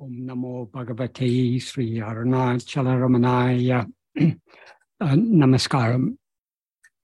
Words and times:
Om 0.00 0.12
Namo 0.28 0.70
Bhagavate 0.70 1.60
Sri 1.60 1.96
Arunachalaramana 1.96 3.84
uh, 4.20 4.34
Namaskaram. 5.00 6.16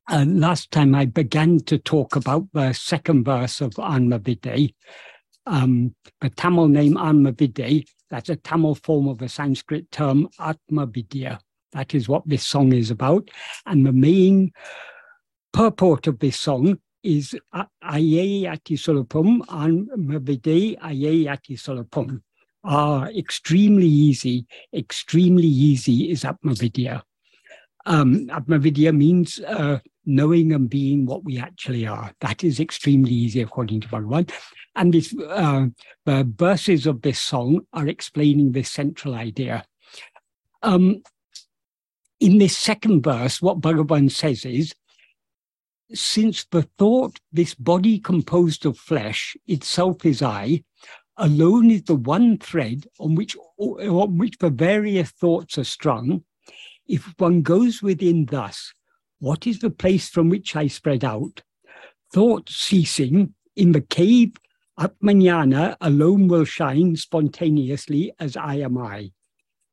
Uh, 0.09 0.25
last 0.29 0.71
time 0.71 0.95
I 0.95 1.07
began 1.07 1.59
to 1.65 1.77
talk 1.77 2.15
about 2.15 2.47
the 2.53 2.73
second 2.73 3.25
verse 3.25 3.61
of 3.61 3.77
Anma-Viddai, 3.81 4.75
um, 5.47 5.93
the 6.21 6.31
Tamil 6.31 6.69
name 6.69 6.97
Anma-Viddai, 6.97 7.85
that's 8.11 8.29
a 8.29 8.37
Tamil 8.37 8.77
form 8.77 9.09
of 9.09 9.21
a 9.23 9.29
Sanskrit 9.29 9.91
term 9.91 10.29
Atmavidya. 10.39 11.41
That 11.73 11.97
is 11.97 12.09
what 12.09 12.23
this 12.29 12.47
song 12.47 12.73
is 12.73 12.93
about. 12.93 13.29
And 13.67 13.85
the 13.85 13.93
main 13.93 14.53
purport 15.53 16.07
of 16.07 16.21
this 16.21 16.39
song 16.39 16.79
is 17.03 17.35
Aye 17.53 18.47
Ati 18.49 18.77
Sulabham, 18.77 19.41
Anma-Viddai 19.51 20.79
Aye 20.81 21.29
Ati 21.29 21.57
Sulabham 21.57 22.21
are 22.65 23.11
extremely 23.11 23.87
easy. 23.87 24.47
Extremely 24.73 25.47
easy 25.47 26.11
is 26.11 26.25
Atmavidya. 26.25 27.03
Um, 27.87 28.27
Atmavidya 28.29 28.97
means 28.97 29.39
uh, 29.41 29.79
knowing 30.07 30.53
and 30.53 30.69
being 30.69 31.07
what 31.07 31.25
we 31.25 31.39
actually 31.39 31.87
are. 31.87 32.13
That 32.21 32.43
is 32.43 32.61
extremely 32.61 33.13
easy 33.13 33.43
according 33.43 33.83
to 33.83 33.89
Bhagavan. 33.89 34.31
And 34.75 34.93
this, 34.93 35.15
uh, 35.29 35.67
the 36.07 36.31
verses 36.37 36.87
of 36.87 37.03
this 37.03 37.21
song 37.21 37.61
are 37.73 37.87
explaining 37.87 38.53
this 38.53 38.71
central 38.71 39.15
idea. 39.15 39.65
Um, 40.63 41.03
in 42.21 42.39
this 42.39 42.57
second 42.57 43.03
verse, 43.03 43.43
what 43.43 43.61
Bhagavan 43.61 44.11
says 44.11 44.45
is, 44.47 44.75
since 45.93 46.47
the 46.51 46.63
thought, 46.79 47.21
this 47.31 47.55
body 47.55 47.99
composed 47.99 48.65
of 48.65 48.79
flesh 48.79 49.37
itself 49.47 50.07
is 50.07 50.23
I, 50.23 50.65
alone 51.17 51.71
is 51.71 51.83
the 51.85 51.95
one 51.95 52.39
thread 52.39 52.87
on 52.99 53.15
which 53.15 53.37
on 53.59 54.19
which 54.19 54.39
the 54.39 54.51
various 54.51 55.11
thoughts 55.11 55.59
are 55.59 55.65
strung. 55.65 56.25
If 56.87 57.15
one 57.19 57.43
goes 57.43 57.83
within 57.83 58.27
thus, 58.27 58.73
what 59.19 59.47
is 59.47 59.61
the 59.61 59.71
place 59.71 60.09
from 60.09 60.29
which 60.29 60.55
I 60.55 60.67
spread 60.67 61.05
out? 61.05 61.43
Thought 62.13 62.49
ceasing 62.49 63.35
in 63.57 63.73
the 63.73 63.81
cave 63.81 64.33
Atmajnana 64.79 65.77
alone 65.81 66.27
will 66.27 66.45
shine 66.45 66.97
spontaneously 66.97 68.13
as 68.19 68.37
I 68.37 68.57
am 68.57 68.77
I. 68.77 69.13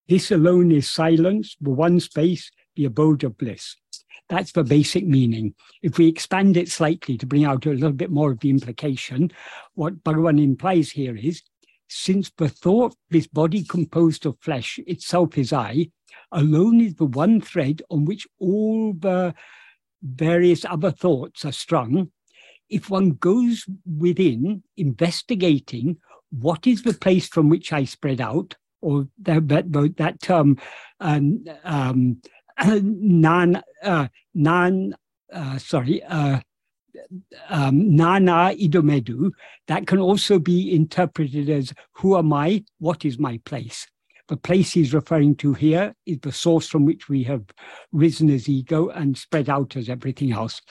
This 0.07 0.31
alone 0.31 0.71
is 0.71 0.89
silence, 0.89 1.55
the 1.59 1.71
one 1.71 1.99
space, 1.99 2.51
the 2.75 2.85
abode 2.85 3.23
of 3.23 3.37
bliss. 3.37 3.77
That's 4.31 4.53
the 4.53 4.63
basic 4.63 5.05
meaning. 5.05 5.55
If 5.81 5.97
we 5.97 6.07
expand 6.07 6.55
it 6.55 6.69
slightly 6.69 7.17
to 7.17 7.25
bring 7.25 7.43
out 7.43 7.65
a 7.65 7.71
little 7.71 7.91
bit 7.91 8.09
more 8.09 8.31
of 8.31 8.39
the 8.39 8.49
implication, 8.49 9.29
what 9.73 10.05
Bhagavan 10.05 10.41
implies 10.41 10.89
here 10.89 11.17
is 11.17 11.43
since 11.89 12.31
the 12.37 12.47
thought, 12.47 12.95
this 13.09 13.27
body 13.27 13.65
composed 13.65 14.25
of 14.25 14.39
flesh 14.39 14.79
itself 14.87 15.37
is 15.37 15.51
I, 15.51 15.89
alone 16.31 16.79
is 16.79 16.95
the 16.95 17.07
one 17.07 17.41
thread 17.41 17.81
on 17.89 18.05
which 18.05 18.25
all 18.39 18.93
the 18.93 19.35
various 20.01 20.63
other 20.63 20.91
thoughts 20.91 21.43
are 21.43 21.51
strung. 21.51 22.11
If 22.69 22.89
one 22.89 23.15
goes 23.15 23.65
within 23.85 24.63
investigating 24.77 25.97
what 26.29 26.65
is 26.65 26.83
the 26.83 26.93
place 26.93 27.27
from 27.27 27.49
which 27.49 27.73
I 27.73 27.83
spread 27.83 28.21
out, 28.21 28.55
or 28.79 29.09
that, 29.23 29.49
that, 29.49 29.95
that 29.97 30.21
term, 30.21 30.57
um, 31.01 31.43
um, 31.65 32.21
non, 32.65 33.61
uh, 33.83 34.07
non, 34.33 34.95
uh, 35.31 35.57
sorry, 35.57 36.03
uh, 36.03 36.39
um, 37.49 37.97
idomedu, 37.97 39.31
that 39.67 39.87
can 39.87 39.99
also 39.99 40.39
be 40.39 40.73
interpreted 40.75 41.49
as 41.49 41.73
who 41.93 42.17
am 42.17 42.33
I? 42.33 42.63
What 42.79 43.05
is 43.05 43.17
my 43.17 43.39
place? 43.45 43.87
The 44.27 44.37
place 44.37 44.71
he's 44.71 44.93
referring 44.93 45.35
to 45.37 45.53
here 45.53 45.93
is 46.05 46.19
the 46.21 46.31
source 46.31 46.67
from 46.67 46.85
which 46.85 47.09
we 47.09 47.23
have 47.23 47.43
risen 47.91 48.29
as 48.29 48.47
ego 48.47 48.89
and 48.89 49.17
spread 49.17 49.49
out 49.49 49.75
as 49.75 49.89
everything 49.89 50.31
else. 50.31 50.61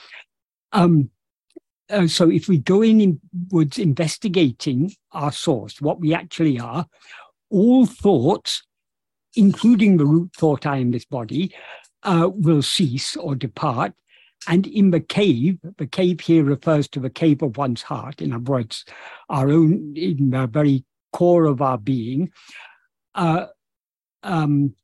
Um, 0.73 1.11
uh, 1.91 2.07
so 2.07 2.31
if 2.31 2.49
we 2.49 2.59
go 2.59 2.83
in 2.83 3.01
inwards 3.01 3.79
investigating 3.79 4.93
our 5.13 5.33
source, 5.33 5.81
what 5.81 6.01
we 6.01 6.15
actually 6.15 6.59
are, 6.59 6.87
all 7.51 7.85
thoughts, 7.85 8.63
including 9.37 9.97
the 9.97 10.07
root 10.07 10.31
thought, 10.37 10.67
I 10.67 10.79
am 10.79 10.91
this 10.91 11.05
body, 11.05 11.55
uh, 12.03 12.31
will 12.33 12.63
cease 12.63 13.17
or 13.17 13.35
depart. 13.35 13.93
And 14.49 14.67
in 14.67 14.91
the 14.91 15.01
cave, 15.01 15.59
the 15.77 15.87
cave 15.87 16.21
here 16.21 16.45
refers 16.45 16.89
to 16.89 17.01
the 17.01 17.11
cave 17.11 17.43
of 17.43 17.59
one's 17.59 17.83
heart, 17.83 18.23
in 18.23 18.33
other 18.33 18.51
words, 18.51 18.85
our 19.29 19.51
own, 19.51 19.95
in 19.97 20.31
the 20.31 20.47
very 20.47 20.85
core 21.13 21.45
of 21.45 21.61
our 21.61 21.77
being. 21.79 22.31
Uh, 23.15 23.47
um, 24.23 24.75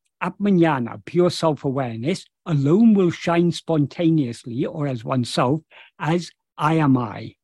pure 1.07 1.31
self 1.31 1.65
awareness, 1.65 2.25
alone 2.45 2.95
will 2.95 3.11
shine 3.11 3.53
spontaneously 3.53 4.67
or 4.67 4.87
as 4.87 5.05
oneself 5.05 5.63
as 5.99 6.31
I 6.59 6.75
am 6.75 6.97
I. 6.97 7.37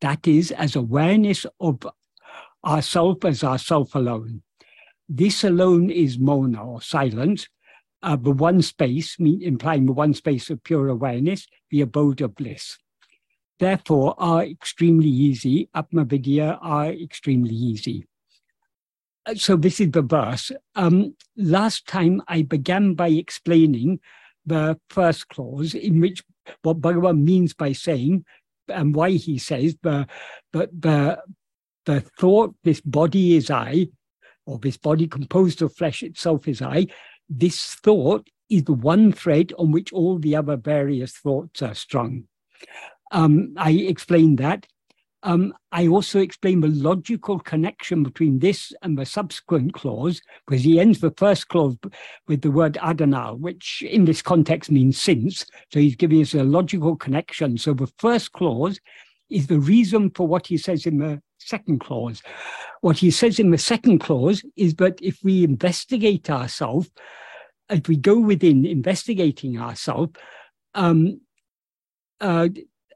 That 0.00 0.26
is, 0.26 0.52
as 0.52 0.76
awareness 0.76 1.44
of 1.60 1.86
ourself 2.64 3.24
as 3.24 3.42
ourself 3.44 3.94
alone. 3.94 4.42
This 5.08 5.42
alone 5.42 5.90
is 5.90 6.18
mona 6.18 6.64
or 6.64 6.82
silence, 6.82 7.48
uh, 8.02 8.16
the 8.16 8.30
one 8.30 8.62
space, 8.62 9.18
mean, 9.18 9.42
implying 9.42 9.86
the 9.86 9.92
one 9.92 10.14
space 10.14 10.50
of 10.50 10.62
pure 10.62 10.88
awareness, 10.88 11.46
the 11.70 11.80
abode 11.80 12.20
of 12.20 12.34
bliss. 12.34 12.76
Therefore, 13.58 14.14
are 14.18 14.44
extremely 14.44 15.08
easy, 15.08 15.68
Atmavidya 15.74 16.58
are 16.60 16.92
extremely 16.92 17.54
easy. 17.54 18.06
Uh, 19.26 19.34
so 19.34 19.56
this 19.56 19.80
is 19.80 19.90
the 19.90 20.02
verse. 20.02 20.52
Um, 20.74 21.16
last 21.36 21.88
time 21.88 22.22
I 22.28 22.42
began 22.42 22.94
by 22.94 23.08
explaining 23.08 24.00
the 24.46 24.78
first 24.90 25.28
clause 25.28 25.74
in 25.74 26.00
which 26.00 26.22
what 26.62 26.80
Bhagavan 26.80 27.24
means 27.24 27.52
by 27.52 27.72
saying 27.72 28.24
and 28.68 28.94
why 28.94 29.12
he 29.12 29.38
says 29.38 29.76
the, 29.82 30.06
the, 30.52 30.70
the, 30.78 31.22
the 31.84 32.00
thought, 32.00 32.54
this 32.62 32.80
body 32.80 33.36
is 33.36 33.50
I, 33.50 33.88
or 34.48 34.58
this 34.58 34.78
body 34.78 35.06
composed 35.06 35.60
of 35.60 35.76
flesh 35.76 36.02
itself 36.02 36.48
is 36.48 36.62
I, 36.62 36.86
this 37.28 37.74
thought 37.74 38.28
is 38.48 38.64
the 38.64 38.72
one 38.72 39.12
thread 39.12 39.52
on 39.58 39.72
which 39.72 39.92
all 39.92 40.18
the 40.18 40.34
other 40.34 40.56
various 40.56 41.12
thoughts 41.12 41.60
are 41.60 41.74
strung. 41.74 42.24
Um, 43.12 43.54
I 43.58 43.72
explained 43.72 44.38
that. 44.38 44.66
Um, 45.22 45.52
I 45.70 45.88
also 45.88 46.20
explained 46.20 46.62
the 46.62 46.68
logical 46.68 47.40
connection 47.40 48.04
between 48.04 48.38
this 48.38 48.72
and 48.82 48.96
the 48.96 49.04
subsequent 49.04 49.74
clause, 49.74 50.22
because 50.46 50.62
he 50.62 50.80
ends 50.80 51.00
the 51.00 51.10
first 51.10 51.48
clause 51.48 51.76
with 52.26 52.40
the 52.40 52.50
word 52.50 52.78
adanal, 52.80 53.38
which 53.38 53.82
in 53.82 54.06
this 54.06 54.22
context 54.22 54.70
means 54.70 54.98
since. 54.98 55.44
So 55.72 55.80
he's 55.80 55.96
giving 55.96 56.22
us 56.22 56.34
a 56.34 56.44
logical 56.44 56.96
connection. 56.96 57.58
So 57.58 57.74
the 57.74 57.92
first 57.98 58.32
clause 58.32 58.80
is 59.30 59.46
the 59.46 59.58
reason 59.58 60.10
for 60.10 60.26
what 60.26 60.46
he 60.46 60.56
says 60.56 60.86
in 60.86 60.98
the 60.98 61.20
second 61.38 61.80
clause. 61.80 62.22
What 62.80 62.98
he 62.98 63.10
says 63.10 63.38
in 63.38 63.50
the 63.50 63.58
second 63.58 63.98
clause 63.98 64.44
is 64.56 64.74
that 64.76 64.98
if 65.02 65.18
we 65.22 65.44
investigate 65.44 66.30
ourselves, 66.30 66.90
if 67.70 67.88
we 67.88 67.96
go 67.96 68.18
within 68.18 68.64
investigating 68.64 69.58
ourselves, 69.58 70.12
um, 70.74 71.20
uh, 72.20 72.48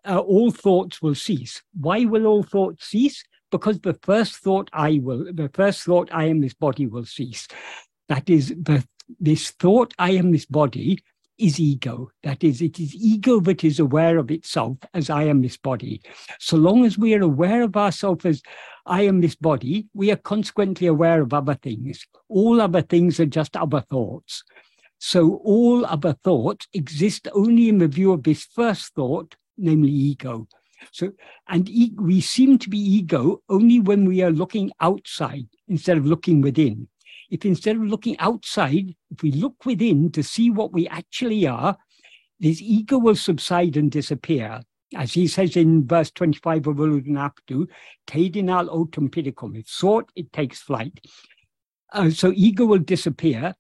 uh, 0.04 0.18
all 0.18 0.50
thoughts 0.50 1.00
will 1.00 1.14
cease. 1.14 1.62
Why 1.78 2.04
will 2.04 2.26
all 2.26 2.42
thoughts 2.42 2.86
cease? 2.86 3.22
Because 3.50 3.80
the 3.80 3.98
first 4.02 4.36
thought 4.36 4.70
I 4.72 5.00
will, 5.02 5.26
the 5.32 5.50
first 5.52 5.82
thought 5.84 6.08
I 6.12 6.24
am 6.24 6.40
this 6.40 6.54
body 6.54 6.86
will 6.86 7.04
cease. 7.04 7.46
That 8.08 8.28
is 8.28 8.48
the 8.48 8.84
this 9.20 9.50
thought 9.50 9.92
I 9.98 10.12
am 10.12 10.32
this 10.32 10.46
body 10.46 11.02
is 11.38 11.58
ego. 11.58 12.10
That 12.22 12.44
is, 12.44 12.62
it 12.62 12.78
is 12.78 12.94
ego 12.94 13.40
that 13.40 13.64
is 13.64 13.78
aware 13.78 14.18
of 14.18 14.30
itself 14.30 14.78
as 14.94 15.10
I 15.10 15.24
am 15.24 15.42
this 15.42 15.56
body. 15.56 16.02
So 16.38 16.56
long 16.56 16.84
as 16.84 16.98
we 16.98 17.14
are 17.14 17.22
aware 17.22 17.62
of 17.62 17.76
ourselves 17.76 18.24
as 18.24 18.42
I 18.86 19.02
am 19.02 19.20
this 19.20 19.34
body, 19.34 19.88
we 19.94 20.10
are 20.10 20.16
consequently 20.16 20.86
aware 20.86 21.22
of 21.22 21.32
other 21.32 21.54
things. 21.54 22.06
All 22.28 22.60
other 22.60 22.82
things 22.82 23.20
are 23.20 23.26
just 23.26 23.56
other 23.56 23.82
thoughts. 23.90 24.42
So 24.98 25.40
all 25.44 25.84
other 25.86 26.14
thoughts 26.24 26.68
exist 26.72 27.26
only 27.32 27.68
in 27.68 27.78
the 27.78 27.88
view 27.88 28.12
of 28.12 28.22
this 28.22 28.44
first 28.44 28.94
thought, 28.94 29.34
namely 29.58 29.90
ego. 29.90 30.46
So, 30.92 31.12
and 31.48 31.68
e- 31.68 31.94
we 31.96 32.20
seem 32.20 32.58
to 32.58 32.68
be 32.68 32.78
ego 32.78 33.42
only 33.48 33.80
when 33.80 34.04
we 34.04 34.22
are 34.22 34.30
looking 34.30 34.72
outside 34.80 35.46
instead 35.68 35.96
of 35.96 36.06
looking 36.06 36.40
within 36.40 36.88
if 37.32 37.46
instead 37.46 37.76
of 37.76 37.82
looking 37.82 38.18
outside, 38.18 38.94
if 39.10 39.22
we 39.22 39.32
look 39.32 39.64
within 39.64 40.12
to 40.12 40.22
see 40.22 40.50
what 40.50 40.70
we 40.70 40.86
actually 40.88 41.46
are, 41.46 41.78
this 42.38 42.60
ego 42.60 42.98
will 42.98 43.16
subside 43.16 43.76
and 43.78 43.90
disappear. 43.90 44.60
As 44.94 45.14
he 45.14 45.26
says 45.26 45.56
in 45.56 45.86
verse 45.86 46.10
25 46.10 46.66
of 46.66 46.76
Ulladu 46.76 47.06
Narpadu, 47.06 47.68
Tedinal 48.06 48.68
otum 48.68 49.08
pidicum. 49.08 49.58
If 49.58 49.66
sought, 49.66 50.12
it 50.14 50.30
takes 50.34 50.60
flight. 50.60 51.00
Uh, 51.90 52.10
so 52.10 52.32
ego 52.36 52.66
will 52.66 52.80
disappear. 52.80 53.54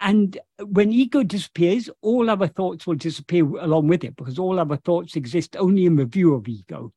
And 0.00 0.36
when 0.58 0.90
ego 0.90 1.22
disappears, 1.22 1.88
all 2.00 2.28
other 2.28 2.48
thoughts 2.48 2.88
will 2.88 2.96
disappear 2.96 3.44
along 3.44 3.86
with 3.86 4.02
it 4.02 4.16
because 4.16 4.36
all 4.36 4.58
other 4.58 4.78
thoughts 4.78 5.14
exist 5.14 5.54
only 5.56 5.86
in 5.86 5.94
the 5.94 6.06
view 6.06 6.34
of 6.34 6.48
ego. 6.48 6.92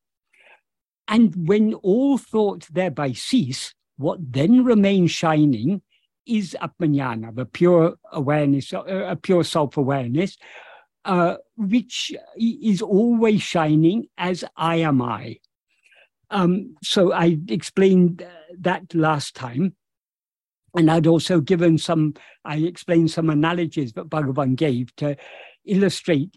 And 1.07 1.47
when 1.47 1.75
all 1.75 2.17
thoughts 2.17 2.67
thereby 2.67 3.11
cease, 3.13 3.75
What 3.97 4.33
then 4.33 4.65
remains 4.65 5.11
shining 5.11 5.81
is 6.25 6.55
Atmajnana, 6.61 7.35
the 7.35 7.45
pure 7.45 7.95
awareness, 8.11 8.73
uh, 8.73 8.83
a 8.83 9.15
pure 9.15 9.43
self-awareness, 9.43 10.37
uh, 11.05 11.35
which 11.55 12.11
is 12.37 12.81
always 12.81 13.41
shining 13.41 14.07
as 14.17 14.43
I 14.55 14.77
am 14.77 15.01
I. 15.01 15.37
Um, 16.29 16.75
so 16.83 17.13
I 17.13 17.37
explained 17.47 18.25
that 18.59 18.93
last 18.93 19.35
time. 19.35 19.75
And 20.77 20.91
I'd 20.91 21.07
also 21.07 21.39
given 21.39 21.77
some, 21.77 22.15
I 22.43 22.57
explained 22.57 23.11
some 23.11 23.29
analogies 23.29 23.93
that 23.93 24.09
Bhagavan 24.09 24.55
gave 24.55 24.93
to 24.97 25.15
illustrate 25.65 26.35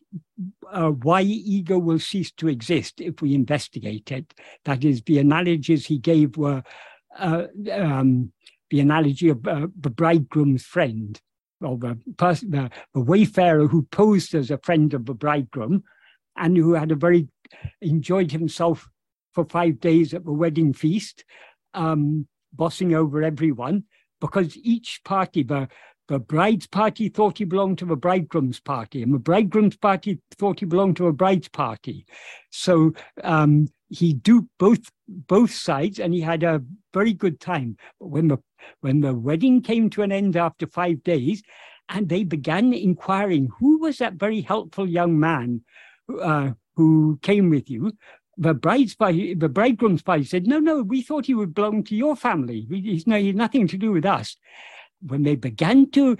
uh, 0.70 0.90
why 0.90 1.23
ego 1.23 1.79
will 1.79 1.99
cease 1.99 2.31
to 2.32 2.49
exist 2.49 3.00
if 3.00 3.20
we 3.20 3.35
investigate 3.35 4.12
it. 4.12 4.32
That 4.64 4.85
is, 4.85 5.02
the 5.02 5.19
analogies 5.19 5.87
he 5.87 5.99
gave 5.99 6.37
were 6.37 6.62
uh, 7.19 7.46
um, 7.73 8.32
the 8.70 8.80
analogy 8.80 9.28
of 9.28 9.46
uh, 9.46 9.66
the 9.78 9.90
bridegroom's 9.90 10.64
friend, 10.64 11.20
or 11.60 11.78
the, 11.78 11.98
person, 12.16 12.50
the, 12.50 12.70
the 12.94 13.00
wayfarer 13.00 13.66
who 13.66 13.82
posed 13.82 14.34
as 14.34 14.50
a 14.50 14.58
friend 14.58 14.94
of 14.94 15.06
the 15.06 15.14
bridegroom 15.14 15.82
and 16.36 16.56
who 16.56 16.74
had 16.74 16.90
a 16.90 16.96
very 16.96 17.28
enjoyed 17.80 18.30
himself 18.30 18.88
for 19.32 19.44
five 19.44 19.80
days 19.80 20.14
at 20.14 20.24
the 20.24 20.32
wedding 20.32 20.72
feast, 20.72 21.24
um, 21.74 22.26
bossing 22.52 22.94
over 22.94 23.22
everyone, 23.22 23.84
because 24.20 24.56
each 24.56 25.00
party, 25.04 25.42
the 25.42 25.68
the 26.08 26.18
bride's 26.18 26.66
party 26.66 27.10
thought 27.10 27.36
he 27.36 27.44
belonged 27.44 27.76
to 27.78 27.84
the 27.84 27.94
bridegroom's 27.94 28.60
party, 28.60 29.02
and 29.02 29.12
the 29.12 29.18
bridegroom's 29.18 29.76
party 29.76 30.18
thought 30.38 30.60
he 30.60 30.66
belonged 30.66 30.96
to 30.96 31.06
a 31.06 31.12
bride's 31.12 31.48
party. 31.48 32.06
So 32.50 32.94
um, 33.22 33.68
he 33.88 34.12
duped 34.12 34.50
both 34.58 34.90
both 35.08 35.50
sides, 35.50 35.99
and 35.99 36.12
he 36.14 36.20
had 36.20 36.43
a 36.43 36.62
very 36.93 37.12
good 37.12 37.40
time. 37.40 37.76
But 38.00 38.08
when 38.08 38.29
the 38.29 38.38
when 38.81 39.00
the 39.00 39.14
wedding 39.14 39.62
came 39.62 39.90
to 39.90 40.02
an 40.02 40.12
end 40.12 40.37
after 40.37 40.67
five 40.67 41.02
days, 41.02 41.43
and 41.88 42.08
they 42.08 42.25
began 42.25 42.73
inquiring 42.73 43.50
who 43.58 43.79
was 43.81 43.99
that 43.99 44.14
very 44.14 44.40
helpful 44.40 44.88
young 44.88 45.19
man 45.19 45.62
uh, 46.20 46.50
who 46.76 47.19
came 47.23 47.50
with 47.50 47.70
you, 47.70 47.93
the 48.37 48.55
bride's 48.55 48.94
party, 48.94 49.35
the 49.35 49.49
bridegroom's 49.49 50.02
party 50.02 50.25
said, 50.25 50.46
"No, 50.46 50.58
no, 50.58 50.82
we 50.82 51.02
thought 51.02 51.26
he 51.26 51.35
would 51.35 51.55
belong 51.55 51.85
to 51.85 51.96
your 51.96 52.17
family. 52.17 52.67
He's, 52.70 53.06
no, 53.06 53.17
he's 53.19 53.35
nothing 53.35 53.67
to 53.69 53.79
do 53.79 53.93
with 53.93 54.05
us." 54.05 54.37
when 55.00 55.23
they 55.23 55.37
began 55.37 55.90
to 55.90 56.17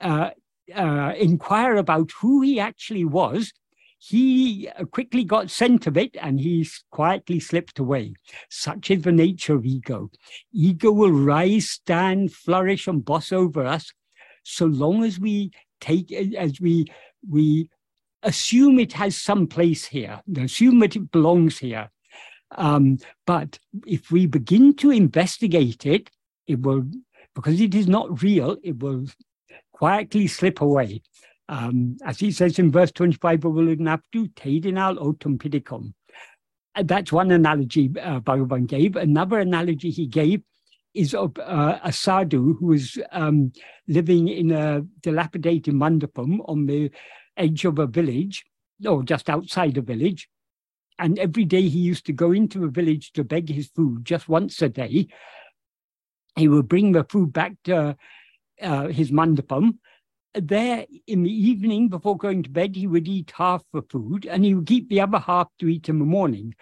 uh, 0.00 0.30
uh, 0.74 1.12
inquire 1.16 1.76
about 1.76 2.10
who 2.20 2.42
he 2.42 2.58
actually 2.60 3.04
was, 3.04 3.52
he 3.98 4.68
quickly 4.90 5.24
got 5.24 5.50
scent 5.50 5.86
of 5.86 5.96
it 5.96 6.16
and 6.20 6.40
he 6.40 6.68
quietly 6.90 7.40
slipped 7.40 7.78
away. 7.78 8.14
Such 8.50 8.90
is 8.90 9.02
the 9.02 9.12
nature 9.12 9.54
of 9.54 9.64
ego. 9.64 10.10
Ego 10.52 10.92
will 10.92 11.12
rise, 11.12 11.70
stand, 11.70 12.32
flourish, 12.32 12.86
and 12.86 13.04
boss 13.04 13.32
over 13.32 13.64
us 13.66 13.92
so 14.42 14.66
long 14.66 15.02
as 15.02 15.18
we 15.18 15.50
take, 15.80 16.12
as 16.12 16.60
we, 16.60 16.86
we 17.28 17.68
assume 18.22 18.78
it 18.78 18.92
has 18.92 19.16
some 19.16 19.46
place 19.46 19.86
here, 19.86 20.20
assume 20.38 20.78
that 20.80 20.96
it 20.96 21.10
belongs 21.10 21.58
here. 21.58 21.90
Um, 22.56 22.98
but 23.26 23.58
if 23.86 24.10
we 24.10 24.26
begin 24.26 24.74
to 24.76 24.90
investigate 24.90 25.84
it, 25.84 26.10
it 26.46 26.60
will 26.60 26.84
because 27.34 27.60
it 27.60 27.74
is 27.74 27.86
not 27.86 28.22
real, 28.22 28.56
it 28.64 28.78
will 28.78 29.04
quietly 29.72 30.26
slip 30.26 30.60
away. 30.62 31.02
Um, 31.48 31.96
as 32.04 32.18
he 32.18 32.32
says 32.32 32.58
in 32.58 32.72
verse 32.72 32.92
25, 32.92 33.40
Narpadu 33.40 34.34
Tedinal 34.34 34.96
Otum 34.96 35.38
Pidicum. 35.38 35.92
That's 36.82 37.12
one 37.12 37.30
analogy 37.30 37.90
uh, 38.00 38.20
Bhagavan 38.20 38.66
gave. 38.66 38.96
Another 38.96 39.38
analogy 39.38 39.90
he 39.90 40.06
gave 40.06 40.42
is 40.92 41.14
of 41.14 41.38
uh, 41.38 41.78
a 41.82 41.92
sadhu 41.92 42.54
who 42.54 42.66
was 42.66 42.98
um, 43.12 43.52
living 43.86 44.28
in 44.28 44.50
a 44.50 44.82
dilapidated 45.00 45.74
mandapam 45.74 46.40
on 46.46 46.66
the 46.66 46.90
edge 47.36 47.64
of 47.64 47.78
a 47.78 47.86
village, 47.86 48.44
or 48.86 49.02
just 49.02 49.30
outside 49.30 49.76
a 49.78 49.82
village. 49.82 50.28
And 50.98 51.18
every 51.18 51.44
day 51.44 51.62
he 51.62 51.78
used 51.78 52.06
to 52.06 52.12
go 52.12 52.32
into 52.32 52.64
a 52.64 52.68
village 52.68 53.12
to 53.12 53.24
beg 53.24 53.48
his 53.48 53.68
food 53.68 54.04
just 54.04 54.28
once 54.28 54.60
a 54.62 54.68
day 54.68 55.08
he 56.36 56.48
would 56.48 56.68
bring 56.68 56.92
the 56.92 57.04
food 57.04 57.32
back 57.32 57.54
to 57.64 57.96
uh, 58.62 58.86
his 58.88 59.10
mandapam. 59.10 59.78
There 60.36 60.84
in 61.06 61.22
the 61.22 61.32
evening, 61.32 61.88
before 61.88 62.16
going 62.16 62.42
to 62.42 62.50
bed, 62.50 62.76
he 62.76 62.86
would 62.86 63.08
eat 63.08 63.32
half 63.36 63.62
the 63.72 63.82
food 63.82 64.26
and 64.26 64.44
he 64.44 64.54
would 64.54 64.66
keep 64.66 64.88
the 64.88 65.00
other 65.00 65.18
half 65.18 65.48
to 65.60 65.68
eat 65.68 65.88
in 65.88 65.98
the 65.98 66.04
morning. 66.04 66.54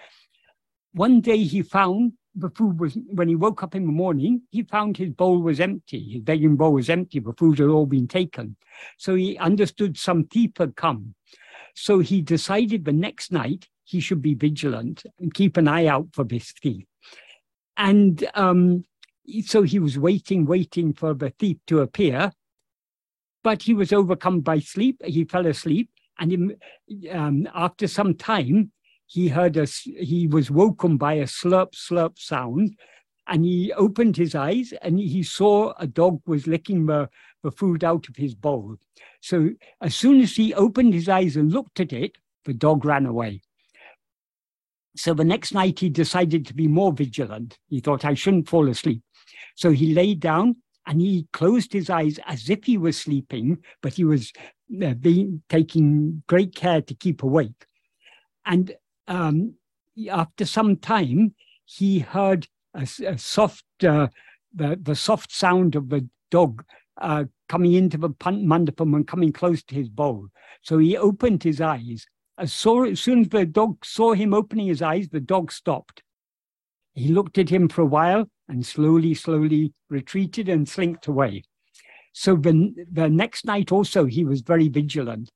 One 0.92 1.20
day 1.20 1.38
he 1.38 1.62
found 1.62 2.12
the 2.36 2.50
food 2.50 2.80
was, 2.80 2.96
when 3.12 3.28
he 3.28 3.36
woke 3.36 3.62
up 3.62 3.74
in 3.74 3.86
the 3.86 3.92
morning, 3.92 4.42
he 4.50 4.62
found 4.62 4.96
his 4.96 5.10
bowl 5.10 5.40
was 5.40 5.60
empty. 5.60 6.12
His 6.12 6.22
begging 6.22 6.56
bowl 6.56 6.72
was 6.72 6.90
empty. 6.90 7.20
The 7.20 7.32
food 7.32 7.58
had 7.58 7.68
all 7.68 7.86
been 7.86 8.08
taken. 8.08 8.56
So 8.98 9.14
he 9.14 9.38
understood 9.38 9.96
some 9.96 10.24
thief 10.24 10.52
had 10.58 10.76
come. 10.76 11.14
So 11.74 12.00
he 12.00 12.22
decided 12.22 12.84
the 12.84 12.92
next 12.92 13.32
night 13.32 13.68
he 13.84 14.00
should 14.00 14.22
be 14.22 14.34
vigilant 14.34 15.04
and 15.18 15.34
keep 15.34 15.56
an 15.56 15.68
eye 15.68 15.86
out 15.86 16.08
for 16.12 16.24
this 16.24 16.52
thief. 16.52 16.84
And 17.76 18.24
um, 18.34 18.84
so 19.44 19.62
he 19.62 19.78
was 19.78 19.98
waiting, 19.98 20.46
waiting 20.46 20.92
for 20.92 21.14
the 21.14 21.30
thief 21.30 21.58
to 21.66 21.80
appear, 21.80 22.32
but 23.44 23.62
he 23.62 23.75
was 23.75 23.93
overcome 23.93 24.41
by 24.41 24.58
sleep. 24.58 25.00
He 25.05 25.25
fell 25.25 25.46
asleep, 25.46 25.88
and 26.19 26.56
he, 26.88 27.08
um, 27.11 27.49
after 27.55 27.87
some 27.87 28.14
time, 28.14 28.73
he 29.06 29.29
heard 29.29 29.56
a. 29.56 29.67
He 29.67 30.26
was 30.26 30.50
woken 30.50 30.96
by 30.96 31.14
a 31.14 31.25
slurp 31.25 31.75
slurp 31.75 32.19
sound, 32.19 32.75
and 33.26 33.44
he 33.44 33.73
opened 33.75 34.17
his 34.17 34.35
eyes 34.35 34.73
and 34.82 34.99
he 34.99 35.23
saw 35.23 35.73
a 35.79 35.87
dog 35.87 36.20
was 36.26 36.46
licking 36.46 36.87
the, 36.87 37.08
the 37.43 37.50
food 37.50 37.82
out 37.82 38.08
of 38.08 38.17
his 38.17 38.35
bowl. 38.35 38.76
So 39.20 39.50
as 39.81 39.94
soon 39.94 40.20
as 40.20 40.37
he 40.37 40.52
opened 40.55 40.93
his 40.94 41.08
eyes 41.08 41.37
and 41.37 41.52
looked 41.52 41.81
at 41.81 41.93
it, 41.93 42.19
the 42.44 42.55
dog 42.55 42.85
ran 42.85 43.06
away. 43.06 43.41
So 44.96 45.14
the 45.14 45.25
next 45.25 45.55
night 45.55 45.81
he 45.81 45.88
decided 45.88 46.46
to 46.46 46.55
be 46.55 46.69
more 46.69 46.93
vigilant. 46.93 47.58
He 47.69 47.81
thought 47.81 48.05
I 48.05 48.14
shouldn't 48.14 48.49
fall 48.49 48.69
asleep. 48.69 49.02
So 49.56 49.70
he 49.70 49.94
lay 49.94 50.14
down 50.14 50.56
and 50.86 51.00
he 51.00 51.26
closed 51.32 51.72
his 51.72 51.90
eyes 51.90 52.19
as 52.26 52.50
if 52.50 52.64
he 52.64 52.76
was 52.76 52.96
sleeping, 52.96 53.58
but 53.82 53.94
he 53.94 54.04
was 54.04 54.32
uh, 54.82 54.94
being 54.94 55.42
taking 55.48 56.22
great 56.26 56.54
care 56.54 56.82
to 56.82 56.94
keep 56.94 57.22
awake. 57.22 57.66
And 58.44 58.75
um, 59.08 59.54
after 60.10 60.44
some 60.44 60.76
time, 60.76 61.34
he 61.64 62.00
heard 62.00 62.46
a, 62.75 62.86
a 63.06 63.19
soft, 63.19 63.64
uh, 63.82 64.08
the, 64.54 64.78
the 64.81 64.94
soft 64.94 65.32
sound 65.32 65.75
of 65.75 65.88
the 65.88 66.06
dog 66.31 66.64
uh, 67.00 67.25
coming 67.48 67.75
into 67.75 67.96
the 67.96 68.10
mandapam 68.10 68.94
and 68.94 69.06
coming 69.06 69.32
close 69.32 69.62
to 69.64 69.74
his 69.74 69.88
bowl. 69.88 70.29
So 70.62 70.79
he 70.79 70.96
opened 70.96 71.43
his 71.43 71.60
eyes. 71.60 72.06
As, 72.36 72.53
saw, 72.53 72.84
as 72.84 73.00
soon 73.00 73.20
as 73.20 73.29
the 73.29 73.46
dog 73.46 73.84
saw 73.84 74.12
him 74.12 74.34
opening 74.34 74.67
his 74.67 74.82
eyes, 74.82 75.08
the 75.08 75.20
dog 75.20 75.53
stopped. 75.53 76.03
He 76.94 77.08
looked 77.08 77.38
at 77.38 77.48
him 77.48 77.69
for 77.69 77.82
a 77.82 77.86
while 77.86 78.29
and 78.48 78.65
slowly, 78.65 79.15
slowly 79.15 79.72
retreated 79.89 80.48
and 80.48 80.69
slinked 80.69 81.06
away. 81.06 81.43
So 82.13 82.36
the, 82.36 82.72
the 82.93 83.08
next 83.08 83.44
night 83.44 83.72
also, 83.72 84.05
he 84.05 84.24
was 84.24 84.41
very 84.41 84.69
vigilant. 84.69 85.31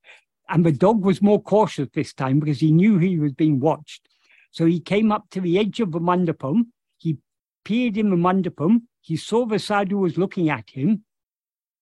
And 0.49 0.65
the 0.65 0.73
dog 0.73 1.05
was 1.05 1.21
more 1.21 1.43
cautious 1.43 1.89
this 1.93 2.15
time 2.15 2.41
because 2.41 2.61
he 2.61 2.73
knew 2.73 2.99
he 2.99 3.19
was 3.19 3.33
being 3.33 3.61
watched. 3.61 4.09
So 4.51 4.65
he 4.65 4.81
came 4.81 5.13
up 5.13 5.29
to 5.31 5.41
the 5.41 5.59
edge 5.59 5.81
of 5.81 5.93
the 5.93 6.01
mandapam. 6.01 6.67
He 6.97 7.19
peered 7.65 7.97
in 7.97 8.11
the 8.11 8.17
mandapam. 8.17 8.83
He 9.01 9.17
saw 9.17 9.45
the 9.45 9.59
sadhu 9.59 9.99
was 9.99 10.17
looking 10.17 10.49
at 10.51 10.71
him. 10.71 11.05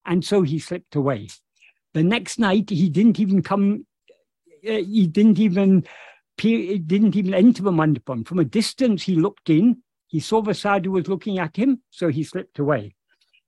And 0.05 0.25
so 0.25 0.43
he 0.43 0.59
slipped 0.59 0.97
away. 0.97 1.29
The 1.95 2.03
next 2.03 2.39
night, 2.39 2.71
he 2.71 2.89
didn't 2.89 3.21
even 3.21 3.43
come, 3.43 3.87
uh, 4.69 4.73
he 4.73 5.07
didn't 5.07 5.39
even 5.39 5.85
peer, 6.37 6.79
didn't 6.79 7.17
even 7.17 7.35
enter 7.35 7.63
the 7.63 7.71
mandapam. 7.71 8.27
From 8.27 8.39
a 8.39 8.45
distance, 8.45 9.03
he 9.03 9.15
looked 9.15 9.51
in 9.51 9.83
he 10.17 10.21
saw 10.21 10.41
the 10.41 10.55
sadhu 10.55 10.93
was 10.93 11.09
looking 11.09 11.39
at 11.39 11.55
him, 11.55 11.83
so 11.91 12.09
he 12.09 12.25
slipped 12.25 12.59
away. 12.59 12.95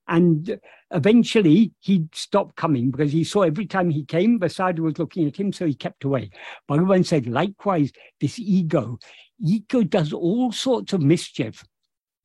And 0.07 0.61
eventually 0.91 1.73
he 1.81 2.11
stopped 2.13 2.57
coming 2.57 2.91
because 2.91 3.11
he 3.11 3.25
saw 3.25 3.41
every 3.41 3.65
time 3.65 3.89
he 3.89 4.05
came, 4.05 4.39
the 4.39 4.51
sadhu 4.51 4.83
was 4.83 4.99
looking 4.99 5.27
at 5.27 5.37
him, 5.37 5.51
so 5.51 5.65
he 5.65 5.73
kept 5.73 6.05
away. 6.05 6.29
Bhagavan 6.69 7.07
said, 7.07 7.27
likewise, 7.27 7.91
this 8.21 8.39
ego, 8.39 8.99
ego 9.41 9.83
does 9.83 10.13
all 10.13 10.53
sorts 10.53 10.93
of 10.93 11.01
mischief 11.01 11.65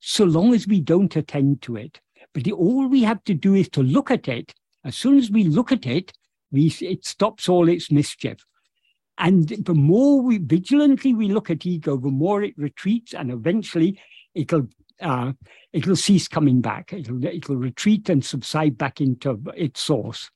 so 0.01 0.25
long 0.25 0.53
as 0.53 0.67
we 0.67 0.81
don't 0.81 1.15
attend 1.15 1.61
to 1.61 1.77
it. 1.77 2.01
But 2.33 2.43
the, 2.43 2.51
all 2.51 2.89
we 2.89 3.03
have 3.03 3.23
to 3.23 3.33
do 3.33 3.53
is 3.53 3.69
to 3.69 3.81
look 3.81 4.11
at 4.11 4.27
it. 4.27 4.53
As 4.83 4.97
soon 4.97 5.17
as 5.17 5.31
we 5.31 5.45
look 5.45 5.71
at 5.71 5.85
it, 5.85 6.11
we, 6.51 6.67
it 6.81 7.05
stops 7.05 7.47
all 7.47 7.69
its 7.69 7.89
mischief. 7.89 8.43
And 9.17 9.47
the 9.47 9.73
more 9.73 10.21
we 10.21 10.39
vigilantly 10.39 11.13
we 11.13 11.29
look 11.29 11.49
at 11.49 11.65
ego, 11.65 11.97
the 11.97 12.09
more 12.09 12.43
it 12.43 12.55
retreats 12.57 13.13
and 13.13 13.31
eventually 13.31 13.99
it'll 14.35 14.67
uh, 15.01 15.33
it'll 15.71 15.95
cease 15.95 16.27
coming 16.27 16.61
back. 16.61 16.93
It'll 16.93 17.23
it'll 17.25 17.57
retreat 17.57 18.09
and 18.09 18.23
subside 18.23 18.77
back 18.77 19.01
into 19.01 19.41
its 19.55 19.81
source. 19.81 20.29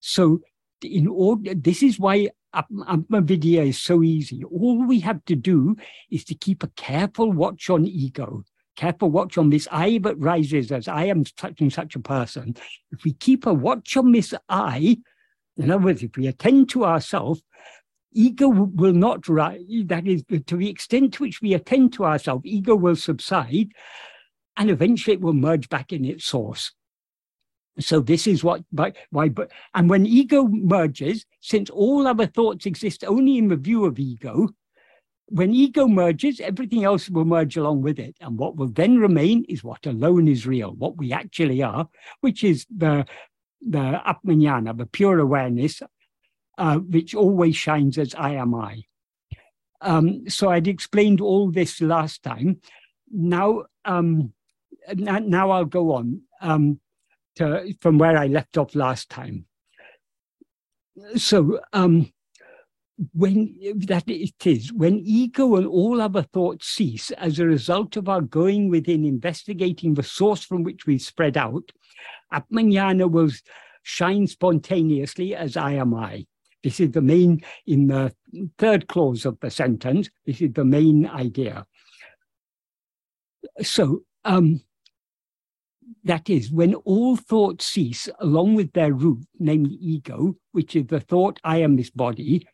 So, 0.00 0.40
in 0.82 1.06
order, 1.06 1.54
this 1.54 1.82
is 1.82 1.98
why 1.98 2.30
Atmavidya 2.54 3.68
is 3.68 3.80
so 3.80 4.02
easy. 4.02 4.42
All 4.44 4.84
we 4.84 5.00
have 5.00 5.24
to 5.26 5.36
do 5.36 5.76
is 6.10 6.24
to 6.24 6.34
keep 6.34 6.62
a 6.62 6.68
careful 6.68 7.30
watch 7.30 7.70
on 7.70 7.86
ego, 7.86 8.44
careful 8.76 9.10
watch 9.10 9.38
on 9.38 9.50
this 9.50 9.68
eye 9.70 9.98
that 10.02 10.18
rises 10.18 10.72
as 10.72 10.88
I 10.88 11.04
am 11.04 11.24
such 11.38 11.60
and 11.60 11.72
such 11.72 11.94
a 11.94 12.00
person, 12.00 12.56
if 12.90 13.04
we 13.04 13.12
keep 13.12 13.46
a 13.46 13.54
watch 13.54 13.96
on 13.96 14.12
this 14.12 14.34
eye, 14.48 14.98
in 15.56 15.70
other 15.70 15.84
words, 15.84 16.02
if 16.02 16.16
we 16.16 16.26
attend 16.26 16.70
to 16.70 16.84
ourselves, 16.84 17.42
ego 18.12 18.48
will 18.48 18.92
not 18.92 19.28
rise. 19.28 19.60
That 19.86 20.06
is, 20.06 20.24
to 20.46 20.56
the 20.56 20.68
extent 20.68 21.14
to 21.14 21.22
which 21.22 21.40
we 21.40 21.54
attend 21.54 21.92
to 21.94 22.04
ourselves, 22.04 22.44
ego 22.44 22.74
will 22.74 22.96
subside 22.96 23.72
and 24.56 24.70
eventually 24.70 25.14
it 25.14 25.20
will 25.20 25.32
merge 25.32 25.68
back 25.68 25.92
in 25.92 26.04
its 26.04 26.24
source. 26.24 26.72
So 27.78 28.00
this 28.00 28.26
is 28.26 28.44
what 28.44 28.62
why 29.10 29.28
but 29.28 29.50
and 29.74 29.88
when 29.88 30.04
ego 30.04 30.46
merges, 30.46 31.24
since 31.40 31.70
all 31.70 32.06
other 32.06 32.26
thoughts 32.26 32.66
exist 32.66 33.04
only 33.04 33.38
in 33.38 33.48
the 33.48 33.56
view 33.56 33.84
of 33.86 33.98
ego, 33.98 34.48
when 35.26 35.54
ego 35.54 35.86
merges, 35.86 36.40
everything 36.40 36.84
else 36.84 37.08
will 37.08 37.24
merge 37.24 37.56
along 37.56 37.82
with 37.82 37.98
it. 37.98 38.16
And 38.20 38.36
what 38.36 38.56
will 38.56 38.68
then 38.68 38.98
remain 38.98 39.44
is 39.48 39.64
what 39.64 39.86
alone 39.86 40.28
is 40.28 40.46
real, 40.46 40.72
what 40.72 40.98
we 40.98 41.12
actually 41.12 41.62
are, 41.62 41.88
which 42.20 42.44
is 42.44 42.66
the 42.76 43.06
the 43.62 44.00
Atmajnana, 44.06 44.76
the 44.76 44.86
pure 44.86 45.18
awareness, 45.18 45.82
uh, 46.60 46.76
which 46.78 47.14
always 47.14 47.56
shines 47.56 47.98
as 47.98 48.14
I 48.14 48.34
am 48.34 48.54
I. 48.54 48.84
Um, 49.80 50.28
so 50.28 50.50
I'd 50.50 50.68
explained 50.68 51.20
all 51.20 51.50
this 51.50 51.80
last 51.80 52.22
time. 52.22 52.60
Now, 53.10 53.64
um, 53.84 54.32
now 54.94 55.50
I'll 55.50 55.64
go 55.64 55.94
on. 55.94 56.22
Um, 56.40 56.80
to, 57.36 57.72
from 57.80 57.98
where 57.98 58.16
I 58.16 58.26
left 58.26 58.58
off 58.58 58.74
last 58.74 59.08
time. 59.08 59.46
So, 61.16 61.60
um, 61.72 62.12
when 63.14 63.56
that 63.86 64.04
it 64.08 64.46
is, 64.46 64.72
when 64.74 65.00
ego 65.02 65.56
and 65.56 65.66
all 65.66 66.02
other 66.02 66.22
thoughts 66.22 66.68
cease 66.68 67.10
as 67.12 67.38
a 67.38 67.46
result 67.46 67.96
of 67.96 68.10
our 68.10 68.20
going 68.20 68.68
within, 68.68 69.06
investigating 69.06 69.94
the 69.94 70.02
source 70.02 70.44
from 70.44 70.64
which 70.64 70.84
we 70.84 70.98
spread 70.98 71.38
out, 71.38 71.72
Atmajnana 72.30 73.10
will 73.10 73.30
shine 73.82 74.26
spontaneously 74.26 75.34
as 75.34 75.56
I 75.56 75.72
am 75.72 75.94
I. 75.94 76.26
This 76.62 76.80
is 76.80 76.90
the 76.90 77.00
main, 77.00 77.42
in 77.66 77.86
the 77.86 78.14
third 78.58 78.88
clause 78.88 79.24
of 79.24 79.38
the 79.40 79.50
sentence, 79.50 80.10
this 80.26 80.40
is 80.40 80.52
the 80.52 80.64
main 80.64 81.06
idea. 81.06 81.66
So, 83.62 84.02
um, 84.24 84.60
that 86.04 86.30
is, 86.30 86.50
when 86.50 86.74
all 86.74 87.16
thoughts 87.16 87.66
cease 87.66 88.08
along 88.20 88.54
with 88.54 88.72
their 88.72 88.92
root, 88.92 89.26
namely 89.38 89.74
ego, 89.80 90.36
which 90.52 90.76
is 90.76 90.86
the 90.86 91.00
thought, 91.00 91.38
I 91.44 91.58
am 91.58 91.76
this 91.76 91.90
body, 91.90 92.46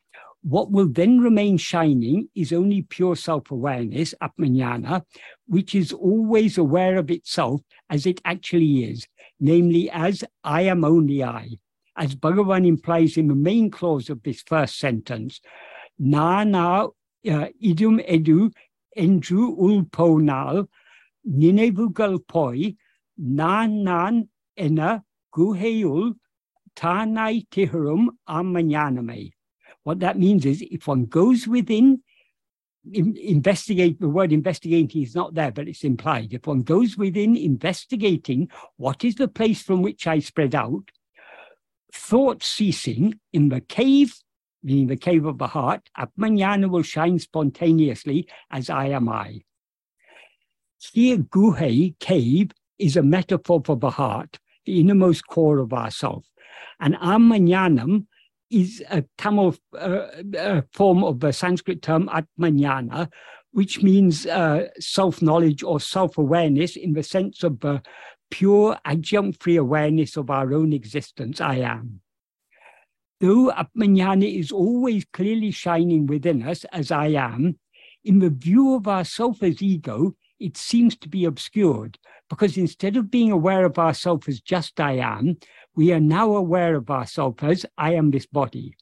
what 0.43 0.71
will 0.71 0.89
then 0.89 1.19
remain 1.19 1.57
shining 1.57 2.29
is 2.35 2.53
only 2.53 2.83
pure 2.83 3.17
self 3.17 3.51
awareness, 3.51 4.15
Atmajnana, 4.23 5.03
which 5.47 5.75
is 5.75 5.93
always 5.93 6.57
aware 6.57 6.99
of 6.99 7.11
itself 7.11 7.61
as 7.91 8.07
it 8.07 8.21
actually 8.25 8.85
is, 8.85 9.07
namely 9.41 9.91
as 9.91 10.25
I 10.45 10.63
am 10.63 10.85
only 10.85 11.25
I. 11.25 11.59
As 11.97 12.15
Bhagavan 12.15 12.67
implies 12.67 13.17
in 13.17 13.29
the 13.29 13.35
main 13.35 13.71
clause 13.71 14.11
of 14.11 14.23
this 14.23 14.43
first 14.43 14.79
sentence, 14.79 15.41
Na 15.99 16.45
na 16.45 16.85
uh, 16.85 16.89
idum 17.25 18.07
edu 18.07 18.53
endru 18.97 19.57
ulponal 19.59 20.69
nan 23.19 23.85
nan 23.85 24.29
ena 24.57 25.03
guheul 25.35 26.15
tanai 26.77 27.47
tihurum 27.51 28.09
amanyaname. 28.29 29.33
What 29.85 30.01
that 30.01 30.19
means 30.19 30.45
is 30.45 30.63
if 30.63 30.87
one 30.87 31.07
goes 31.07 31.49
within, 31.49 32.03
in, 32.93 33.17
investigate, 33.17 34.01
the 34.01 34.09
word 34.09 34.33
investigating 34.33 35.03
is 35.03 35.15
not 35.15 35.35
there, 35.35 35.53
but 35.53 35.69
it's 35.69 35.85
implied. 35.85 36.35
If 36.35 36.47
one 36.47 36.63
goes 36.63 36.99
within 36.99 37.37
investigating 37.37 38.49
what 38.77 39.05
is 39.05 39.15
the 39.15 39.29
place 39.29 39.63
from 39.63 39.83
which 39.83 40.07
I 40.07 40.19
spread 40.19 40.55
out, 40.55 40.91
thought 41.97 42.43
ceasing 42.43 43.19
in 43.33 43.49
the 43.49 43.61
cave, 43.61 44.15
meaning 44.63 44.87
the 44.87 44.97
cave 44.97 45.25
of 45.25 45.39
the 45.39 45.47
heart, 45.49 45.89
Atmajnana 45.99 46.71
will 46.71 46.83
shine 46.83 47.19
spontaneously 47.19 48.29
as 48.51 48.71
I 48.71 48.87
am 48.89 49.09
I. 49.09 49.43
Here, 50.93 51.19
Guhe, 51.19 51.99
cave, 51.99 52.53
is 52.79 52.97
a 52.97 53.03
metaphor 53.03 53.63
for 53.65 53.77
the 53.77 53.91
heart, 53.91 54.39
the 54.67 54.81
innermost 54.81 55.27
core 55.27 55.59
of 55.59 55.73
ourself. 55.73 56.25
And 56.81 56.95
Amanyanam 56.97 58.07
is 58.51 58.83
a 58.91 59.05
Tamil 59.19 59.57
uh, 59.75 60.07
uh, 60.39 60.63
form 60.73 61.03
of 61.03 61.21
the 61.21 61.33
Sanskrit 61.33 61.83
term 61.83 62.09
Atmajnana, 62.09 63.11
which 63.53 63.83
means 63.83 64.27
uh, 64.27 64.69
self 64.79 65.23
knowledge 65.23 65.63
or 65.63 65.81
self 65.81 66.19
awareness 66.19 66.77
in 66.77 66.93
the 66.93 67.03
sense 67.03 67.43
of 67.43 67.61
the 67.61 67.83
pure 68.31 68.79
adjunct 68.85 69.43
free 69.43 69.57
awareness 69.57 70.17
of 70.17 70.31
our 70.31 70.53
own 70.53 70.73
existence, 70.73 71.41
I 71.41 71.57
am. 71.57 72.01
Though 73.21 73.51
Atmajnana 73.51 74.39
is 74.39 74.53
always 74.53 75.07
clearly 75.13 75.51
shining 75.51 76.07
within 76.07 76.43
us 76.43 76.65
as 76.65 76.91
I 76.91 77.09
am, 77.09 77.59
in 78.05 78.19
the 78.19 78.31
view 78.31 78.75
of 78.75 78.87
ourself 78.87 79.43
as 79.43 79.63
ego, 79.63 80.15
it 80.39 80.57
seems 80.57 80.97
to 80.99 81.09
be 81.09 81.25
obscured 81.25 81.99
because 82.29 82.57
instead 82.57 82.97
of 82.97 83.11
being 83.11 83.33
aware 83.33 83.65
of 83.65 83.79
ourself 83.79 84.29
as 84.29 84.41
just 84.41 84.81
I 84.81 84.93
am, 84.93 85.37
we 85.75 85.93
are 85.93 86.01
now 86.01 86.35
aware 86.37 86.77
of 86.77 86.91
ourself 86.91 87.43
as 87.43 87.65
I 87.79 87.95
am 87.95 88.11
this 88.11 88.27
body. 88.27 88.77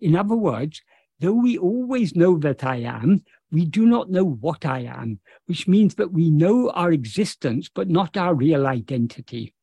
In 0.00 0.16
other 0.16 0.36
words, 0.36 0.82
though 1.20 1.32
we 1.32 1.58
always 1.58 2.14
know 2.14 2.38
that 2.38 2.64
I 2.64 2.76
am, 2.76 3.24
we 3.52 3.64
do 3.64 3.86
not 3.86 4.10
know 4.10 4.24
what 4.24 4.66
I 4.66 4.80
am, 4.80 5.20
which 5.46 5.68
means 5.68 5.94
that 5.96 6.12
we 6.12 6.30
know 6.30 6.70
our 6.70 6.92
existence, 6.92 7.70
but 7.72 7.88
not 7.88 8.16
our 8.16 8.34
real 8.34 8.66
identity. 8.66 9.54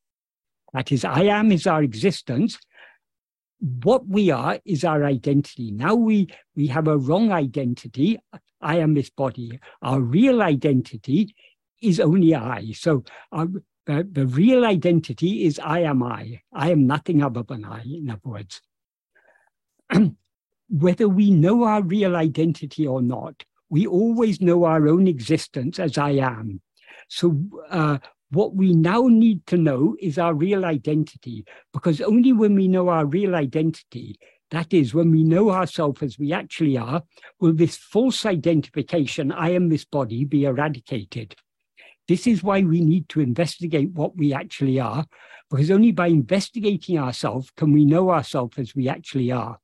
That 0.73 0.91
is, 0.91 1.05
I 1.05 1.23
am 1.23 1.51
is 1.51 1.67
our 1.67 1.83
existence. 1.83 2.57
What 3.59 4.07
we 4.07 4.31
are 4.31 4.59
is 4.65 4.83
our 4.83 5.03
identity. 5.03 5.71
Now 5.71 5.95
we, 5.95 6.27
we 6.55 6.67
have 6.67 6.87
a 6.87 6.97
wrong 6.97 7.31
identity. 7.31 8.19
I 8.61 8.77
am 8.77 8.93
this 8.93 9.09
body. 9.09 9.59
Our 9.81 10.01
real 10.01 10.41
identity 10.41 11.35
is 11.81 11.99
only 11.99 12.33
I. 12.33 12.71
So 12.71 13.03
the, 13.31 14.07
the 14.09 14.25
real 14.25 14.65
identity 14.65 15.45
is 15.45 15.59
I 15.59 15.79
am 15.79 16.01
I. 16.01 16.41
I 16.53 16.71
am 16.71 16.87
nothing 16.87 17.21
other 17.21 17.43
than 17.43 17.65
I, 17.65 17.83
in 17.83 18.09
other 18.09 18.21
words. 18.23 18.61
Whether 20.69 21.09
we 21.09 21.29
know 21.29 21.63
our 21.63 21.83
real 21.83 22.15
identity 22.15 22.87
or 22.87 23.01
not, 23.01 23.43
we 23.73 23.87
always 23.87 24.39
know 24.39 24.65
our 24.65 24.87
own 24.87 25.07
existence 25.07 25.79
as 25.79 25.97
I 25.97 26.11
am. 26.11 26.61
So 27.07 27.25
uh, 27.71 27.97
what 28.29 28.55
we 28.55 28.71
now 28.71 29.07
need 29.07 29.47
to 29.47 29.57
know 29.57 29.95
is 29.99 30.19
our 30.19 30.35
real 30.35 30.63
identity, 30.63 31.43
because 31.75 31.99
only 31.99 32.33
when 32.33 32.53
we 32.53 32.67
know 32.67 32.89
our 32.89 33.07
real 33.07 33.33
identity, 33.33 34.19
that 34.51 34.75
is, 34.75 34.93
when 34.93 35.09
we 35.09 35.23
know 35.23 35.49
ourselves 35.49 36.03
as 36.03 36.19
we 36.19 36.31
actually 36.31 36.77
are, 36.77 37.01
will 37.39 37.53
this 37.53 37.75
false 37.75 38.27
identification, 38.27 39.31
I 39.31 39.49
am 39.53 39.69
this 39.69 39.85
body, 39.85 40.23
be 40.23 40.45
eradicated. 40.45 41.35
This 42.07 42.27
is 42.27 42.43
why 42.43 42.61
we 42.61 42.79
need 42.81 43.09
to 43.09 43.21
investigate 43.21 43.89
what 43.93 44.15
we 44.15 44.33
actually 44.33 44.79
are, 44.79 45.03
because 45.49 45.71
only 45.71 45.91
by 45.91 46.07
investigating 46.07 46.99
ourselves 46.99 47.49
can 47.57 47.73
we 47.73 47.85
know 47.85 48.11
ourselves 48.11 48.59
as 48.59 48.75
we 48.75 48.87
actually 48.87 49.31
are. 49.31 49.57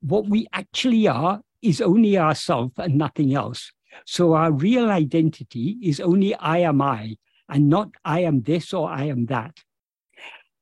What 0.00 0.26
we 0.26 0.46
actually 0.54 1.06
are 1.06 1.42
is 1.64 1.80
only 1.80 2.18
ourself 2.18 2.72
and 2.78 2.96
nothing 2.96 3.34
else. 3.34 3.72
So 4.06 4.34
our 4.34 4.52
real 4.52 4.90
identity 4.90 5.78
is 5.82 6.00
only 6.00 6.34
I 6.34 6.58
am 6.58 6.82
I, 6.82 7.16
and 7.48 7.68
not 7.68 7.90
I 8.04 8.20
am 8.20 8.42
this 8.42 8.72
or 8.72 8.90
I 8.90 9.04
am 9.04 9.26
that. 9.26 9.60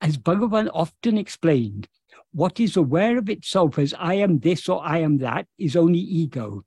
As 0.01 0.17
Bhagavan 0.17 0.71
often 0.73 1.17
explained, 1.19 1.89
what 2.33 2.61
is 2.61 2.77
aware 2.77 3.19
of 3.19 3.29
itself 3.29 3.79
as 3.79 3.95
I 3.99 4.15
am 4.15 4.39
this 4.41 4.69
or 4.69 4.85
I 4.85 4.99
am 4.99 5.19
that 5.19 5.47
is 5.59 5.77
only 5.77 5.99
ego 5.99 6.65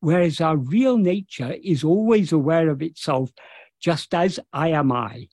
whereas 0.00 0.40
our 0.40 0.56
real 0.56 0.98
nature 0.98 1.56
is 1.62 1.84
always 1.84 2.32
aware 2.32 2.68
of 2.68 2.82
itself 2.82 3.30
just 3.80 4.14
as 4.14 4.40
I 4.52 4.68
am 4.68 4.92
I. 4.92 5.28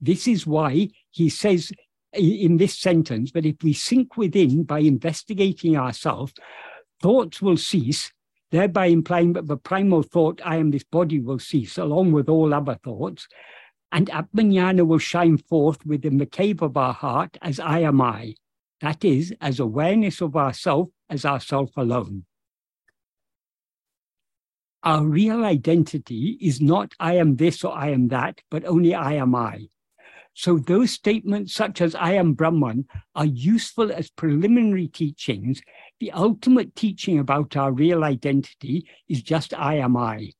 This 0.00 0.26
is 0.26 0.46
why 0.46 0.88
he 1.10 1.28
says 1.28 1.72
in 2.12 2.56
this 2.56 2.78
sentence 2.78 3.32
that 3.32 3.46
if 3.46 3.56
we 3.62 3.72
sink 3.72 4.16
within 4.16 4.64
by 4.64 4.80
investigating 4.80 5.76
ourselves, 5.76 6.34
thoughts 7.02 7.42
will 7.42 7.56
cease, 7.56 8.12
thereby 8.50 8.86
implying 8.86 9.34
that 9.34 9.48
the 9.48 9.56
primal 9.56 10.02
thought, 10.02 10.40
I 10.44 10.56
am 10.56 10.70
this 10.70 10.84
body, 10.84 11.20
will 11.20 11.38
cease, 11.38 11.76
along 11.76 12.12
with 12.12 12.28
all 12.28 12.54
other 12.54 12.78
thoughts, 12.82 13.28
and 13.90 14.08
Atmajnana 14.08 14.86
will 14.86 14.98
shine 14.98 15.36
forth 15.36 15.84
within 15.84 16.16
the 16.16 16.26
cave 16.26 16.62
of 16.62 16.76
our 16.76 16.94
heart 16.94 17.36
as 17.42 17.60
I 17.60 17.80
am 17.80 18.00
I, 18.00 18.36
that 18.80 19.04
is, 19.04 19.34
as 19.40 19.60
awareness 19.60 20.22
of 20.22 20.36
ourself 20.36 20.88
as 21.10 21.24
ourself 21.26 21.70
alone 21.76 22.24
our 24.82 25.04
real 25.04 25.44
identity 25.44 26.36
is 26.40 26.60
not 26.60 26.92
I 26.98 27.14
am 27.14 27.36
this 27.36 27.62
or 27.64 27.72
I 27.72 27.90
am 27.90 28.08
that, 28.08 28.40
but 28.50 28.64
only 28.64 28.94
I 28.94 29.14
am 29.14 29.34
I. 29.34 29.68
So 30.34 30.58
those 30.58 30.90
statements 30.90 31.54
such 31.54 31.80
as 31.80 31.94
I 31.94 32.12
am 32.12 32.32
Brahman 32.32 32.86
are 33.14 33.26
useful 33.26 33.92
as 33.92 34.10
preliminary 34.10 34.88
teachings. 34.88 35.62
The 36.00 36.12
ultimate 36.12 36.74
teaching 36.74 37.18
about 37.18 37.56
our 37.56 37.72
real 37.72 38.02
identity 38.02 38.88
is 39.08 39.22
just 39.22 39.52
I 39.54 39.74
am 39.74 39.96
I. 39.96 40.32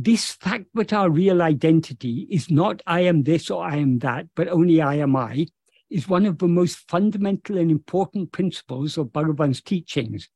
this 0.00 0.30
fact 0.30 0.66
that 0.74 0.92
our 0.92 1.10
real 1.10 1.42
identity 1.42 2.28
is 2.30 2.52
not 2.52 2.80
I 2.86 3.00
am 3.00 3.24
this 3.24 3.50
or 3.50 3.64
I 3.64 3.76
am 3.76 3.98
that, 3.98 4.28
but 4.36 4.46
only 4.46 4.80
I 4.80 4.94
am 4.94 5.16
I, 5.16 5.48
is 5.90 6.08
one 6.08 6.24
of 6.24 6.38
the 6.38 6.46
most 6.46 6.88
fundamental 6.88 7.58
and 7.58 7.68
important 7.68 8.30
principles 8.30 8.96
of 8.96 9.12
Bhagavan's 9.12 9.60
teachings. 9.60 10.28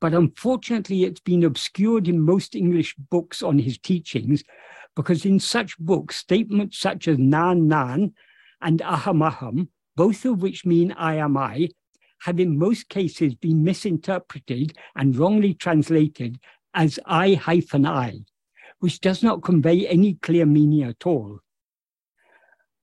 But 0.00 0.14
unfortunately, 0.14 1.04
it's 1.04 1.20
been 1.20 1.44
obscured 1.44 2.08
in 2.08 2.18
most 2.20 2.54
English 2.54 2.94
books 3.10 3.42
on 3.42 3.58
his 3.58 3.76
teachings, 3.76 4.42
because 4.96 5.24
in 5.24 5.40
such 5.40 5.78
books, 5.78 6.16
statements 6.16 6.78
such 6.78 7.08
as 7.08 7.18
Nan 7.18 7.68
Nan 7.68 8.12
and 8.60 8.80
Aham 8.80 9.28
Aham, 9.30 9.68
both 9.96 10.24
of 10.24 10.42
which 10.42 10.64
mean 10.64 10.92
I 10.92 11.16
am 11.16 11.36
I, 11.36 11.68
have 12.22 12.40
in 12.40 12.58
most 12.58 12.88
cases 12.88 13.34
been 13.34 13.62
misinterpreted 13.62 14.76
and 14.96 15.16
wrongly 15.16 15.54
translated 15.54 16.38
as 16.72 16.98
I 17.04 17.34
hyphen 17.34 17.86
I, 17.86 18.20
which 18.78 19.00
does 19.00 19.22
not 19.22 19.42
convey 19.42 19.86
any 19.86 20.14
clear 20.14 20.46
meaning 20.46 20.82
at 20.82 21.06
all. 21.06 21.40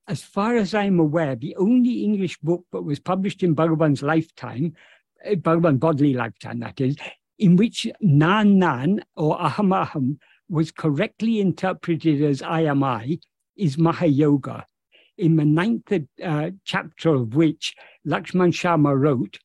As 0.08 0.22
far 0.22 0.56
as 0.56 0.74
I'm 0.74 0.98
aware, 0.98 1.36
the 1.36 1.56
only 1.56 2.04
English 2.04 2.38
book 2.38 2.64
that 2.72 2.82
was 2.82 3.00
published 3.00 3.42
in 3.42 3.54
Bhagavan's 3.54 4.02
lifetime, 4.02 4.74
uh, 5.24 5.34
Bhagavan 5.34 5.78
bodily 5.78 6.14
lifetime, 6.14 6.60
that 6.60 6.80
is, 6.80 6.96
in 7.38 7.56
which 7.56 7.86
Nan 8.00 8.58
Nan 8.58 9.04
or 9.16 9.38
Aham 9.38 9.86
Aham 9.86 10.18
was 10.52 10.70
correctly 10.70 11.40
interpreted 11.40 12.22
as 12.22 12.42
I 12.42 12.60
am 12.60 12.84
I, 12.84 13.18
is 13.56 13.78
Mahayoga, 13.78 14.64
in 15.16 15.36
the 15.36 15.46
ninth 15.46 15.90
uh, 16.22 16.50
chapter 16.64 17.14
of 17.14 17.34
which 17.34 17.74
Lakshmana 18.04 18.52
Sarma 18.52 18.94
wrote, 18.94 19.38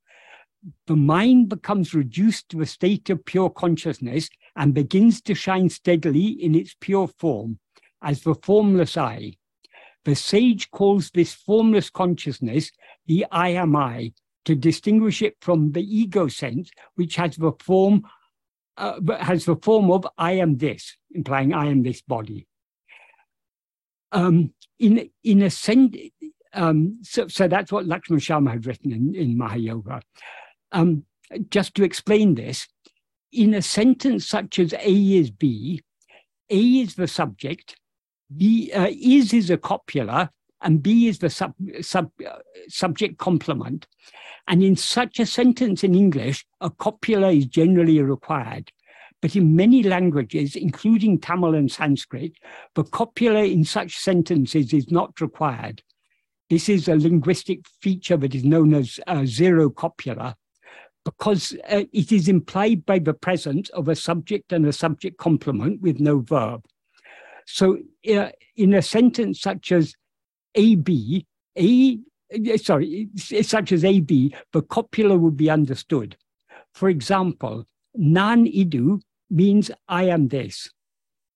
the 0.85 0.97
mind 0.97 1.47
becomes 1.47 1.93
reduced 1.93 2.49
to 2.49 2.59
a 2.59 2.65
state 2.65 3.09
of 3.09 3.23
pure 3.23 3.49
consciousness 3.49 4.29
and 4.57 4.73
begins 4.73 5.21
to 5.21 5.33
shine 5.33 5.69
steadily 5.69 6.27
in 6.27 6.53
its 6.53 6.75
pure 6.81 7.07
form 7.07 7.59
as 8.01 8.23
the 8.23 8.35
formless 8.35 8.97
I. 8.97 9.37
The 10.03 10.15
sage 10.15 10.69
calls 10.71 11.11
this 11.11 11.33
formless 11.33 11.89
consciousness 11.89 12.71
the 13.05 13.25
I 13.31 13.49
am 13.49 13.77
I 13.77 14.11
to 14.43 14.55
distinguish 14.55 15.21
it 15.21 15.37
from 15.39 15.71
the 15.71 15.83
ego 15.83 16.27
sense, 16.27 16.69
which 16.95 17.15
has 17.15 17.37
the 17.37 17.53
form 17.63 18.03
uh, 18.77 18.99
has 19.19 19.45
the 19.45 19.55
form 19.55 19.91
of 19.91 20.07
I 20.17 20.33
am 20.33 20.57
this, 20.57 20.95
implying 21.11 21.53
I 21.53 21.67
am 21.67 21.83
this 21.83 22.01
body. 22.01 22.47
Um, 24.11 24.53
in 24.79 25.09
in 25.23 25.41
a 25.41 25.49
sense, 25.49 25.95
um, 26.53 26.99
so, 27.01 27.27
so 27.27 27.47
that's 27.47 27.71
what 27.71 27.87
Lakshmana 27.87 28.21
Sarma 28.21 28.51
had 28.51 28.65
written 28.65 28.91
in, 28.91 29.15
in 29.15 29.37
Mahayoga. 29.37 30.01
Um, 30.71 31.03
just 31.49 31.75
to 31.75 31.83
explain 31.83 32.35
this, 32.35 32.67
in 33.31 33.53
a 33.53 33.61
sentence 33.61 34.27
such 34.27 34.59
as 34.59 34.73
A 34.73 34.91
is 34.91 35.29
B, 35.31 35.81
A 36.49 36.57
is 36.57 36.95
the 36.95 37.07
subject, 37.07 37.75
B 38.35 38.71
uh, 38.71 38.87
is 38.89 39.33
is 39.33 39.49
a 39.49 39.57
copula, 39.57 40.31
and 40.61 40.81
B 40.81 41.07
is 41.07 41.19
the 41.19 41.29
sub, 41.29 41.53
sub, 41.81 42.11
uh, 42.25 42.39
subject 42.67 43.17
complement. 43.17 43.87
And 44.47 44.63
in 44.63 44.75
such 44.75 45.19
a 45.19 45.25
sentence 45.25 45.83
in 45.83 45.93
English, 45.93 46.45
a 46.61 46.69
copula 46.69 47.31
is 47.31 47.45
generally 47.45 48.01
required. 48.01 48.71
But 49.21 49.35
in 49.35 49.55
many 49.55 49.83
languages, 49.83 50.55
including 50.55 51.19
Tamil 51.19 51.55
and 51.55 51.71
Sanskrit, 51.71 52.33
the 52.75 52.83
copula 52.83 53.43
in 53.43 53.65
such 53.65 53.97
sentences 53.97 54.73
is 54.73 54.91
not 54.91 55.19
required. 55.19 55.81
This 56.49 56.69
is 56.69 56.87
a 56.87 56.95
linguistic 56.95 57.67
feature 57.81 58.15
that 58.17 58.33
is 58.33 58.45
known 58.45 58.73
as 58.73 58.99
uh, 59.07 59.25
zero 59.25 59.69
copula, 59.69 60.37
because 61.03 61.53
uh, 61.69 61.83
it 61.91 62.11
is 62.11 62.29
implied 62.29 62.85
by 62.85 62.99
the 62.99 63.13
presence 63.13 63.69
of 63.69 63.89
a 63.89 63.95
subject 63.95 64.53
and 64.53 64.65
a 64.65 64.73
subject 64.73 65.17
complement 65.17 65.81
with 65.81 65.99
no 65.99 66.19
verb. 66.19 66.63
So 67.45 67.79
uh, 68.09 68.29
in 68.55 68.73
a 68.73 68.81
sentence 68.81 69.41
such 69.41 69.71
as 69.71 69.95
AB, 70.55 71.25
A, 71.57 71.99
sorry, 72.57 73.09
such 73.15 73.71
as 73.71 73.83
AB, 73.85 74.33
the 74.53 74.61
copula 74.61 75.17
would 75.17 75.37
be 75.37 75.49
understood. 75.49 76.17
For 76.73 76.89
example, 76.89 77.65
nan 77.95 78.45
idu 78.45 79.01
means 79.29 79.71
I 79.87 80.03
am 80.03 80.27
this. 80.27 80.69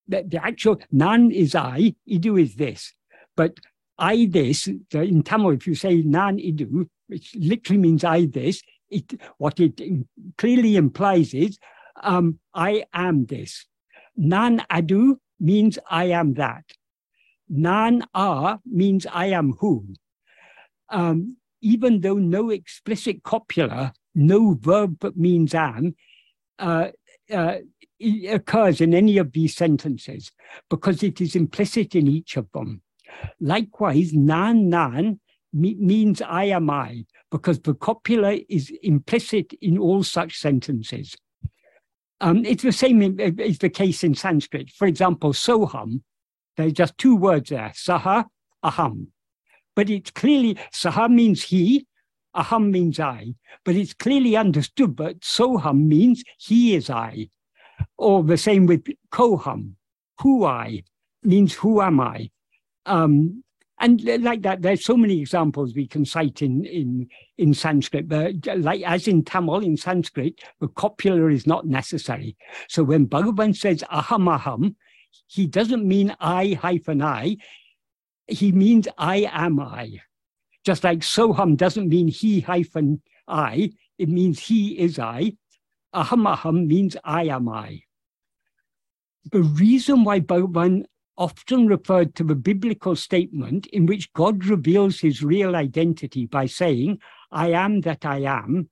The, 0.07 0.23
the 0.27 0.43
actual 0.43 0.79
nan 0.91 1.31
is 1.31 1.55
I, 1.55 1.95
idu 2.09 2.41
is 2.41 2.55
this. 2.55 2.93
But 3.35 3.59
I 3.97 4.27
this, 4.29 4.67
in 4.67 5.23
Tamil, 5.23 5.51
if 5.51 5.67
you 5.67 5.75
say 5.75 6.01
nan 6.01 6.37
idu, 6.37 6.87
which 7.07 7.35
literally 7.35 7.79
means 7.79 8.03
I 8.03 8.25
this, 8.25 8.61
it, 8.89 9.19
what 9.37 9.59
it 9.59 9.81
clearly 10.37 10.75
implies 10.75 11.33
is 11.33 11.57
um, 12.03 12.39
I 12.53 12.83
am 12.93 13.25
this. 13.25 13.65
Nan 14.15 14.63
adu 14.69 15.15
means 15.39 15.79
I 15.89 16.05
am 16.05 16.33
that. 16.35 16.63
Nan 17.49 18.03
a 18.13 18.59
means 18.65 19.05
I 19.05 19.27
am 19.27 19.53
who. 19.59 19.85
Um, 20.91 21.37
even 21.61 22.01
though 22.01 22.15
no 22.15 22.49
explicit 22.49 23.23
copula, 23.23 23.93
no 24.13 24.55
verb 24.59 24.97
but 24.99 25.17
means 25.17 25.53
am, 25.55 25.95
uh, 26.59 26.89
uh, 27.31 27.57
occurs 28.29 28.81
in 28.81 28.93
any 28.93 29.17
of 29.17 29.31
these 29.31 29.55
sentences 29.55 30.31
because 30.69 31.03
it 31.03 31.21
is 31.21 31.35
implicit 31.35 31.95
in 31.95 32.07
each 32.07 32.35
of 32.37 32.47
them. 32.53 32.81
Likewise, 33.39 34.13
nan 34.13 34.69
nan 34.69 35.19
means 35.53 36.21
I 36.21 36.45
am 36.45 36.69
I 36.69 37.05
because 37.29 37.59
the 37.59 37.73
copula 37.73 38.39
is 38.49 38.71
implicit 38.83 39.53
in 39.61 39.77
all 39.77 40.03
such 40.03 40.37
sentences. 40.37 41.15
Um, 42.19 42.45
it's 42.45 42.63
the 42.63 42.71
same 42.71 43.19
is 43.19 43.57
the 43.57 43.69
case 43.69 44.03
in 44.03 44.15
Sanskrit. 44.15 44.69
For 44.69 44.87
example, 44.87 45.33
soham, 45.33 46.01
there's 46.55 46.73
just 46.73 46.97
two 46.97 47.15
words 47.15 47.49
there, 47.49 47.71
saha, 47.75 48.25
aham. 48.63 49.07
But 49.75 49.89
it's 49.89 50.11
clearly, 50.11 50.55
saha 50.73 51.09
means 51.09 51.43
he, 51.43 51.87
aham 52.35 52.71
means 52.71 52.99
I, 52.99 53.33
but 53.65 53.75
it's 53.75 53.93
clearly 53.93 54.35
understood 54.35 54.97
that 54.97 55.21
soham 55.21 55.85
means 55.85 56.23
he 56.37 56.75
is 56.75 56.89
I. 56.89 57.29
Or 57.97 58.23
the 58.23 58.37
same 58.37 58.65
with 58.65 58.85
koham, 59.11 59.73
who 60.19 60.45
I 60.45 60.83
means 61.23 61.53
who 61.53 61.81
am 61.81 61.99
I. 61.99 62.29
Um, 62.85 63.43
and 63.79 64.03
like 64.23 64.43
that, 64.43 64.61
there's 64.61 64.85
so 64.85 64.95
many 64.95 65.19
examples 65.19 65.73
we 65.73 65.87
can 65.87 66.05
cite 66.05 66.43
in 66.43 66.65
in 66.65 67.07
in 67.39 67.53
Sanskrit. 67.55 68.07
But 68.07 68.45
like 68.57 68.83
as 68.83 69.07
in 69.07 69.23
Tamil, 69.23 69.63
in 69.63 69.75
Sanskrit, 69.75 70.39
the 70.59 70.67
copula 70.67 71.31
is 71.31 71.47
not 71.47 71.65
necessary. 71.65 72.37
So 72.69 72.83
when 72.83 73.07
Bhagavan 73.07 73.55
says 73.55 73.83
aham 73.91 74.37
aham, 74.37 74.75
he 75.27 75.47
doesn't 75.47 75.83
mean 75.83 76.15
I 76.19 76.59
hyphen 76.61 77.01
I. 77.01 77.37
He 78.27 78.51
means 78.51 78.87
I 78.97 79.29
am 79.31 79.59
I. 79.59 80.01
Just 80.63 80.83
like 80.83 80.99
soham 80.99 81.57
doesn't 81.57 81.89
mean 81.89 82.07
he 82.07 82.41
hyphen 82.41 83.01
I. 83.27 83.71
It 83.97 84.09
means 84.09 84.39
he 84.39 84.79
is 84.79 84.99
I. 84.99 85.33
Aham 85.93 86.33
aham 86.35 86.67
means 86.67 86.95
I 87.03 87.25
am 87.25 87.49
I. 87.49 87.81
The 89.31 89.43
reason 89.43 90.03
why 90.03 90.19
Bhagavan 90.19 90.85
often 91.17 91.67
referred 91.67 92.15
to 92.15 92.23
the 92.23 92.35
biblical 92.35 92.95
statement 92.95 93.67
in 93.67 93.85
which 93.85 94.11
God 94.13 94.45
reveals 94.45 94.99
his 94.99 95.21
real 95.21 95.55
identity 95.55 96.25
by 96.25 96.45
saying, 96.45 96.99
I 97.31 97.51
am 97.51 97.81
that 97.81 98.05
I 98.05 98.19
am, 98.21 98.69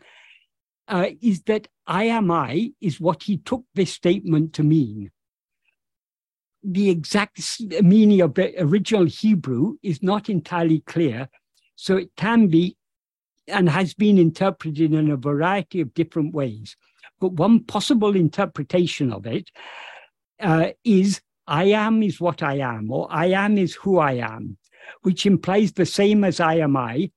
uh, 0.88 1.10
is 1.22 1.44
that 1.44 1.68
I 1.86 2.06
am 2.06 2.32
I 2.32 2.72
is 2.82 3.00
what 3.00 3.24
he 3.24 3.38
took 3.38 3.64
this 3.76 3.92
statement 3.92 4.54
to 4.54 4.64
mean. 4.64 5.12
The 6.64 6.90
exact 6.90 7.62
meaning 7.82 8.22
of 8.22 8.34
the 8.34 8.54
original 8.62 9.06
Hebrew 9.06 9.76
is 9.82 10.04
not 10.04 10.30
entirely 10.30 10.82
clear, 10.82 11.30
so 11.76 11.96
it 11.96 12.12
can 12.18 12.48
be 12.48 12.76
and 13.48 13.70
has 13.70 13.94
been 13.94 14.18
interpreted 14.18 14.94
in 14.94 15.10
a 15.10 15.18
variety 15.18 15.82
of 15.82 15.94
different 15.94 16.34
ways. 16.34 16.76
But 17.20 17.34
one 17.34 17.64
possible 17.64 18.16
interpretation 18.16 19.12
of 19.12 19.26
it 19.26 19.50
uh, 20.40 20.70
is 20.84 21.22
I 21.48 21.66
am 21.66 22.04
is 22.04 22.22
what 22.22 22.44
I 22.44 22.60
am, 22.60 22.92
or 22.92 23.08
I 23.10 23.28
am 23.28 23.58
is 23.58 23.74
who 23.76 23.98
I 23.98 24.14
am, 24.14 24.58
which 25.02 25.26
implies 25.26 25.74
the 25.74 25.86
same 25.86 26.24
as 26.24 26.40
I 26.40 26.56
am 26.56 26.78
I. 26.78 27.12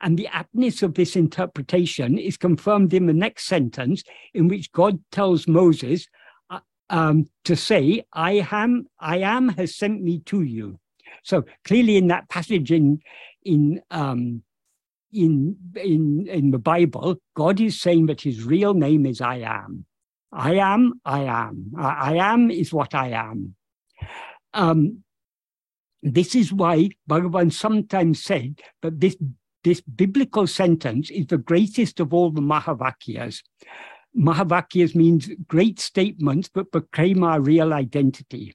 And 0.00 0.16
the 0.16 0.28
aptness 0.28 0.82
of 0.82 0.94
this 0.94 1.16
interpretation 1.16 2.18
is 2.18 2.36
confirmed 2.36 2.94
in 2.94 3.06
the 3.06 3.12
next 3.12 3.46
sentence, 3.46 4.04
in 4.32 4.48
which 4.48 4.72
God 4.72 5.00
tells 5.10 5.48
Moses 5.48 6.06
um, 6.90 7.28
to 7.44 7.56
say, 7.56 8.04
I 8.12 8.46
am, 8.50 8.86
I 8.98 9.18
am 9.18 9.50
has 9.50 9.76
sent 9.76 10.02
me 10.02 10.20
to 10.26 10.42
you. 10.42 10.78
So 11.22 11.44
clearly 11.64 11.96
in 11.96 12.08
that 12.08 12.28
passage 12.28 12.72
in, 12.72 13.00
in, 13.44 13.80
um, 13.90 14.42
in, 15.12 15.56
in, 15.76 16.26
in 16.28 16.50
the 16.50 16.58
Bible, 16.58 17.16
God 17.34 17.60
is 17.60 17.80
saying 17.80 18.06
that 18.06 18.20
his 18.20 18.44
real 18.44 18.74
name 18.74 19.06
is 19.06 19.20
I 19.20 19.36
am. 19.36 19.86
I 20.32 20.54
am, 20.54 21.00
I 21.04 21.22
am. 21.22 21.72
I, 21.78 21.88
I 21.88 22.32
am 22.32 22.50
is 22.50 22.72
what 22.72 22.94
I 22.94 23.10
am. 23.10 23.54
Um, 24.54 25.04
this 26.02 26.34
is 26.34 26.52
why 26.52 26.90
Bhagavan 27.08 27.52
sometimes 27.52 28.22
said 28.22 28.60
that 28.82 29.00
this, 29.00 29.16
this 29.64 29.80
biblical 29.80 30.46
sentence 30.46 31.10
is 31.10 31.26
the 31.26 31.38
greatest 31.38 32.00
of 32.00 32.14
all 32.14 32.30
the 32.30 32.40
Mahavakyas. 32.40 33.42
Mahavakyas 34.18 34.94
means 34.94 35.30
great 35.46 35.78
statements 35.78 36.48
that 36.54 36.72
proclaim 36.72 37.22
our 37.22 37.40
real 37.40 37.72
identity. 37.72 38.54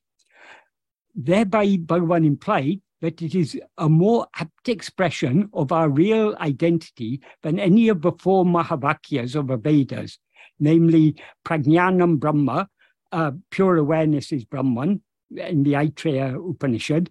thereby 1.15 1.77
Bhagavan 1.77 2.25
implied 2.25 2.81
that 3.01 3.21
it 3.21 3.35
is 3.35 3.59
a 3.77 3.87
more 3.87 4.25
apt 4.39 4.67
expression 4.67 5.49
of 5.53 5.71
our 5.71 5.89
real 5.89 6.35
identity 6.39 7.21
than 7.43 7.59
any 7.59 7.89
of 7.89 8.01
the 8.01 8.13
four 8.13 8.45
Mahavakyas 8.45 9.35
of 9.35 9.47
the 9.47 9.57
Vedas, 9.57 10.17
namely 10.59 11.15
Prajnanam 11.45 12.19
Brahma, 12.19 12.67
uh, 13.11 13.31
pure 13.51 13.77
awareness 13.77 14.31
is 14.31 14.43
Brahman 14.45 15.01
in 15.29 15.63
the 15.63 15.73
Aitareya 15.73 16.35
Upanishad. 16.49 17.09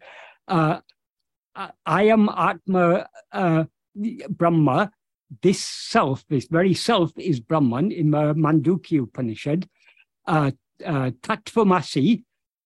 Uh, 0.49 0.81
Ayam 1.87 2.29
Atma 2.37 3.07
uh, 3.33 3.65
Brahma. 4.31 4.91
This 5.40 5.61
self, 5.61 6.27
this 6.29 6.47
very 6.47 6.75
self, 6.75 7.12
is 7.16 7.40
Brahman 7.40 7.90
in 7.90 8.11
the 8.11 8.35
Mandukya 8.35 9.05
Upanishad. 9.05 9.66
Uh, 10.27 10.51
uh, 10.85 11.11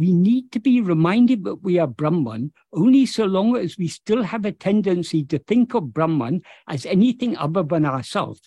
we 0.00 0.14
need 0.14 0.50
to 0.50 0.58
be 0.58 0.80
reminded 0.80 1.44
that 1.44 1.62
we 1.62 1.78
are 1.78 1.86
Brahman 1.86 2.54
only 2.72 3.04
so 3.04 3.26
long 3.26 3.54
as 3.54 3.76
we 3.76 3.86
still 3.86 4.22
have 4.22 4.46
a 4.46 4.50
tendency 4.50 5.22
to 5.26 5.38
think 5.38 5.74
of 5.74 5.92
Brahman 5.92 6.40
as 6.66 6.86
anything 6.86 7.36
other 7.36 7.62
than 7.62 7.84
ourselves. 7.84 8.40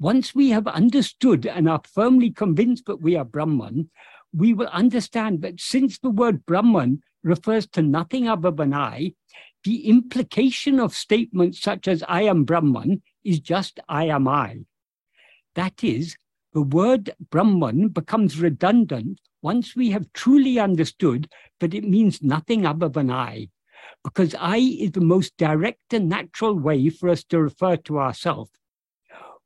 Once 0.00 0.34
we 0.34 0.50
have 0.50 0.66
understood 0.66 1.46
and 1.46 1.68
are 1.68 1.80
firmly 1.88 2.28
convinced 2.28 2.86
that 2.86 3.00
we 3.00 3.14
are 3.14 3.24
Brahman, 3.24 3.88
we 4.32 4.52
will 4.52 4.66
understand 4.66 5.42
that 5.42 5.60
since 5.60 6.00
the 6.00 6.10
word 6.10 6.44
Brahman 6.44 7.02
refers 7.22 7.68
to 7.68 7.80
nothing 7.80 8.28
other 8.28 8.50
than 8.50 8.74
I, 8.74 9.12
the 9.62 9.88
implication 9.88 10.80
of 10.80 10.92
statements 10.92 11.60
such 11.60 11.86
as 11.86 12.02
I 12.08 12.22
am 12.22 12.42
Brahman 12.42 13.00
is 13.22 13.38
just 13.38 13.78
I 13.88 14.06
am 14.06 14.26
I. 14.26 14.64
That 15.54 15.84
is, 15.84 16.16
the 16.52 16.62
word 16.62 17.14
Brahman 17.30 17.90
becomes 17.90 18.40
redundant 18.40 19.20
once 19.44 19.76
we 19.76 19.90
have 19.90 20.10
truly 20.14 20.58
understood 20.58 21.28
that 21.60 21.74
it 21.74 21.84
means 21.84 22.22
nothing 22.22 22.64
other 22.64 22.88
than 22.88 23.10
I, 23.10 23.46
because 24.02 24.34
I 24.40 24.56
is 24.56 24.92
the 24.92 25.02
most 25.02 25.36
direct 25.36 25.92
and 25.92 26.08
natural 26.08 26.58
way 26.58 26.88
for 26.88 27.10
us 27.10 27.22
to 27.24 27.42
refer 27.42 27.76
to 27.76 27.98
ourselves. 27.98 28.50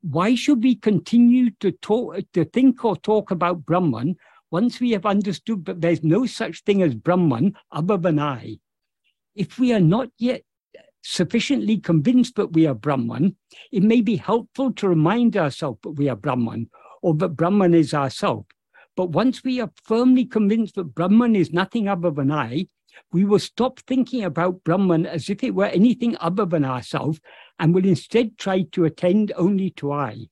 Why 0.01 0.35
should 0.35 0.63
we 0.63 0.75
continue 0.75 1.49
to 1.59 1.73
talk, 1.73 2.15
to 2.31 2.45
think 2.45 2.85
or 2.85 2.95
talk 2.95 3.29
about 3.29 3.65
Brahman 3.65 4.15
once 4.49 4.79
we 4.79 4.91
have 4.91 5.05
understood 5.05 5.65
that 5.65 5.81
there's 5.81 6.01
no 6.01 6.25
such 6.25 6.63
thing 6.63 6.81
as 6.81 6.95
Brahman 6.95 7.57
other 7.69 7.97
than 7.97 8.19
I? 8.19 8.59
If 9.35 9.59
we 9.59 9.73
are 9.73 9.81
not 9.81 10.07
yet 10.17 10.43
sufficiently 11.03 11.77
convinced 11.77 12.37
that 12.37 12.53
we 12.53 12.65
are 12.67 12.73
Brahman, 12.73 13.35
it 13.69 13.83
may 13.83 13.99
be 13.99 14.15
helpful 14.15 14.71
to 14.75 14.87
remind 14.87 15.35
ourselves 15.35 15.79
that 15.83 15.91
we 15.91 16.07
are 16.07 16.15
Brahman 16.15 16.69
or 17.01 17.15
that 17.15 17.35
Brahman 17.35 17.73
is 17.73 17.93
ourself. 17.93 18.45
But 18.99 19.11
once 19.11 19.45
we 19.45 19.61
are 19.61 19.71
firmly 19.81 20.25
convinced 20.25 20.75
that 20.75 20.93
Brahman 20.93 21.33
is 21.33 21.53
nothing 21.53 21.87
other 21.87 22.11
than 22.11 22.33
I, 22.33 22.67
we 23.13 23.23
will 23.23 23.39
stop 23.39 23.79
thinking 23.79 24.25
about 24.25 24.65
Brahman 24.65 25.05
as 25.05 25.29
if 25.29 25.41
it 25.41 25.55
were 25.55 25.67
anything 25.67 26.17
other 26.19 26.45
than 26.45 26.65
ourselves 26.65 27.21
and 27.57 27.73
will 27.73 27.85
instead 27.85 28.37
try 28.37 28.63
to 28.73 28.83
attend 28.83 29.31
only 29.37 29.69
to 29.77 29.93
I. 29.93 30.27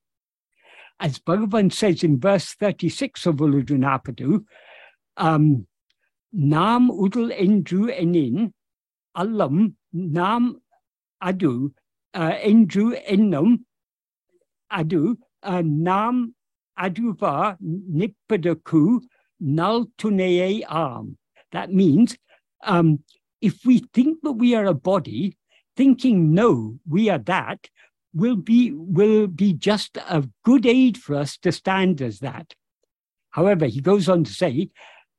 As 1.00 1.18
Bhagavan 1.18 1.72
says 1.72 2.04
in 2.04 2.20
verse 2.20 2.56
36 2.56 3.26
of 3.26 3.36
Ulladu 3.38 3.78
Narpadu, 3.78 4.44
um, 5.16 5.66
Nam 6.34 6.90
udul 6.90 7.32
endru 7.40 7.88
enin, 7.98 8.52
allam 9.16 9.78
nam 9.94 10.62
adu, 11.24 11.72
uh, 12.14 12.34
endru 12.34 13.02
ennum 13.10 13.60
adu, 14.70 15.16
uh, 15.44 15.64
nam 15.66 16.34
aduva 16.80 17.58
nipadaku 17.62 19.02
naltuneye 19.42 20.64
arm. 20.68 21.18
That 21.52 21.72
means 21.72 22.18
um, 22.64 23.00
if 23.42 23.66
we 23.66 23.80
think 23.94 24.20
that 24.24 24.34
we 24.34 24.56
are 24.56 24.66
a 24.66 24.74
body, 24.74 25.38
thinking 25.76 26.34
no, 26.34 26.80
we 26.88 27.10
are 27.10 27.20
that, 27.20 27.70
will 28.14 28.36
be 28.36 28.72
will 28.74 29.28
be 29.28 29.54
just 29.54 29.98
a 29.98 30.28
good 30.44 30.66
aid 30.66 30.98
for 30.98 31.16
us 31.16 31.38
to 31.38 31.52
stand 31.52 32.02
as 32.02 32.20
that. 32.20 32.54
However, 33.32 33.66
he 33.68 33.82
goes 33.82 34.10
on 34.10 34.24
to 34.24 34.32
say, 34.32 34.70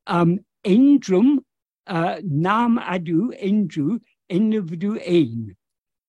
um, 0.07 0.41
endrum 0.65 1.39
uh, 1.87 2.17
nam 2.25 2.79
adu 2.79 3.31
endru 3.41 4.01
individu 4.31 5.01
ein. 5.07 5.57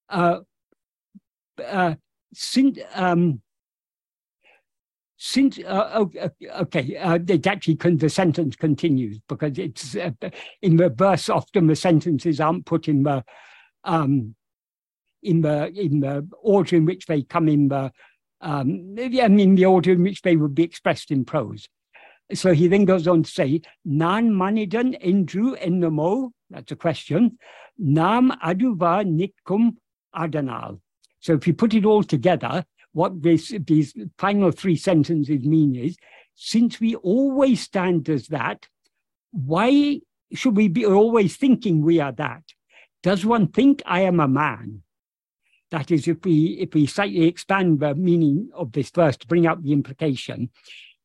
Uh, 0.10 0.40
uh, 1.64 1.96
um, 2.96 3.42
since 5.22 5.60
uh, 5.60 5.90
oh, 5.94 6.12
uh, 6.20 6.30
okay 6.62 6.96
uh, 6.96 7.20
it 7.28 7.46
actually 7.46 7.76
can, 7.76 7.98
the 7.98 8.10
sentence 8.10 8.56
continues 8.56 9.20
because 9.28 9.60
it's 9.60 9.96
uh, 9.98 10.12
in 10.62 10.78
the 10.78 10.90
verse 10.90 11.28
often 11.30 11.68
the 11.68 11.76
sentences 11.76 12.40
aren't 12.40 12.66
put 12.66 12.88
in 12.88 13.04
the 13.04 13.24
um, 13.84 14.34
in 15.22 15.42
the 15.42 15.68
in 15.78 16.00
the 16.00 16.26
order 16.42 16.78
in 16.78 16.86
which 16.86 17.06
they 17.06 17.22
come 17.22 17.50
in 17.50 17.68
the 17.68 17.92
um, 18.40 18.96
I 18.98 19.28
mean 19.28 19.56
the 19.56 19.66
order 19.66 19.92
in 19.92 20.04
which 20.04 20.22
they 20.22 20.38
would 20.38 20.56
be 20.56 20.64
expressed 20.64 21.12
in 21.12 21.26
prose. 21.26 21.68
So 22.34 22.54
he 22.54 22.68
then 22.68 22.86
goes 22.86 23.08
on 23.08 23.24
to 23.24 23.30
say, 23.30 23.62
Nan 23.84 24.32
manidan 24.32 24.96
endru 25.04 25.60
ennamo, 25.62 26.32
that's 26.50 26.72
a 26.72 26.76
question, 26.76 27.38
nam 27.78 28.32
aduva 28.44 29.04
nitkum 29.04 29.76
adanal. 30.16 30.80
So 31.20 31.34
if 31.34 31.48
you 31.48 31.54
put 31.54 31.74
it 31.74 31.86
all 31.86 32.04
together, 32.04 32.64
what 32.94 33.22
this, 33.22 33.54
these 33.66 33.94
final 34.18 34.52
three 34.52 34.76
sentences 34.76 35.44
mean 35.44 35.76
is 35.76 35.98
since 36.36 36.80
we 36.80 36.96
always 36.96 37.62
stand 37.62 38.10
as 38.10 38.28
that, 38.28 38.68
why 39.32 40.00
should 40.34 40.56
we 40.56 40.68
be 40.68 40.86
always 40.86 41.36
thinking 41.36 41.82
we 41.82 42.00
are 42.00 42.14
that? 42.14 42.44
Does 43.04 43.26
one 43.26 43.48
think 43.48 43.82
I 43.86 44.02
am 44.02 44.20
a 44.20 44.28
man? 44.28 44.84
That 45.72 45.92
is, 45.92 46.08
if 46.08 46.26
we 46.26 46.58
if 46.60 46.74
we 46.74 46.88
slightly 46.88 47.26
expand 47.26 47.80
the 47.80 47.94
meaning 47.94 48.50
of 48.56 48.72
this 48.72 48.90
verse 48.90 49.18
to 49.18 49.28
bring 49.28 49.46
out 49.46 49.62
the 49.62 49.72
implication, 49.72 50.50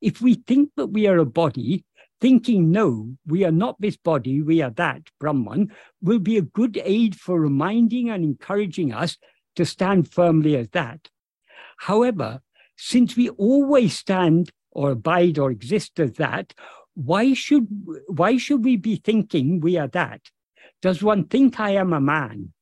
if 0.01 0.21
we 0.21 0.35
think 0.35 0.71
that 0.75 0.87
we 0.87 1.07
are 1.07 1.19
a 1.19 1.25
body, 1.25 1.85
thinking 2.19 2.71
no, 2.71 3.15
we 3.27 3.43
are 3.43 3.51
not 3.51 3.79
this 3.79 3.97
body, 3.97 4.41
we 4.41 4.61
are 4.61 4.71
that 4.71 5.03
Brahman, 5.19 5.71
will 6.01 6.19
be 6.19 6.37
a 6.37 6.41
good 6.41 6.81
aid 6.83 7.15
for 7.15 7.39
reminding 7.39 8.09
and 8.09 8.23
encouraging 8.23 8.93
us 8.93 9.17
to 9.55 9.65
stand 9.65 10.11
firmly 10.11 10.55
as 10.55 10.69
that. 10.69 11.09
However, 11.77 12.41
since 12.77 13.15
we 13.15 13.29
always 13.29 13.97
stand 13.97 14.51
or 14.71 14.91
abide 14.91 15.37
or 15.39 15.51
exist 15.51 15.99
as 15.99 16.13
that, 16.13 16.53
why 16.93 17.33
should 17.33 17.67
why 18.07 18.37
should 18.37 18.63
we 18.63 18.77
be 18.77 18.95
thinking 18.95 19.59
we 19.59 19.77
are 19.77 19.87
that? 19.87 20.21
Does 20.81 21.03
one 21.03 21.25
think 21.25 21.59
I 21.59 21.71
am 21.71 21.93
a 21.93 22.01
man? 22.01 22.53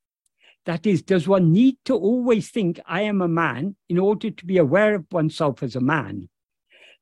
That 0.65 0.86
is, 0.86 1.02
does 1.02 1.28
one 1.28 1.52
need 1.52 1.78
to 1.86 1.93
always 1.93 2.49
think 2.49 2.80
I 2.86 3.02
am 3.02 3.21
a 3.21 3.28
man 3.28 3.76
in 3.89 3.99
order 3.99 4.32
to 4.32 4.45
be 4.45 4.58
aware 4.58 4.95
of 4.95 5.06
oneself 5.12 5.62
as 5.62 5.76
a 5.76 5.82
man? 5.82 6.30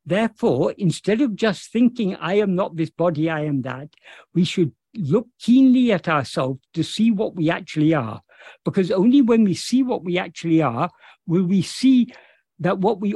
Therefore, 0.05 0.73
instead 0.77 1.21
of 1.21 1.35
just 1.35 1.71
thinking 1.71 2.15
I 2.15 2.35
am 2.35 2.55
not 2.55 2.75
this 2.75 2.89
body, 2.89 3.29
I 3.29 3.41
am 3.41 3.61
that, 3.61 3.89
we 4.33 4.45
should 4.45 4.73
look 4.95 5.27
keenly 5.39 5.91
at 5.91 6.09
ourselves 6.09 6.59
to 6.73 6.83
see 6.83 7.11
what 7.11 7.35
we 7.35 7.49
actually 7.51 7.93
are. 7.93 8.21
Because 8.65 8.89
only 8.89 9.21
when 9.21 9.43
we 9.43 9.53
see 9.53 9.83
what 9.83 10.03
we 10.03 10.17
actually 10.17 10.61
are 10.63 10.89
will 11.31 11.45
we 11.45 11.61
see 11.61 12.13
that 12.59 12.79
what 12.79 12.99
we 12.99 13.15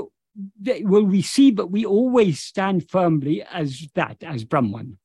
will 0.93 1.03
we 1.03 1.21
see, 1.21 1.51
but 1.51 1.71
we 1.71 1.85
always 1.85 2.39
stand 2.39 2.89
firmly 2.89 3.43
as 3.43 3.87
that, 3.95 4.17
as 4.23 4.43
Brahman. 4.43 4.97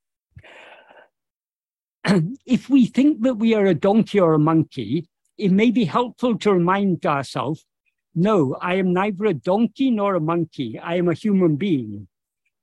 if 2.46 2.70
we 2.70 2.87
think 2.87 3.23
that 3.23 3.35
we 3.35 3.55
are 3.55 3.66
a 3.66 3.75
donkey 3.75 4.18
or 4.18 4.33
a 4.35 4.38
monkey, 4.38 5.09
it 5.37 5.53
may 5.53 5.70
be 5.70 5.85
helpful 5.85 6.38
to 6.38 6.53
remind 6.53 7.05
ourselves 7.05 7.66
no, 8.14 8.57
I 8.61 8.75
am 8.75 8.92
neither 8.92 9.27
a 9.27 9.35
donkey 9.35 9.90
nor 9.90 10.16
a 10.16 10.20
monkey. 10.20 10.79
I 10.79 10.96
am 10.96 11.09
a 11.09 11.14
human 11.14 11.55
being. 11.57 12.09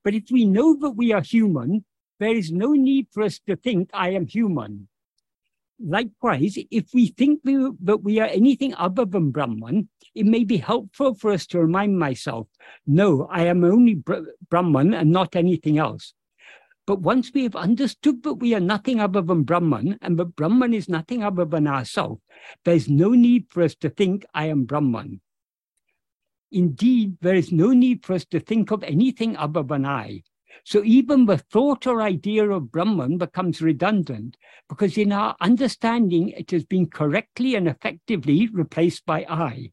But 0.04 0.14
if 0.14 0.24
we 0.30 0.44
know 0.44 0.76
that 0.80 0.90
we 0.90 1.12
are 1.12 1.22
human, 1.22 1.84
there 2.20 2.36
is 2.36 2.52
no 2.52 2.72
need 2.72 3.06
for 3.12 3.22
us 3.22 3.40
to 3.46 3.56
think, 3.56 3.88
I 3.94 4.10
am 4.10 4.26
human. 4.26 4.88
Likewise, 5.80 6.58
if 6.70 6.86
we 6.92 7.08
think 7.08 7.40
we, 7.44 7.70
that 7.82 8.02
we 8.02 8.18
are 8.18 8.26
anything 8.26 8.74
other 8.74 9.04
than 9.04 9.30
Brahman, 9.30 9.88
it 10.14 10.26
may 10.26 10.42
be 10.42 10.56
helpful 10.56 11.14
for 11.14 11.30
us 11.30 11.46
to 11.48 11.60
remind 11.60 11.98
myself, 11.98 12.48
no, 12.86 13.28
I 13.30 13.44
am 13.44 13.62
only 13.62 14.02
Brahman 14.50 14.94
and 14.94 15.12
not 15.12 15.36
anything 15.36 15.78
else. 15.78 16.14
But 16.84 17.00
once 17.00 17.30
we 17.32 17.44
have 17.44 17.54
understood 17.54 18.22
that 18.22 18.34
we 18.34 18.54
are 18.54 18.60
nothing 18.60 18.98
other 18.98 19.20
than 19.20 19.42
Brahman 19.44 19.98
and 20.00 20.18
that 20.18 20.34
Brahman 20.34 20.74
is 20.74 20.88
nothing 20.88 21.22
other 21.22 21.44
than 21.44 21.66
ourself, 21.66 22.18
there's 22.64 22.88
no 22.88 23.10
need 23.10 23.46
for 23.50 23.62
us 23.62 23.74
to 23.76 23.90
think, 23.90 24.24
I 24.34 24.46
am 24.46 24.64
Brahman. 24.64 25.20
Indeed, 26.50 27.18
there 27.20 27.34
is 27.34 27.52
no 27.52 27.72
need 27.72 28.04
for 28.04 28.14
us 28.14 28.24
to 28.26 28.40
think 28.40 28.70
of 28.70 28.82
anything 28.82 29.36
other 29.36 29.62
than 29.62 29.84
I. 29.84 30.22
So 30.64 30.82
even 30.84 31.26
the 31.26 31.38
thought 31.38 31.86
or 31.86 32.02
idea 32.02 32.48
of 32.50 32.70
Brahman 32.70 33.18
becomes 33.18 33.62
redundant 33.62 34.36
because 34.68 34.98
in 34.98 35.12
our 35.12 35.36
understanding, 35.40 36.30
it 36.30 36.50
has 36.50 36.64
been 36.64 36.86
correctly 36.86 37.54
and 37.54 37.68
effectively 37.68 38.48
replaced 38.52 39.06
by 39.06 39.24
I. 39.28 39.72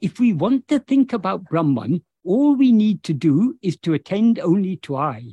If 0.00 0.18
we 0.18 0.32
want 0.32 0.68
to 0.68 0.78
think 0.78 1.12
about 1.12 1.44
Brahman, 1.44 2.02
all 2.24 2.54
we 2.54 2.72
need 2.72 3.02
to 3.04 3.12
do 3.12 3.56
is 3.62 3.76
to 3.78 3.94
attend 3.94 4.38
only 4.38 4.76
to 4.78 4.96
I. 4.96 5.32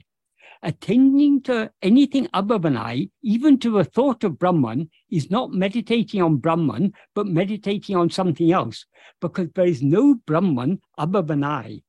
Attending 0.64 1.42
to 1.44 1.72
anything 1.82 2.28
other 2.34 2.58
than 2.58 2.76
I, 2.76 3.10
even 3.22 3.60
to 3.60 3.70
the 3.70 3.84
thought 3.84 4.24
of 4.24 4.40
Brahman, 4.40 4.90
is 5.12 5.30
not 5.30 5.52
meditating 5.52 6.22
on 6.22 6.38
Brahman, 6.38 6.94
but 7.14 7.28
meditating 7.28 7.96
on 7.96 8.10
something 8.10 8.52
else, 8.52 8.86
because 9.22 9.50
there 9.54 9.68
is 9.68 9.84
no 9.84 10.16
Brahman 10.26 10.80
other 10.98 11.22
than 11.22 11.44
I. 11.44 11.82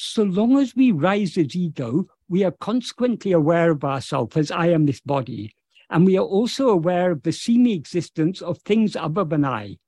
So 0.00 0.22
long 0.22 0.58
as 0.58 0.76
we 0.76 0.92
rise 0.92 1.36
as 1.36 1.56
ego, 1.56 2.06
we 2.28 2.44
are 2.44 2.52
consequently 2.52 3.32
aware 3.32 3.72
of 3.72 3.82
ourselves 3.82 4.36
as 4.36 4.52
I 4.52 4.68
am 4.68 4.86
this 4.86 5.00
body, 5.00 5.54
and 5.90 6.06
we 6.06 6.16
are 6.16 6.24
also 6.24 6.68
aware 6.68 7.10
of 7.10 7.22
the 7.24 7.32
semi 7.32 7.72
existence 7.72 8.40
of 8.40 8.58
things 8.58 8.94
other 8.94 9.24
than 9.24 9.44
I. 9.44 9.78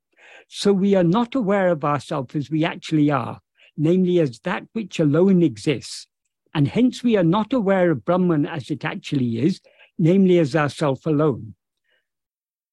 So 0.48 0.72
we 0.72 0.96
are 0.96 1.04
not 1.04 1.36
aware 1.36 1.68
of 1.68 1.84
ourselves 1.84 2.34
as 2.34 2.50
we 2.50 2.64
actually 2.64 3.10
are, 3.10 3.40
namely 3.76 4.18
as 4.18 4.40
that 4.40 4.64
which 4.72 4.98
alone 4.98 5.44
exists 5.44 6.08
and 6.54 6.66
hence 6.66 7.02
we 7.02 7.16
are 7.16 7.24
not 7.24 7.52
aware 7.52 7.92
of 7.92 8.04
Brahman 8.04 8.46
as 8.46 8.70
it 8.70 8.84
actually 8.84 9.38
is, 9.38 9.60
namely 9.98 10.38
as 10.38 10.56
ourself 10.56 11.06
alone. 11.06 11.54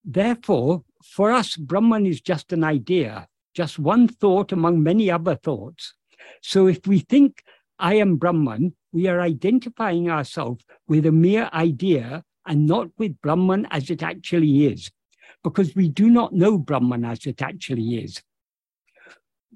Therefore, 0.04 0.84
for 1.04 1.32
us, 1.32 1.56
Brahman 1.56 2.06
is 2.06 2.22
just 2.22 2.52
an 2.54 2.64
idea, 2.64 3.28
just 3.54 3.78
one 3.78 4.08
thought 4.08 4.52
among 4.52 4.82
many 4.82 5.12
other 5.12 5.36
thoughts. 5.36 5.94
So 6.42 6.68
if 6.68 6.86
we 6.88 7.00
think, 7.00 7.44
I 7.80 7.96
am 7.96 8.18
Brahman, 8.18 8.74
we 8.92 9.08
are 9.08 9.22
identifying 9.22 10.10
ourselves 10.10 10.66
with 10.88 11.06
a 11.06 11.12
mere 11.12 11.50
idea 11.54 12.24
and 12.46 12.66
not 12.66 12.88
with 12.98 13.22
Brahman 13.22 13.68
as 13.72 13.90
it 13.90 14.02
actually 14.02 14.66
is, 14.66 14.90
because 15.44 15.76
we 15.76 15.90
do 15.90 16.10
not 16.10 16.34
know 16.34 16.58
Brahman 16.58 17.06
as 17.06 17.26
it 17.26 17.42
actually 17.42 17.98
is. 17.98 18.22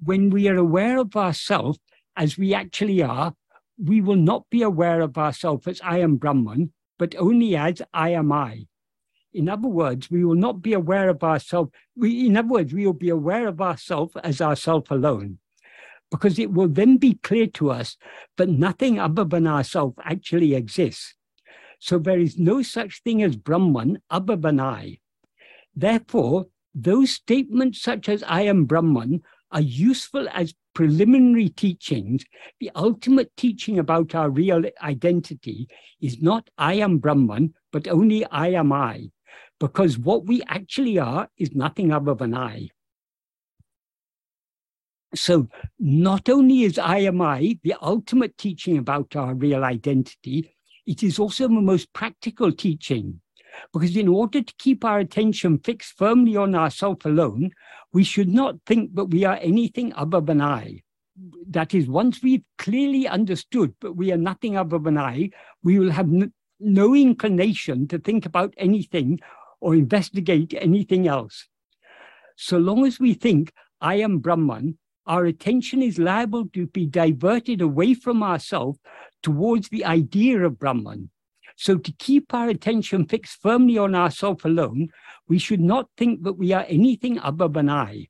When 0.03 0.29
we 0.29 0.47
are 0.49 0.57
aware 0.57 0.97
of 0.99 1.15
ourselves 1.15 1.79
as 2.15 2.37
we 2.37 2.53
actually 2.53 3.01
are, 3.01 3.33
we 3.77 4.01
will 4.01 4.15
not 4.15 4.49
be 4.49 4.61
aware 4.61 5.01
of 5.01 5.17
ourselves 5.17 5.67
as 5.67 5.81
I 5.83 5.99
am 5.99 6.17
Brahman, 6.17 6.73
but 6.99 7.15
only 7.15 7.55
as 7.55 7.81
I 7.93 8.09
am 8.09 8.31
I. 8.31 8.67
In 9.33 9.47
other 9.47 9.67
words, 9.67 10.11
we 10.11 10.25
will 10.25 10.35
not 10.35 10.61
be 10.61 10.73
aware 10.73 11.09
of 11.09 11.23
ourselves. 11.23 11.71
In 11.99 12.35
other 12.35 12.47
words, 12.47 12.73
we 12.73 12.85
will 12.85 12.93
be 12.93 13.09
aware 13.09 13.47
of 13.47 13.61
ourselves 13.61 14.13
as 14.23 14.41
ourself 14.41 14.91
alone, 14.91 15.39
because 16.11 16.37
it 16.37 16.51
will 16.51 16.67
then 16.67 16.97
be 16.97 17.15
clear 17.15 17.47
to 17.47 17.71
us 17.71 17.97
that 18.37 18.49
nothing 18.49 18.99
other 18.99 19.23
than 19.23 19.47
ourself 19.47 19.95
actually 20.03 20.53
exists. 20.53 21.15
So 21.79 21.97
there 21.97 22.19
is 22.19 22.37
no 22.37 22.61
such 22.61 23.01
thing 23.01 23.23
as 23.23 23.35
Brahman 23.35 23.99
other 24.09 24.35
than 24.35 24.59
I. 24.59 24.99
Therefore, 25.75 26.45
those 26.75 27.11
statements 27.11 27.81
such 27.81 28.07
as 28.09 28.23
I 28.23 28.41
am 28.41 28.65
Brahman 28.65 29.23
are 29.51 29.61
useful 29.61 30.27
as 30.33 30.53
preliminary 30.73 31.49
teachings, 31.49 32.23
the 32.59 32.71
ultimate 32.75 33.31
teaching 33.35 33.79
about 33.79 34.15
our 34.15 34.29
real 34.29 34.63
identity 34.81 35.67
is 36.01 36.21
not 36.21 36.49
I 36.57 36.75
am 36.75 36.99
Brahman, 36.99 37.53
but 37.71 37.87
only 37.87 38.25
I 38.25 38.49
am 38.49 38.71
I, 38.71 39.11
because 39.59 39.97
what 39.97 40.25
we 40.25 40.41
actually 40.47 40.99
are 40.99 41.29
is 41.37 41.53
nothing 41.53 41.91
other 41.91 42.13
than 42.13 42.33
I. 42.33 42.69
So, 45.13 45.49
not 45.77 46.29
only 46.29 46.63
is 46.63 46.79
I 46.79 46.99
am 46.99 47.21
I 47.21 47.59
the 47.63 47.75
ultimate 47.81 48.37
teaching 48.37 48.77
about 48.77 49.15
our 49.15 49.33
real 49.33 49.63
identity, 49.65 50.55
it 50.85 51.03
is 51.03 51.19
also 51.19 51.47
the 51.47 51.53
most 51.53 51.91
practical 51.91 52.51
teaching. 52.51 53.19
Because 53.73 53.97
in 53.97 54.07
order 54.07 54.41
to 54.41 54.53
keep 54.57 54.85
our 54.85 54.99
attention 54.99 55.59
fixed 55.59 55.97
firmly 55.97 56.37
on 56.37 56.55
ourself 56.55 57.03
alone, 57.03 57.51
we 57.91 58.05
should 58.05 58.29
not 58.29 58.55
think 58.65 58.95
that 58.95 59.05
we 59.05 59.25
are 59.25 59.37
anything 59.41 59.93
other 59.95 60.21
than 60.21 60.41
I. 60.41 60.81
That 61.47 61.73
is, 61.73 61.87
once 61.87 62.23
we've 62.23 62.45
clearly 62.57 63.07
understood 63.07 63.75
that 63.81 63.93
we 63.93 64.13
are 64.13 64.17
nothing 64.17 64.55
other 64.55 64.79
than 64.79 64.97
I, 64.97 65.31
we 65.61 65.77
will 65.77 65.91
have 65.91 66.09
no 66.59 66.95
inclination 66.95 67.87
to 67.89 67.99
think 67.99 68.25
about 68.25 68.53
anything 68.57 69.19
or 69.59 69.75
investigate 69.75 70.53
anything 70.57 71.07
else. 71.07 71.47
So 72.37 72.57
long 72.57 72.85
as 72.85 72.99
we 72.99 73.13
think, 73.13 73.51
I 73.81 73.95
am 73.95 74.19
Brahman, 74.19 74.77
our 75.05 75.25
attention 75.25 75.81
is 75.81 75.97
liable 75.97 76.47
to 76.49 76.67
be 76.67 76.85
diverted 76.85 77.61
away 77.61 77.93
from 77.93 78.23
ourselves 78.23 78.79
towards 79.23 79.69
the 79.69 79.85
idea 79.85 80.43
of 80.43 80.59
Brahman. 80.59 81.09
So 81.55 81.77
to 81.77 81.91
keep 81.99 82.33
our 82.33 82.49
attention 82.49 83.05
fixed 83.05 83.41
firmly 83.41 83.77
on 83.77 83.93
ourself 83.93 84.45
alone, 84.45 84.89
we 85.27 85.37
should 85.37 85.61
not 85.61 85.89
think 85.97 86.23
that 86.23 86.33
we 86.33 86.53
are 86.53 86.65
anything 86.67 87.19
other 87.19 87.47
than 87.47 87.69
I. 87.69 88.07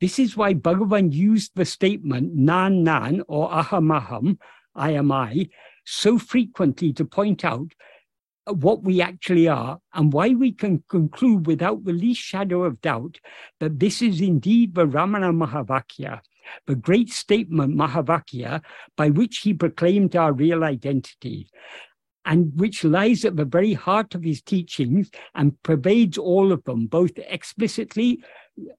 This 0.00 0.18
is 0.18 0.36
why 0.36 0.54
Bhagavan 0.54 1.12
used 1.12 1.52
the 1.54 1.64
statement 1.64 2.34
nan 2.34 2.82
nan 2.82 3.22
or 3.28 3.50
aham 3.50 3.98
aham, 3.98 4.38
I 4.74 4.90
am 4.90 5.12
I, 5.12 5.48
so 5.84 6.18
frequently 6.18 6.92
to 6.94 7.04
point 7.04 7.44
out 7.44 7.72
what 8.46 8.82
we 8.82 9.00
actually 9.00 9.48
are 9.48 9.78
and 9.94 10.12
why 10.12 10.30
we 10.30 10.52
can 10.52 10.84
conclude 10.88 11.46
without 11.46 11.84
the 11.84 11.92
least 11.92 12.20
shadow 12.20 12.64
of 12.64 12.80
doubt 12.80 13.18
that 13.60 13.78
this 13.78 14.02
is 14.02 14.20
indeed 14.20 14.74
the 14.74 14.86
Ramana 14.86 15.32
Mahavakya, 15.34 16.20
the 16.66 16.74
great 16.74 17.10
statement 17.10 17.74
Mahavakya 17.74 18.62
by 18.96 19.10
which 19.10 19.38
he 19.38 19.54
proclaimed 19.54 20.14
our 20.14 20.32
real 20.32 20.62
identity 20.62 21.48
and 22.26 22.52
which 22.58 22.84
lies 22.84 23.24
at 23.24 23.36
the 23.36 23.44
very 23.44 23.74
heart 23.74 24.14
of 24.14 24.22
his 24.22 24.40
teachings 24.40 25.10
and 25.34 25.62
pervades 25.62 26.16
all 26.16 26.52
of 26.52 26.64
them, 26.64 26.86
both 26.86 27.12
explicitly 27.16 28.22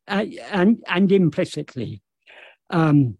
uh, 0.07 0.25
and, 0.51 0.83
and 0.87 1.11
implicitly. 1.11 2.01
Um, 2.69 3.17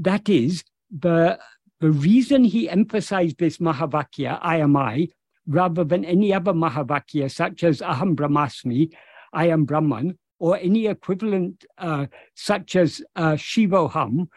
that 0.00 0.28
is, 0.28 0.64
the, 0.90 1.38
the 1.82 1.90
reason 1.90 2.44
he 2.44 2.70
emphasized 2.70 3.38
this 3.38 3.58
Mahavakya, 3.58 4.38
I 4.40 4.58
am 4.58 4.76
I, 4.76 5.08
rather 5.48 5.82
than 5.82 6.04
any 6.04 6.32
other 6.32 6.52
Mahavakya, 6.52 7.28
such 7.28 7.64
as 7.64 7.80
Aham 7.80 8.14
Brahmasmi, 8.14 8.92
I 9.32 9.48
am 9.48 9.64
Brahman, 9.64 10.16
or 10.38 10.56
any 10.58 10.86
equivalent 10.86 11.64
uh, 11.78 12.06
such 12.36 12.76
as 12.76 13.02
uh, 13.16 13.32
Shivoham, 13.32 14.28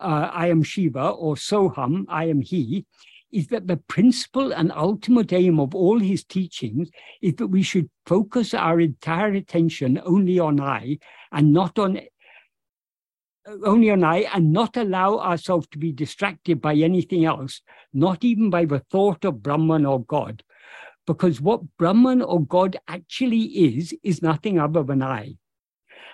uh, 0.00 0.30
I 0.32 0.46
am 0.46 0.62
Shiva, 0.62 1.10
or 1.10 1.34
Soham, 1.34 2.06
I 2.08 2.24
am 2.24 2.40
He, 2.40 2.86
is 3.30 3.48
that 3.48 3.66
the 3.66 3.76
principal 3.76 4.54
and 4.54 4.72
ultimate 4.72 5.30
aim 5.30 5.60
of 5.60 5.74
all 5.74 5.98
his 5.98 6.24
teachings 6.24 6.88
is 7.20 7.34
that 7.34 7.48
we 7.48 7.62
should 7.62 7.90
focus 8.06 8.54
our 8.54 8.80
entire 8.80 9.32
attention 9.32 10.00
only 10.06 10.38
on 10.38 10.58
I 10.58 10.98
and 11.32 11.52
not 11.52 11.78
on 11.78 12.00
only 13.64 13.90
on 13.90 14.04
I 14.04 14.26
and 14.32 14.52
not 14.52 14.76
allow 14.76 15.18
ourselves 15.18 15.66
to 15.68 15.78
be 15.78 15.92
distracted 15.92 16.60
by 16.60 16.74
anything 16.74 17.24
else, 17.24 17.60
not 17.92 18.24
even 18.24 18.50
by 18.50 18.64
the 18.64 18.78
thought 18.78 19.24
of 19.24 19.42
Brahman 19.42 19.86
or 19.86 20.04
God. 20.04 20.42
Because 21.06 21.40
what 21.40 21.62
Brahman 21.76 22.22
or 22.22 22.44
God 22.44 22.76
actually 22.88 23.42
is, 23.42 23.94
is 24.02 24.22
nothing 24.22 24.58
other 24.58 24.82
than 24.82 25.02
I. 25.02 25.36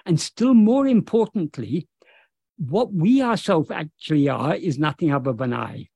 And 0.05 0.21
still 0.21 0.55
more 0.55 0.87
importantly, 0.87 1.87
what 2.57 2.93
we 2.93 3.23
ourselves 3.23 3.71
actually 3.71 4.29
are 4.29 4.55
is 4.55 4.79
nothing 4.79 5.13
other 5.13 5.33
than 5.33 5.53
I. 5.53 5.89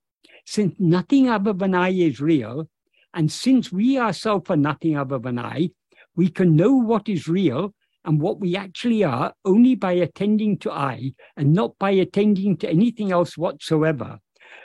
Since 0.47 0.77
nothing 0.79 1.29
other 1.29 1.53
than 1.53 1.75
I 1.75 1.91
is 1.91 2.21
real, 2.21 2.69
and 3.13 3.31
since 3.31 3.73
we 3.73 3.99
ourselves 3.99 4.51
are 4.51 4.57
nothing 4.57 4.97
other 4.97 5.19
than 5.19 5.39
I, 5.39 5.71
we 6.17 6.29
can 6.29 6.55
know 6.55 6.75
what 6.75 7.09
is 7.09 7.29
real 7.29 7.75
and 8.05 8.21
what 8.21 8.41
we 8.41 8.57
actually 8.57 9.03
are 9.05 9.35
only 9.45 9.75
by 9.75 9.93
attending 9.93 10.59
to 10.59 10.71
I 10.71 11.13
and 11.37 11.53
not 11.53 11.79
by 11.79 11.91
attending 11.91 12.57
to 12.59 12.69
anything 12.69 13.13
else 13.13 13.39
whatsoever. 13.39 14.19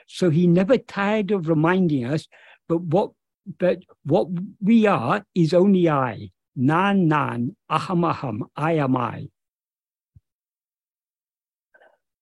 So 0.08 0.30
he 0.30 0.48
never 0.48 0.78
tired 0.78 1.32
of 1.32 1.48
reminding 1.48 2.06
us, 2.06 2.28
but 2.68 2.82
what 2.82 3.12
but 3.58 3.80
what 4.04 4.28
we 4.62 4.86
are 4.86 5.26
is 5.34 5.54
only 5.54 5.90
I. 5.90 6.30
Nan 6.56 7.08
nan, 7.08 7.56
aham 7.72 8.14
aham, 8.14 8.42
I 8.56 8.74
am 8.74 8.98
I. 8.98 9.30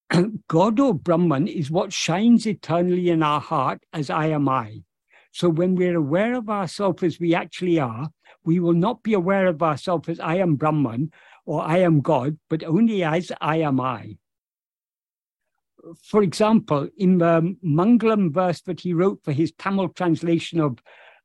God 0.47 0.80
or 0.80 0.93
Brahman 0.93 1.47
is 1.47 1.71
what 1.71 1.91
shines 1.91 2.45
eternally 2.45 3.10
in 3.10 3.23
our 3.23 3.41
heart 3.41 3.84
as 3.91 4.10
I 4.10 4.27
am 4.27 4.47
I. 4.47 4.84
So 5.32 5.49
when 5.49 5.75
we're 5.75 5.97
aware 5.97 6.36
of 6.36 6.49
ourselves 6.49 7.03
as 7.03 7.19
we 7.19 7.36
actually 7.36 7.80
are, 7.80 8.10
we 8.43 8.59
will 8.59 8.73
not 8.73 9.03
be 9.03 9.13
aware 9.13 9.47
of 9.47 9.61
ourselves 9.61 10.09
as 10.09 10.19
I 10.19 10.35
am 10.35 10.55
Brahman 10.55 11.11
or 11.45 11.61
I 11.61 11.79
am 11.79 12.01
God, 12.01 12.37
but 12.49 12.63
only 12.63 13.03
as 13.03 13.31
I 13.41 13.57
am 13.57 13.79
I. 13.79 14.17
For 16.03 16.21
example, 16.21 16.89
in 16.97 17.19
the 17.19 17.55
Mangalam 17.65 18.33
verse 18.33 18.61
that 18.61 18.81
he 18.81 18.93
wrote 18.93 19.23
for 19.23 19.31
his 19.31 19.53
Tamil 19.53 19.89
translation 19.89 20.59
of 20.59 20.79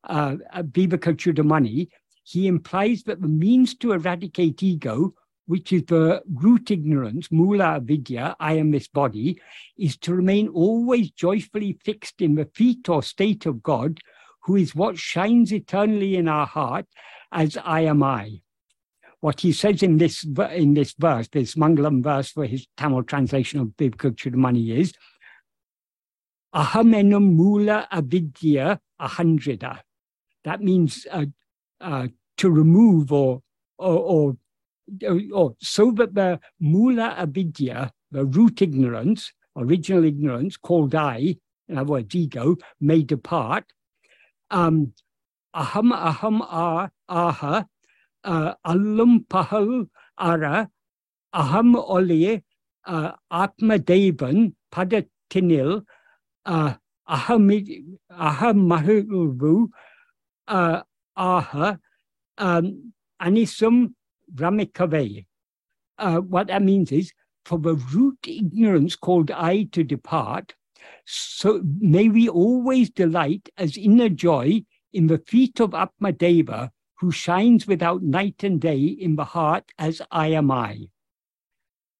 uh, 0.04 0.36
Viveka 0.56 1.14
Chudamani, 1.14 1.88
he 2.24 2.46
implies 2.46 3.02
that 3.04 3.20
the 3.20 3.28
means 3.28 3.74
to 3.76 3.92
eradicate 3.92 4.62
ego 4.62 5.14
which 5.46 5.72
is 5.72 5.84
the 5.84 6.22
root 6.34 6.70
ignorance, 6.70 7.30
mula 7.30 7.76
avidya, 7.76 8.36
I 8.38 8.54
am 8.54 8.70
this 8.70 8.88
body, 8.88 9.40
is 9.76 9.96
to 9.98 10.14
remain 10.14 10.48
always 10.48 11.10
joyfully 11.10 11.78
fixed 11.84 12.20
in 12.22 12.36
the 12.36 12.46
feet 12.54 12.88
or 12.88 13.02
state 13.02 13.46
of 13.46 13.62
God, 13.62 14.00
who 14.44 14.57
is 14.57 14.74
what 14.74 14.98
shines 14.98 15.52
eternally 15.52 16.16
in 16.16 16.28
our 16.28 16.46
heart 16.46 16.87
as 17.31 17.57
I 17.57 17.83
am 17.83 18.02
I. 18.02 18.40
What 19.20 19.40
he 19.40 19.52
says 19.52 19.83
in 19.83 19.98
this 19.98 20.24
in 20.50 20.74
this 20.74 20.94
verse, 20.98 21.28
this 21.28 21.55
Mangalam 21.55 22.02
verse 22.02 22.31
for 22.31 22.44
his 22.44 22.66
Tamil 22.76 23.05
translation 23.05 23.61
of 23.61 23.68
Viveka 23.78 24.11
Chudamani 24.16 24.76
is 24.76 24.92
Ahamenum 26.55 27.35
mula 27.35 27.88
avidya 27.90 28.81
ahandrida. 29.00 29.78
That 30.44 30.61
means 30.61 31.07
uh, 31.11 31.26
uh, 31.81 32.09
to 32.38 32.50
remove 32.50 33.12
or, 33.12 33.42
or, 33.78 34.37
or 35.02 35.20
oh, 35.35 35.57
so 35.61 35.92
that 35.92 36.14
the 36.14 36.40
mula 36.61 37.14
avidya, 37.16 37.92
the 38.11 38.26
root 38.26 38.61
ignorance, 38.61 39.33
original 39.57 40.05
ignorance, 40.05 40.57
called 40.57 40.94
I, 40.94 41.37
in 41.68 41.78
other 41.78 41.92
words, 41.92 42.14
ego, 42.14 42.57
may 42.81 43.02
depart. 43.02 43.64
Um, 44.52 44.92
aham 45.56 45.92
aham 46.10 46.36
ah 46.44 46.88
aha 47.08 47.64
uh, 48.32 48.54
allum 48.72 49.24
pahal 49.34 49.88
ara 50.18 50.68
aham 51.42 51.74
ole 51.96 52.42
uh, 52.86 53.12
atma 53.30 53.78
devan 53.78 54.52
padatinil 54.74 55.70
uh, 56.44 56.74
aham 57.08 57.48
aham 58.30 58.58
mahu 58.72 59.68
uh, 60.48 60.82
aha 61.16 61.76
um, 62.38 62.92
anisum 63.20 63.94
Ramikave. 64.34 65.26
Uh, 65.98 66.20
what 66.20 66.46
that 66.46 66.62
means 66.62 66.90
is 66.90 67.12
for 67.44 67.58
the 67.58 67.74
root 67.92 68.16
ignorance 68.26 68.96
called 68.96 69.30
I 69.30 69.64
to 69.72 69.84
depart, 69.84 70.54
so 71.05 71.62
may 71.79 72.09
we 72.09 72.29
always 72.29 72.90
delight 72.90 73.49
as 73.57 73.77
inner 73.77 74.09
joy 74.09 74.64
in 74.92 75.07
the 75.07 75.18
feet 75.18 75.61
of 75.61 75.71
Atmadeva, 75.71 76.71
who 76.99 77.11
shines 77.11 77.66
without 77.66 78.03
night 78.03 78.45
and 78.45 78.61
day 78.61 78.79
in 78.79 79.16
the 79.16 79.25
heart 79.25 79.64
as 79.79 80.01
I 80.11 80.29
am 80.29 80.51
I. 80.51 80.88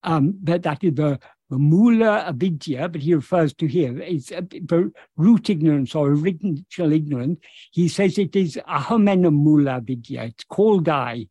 Um, 0.05 0.39
that, 0.43 0.63
that 0.63 0.83
is 0.85 0.95
the, 0.95 1.19
the 1.49 1.59
mula 1.59 2.25
avidya, 2.27 2.89
but 2.89 3.01
he 3.01 3.15
refers 3.15 3.55
to 3.55 3.67
here, 3.67 3.99
it's 4.01 4.29
the 4.29 4.93
root 5.17 5.49
ignorance 5.49 5.95
or 5.95 6.09
original 6.09 6.93
ignorance. 6.93 7.39
He 7.71 7.89
says 7.89 8.19
it 8.19 8.35
is 8.37 8.59
ahamena 8.69 9.33
mula 9.33 9.77
avidya, 9.77 10.25
it's 10.25 10.45
called 10.45 10.89
I 10.89 11.27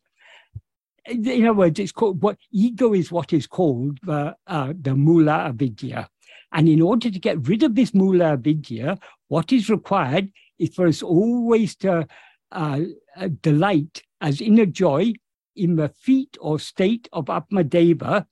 in 1.05 1.45
other 1.45 1.57
words, 1.57 1.79
it's 1.79 1.91
called 1.91 2.21
what 2.21 2.37
ego 2.51 2.93
is 2.93 3.11
what 3.11 3.33
is 3.33 3.47
called 3.47 3.99
the 4.03 4.35
uh, 4.47 4.73
the 4.79 4.95
mula 4.95 5.47
avidya. 5.49 6.09
And 6.53 6.67
in 6.67 6.81
order 6.81 7.09
to 7.09 7.19
get 7.19 7.47
rid 7.47 7.63
of 7.63 7.75
this 7.75 7.93
mula 7.93 8.33
avidya, 8.33 8.99
what 9.27 9.51
is 9.51 9.69
required 9.69 10.31
is 10.59 10.73
for 10.75 10.87
us 10.87 11.01
always 11.01 11.75
to 11.77 12.07
uh, 12.51 12.79
uh, 13.15 13.29
delight 13.41 14.03
as 14.19 14.41
inner 14.41 14.65
joy 14.65 15.13
in 15.55 15.75
the 15.75 15.89
feet 15.89 16.37
or 16.39 16.59
state 16.59 17.07
of 17.13 17.25
Atmadeva, 17.25 18.25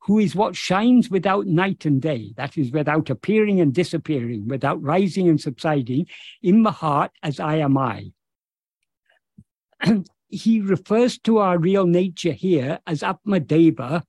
who 0.00 0.18
is 0.18 0.34
what 0.34 0.56
shines 0.56 1.10
without 1.10 1.46
night 1.46 1.84
and 1.84 2.00
day, 2.00 2.32
that 2.36 2.56
is, 2.56 2.70
without 2.70 3.10
appearing 3.10 3.60
and 3.60 3.74
disappearing, 3.74 4.46
without 4.46 4.80
rising 4.82 5.28
and 5.28 5.40
subsiding, 5.40 6.06
in 6.42 6.62
the 6.62 6.70
heart 6.70 7.10
as 7.22 7.40
I 7.40 7.56
am 7.56 7.76
I. 7.76 8.12
he 10.28 10.60
refers 10.60 11.18
to 11.18 11.38
our 11.38 11.58
real 11.58 11.86
nature 11.86 12.32
here 12.32 12.78
as 12.86 13.00
Atmadeva 13.00 14.02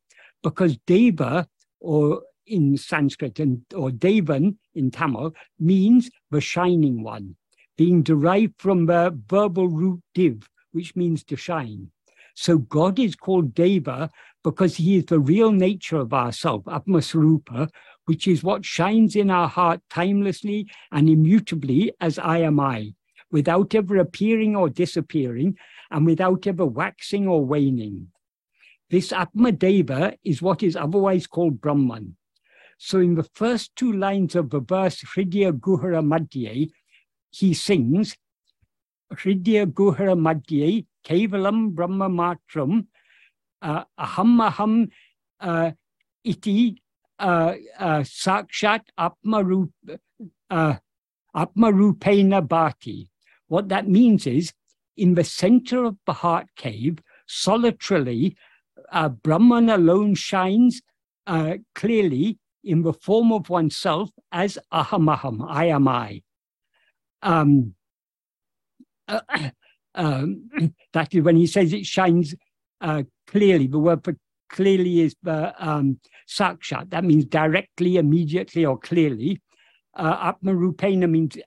because 0.44 0.78
Deva, 0.86 1.48
or 1.80 2.22
in 2.48 2.78
Sanskrit, 2.78 3.40
and, 3.40 3.62
or 3.76 3.90
Devan 3.90 4.56
in 4.74 4.92
Tamil, 4.92 5.34
means 5.60 6.10
the 6.32 6.42
shining 6.42 7.04
one, 7.04 7.36
being 7.78 8.04
derived 8.04 8.54
from 8.58 8.86
the 8.86 9.18
verbal 9.28 9.68
root 9.68 10.02
div, 10.14 10.50
which 10.72 10.96
means 10.96 11.24
to 11.26 11.36
shine. 11.36 11.92
So 12.36 12.60
God 12.60 13.00
is 13.00 13.16
called 13.16 13.56
Deva 13.56 14.12
because 14.44 14.76
he 14.76 14.98
is 14.98 15.06
the 15.06 15.20
real 15.20 15.52
nature 15.52 15.98
of 15.98 16.14
ourself, 16.14 16.64
Atmaswarupa, 16.66 17.70
which 18.06 18.28
is 18.28 18.44
what 18.44 18.64
shines 18.64 19.16
in 19.16 19.32
our 19.32 19.48
heart 19.48 19.82
timelessly 19.90 20.68
and 20.92 21.10
immutably 21.10 21.94
as 22.00 22.20
I 22.20 22.40
am 22.40 22.60
I, 22.60 22.94
without 23.32 23.74
ever 23.74 23.98
appearing 23.98 24.56
or 24.56 24.70
disappearing, 24.70 25.58
and 25.90 26.06
without 26.06 26.46
ever 26.46 26.66
waxing 26.66 27.28
or 27.28 27.44
waning. 27.44 28.10
This 28.90 29.12
Atma 29.12 29.52
Deva 29.52 30.16
is 30.24 30.42
what 30.42 30.64
is 30.64 30.76
otherwise 30.76 31.28
called 31.28 31.60
Brahman. 31.60 32.17
So 32.78 33.00
in 33.00 33.16
the 33.16 33.24
first 33.24 33.76
two 33.76 33.92
lines 33.92 34.36
of 34.36 34.50
the 34.50 34.60
verse 34.60 35.02
Hridya 35.02 35.52
Guhara 35.54 36.04
Madhye, 36.04 36.70
he 37.32 37.54
sings 37.54 38.16
Hridya 39.13 39.66
Guhara 39.66 40.16
Madhye 40.16 40.86
Kevalam 41.06 41.72
Brahma 41.72 42.10
Matram 42.10 42.88
uh, 43.62 43.84
Aham 44.00 44.50
Aham 44.50 44.90
uh, 45.40 45.72
Iti 46.24 46.82
uh, 47.20 47.54
uh, 47.80 48.00
Sakshat 48.02 48.82
Atmarup, 49.00 49.72
uh, 50.50 50.76
Bhati. 51.36 53.08
What 53.48 53.70
that 53.70 53.88
means 53.88 54.28
is 54.28 54.54
in 54.98 55.13
the 55.16 55.24
center 55.24 55.86
of 55.86 55.98
the 56.06 56.13
heart 56.13 56.48
cave, 56.56 57.00
solitarily, 57.28 58.36
uh, 58.92 59.10
Brahman 59.10 59.70
alone 59.70 60.16
shines 60.16 60.82
uh, 61.26 61.56
clearly 61.76 62.40
in 62.63 62.82
the 62.82 62.93
form 62.93 63.32
of 63.32 63.50
oneself 63.50 64.10
as 64.32 64.58
aham 64.72 65.46
I 65.50 65.65
am 65.65 65.88
I. 65.88 66.22
Um, 67.22 67.76
uh, 69.08 69.22
um, 69.96 70.50
that 70.93 71.13
is 71.13 71.24
when 71.24 71.36
he 71.36 71.48
says 71.48 71.74
it 71.74 71.86
shines 71.86 72.36
uh, 72.82 73.04
clearly. 73.28 73.67
The 73.67 73.80
word 73.80 74.04
for 74.04 74.15
clearly 74.50 75.02
is 75.02 75.15
uh, 75.26 75.52
um, 75.58 76.00
sakshat. 76.28 76.89
That 76.89 77.04
means 77.04 77.26
directly, 77.26 77.98
immediately, 77.98 78.65
or 78.65 78.78
clearly. 78.78 79.41
Uh, 79.93 80.34
Atmarupena 80.34 81.10
means 81.10 81.38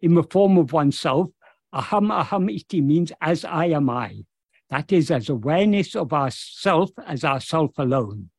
in 0.00 0.14
the 0.14 0.24
form 0.24 0.58
of 0.58 0.72
oneself. 0.72 1.30
Aham 1.74 2.12
aham 2.22 2.54
iti 2.54 2.80
means 2.80 3.12
as 3.20 3.44
I 3.44 3.66
am 3.66 3.90
I. 3.90 4.24
That 4.70 4.92
is 4.92 5.10
as 5.10 5.28
awareness 5.28 5.94
of 5.96 6.12
ourself 6.12 6.90
as 7.06 7.24
ourself 7.24 7.72
alone. 7.78 8.30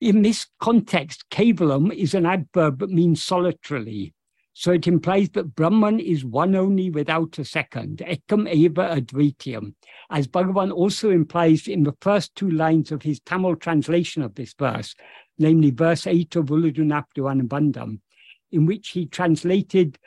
In 0.00 0.20
this 0.20 0.46
context, 0.60 1.24
Kevalam 1.30 1.90
is 1.94 2.12
an 2.12 2.26
adverb 2.26 2.80
that 2.80 2.90
means 2.90 3.22
solitarily. 3.22 4.12
So 4.52 4.72
it 4.72 4.86
implies 4.86 5.30
that 5.30 5.54
Brahman 5.54 6.00
is 6.00 6.24
one 6.24 6.54
only 6.54 6.90
without 6.90 7.38
a 7.38 7.44
second, 7.44 7.98
ekam 8.06 8.48
eva 8.48 9.00
advitiyam, 9.00 9.74
as 10.10 10.28
Bhagavan 10.28 10.72
also 10.72 11.10
implies 11.10 11.68
in 11.68 11.82
the 11.82 11.94
first 12.00 12.34
two 12.34 12.50
lines 12.50 12.90
of 12.90 13.02
his 13.02 13.20
Tamil 13.20 13.56
translation 13.56 14.22
of 14.22 14.34
this 14.34 14.54
verse, 14.58 14.94
namely 15.38 15.70
verse 15.70 16.06
8 16.06 16.36
of 16.36 16.46
Ulladu 16.46 16.78
Narpadu 16.78 17.30
Anubandham, 17.30 18.00
in 18.50 18.64
which 18.64 18.88
he 18.88 19.06
translated 19.06 19.98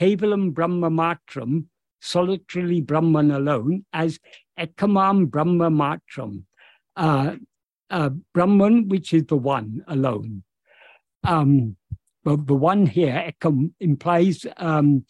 Kevalam 0.00 0.54
Brahma 0.54 0.88
Matram, 0.90 1.66
solitarily 2.00 2.80
Brahman 2.80 3.32
alone, 3.32 3.86
as 3.92 4.20
Ekamam 4.58 5.28
Brahma 5.28 5.68
Matram, 5.68 6.44
uh, 6.96 7.34
uh, 7.90 8.10
Brahman, 8.34 8.88
which 8.88 9.12
is 9.12 9.24
the 9.24 9.36
one 9.36 9.84
alone. 9.88 10.42
Um, 11.24 11.76
but 12.24 12.46
the 12.46 12.54
one 12.54 12.86
here, 12.86 13.32
Ekam, 13.32 13.72
implies 13.80 14.46
um, 14.56 15.04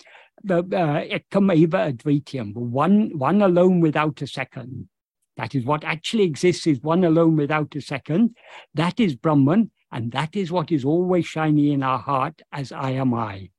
the 0.44 0.58
uh, 0.58 1.18
Ekam 1.18 1.54
Eva 1.54 1.92
Advaitiyam, 1.92 2.54
one, 2.54 3.16
one 3.18 3.42
alone 3.42 3.80
without 3.80 4.20
a 4.22 4.26
second. 4.26 4.88
That 5.36 5.54
is 5.54 5.64
what 5.64 5.84
actually 5.84 6.24
exists 6.24 6.66
is 6.66 6.80
one 6.80 7.04
alone 7.04 7.36
without 7.36 7.74
a 7.74 7.80
second. 7.80 8.36
That 8.74 9.00
is 9.00 9.14
Brahman, 9.16 9.70
and 9.92 10.12
that 10.12 10.34
is 10.34 10.50
what 10.50 10.72
is 10.72 10.84
always 10.84 11.26
shining 11.26 11.72
in 11.72 11.82
our 11.82 11.98
heart 11.98 12.40
as 12.52 12.72
I 12.72 12.92
am 12.92 13.12
I. 13.14 13.50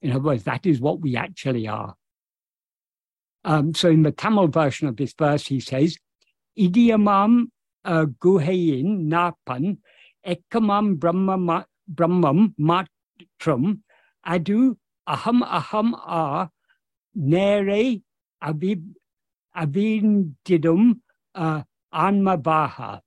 In 0.00 0.12
other 0.12 0.24
words, 0.24 0.44
that 0.44 0.66
is 0.66 0.80
what 0.80 1.00
we 1.00 1.16
actually 1.16 1.66
are. 1.68 1.94
Um, 3.44 3.74
so 3.74 3.88
in 3.88 4.02
the 4.02 4.12
Tamil 4.12 4.48
version 4.48 4.88
of 4.88 4.96
this 4.96 5.14
verse, 5.16 5.46
he 5.46 5.60
says, 5.60 5.96
Idiyamam 6.58 7.46
uh, 7.84 8.06
guheyin 8.20 9.08
napan 9.08 9.78
ekamam 10.26 10.98
brahma, 10.98 11.66
brahmam 11.90 12.54
matram 12.58 13.80
adu 14.26 14.76
aham 15.08 15.42
aham 15.42 15.94
a 16.08 16.50
abib, 18.42 18.82
abindidum 19.56 21.00
uh, 21.34 21.62
anmabaha. 21.94 23.00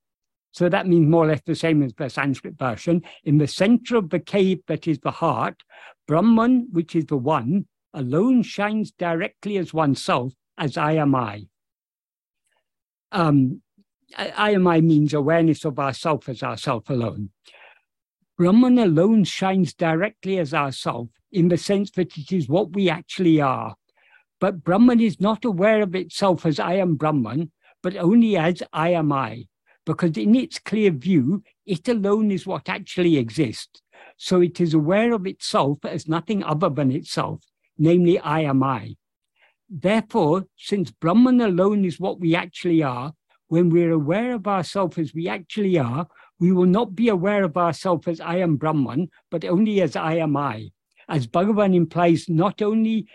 So 0.51 0.69
that 0.69 0.87
means 0.87 1.09
more 1.09 1.25
or 1.25 1.27
less 1.27 1.41
the 1.45 1.55
same 1.55 1.83
as 1.83 1.93
the 1.97 2.09
Sanskrit 2.09 2.57
version. 2.57 3.01
In 3.25 3.39
the 3.39 3.47
center 3.47 3.97
of 3.97 4.09
the 4.09 4.21
cave 4.21 4.61
that 4.67 4.87
is 4.87 4.99
the 4.99 5.11
heart, 5.11 5.63
Brahman, 6.07 6.67
which 6.71 6.95
is 6.95 7.05
the 7.07 7.17
one, 7.17 7.65
alone 7.93 8.41
shines 8.41 8.91
directly 8.91 9.57
as 9.57 9.73
oneself, 9.73 10.33
as 10.57 10.77
I 10.77 10.93
am 10.93 11.13
I. 11.13 11.47
Um, 13.11 13.61
I 14.17 14.51
am 14.51 14.67
I 14.67 14.81
means 14.81 15.13
awareness 15.13 15.65
of 15.65 15.79
ourself 15.79 16.29
as 16.29 16.41
ourself 16.41 16.89
alone. 16.89 17.31
Brahman 18.37 18.79
alone 18.79 19.23
shines 19.23 19.73
directly 19.73 20.39
as 20.39 20.53
ourself 20.53 21.09
in 21.31 21.47
the 21.47 21.57
sense 21.57 21.91
that 21.91 22.17
it 22.17 22.31
is 22.31 22.49
what 22.49 22.73
we 22.73 22.89
actually 22.89 23.41
are. 23.41 23.75
But 24.39 24.63
Brahman 24.63 24.99
is 24.99 25.19
not 25.19 25.45
aware 25.45 25.81
of 25.81 25.95
itself 25.95 26.45
as 26.45 26.59
I 26.59 26.75
am 26.75 26.95
Brahman, 26.95 27.51
but 27.81 27.95
only 27.95 28.35
as 28.35 28.61
I 28.73 28.89
am 28.89 29.11
I, 29.11 29.45
because 29.85 30.17
in 30.17 30.35
its 30.35 30.59
clear 30.59 30.91
view, 30.91 31.43
it 31.65 31.87
alone 31.87 32.31
is 32.31 32.45
what 32.45 32.67
actually 32.67 33.17
exists. 33.17 33.81
So 34.17 34.41
it 34.41 34.59
is 34.59 34.73
aware 34.73 35.13
of 35.13 35.27
itself 35.27 35.79
as 35.83 36.07
nothing 36.07 36.43
other 36.43 36.69
than 36.69 36.91
itself, 36.91 37.43
namely, 37.77 38.19
I 38.19 38.41
am 38.41 38.63
I. 38.63 38.95
Therefore, 39.69 40.45
since 40.57 40.91
Brahman 40.91 41.41
alone 41.41 41.85
is 41.85 41.99
what 41.99 42.19
we 42.19 42.35
actually 42.35 42.83
are, 42.83 43.13
when 43.47 43.69
we're 43.69 43.91
aware 43.91 44.35
of 44.35 44.47
ourselves 44.47 44.97
as 44.97 45.13
we 45.13 45.27
actually 45.27 45.77
are, 45.77 46.07
we 46.39 46.51
will 46.51 46.65
not 46.65 46.95
be 46.95 47.09
aware 47.09 47.43
of 47.43 47.57
ourselves 47.57 48.07
as 48.07 48.19
I 48.19 48.37
am 48.37 48.57
Brahman, 48.57 49.09
but 49.31 49.45
only 49.45 49.81
as 49.81 49.95
I 49.95 50.15
am 50.15 50.35
I. 50.35 50.69
As 51.07 51.27
Bhagavan 51.27 51.75
implies 51.75 52.27
not 52.27 52.61
only 52.61 53.07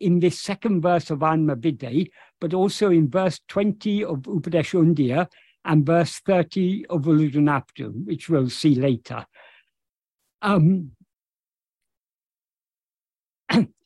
in 0.00 0.20
this 0.20 0.40
second 0.40 0.80
verse 0.82 1.10
of 1.10 1.22
Anma 1.22 1.56
but 2.40 2.54
also 2.54 2.90
in 2.90 3.10
verse 3.10 3.40
20 3.48 4.04
of 4.04 4.20
Upadesha 4.20 4.80
Undiyar 4.80 5.26
and 5.64 5.84
verse 5.84 6.20
30 6.20 6.86
of 6.86 7.02
Ulladu 7.02 7.36
Narpadu, 7.36 8.06
which 8.06 8.28
we'll 8.28 8.48
see 8.48 8.74
later. 8.74 9.26
Um, 10.40 10.92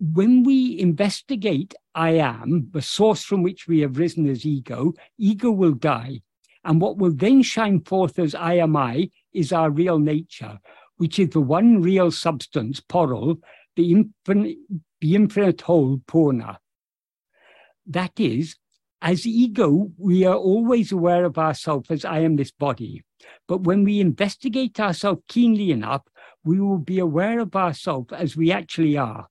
when 0.00 0.42
we 0.44 0.78
investigate 0.80 1.74
I 1.94 2.12
am, 2.12 2.70
the 2.72 2.80
source 2.80 3.22
from 3.22 3.42
which 3.42 3.68
we 3.68 3.80
have 3.80 3.98
risen 3.98 4.28
as 4.28 4.46
ego, 4.46 4.94
ego 5.18 5.50
will 5.50 5.72
die. 5.72 6.22
And 6.64 6.80
what 6.80 6.96
will 6.96 7.12
then 7.12 7.42
shine 7.42 7.80
forth 7.80 8.18
as 8.18 8.34
I 8.34 8.54
am 8.54 8.76
I 8.76 9.10
is 9.32 9.52
our 9.52 9.70
real 9.70 9.98
nature, 9.98 10.58
which 10.96 11.18
is 11.18 11.30
the 11.30 11.40
one 11.40 11.82
real 11.82 12.10
substance, 12.10 12.80
Porul, 12.80 13.40
the 13.76 13.92
infinite, 13.92 14.56
the 15.00 15.14
infinite 15.14 15.60
whole, 15.62 16.00
Purna. 16.06 16.58
That 17.86 18.18
is, 18.18 18.56
as 19.02 19.26
ego, 19.26 19.90
we 19.98 20.24
are 20.24 20.36
always 20.36 20.92
aware 20.92 21.24
of 21.24 21.38
ourselves 21.38 21.90
as 21.90 22.04
I 22.04 22.20
am 22.20 22.36
this 22.36 22.52
body. 22.52 23.02
But 23.46 23.62
when 23.62 23.84
we 23.84 24.00
investigate 24.00 24.80
ourselves 24.80 25.22
keenly 25.28 25.72
enough, 25.72 26.02
we 26.44 26.58
will 26.60 26.78
be 26.78 26.98
aware 26.98 27.40
of 27.40 27.54
ourselves 27.54 28.12
as 28.12 28.36
we 28.36 28.50
actually 28.50 28.96
are. 28.96 29.28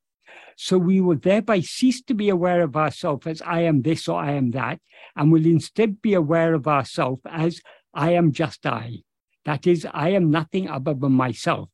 So 0.62 0.78
we 0.78 1.00
will 1.00 1.16
thereby 1.16 1.62
cease 1.62 2.02
to 2.02 2.14
be 2.14 2.28
aware 2.28 2.62
of 2.64 2.76
ourselves 2.76 3.26
as 3.26 3.42
I 3.42 3.62
am 3.62 3.82
this 3.82 4.10
or 4.10 4.20
I 4.20 4.34
am 4.34 4.52
that, 4.52 4.82
and 5.16 5.32
will 5.32 5.46
instead 5.46 6.02
be 6.02 6.14
aware 6.14 6.54
of 6.54 6.68
ourselves 6.68 7.22
as 7.26 7.62
I 7.94 8.12
am 8.12 8.34
just 8.34 8.66
I. 8.66 8.98
That 9.46 9.66
is, 9.66 9.88
I 9.90 10.10
am 10.10 10.30
nothing 10.30 10.70
other 10.70 10.94
than 10.94 11.14
myself. 11.14 11.70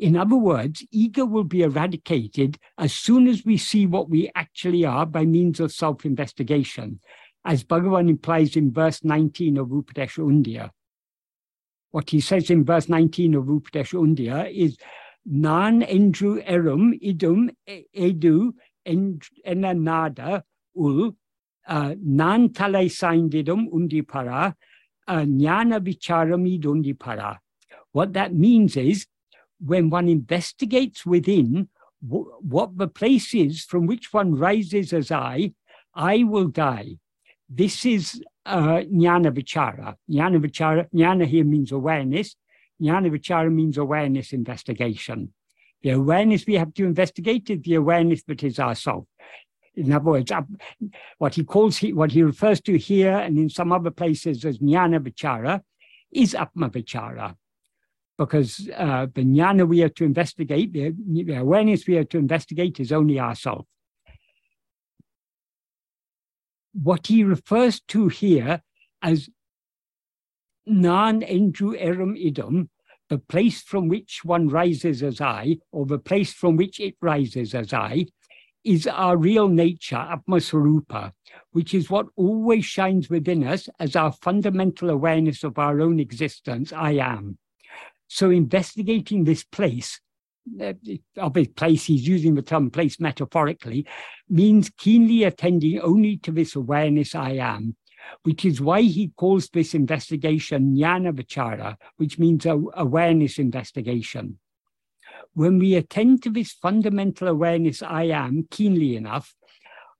In 0.00 0.16
other 0.16 0.34
words, 0.34 0.84
ego 0.90 1.24
will 1.24 1.44
be 1.44 1.62
eradicated 1.62 2.58
as 2.76 2.92
soon 2.92 3.28
as 3.28 3.44
we 3.44 3.56
see 3.56 3.86
what 3.86 4.10
we 4.10 4.32
actually 4.34 4.84
are 4.84 5.06
by 5.06 5.24
means 5.24 5.60
of 5.60 5.70
self 5.70 6.04
investigation, 6.04 6.98
as 7.44 7.62
Bhagavan 7.62 8.08
implies 8.08 8.56
in 8.56 8.72
verse 8.72 9.04
19 9.04 9.58
of 9.58 9.68
Upadesha 9.68 10.24
Undiyar. 10.24 10.70
What 11.92 12.10
he 12.10 12.20
says 12.20 12.50
in 12.50 12.64
verse 12.64 12.88
19 12.88 13.34
of 13.36 13.44
Upadesha 13.44 13.94
Undiyar 13.94 14.52
is 14.52 14.76
nan 15.26 15.82
endru 15.82 16.42
erum 16.46 16.92
idum 17.00 17.50
edu 17.94 18.52
enanada 18.86 20.42
ul 20.76 21.16
nan 21.68 22.48
talai 22.50 22.86
saindidum 22.86 23.68
undipara 23.72 24.54
uh, 25.08 25.24
jnana 25.24 25.80
vicharam 25.80 26.46
idundipara. 26.46 27.38
What 27.92 28.12
that 28.12 28.34
means 28.34 28.76
is 28.76 29.06
when 29.58 29.90
one 29.90 30.08
investigates 30.08 31.06
within 31.06 31.68
what 32.00 32.76
the 32.76 32.88
place 32.88 33.34
is 33.34 33.64
from 33.64 33.86
which 33.86 34.12
one 34.12 34.34
rises 34.34 34.92
as 34.92 35.10
I, 35.10 35.52
I 35.94 36.24
will 36.24 36.48
die. 36.48 36.98
This 37.48 37.86
is 37.86 38.22
uh, 38.44 38.82
jnana 38.82 39.30
vichara. 39.32 39.94
Jnana 40.10 40.44
vichara, 40.44 40.88
jnana 40.92 41.26
here 41.26 41.44
means 41.44 41.72
awareness. 41.72 42.36
Jnana 42.80 43.10
vichara 43.10 43.52
means 43.52 43.78
awareness 43.78 44.32
investigation. 44.32 45.32
The 45.82 45.90
awareness 45.90 46.46
we 46.46 46.54
have 46.54 46.74
to 46.74 46.84
investigate 46.84 47.48
is 47.50 47.62
the 47.62 47.74
awareness 47.74 48.22
that 48.24 48.42
is 48.42 48.58
ourself. 48.58 49.04
In 49.74 49.92
other 49.92 50.06
words, 50.06 50.32
what 51.18 51.34
he 51.34 51.44
calls, 51.44 51.78
what 51.80 52.12
he 52.12 52.22
refers 52.22 52.60
to 52.62 52.78
here 52.78 53.16
and 53.16 53.38
in 53.38 53.50
some 53.50 53.72
other 53.72 53.90
places 53.90 54.44
as 54.44 54.58
jnana 54.58 55.00
vichara 55.00 55.60
is 56.10 56.34
atma 56.34 56.70
vichara. 56.70 57.36
Because 58.16 58.70
uh, 58.74 59.06
the 59.14 59.22
jnana 59.22 59.68
we 59.68 59.82
are 59.82 59.90
to 59.90 60.04
investigate, 60.04 60.72
the, 60.72 60.94
the 61.24 61.34
awareness 61.34 61.86
we 61.86 61.98
are 61.98 62.04
to 62.04 62.18
investigate 62.18 62.80
is 62.80 62.90
only 62.90 63.20
ourself. 63.20 63.66
What 66.72 67.06
he 67.06 67.22
refers 67.24 67.80
to 67.88 68.08
here 68.08 68.62
as 69.02 69.28
nan 70.66 71.20
endru 71.20 71.80
erum 71.80 72.16
idum, 72.16 72.68
the 73.08 73.18
place 73.18 73.62
from 73.62 73.88
which 73.88 74.20
one 74.24 74.48
rises 74.48 75.02
as 75.02 75.20
I, 75.20 75.58
or 75.70 75.86
the 75.86 75.98
place 75.98 76.32
from 76.32 76.56
which 76.56 76.80
it 76.80 76.96
rises 77.00 77.54
as 77.54 77.72
I, 77.72 78.06
is 78.64 78.88
our 78.88 79.16
real 79.16 79.48
nature, 79.48 79.96
Atmaswarupa, 79.96 81.12
which 81.52 81.72
is 81.72 81.88
what 81.88 82.06
always 82.16 82.64
shines 82.64 83.08
within 83.08 83.46
us 83.46 83.68
as 83.78 83.94
our 83.94 84.10
fundamental 84.10 84.90
awareness 84.90 85.44
of 85.44 85.56
our 85.56 85.80
own 85.80 86.00
existence, 86.00 86.72
I 86.72 86.92
am. 86.92 87.38
So 88.08 88.30
investigating 88.30 89.22
this 89.22 89.44
place, 89.44 90.00
uh, 90.60 90.72
of 91.16 91.36
his 91.36 91.48
place, 91.48 91.84
he's 91.84 92.08
using 92.08 92.34
the 92.34 92.42
term 92.42 92.70
place 92.70 92.98
metaphorically, 92.98 93.86
means 94.28 94.70
keenly 94.76 95.22
attending 95.22 95.80
only 95.80 96.16
to 96.18 96.32
this 96.32 96.56
awareness 96.56 97.14
I 97.14 97.32
am, 97.32 97.76
which 98.22 98.44
is 98.44 98.60
why 98.60 98.82
he 98.82 99.08
calls 99.16 99.48
this 99.48 99.74
investigation 99.74 100.74
jnana 100.74 101.12
vichara, 101.12 101.76
which 101.96 102.18
means 102.18 102.46
awareness 102.46 103.38
investigation. 103.38 104.38
When 105.34 105.58
we 105.58 105.74
attend 105.74 106.22
to 106.22 106.30
this 106.30 106.52
fundamental 106.52 107.28
awareness 107.28 107.82
I 107.82 108.04
am 108.04 108.46
keenly 108.50 108.96
enough, 108.96 109.34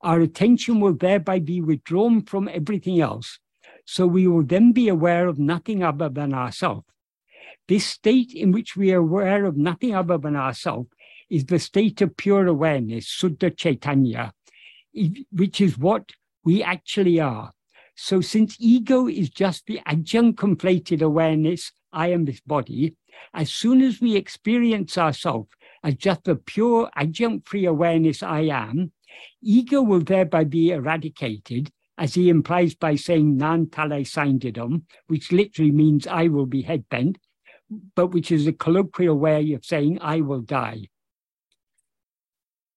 our 0.03 0.21
attention 0.21 0.81
will 0.81 0.95
thereby 0.95 1.41
be 1.41 1.61
withdrawn 1.61 2.23
from 2.23 2.49
everything 2.49 3.01
else. 3.01 3.39
So 3.85 4.07
we 4.07 4.27
will 4.27 4.45
then 4.45 4.73
be 4.73 4.89
aware 4.89 5.27
of 5.27 5.39
nothing 5.39 5.83
other 5.83 6.09
than 6.09 6.35
ourselves. 6.35 6.87
This 7.69 7.87
state 7.87 8.33
in 8.33 8.53
which 8.53 8.77
we 8.77 8.93
are 8.93 8.99
aware 8.99 9.45
of 9.45 9.57
nothing 9.57 9.95
other 9.95 10.19
than 10.19 10.37
ourselves 10.37 10.89
is 11.29 11.47
the 11.47 11.59
state 11.59 12.01
of 12.01 12.17
pure 12.17 12.47
awareness, 12.47 13.07
Suddha 13.07 13.57
Chaitanya, 13.57 14.33
which 15.33 15.61
is 15.61 15.77
what 15.77 16.13
we 16.45 16.63
actually 16.63 17.19
are. 17.21 17.53
So 17.97 18.21
since 18.21 18.57
ego 18.61 19.09
is 19.09 19.31
just 19.31 19.67
the 19.67 19.81
adjunct 19.87 20.39
conflated 20.39 21.03
awareness, 21.03 21.73
I 21.93 22.09
am 22.09 22.27
this 22.27 22.41
body, 22.41 22.95
as 23.33 23.51
soon 23.51 23.81
as 23.81 24.01
we 24.01 24.17
experience 24.17 24.99
ourselves 24.99 25.49
as 25.83 25.95
just 25.95 26.25
the 26.25 26.37
pure 26.37 26.91
adjunct-free 26.97 27.65
awareness 27.65 28.23
I 28.23 28.41
am, 28.41 28.93
ego 29.43 29.83
will 29.83 30.01
thereby 30.01 30.45
be 30.45 30.73
eradicated, 30.73 31.71
as 31.97 32.15
he 32.15 32.29
implies 32.29 32.75
by 32.75 32.97
saying 32.97 33.37
nan 33.37 33.71
tale 33.71 34.05
saindidum, 34.05 34.83
which 35.07 35.33
literally 35.33 35.71
means 35.71 36.07
I 36.07 36.29
will 36.29 36.47
be 36.47 36.63
headbent, 36.63 37.19
but 37.95 38.09
which 38.09 38.31
is 38.31 38.47
a 38.47 38.53
colloquial 38.53 39.17
way 39.17 39.53
of 39.53 39.65
saying 39.65 39.99
I 40.01 40.21
will 40.21 40.43
die. 40.43 40.89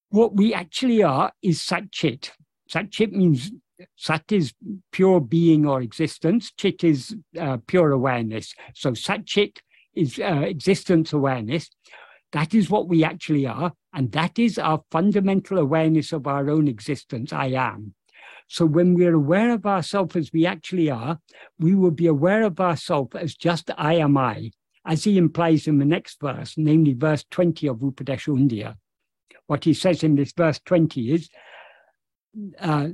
What 0.10 0.36
we 0.36 0.54
actually 0.54 1.04
are 1.04 1.34
is 1.42 1.60
Satchit. 1.60 2.32
Satchit 2.72 3.12
means 3.12 3.52
Sat 3.96 4.32
is 4.32 4.54
pure 4.92 5.20
being 5.20 5.66
or 5.66 5.82
existence. 5.82 6.52
Chit 6.58 6.84
is 6.84 7.16
uh, 7.40 7.58
pure 7.68 7.92
awareness. 7.92 8.54
So 8.74 8.94
Sat 8.94 9.26
Chit 9.26 9.62
is 9.96 10.20
uh, 10.20 10.42
existence 10.42 11.14
awareness. 11.14 11.70
That 12.32 12.54
is 12.54 12.70
what 12.70 12.88
we 12.88 13.04
actually 13.04 13.48
are. 13.48 13.74
And 13.94 14.12
that 14.12 14.38
is 14.38 14.58
our 14.60 14.84
fundamental 14.92 15.58
awareness 15.58 16.12
of 16.12 16.28
our 16.28 16.50
own 16.50 16.68
existence. 16.68 17.34
I 17.34 17.48
am. 17.48 17.96
So 18.48 18.66
when 18.66 18.96
we're 18.96 19.16
aware 19.16 19.52
of 19.52 19.66
ourselves 19.66 20.16
as 20.16 20.32
we 20.34 20.46
actually 20.46 20.90
are, 20.90 21.20
we 21.60 21.76
will 21.76 21.92
be 21.92 22.08
aware 22.08 22.44
of 22.44 22.60
ourselves 22.60 23.16
as 23.16 23.36
just 23.36 23.70
I 23.78 23.96
am 23.96 24.18
I, 24.18 24.52
as 24.86 25.04
he 25.04 25.18
implies 25.18 25.68
in 25.68 25.78
the 25.78 25.86
next 25.86 26.20
verse, 26.20 26.56
namely 26.58 26.94
verse 26.94 27.24
20 27.30 27.68
of 27.68 27.78
Upadesha 27.78 28.36
Undiyar. 28.36 28.76
What 29.46 29.64
he 29.64 29.74
says 29.74 30.04
in 30.04 30.16
this 30.16 30.34
verse 30.36 30.60
20 30.66 31.12
is, 31.12 31.30
uh, 32.60 32.90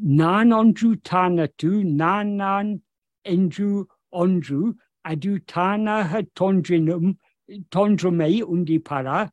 Nan 0.00 0.50
ondru 0.50 0.96
tanatu, 0.96 1.84
nan 1.84 2.36
nan 2.36 2.82
endru 3.26 3.86
ondru, 4.12 4.74
adu 5.06 5.38
tana 5.46 6.04
ha 6.04 6.22
tondrinum, 6.34 7.16
tondrume 7.70 8.42
undipara, 8.42 9.30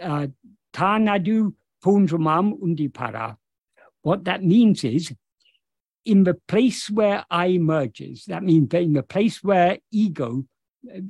uh, 0.00 0.26
tanadu 0.72 1.54
pundramam 1.82 2.58
undipara. 2.60 3.36
What 4.02 4.24
that 4.24 4.44
means 4.44 4.84
is, 4.84 5.12
in 6.04 6.24
the 6.24 6.34
place 6.34 6.90
where 6.90 7.24
I 7.30 7.46
emerges, 7.46 8.26
that 8.26 8.42
means 8.42 8.68
that 8.70 8.82
in 8.82 8.92
the 8.92 9.02
place 9.02 9.42
where 9.42 9.78
ego, 9.90 10.44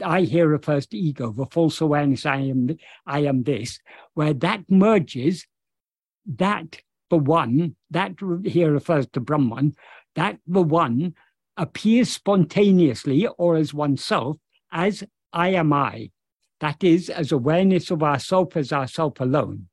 I 0.04 0.22
here 0.22 0.46
refers 0.46 0.86
to 0.88 0.96
ego, 0.96 1.32
the 1.32 1.46
false 1.46 1.80
awareness 1.80 2.24
I 2.24 2.36
am, 2.36 2.68
I 3.06 3.20
am 3.20 3.42
this, 3.42 3.80
where 4.14 4.34
that 4.34 4.70
merges, 4.70 5.46
that 6.36 6.80
the 7.10 7.18
one, 7.18 7.76
that 7.90 8.12
here 8.44 8.72
refers 8.72 9.06
to 9.08 9.20
Brahman, 9.20 9.74
that 10.14 10.38
the 10.46 10.62
one 10.62 11.14
appears 11.56 12.10
spontaneously 12.10 13.26
or 13.38 13.56
as 13.56 13.72
oneself 13.74 14.38
as 14.72 15.04
I 15.32 15.48
am 15.50 15.72
I. 15.72 16.10
That 16.60 16.82
is, 16.82 17.10
as 17.10 17.32
awareness 17.32 17.90
of 17.90 18.02
ourself 18.02 18.56
as 18.56 18.72
ourself 18.72 19.20
alone 19.20 19.68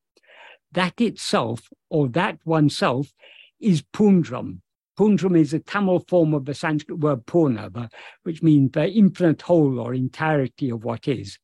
that 0.73 0.99
itself 1.01 1.69
or 1.89 2.07
that 2.09 2.39
oneself 2.45 3.13
is 3.59 3.81
pundram. 3.81 4.61
Pundram 4.97 5.37
is 5.37 5.53
a 5.53 5.59
Tamil 5.59 5.99
form 6.07 6.33
of 6.33 6.45
the 6.45 6.53
Sanskrit 6.53 6.99
word 6.99 7.25
purna, 7.25 7.89
which 8.23 8.43
means 8.43 8.71
the 8.71 8.87
infinite 8.87 9.41
whole 9.41 9.79
or 9.79 9.93
entirety 9.93 10.69
of 10.69 10.83
what 10.83 11.07
is. 11.07 11.39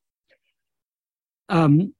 Um, 1.48 1.94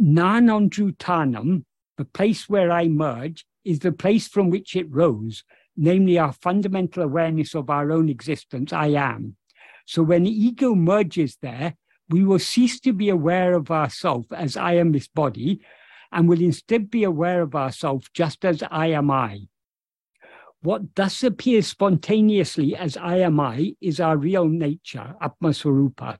Nanandrutanam, 0.00 1.64
the 1.96 2.04
place 2.04 2.48
where 2.48 2.70
I 2.70 2.88
merge, 2.88 3.44
is 3.64 3.78
the 3.78 3.92
place 3.92 4.28
from 4.28 4.50
which 4.50 4.74
it 4.76 4.90
rose, 4.90 5.44
namely 5.76 6.18
our 6.18 6.32
fundamental 6.32 7.02
awareness 7.02 7.54
of 7.54 7.70
our 7.70 7.92
own 7.92 8.08
existence, 8.08 8.72
I 8.72 8.88
am. 8.88 9.36
So 9.86 10.02
when 10.02 10.26
ego 10.26 10.74
merges 10.74 11.38
there, 11.40 11.76
we 12.08 12.24
will 12.24 12.38
cease 12.38 12.80
to 12.80 12.92
be 12.92 13.08
aware 13.08 13.54
of 13.54 13.70
ourself 13.70 14.26
as 14.32 14.56
I 14.56 14.74
am 14.74 14.92
this 14.92 15.08
body, 15.08 15.60
and 16.10 16.28
will 16.28 16.42
instead 16.42 16.90
be 16.90 17.04
aware 17.04 17.42
of 17.42 17.54
ourselves 17.54 18.08
just 18.12 18.44
as 18.44 18.62
I 18.70 18.88
am 18.88 19.10
I. 19.10 19.46
What 20.60 20.94
thus 20.94 21.24
appears 21.24 21.66
spontaneously 21.66 22.76
as 22.76 22.96
I 22.96 23.16
am 23.18 23.40
I 23.40 23.74
is 23.80 23.98
our 23.98 24.16
real 24.16 24.46
nature, 24.46 25.14
Atmaswarupa, 25.20 26.18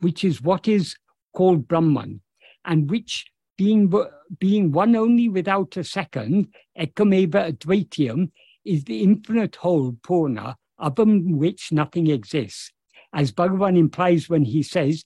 which 0.00 0.24
is 0.24 0.42
what 0.42 0.66
is 0.66 0.96
called 1.32 1.68
Brahman, 1.68 2.20
and 2.64 2.90
which, 2.90 3.26
being, 3.56 3.92
being 4.38 4.72
one 4.72 4.96
only 4.96 5.28
without 5.28 5.76
a 5.76 5.84
second, 5.84 6.48
ekameva 6.78 7.52
advaitiam, 7.52 8.30
is 8.64 8.84
the 8.84 9.02
infinite 9.02 9.56
whole, 9.56 9.92
Purna, 10.02 10.56
than 10.96 11.38
which 11.38 11.70
nothing 11.72 12.08
exists. 12.08 12.72
As 13.12 13.32
Bhagavan 13.32 13.78
implies 13.78 14.28
when 14.28 14.44
he 14.44 14.62
says, 14.62 15.04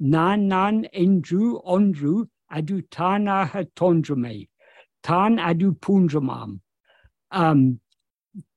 Nan 0.00 0.46
nan 0.46 0.86
endru 0.94 1.64
ondru 1.66 2.28
adu 2.52 2.82
tanaha 2.88 3.68
tondrome, 3.74 4.48
tan 5.02 5.38
adu 5.38 5.76
pundramam. 5.76 6.60
Um, 7.32 7.80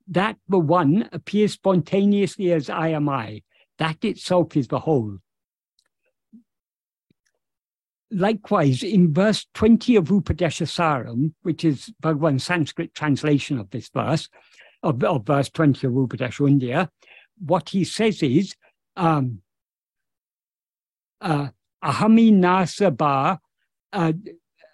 that 0.08 0.38
the 0.48 0.60
one 0.60 1.10
appears 1.12 1.54
spontaneously 1.54 2.52
as 2.52 2.70
I 2.70 2.90
am 2.90 3.10
I. 3.10 3.42
That 3.80 4.04
itself 4.04 4.56
is 4.56 4.68
the 4.68 4.80
whole. 4.80 5.18
Likewise, 8.12 8.84
in 8.84 9.14
verse 9.14 9.46
20 9.54 9.96
of 9.96 10.06
Upadesha 10.06 10.68
Saram, 10.68 11.34
which 11.44 11.64
is 11.64 11.94
Bhagavan's 12.02 12.44
Sanskrit 12.44 12.94
translation 12.94 13.58
of 13.58 13.70
this 13.70 13.90
verse, 13.90 14.28
of, 14.84 15.04
of 15.04 15.26
verse 15.26 15.50
20 15.50 15.88
of 15.88 15.94
Upadesha 15.94 16.42
Undiyar, 16.42 16.90
what 17.40 17.70
he 17.70 17.84
says 17.84 18.22
is, 18.22 18.56
um, 18.98 19.42
uh, 21.22 21.48
ahami 21.84 22.34
nasaba 22.34 23.40
uh, 23.94 24.14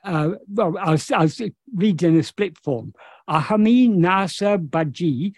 uh, 0.04 0.32
well, 0.48 0.78
I'll, 0.80 0.98
I'll 1.14 1.30
read 1.76 2.02
in 2.02 2.18
a 2.18 2.24
split 2.24 2.58
form. 2.64 2.94
Ahami 3.30 3.90
nasa 3.90 4.58
baji, 4.58 5.34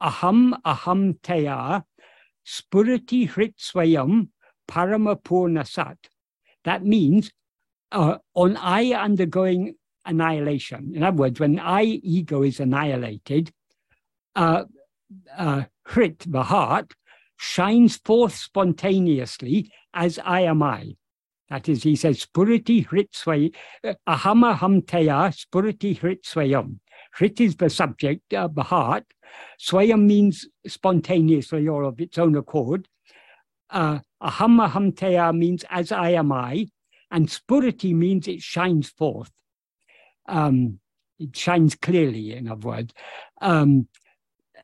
aham 0.00 0.54
aham 0.64 1.18
taya, 1.20 1.82
spurati 2.46 3.28
hrit 3.28 3.54
swayam, 3.58 4.28
paramapurna 4.68 5.66
sat. 5.66 5.98
That 6.66 6.84
means 6.84 7.30
uh, 7.92 8.18
on 8.34 8.56
I 8.56 8.92
undergoing 8.92 9.76
annihilation. 10.04 10.92
In 10.94 11.02
other 11.02 11.16
words, 11.16 11.40
when 11.40 11.58
I 11.58 11.82
ego 11.82 12.42
is 12.42 12.60
annihilated, 12.60 13.52
uh, 14.34 14.64
uh, 15.36 15.62
hrit, 15.88 16.30
the 16.30 16.42
heart, 16.42 16.92
shines 17.38 17.96
forth 17.96 18.34
spontaneously 18.34 19.70
as 19.94 20.18
I 20.18 20.40
am 20.42 20.62
I. 20.62 20.96
That 21.48 21.68
is, 21.68 21.84
he 21.84 21.94
says, 21.94 22.26
Spuriti 22.26 22.84
Hritsvay, 22.84 23.54
uh, 23.84 23.94
Ahama 24.08 24.56
Hamteya 24.56 25.32
Spuriti 25.32 25.96
Hritsvayam. 25.98 26.80
Hrit 27.16 27.40
is 27.40 27.56
the 27.56 27.70
subject, 27.70 28.34
uh, 28.34 28.48
the 28.52 28.64
heart. 28.64 29.04
Swayam 29.60 30.06
means 30.06 30.48
spontaneously 30.66 31.68
or 31.68 31.84
of 31.84 32.00
its 32.00 32.18
own 32.18 32.34
accord. 32.36 32.88
Uh, 33.70 33.98
Hamteya 34.22 35.36
means 35.36 35.64
as 35.70 35.92
I 35.92 36.10
am 36.10 36.32
I. 36.32 36.66
And 37.10 37.28
Spuriti 37.28 37.94
means 37.94 38.26
it 38.26 38.42
shines 38.42 38.90
forth. 38.90 39.30
Um, 40.28 40.80
it 41.18 41.36
shines 41.36 41.74
clearly, 41.74 42.34
in 42.34 42.48
other 42.48 42.66
words. 42.66 42.92
Um, 43.40 43.88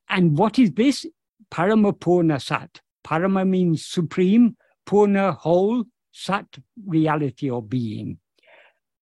and 0.08 0.36
what 0.36 0.58
is 0.58 0.72
this? 0.72 1.06
Paramapurna 1.50 2.42
Sat. 2.42 2.80
Parama 3.04 3.48
means 3.48 3.84
supreme, 3.86 4.56
Purna, 4.86 5.32
whole, 5.32 5.84
Sat, 6.10 6.46
reality 6.86 7.48
or 7.48 7.62
being. 7.62 8.18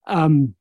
Um, 0.07 0.55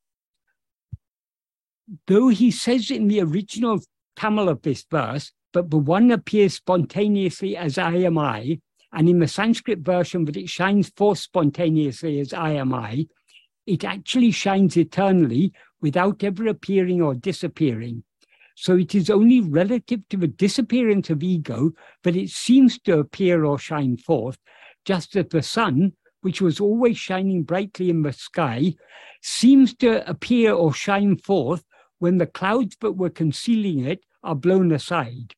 though 2.08 2.30
he 2.30 2.52
says 2.52 2.90
in 2.92 3.08
the 3.08 3.22
original 3.22 3.82
Tamil 4.16 4.50
of 4.50 4.62
this 4.62 4.86
verse, 4.90 5.32
but 5.54 5.70
the 5.70 5.78
one 5.78 6.12
appears 6.12 6.56
spontaneously 6.56 7.56
as 7.56 7.78
I 7.78 7.96
am 7.96 8.18
I, 8.18 8.60
and 8.92 9.08
in 9.08 9.20
the 9.20 9.28
Sanskrit 9.28 9.80
version 9.80 10.26
that 10.26 10.38
it 10.38 10.50
shines 10.50 10.90
forth 10.90 11.20
spontaneously 11.20 12.20
as 12.20 12.34
I 12.34 12.52
am 12.52 12.74
I, 12.74 13.08
it 13.66 13.84
actually 13.84 14.32
shines 14.32 14.78
eternally 14.78 15.54
without 15.82 16.24
ever 16.24 16.48
appearing 16.48 17.02
or 17.02 17.14
disappearing. 17.14 18.04
So 18.56 18.76
it 18.76 18.94
is 18.94 19.10
only 19.10 19.42
relative 19.42 20.02
to 20.10 20.18
the 20.18 20.28
disappearance 20.28 21.10
of 21.10 21.24
ego 21.24 21.72
that 22.04 22.16
it 22.16 22.30
seems 22.30 22.80
to 22.80 23.00
appear 23.00 23.46
or 23.46 23.58
shine 23.58 23.96
forth, 23.96 24.38
just 24.86 25.16
as 25.16 25.28
the 25.30 25.42
sun 25.42 25.94
which 26.22 26.42
was 26.42 26.60
always 26.60 26.98
shining 26.98 27.44
brightly 27.44 27.90
in 27.90 28.02
the 28.02 28.12
sky, 28.12 28.74
seems 29.22 29.74
to 29.76 30.08
appear 30.10 30.52
or 30.52 30.74
shine 30.74 31.16
forth 31.16 31.64
when 32.00 32.18
the 32.18 32.28
clouds 32.28 32.76
that 32.82 32.94
were 32.94 33.10
concealing 33.10 33.86
it 33.86 34.04
are 34.24 34.36
blown 34.36 34.72
aside. 34.72 35.36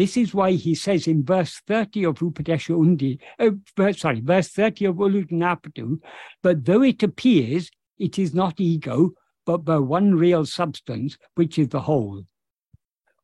This 0.00 0.16
is 0.16 0.32
why 0.32 0.52
he 0.52 0.74
says 0.74 1.06
in 1.06 1.22
verse 1.26 1.60
30 1.66 2.04
of 2.04 2.20
Upadesha 2.20 2.74
Undi, 2.74 3.20
uh, 3.38 3.50
sorry, 3.92 4.22
verse 4.22 4.48
30 4.48 4.86
of 4.86 4.96
Ulladu 4.96 5.32
Narpadu, 5.32 6.00
but 6.42 6.64
though 6.64 6.80
it 6.80 7.02
appears, 7.02 7.70
it 7.98 8.18
is 8.18 8.32
not 8.32 8.58
ego, 8.58 9.10
but 9.44 9.66
the 9.66 9.82
one 9.82 10.14
real 10.14 10.46
substance, 10.46 11.18
which 11.34 11.58
is 11.58 11.68
the 11.68 11.82
whole. 11.82 12.24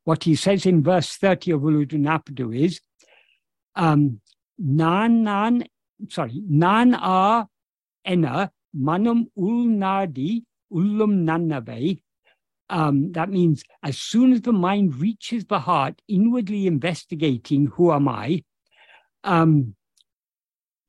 What 0.05 0.25
he 0.25 0.35
says 0.35 0.67
in 0.67 0.83
verse 0.83 1.17
30 1.17 1.53
of 1.53 1.63
Ulladu 1.63 1.95
Narpadu 1.95 2.55
is, 2.55 2.83
um, 3.75 4.21
nan 4.59 5.25
nan 5.25 5.65
sorry, 6.11 6.43
nan 6.47 6.93
a 6.93 7.49
ena 8.05 8.53
manum 8.75 9.29
ulnadi 9.35 10.43
ullum 10.71 11.25
nanave. 11.25 12.03
Um, 12.69 13.13
that 13.13 13.31
means 13.31 13.63
as 13.83 13.99
soon 13.99 14.33
as 14.33 14.43
the 14.43 14.53
mind 14.53 14.97
reaches 14.97 15.45
the 15.45 15.61
heart, 15.61 16.03
inwardly 16.09 16.67
investigating 16.67 17.67
who 17.67 17.93
am 17.93 18.09
I, 18.09 18.43
um, 19.23 19.77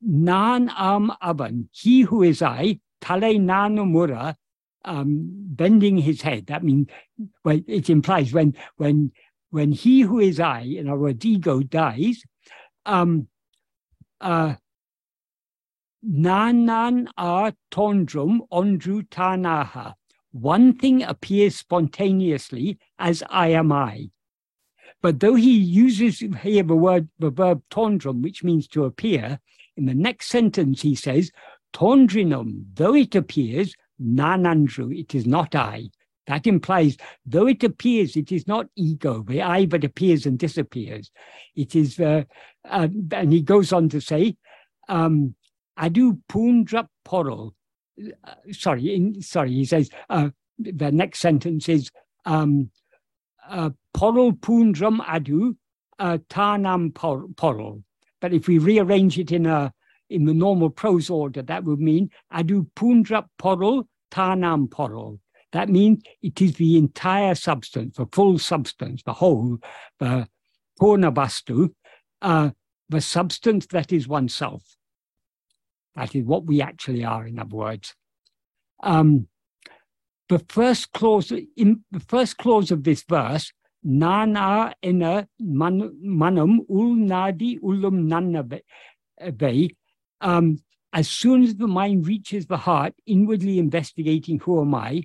nan 0.00 0.70
am 0.76 1.12
avan, 1.22 1.68
he 1.72 2.02
who 2.02 2.22
is 2.22 2.42
I, 2.42 2.80
tale 3.00 3.38
nanumura, 3.38 4.34
um, 4.84 5.28
bending 5.30 5.98
his 5.98 6.22
head. 6.22 6.46
That 6.46 6.64
means 6.64 6.88
well, 7.44 7.60
it 7.66 7.88
implies 7.90 8.32
when 8.32 8.56
when 8.76 9.12
when 9.50 9.72
he 9.72 10.00
who 10.00 10.18
is 10.18 10.40
I, 10.40 10.60
in 10.60 10.88
other 10.88 10.98
words, 10.98 11.24
ego 11.24 11.62
dies, 11.62 12.22
um, 12.86 13.28
uh, 14.20 14.54
Nanan 16.06 17.08
a 17.16 17.52
tondrum 17.72 18.40
ondru 18.52 19.02
tanaha. 19.08 19.94
One 20.40 20.76
thing 20.76 21.02
appears 21.02 21.56
spontaneously 21.56 22.78
as 22.98 23.22
I 23.28 23.48
am 23.48 23.72
I. 23.72 24.10
But 25.00 25.20
though 25.20 25.34
he 25.34 25.56
uses 25.56 26.18
here 26.42 26.62
the 26.62 26.74
word, 26.74 27.08
the 27.18 27.30
verb 27.30 27.62
tondrum, 27.70 28.22
which 28.22 28.42
means 28.42 28.66
to 28.68 28.84
appear, 28.84 29.38
in 29.76 29.86
the 29.86 29.94
next 29.94 30.28
sentence 30.28 30.82
he 30.82 30.94
says, 30.94 31.30
tondrinum, 31.72 32.64
though 32.74 32.94
it 32.94 33.14
appears, 33.14 33.74
nanandru, 34.02 34.96
it 34.98 35.14
is 35.14 35.26
not 35.26 35.54
I. 35.54 35.90
That 36.26 36.46
implies, 36.46 36.96
though 37.24 37.46
it 37.46 37.64
appears, 37.64 38.16
it 38.16 38.32
is 38.32 38.46
not 38.46 38.66
ego, 38.76 39.22
the 39.22 39.40
I 39.42 39.66
but 39.66 39.84
appears 39.84 40.26
and 40.26 40.38
disappears. 40.38 41.10
It 41.56 41.74
is, 41.74 41.98
uh, 41.98 42.24
uh, 42.68 42.88
and 43.12 43.32
he 43.32 43.40
goes 43.40 43.72
on 43.72 43.88
to 43.90 44.00
say, 44.00 44.36
um, 44.88 45.34
adu 45.78 46.20
pundrap 46.28 46.88
porol. 47.06 47.52
Uh, 48.24 48.34
sorry, 48.52 48.94
in, 48.94 49.22
sorry, 49.22 49.52
he 49.52 49.64
says, 49.64 49.90
uh, 50.08 50.30
the 50.58 50.92
next 50.92 51.20
sentence 51.20 51.68
is, 51.68 51.90
um, 52.24 52.70
uh, 53.48 53.70
porol 53.96 54.38
pundram 54.38 55.00
adu 55.06 55.56
uh, 55.98 56.18
tanam 56.28 56.92
porol. 56.92 57.82
But 58.20 58.34
if 58.34 58.48
we 58.48 58.58
rearrange 58.58 59.18
it 59.18 59.32
in 59.32 59.46
a 59.46 59.72
in 60.10 60.24
the 60.24 60.34
normal 60.34 60.70
prose 60.70 61.10
order, 61.10 61.42
that 61.42 61.64
would 61.64 61.80
mean 61.80 62.10
adu 62.32 62.66
pundrap 62.76 63.26
porol 63.40 63.84
tanam 64.10 64.68
porol. 64.68 65.18
That 65.52 65.68
means 65.68 66.02
it 66.22 66.42
is 66.42 66.54
the 66.54 66.76
entire 66.76 67.34
substance, 67.34 67.96
the 67.96 68.06
full 68.12 68.38
substance, 68.38 69.02
the 69.02 69.14
whole, 69.14 69.58
the 69.98 70.28
purna 70.78 71.12
uh, 72.20 72.50
the 72.88 73.00
substance 73.00 73.66
that 73.66 73.92
is 73.92 74.06
oneself. 74.06 74.62
That 75.96 76.14
is 76.14 76.24
what 76.24 76.46
we 76.46 76.62
actually 76.62 77.04
are, 77.04 77.26
in 77.26 77.38
other 77.38 77.56
words. 77.56 77.94
Um, 78.82 79.28
the 80.28 80.38
first 80.48 80.92
clause 80.92 81.32
in 81.56 81.84
the 81.90 82.00
first 82.00 82.36
clause 82.36 82.70
of 82.70 82.84
this 82.84 83.02
verse, 83.08 83.52
nana 83.82 84.74
ena 84.82 85.26
manum 85.40 86.60
ul 86.70 86.94
nadi 86.96 87.58
ulum 87.60 88.06
nannabe, 88.08 89.70
um, 90.20 90.58
as 90.92 91.08
soon 91.08 91.42
as 91.42 91.56
the 91.56 91.66
mind 91.66 92.06
reaches 92.06 92.46
the 92.46 92.56
heart, 92.56 92.94
inwardly 93.06 93.58
investigating 93.58 94.38
who 94.40 94.60
am 94.60 94.74
I, 94.74 95.02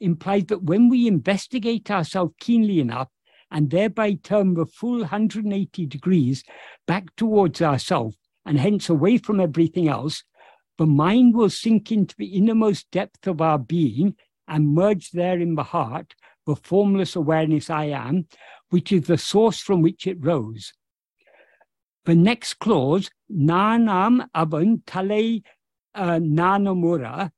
implies 0.00 0.44
that 0.46 0.62
when 0.62 0.88
we 0.88 1.06
investigate 1.06 1.90
ourselves 1.90 2.34
keenly 2.38 2.80
enough 2.80 3.08
and 3.50 3.70
thereby 3.70 4.14
turn 4.14 4.54
the 4.54 4.66
full 4.66 5.00
180 5.00 5.86
degrees 5.86 6.44
back 6.86 7.14
towards 7.16 7.62
ourselves 7.62 8.16
and 8.48 8.58
hence 8.58 8.88
away 8.88 9.18
from 9.18 9.40
everything 9.40 9.88
else, 9.88 10.24
the 10.78 10.86
mind 10.86 11.34
will 11.34 11.50
sink 11.50 11.92
into 11.92 12.14
the 12.16 12.34
innermost 12.34 12.90
depth 12.90 13.26
of 13.26 13.42
our 13.42 13.58
being 13.58 14.16
and 14.48 14.74
merge 14.74 15.10
there 15.10 15.38
in 15.38 15.54
the 15.54 15.64
heart, 15.64 16.14
the 16.46 16.56
formless 16.56 17.14
awareness 17.14 17.68
I 17.68 17.84
am, 17.84 18.26
which 18.70 18.90
is 18.90 19.02
the 19.02 19.18
source 19.18 19.60
from 19.60 19.82
which 19.82 20.06
it 20.06 20.16
rose. 20.24 20.72
The 22.06 22.14
next 22.14 22.54
clause, 22.54 23.10
nanam 23.30 24.26
aban 24.34 24.80
tale 24.86 25.42
uh, 25.94 26.18
nanamura, 26.18 27.30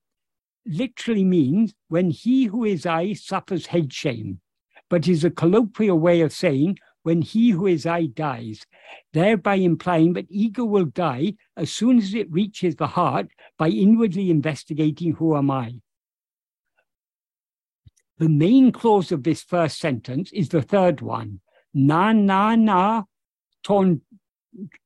literally 0.65 1.25
means 1.25 1.75
when 1.89 2.13
he 2.13 2.45
who 2.45 2.63
is 2.65 2.87
I 2.87 3.15
suffers 3.15 3.67
head 3.67 3.93
shame, 3.93 4.39
but 4.89 5.09
is 5.09 5.25
a 5.25 5.31
colloquial 5.31 5.99
way 5.99 6.21
of 6.21 6.33
saying 6.33 6.79
when 7.03 7.23
he 7.23 7.51
who 7.51 7.67
is 7.67 7.87
I 7.87 8.07
dies, 8.07 8.67
thereby 9.13 9.57
implying 9.57 10.13
that 10.15 10.31
ego 10.31 10.65
will 10.65 10.85
die 10.85 11.35
as 11.57 11.73
soon 11.73 11.99
as 11.99 12.15
it 12.15 12.31
reaches 12.31 12.77
the 12.77 12.89
heart 12.89 13.29
by 13.59 13.69
inwardly 13.69 14.31
investigating 14.31 15.13
who 15.13 15.37
am 15.37 15.51
I. 15.51 15.77
The 18.19 18.29
main 18.29 18.71
clause 18.71 19.13
of 19.13 19.23
this 19.23 19.43
first 19.43 19.79
sentence 19.79 20.31
is 20.33 20.51
the 20.51 20.63
third 20.63 21.01
one, 21.01 21.41
na 21.73 22.13
na 22.13 22.55
na 22.55 23.05
ton, 23.65 24.03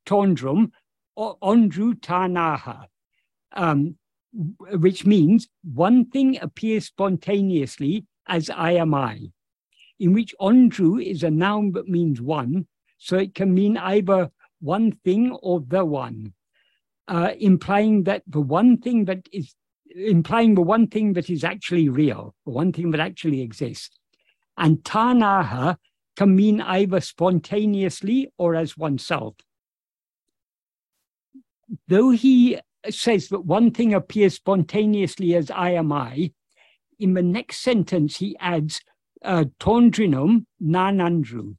tondrum 0.07 0.71
ondru 1.19 1.95
tanaha, 1.95 2.87
um, 3.53 3.97
which 4.33 5.05
means 5.05 5.49
one 5.63 6.07
thing 6.07 6.39
appears 6.41 6.87
spontaneously 6.87 8.07
as 8.27 8.51
I 8.51 8.73
am 8.73 8.95
I 8.95 9.31
in 9.99 10.13
which 10.13 10.35
ondru 10.41 11.05
is 11.05 11.23
a 11.23 11.31
noun 11.31 11.73
that 11.73 11.89
means 11.89 12.21
one, 12.21 12.67
so 12.99 13.17
it 13.17 13.35
can 13.35 13.55
mean 13.55 13.77
either 13.77 14.31
one 14.61 14.93
thing 15.05 15.33
or 15.43 15.61
the 15.61 15.85
one, 15.85 16.33
uh, 17.09 17.33
implying 17.39 18.05
that 18.05 18.23
the 18.27 18.41
one 18.41 18.79
thing 18.79 19.05
that 19.05 19.29
is 19.33 19.55
implying 19.95 20.55
the 20.55 20.63
one 20.63 20.87
thing 20.89 21.13
that 21.13 21.31
is 21.31 21.45
actually 21.45 21.89
real, 21.89 22.35
the 22.45 22.53
one 22.53 22.73
thing 22.73 22.91
that 22.91 23.01
actually 23.01 23.43
exists. 23.43 23.97
And 24.57 24.79
tanaha 24.79 25.77
can 26.17 26.35
mean 26.35 26.61
either 26.61 27.01
spontaneously 27.01 28.33
or 28.39 28.55
as 28.55 28.77
oneself. 28.77 29.37
Though 31.89 32.11
he 32.11 32.59
says 32.91 33.29
that 33.29 33.45
one 33.45 33.71
thing 33.71 33.95
appears 33.95 34.35
spontaneously 34.35 35.35
as 35.35 35.51
I 35.51 35.71
am 35.71 35.93
I, 35.93 36.33
in 36.99 37.15
the 37.15 37.23
next 37.23 37.59
sentence 37.59 38.17
he 38.17 38.37
adds 38.39 38.81
uh, 39.25 39.45
tondrinum 39.59 40.47
nanandru. 40.63 41.57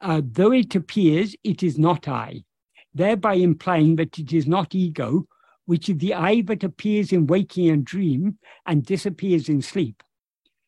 Uh, 0.00 0.20
though 0.24 0.52
it 0.52 0.74
appears, 0.74 1.36
it 1.44 1.62
is 1.62 1.78
not 1.78 2.08
I, 2.08 2.42
thereby 2.92 3.34
implying 3.34 3.96
that 3.96 4.18
it 4.18 4.32
is 4.32 4.46
not 4.46 4.74
ego, 4.74 5.26
which 5.66 5.88
is 5.88 5.98
the 5.98 6.14
I 6.14 6.40
that 6.42 6.64
appears 6.64 7.12
in 7.12 7.26
waking 7.26 7.70
and 7.70 7.84
dream 7.84 8.38
and 8.66 8.84
disappears 8.84 9.48
in 9.48 9.62
sleep. 9.62 10.02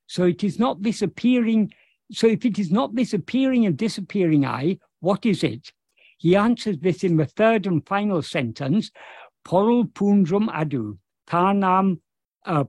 So 0.06 0.24
it 0.24 0.44
is 0.44 0.58
not 0.58 0.82
this 0.82 1.02
appearing. 1.02 1.72
So 2.12 2.28
if 2.28 2.44
it 2.44 2.58
is 2.58 2.70
not 2.70 2.94
this 2.94 3.12
appearing 3.12 3.66
and 3.66 3.76
disappearing 3.76 4.46
I, 4.46 4.78
what 5.00 5.26
is 5.26 5.42
it? 5.42 5.72
He 6.18 6.36
answers 6.36 6.78
this 6.78 7.02
in 7.02 7.16
the 7.16 7.26
third 7.26 7.66
and 7.66 7.84
final 7.86 8.22
sentence, 8.22 8.90
porol 9.44 9.92
pundrum 9.92 10.48
adu, 10.48 10.98
tanam 11.28 11.98
uh, 12.46 12.64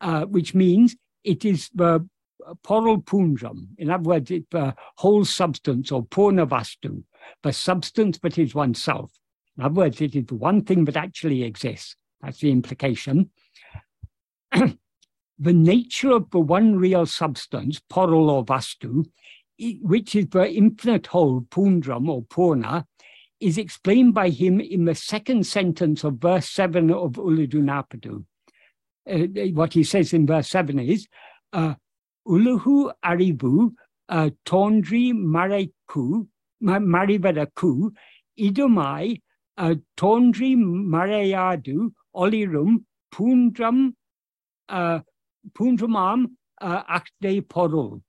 uh, 0.00 0.24
which 0.24 0.54
means 0.54 0.96
it 1.22 1.44
is 1.44 1.70
the 1.74 2.06
porol 2.64 3.04
punjam. 3.04 3.68
In 3.78 3.90
other 3.90 4.02
words, 4.02 4.30
it's 4.30 4.46
the 4.50 4.74
whole 4.96 5.24
substance 5.24 5.90
or 5.90 6.04
purnavastu, 6.06 7.02
the 7.42 7.52
substance 7.52 8.18
that 8.18 8.38
is 8.38 8.54
oneself. 8.54 9.12
In 9.58 9.64
other 9.64 9.74
words, 9.74 10.00
it 10.00 10.14
is 10.14 10.26
the 10.26 10.34
one 10.34 10.62
thing 10.62 10.84
that 10.84 10.96
actually 10.96 11.42
exists. 11.42 11.96
That's 12.20 12.40
the 12.40 12.50
implication. 12.50 13.30
the 14.52 14.78
nature 15.38 16.10
of 16.10 16.30
the 16.30 16.40
one 16.40 16.76
real 16.76 17.06
substance, 17.06 17.80
porol 17.90 18.30
or 18.30 18.44
vastu, 18.44 19.06
which 19.58 20.14
is 20.14 20.26
the 20.28 20.50
infinite 20.50 21.06
whole, 21.08 21.42
pundram 21.42 22.08
or 22.08 22.22
purna, 22.22 22.86
is 23.40 23.58
explained 23.58 24.14
by 24.14 24.30
him 24.30 24.60
in 24.60 24.84
the 24.84 24.94
second 24.94 25.46
sentence 25.46 26.04
of 26.04 26.14
verse 26.14 26.48
7 26.48 26.90
of 26.90 27.12
Ulladu 27.12 28.24
Uh, 29.08 29.18
what 29.52 29.74
he 29.74 29.84
says 29.84 30.12
in 30.12 30.26
verse 30.26 30.48
7 30.48 30.78
is, 30.78 31.06
uh, 31.52 31.74
Uluhu 32.26 32.92
Aribu 33.04 33.72
uh, 34.08 34.30
Tondri 34.44 35.12
Mareku, 35.12 36.26
Marivadaku, 36.62 37.90
Idumai, 38.38 39.20
uh, 39.56 39.74
Tondri 39.96 40.56
Marayadu, 40.56 41.90
Olirum, 42.14 42.84
Pundram, 43.12 43.92
uh, 44.68 45.00
Pundramam, 45.52 46.26
uh, 46.60 46.82
Akde 46.84 47.42
Porul. 47.42 48.02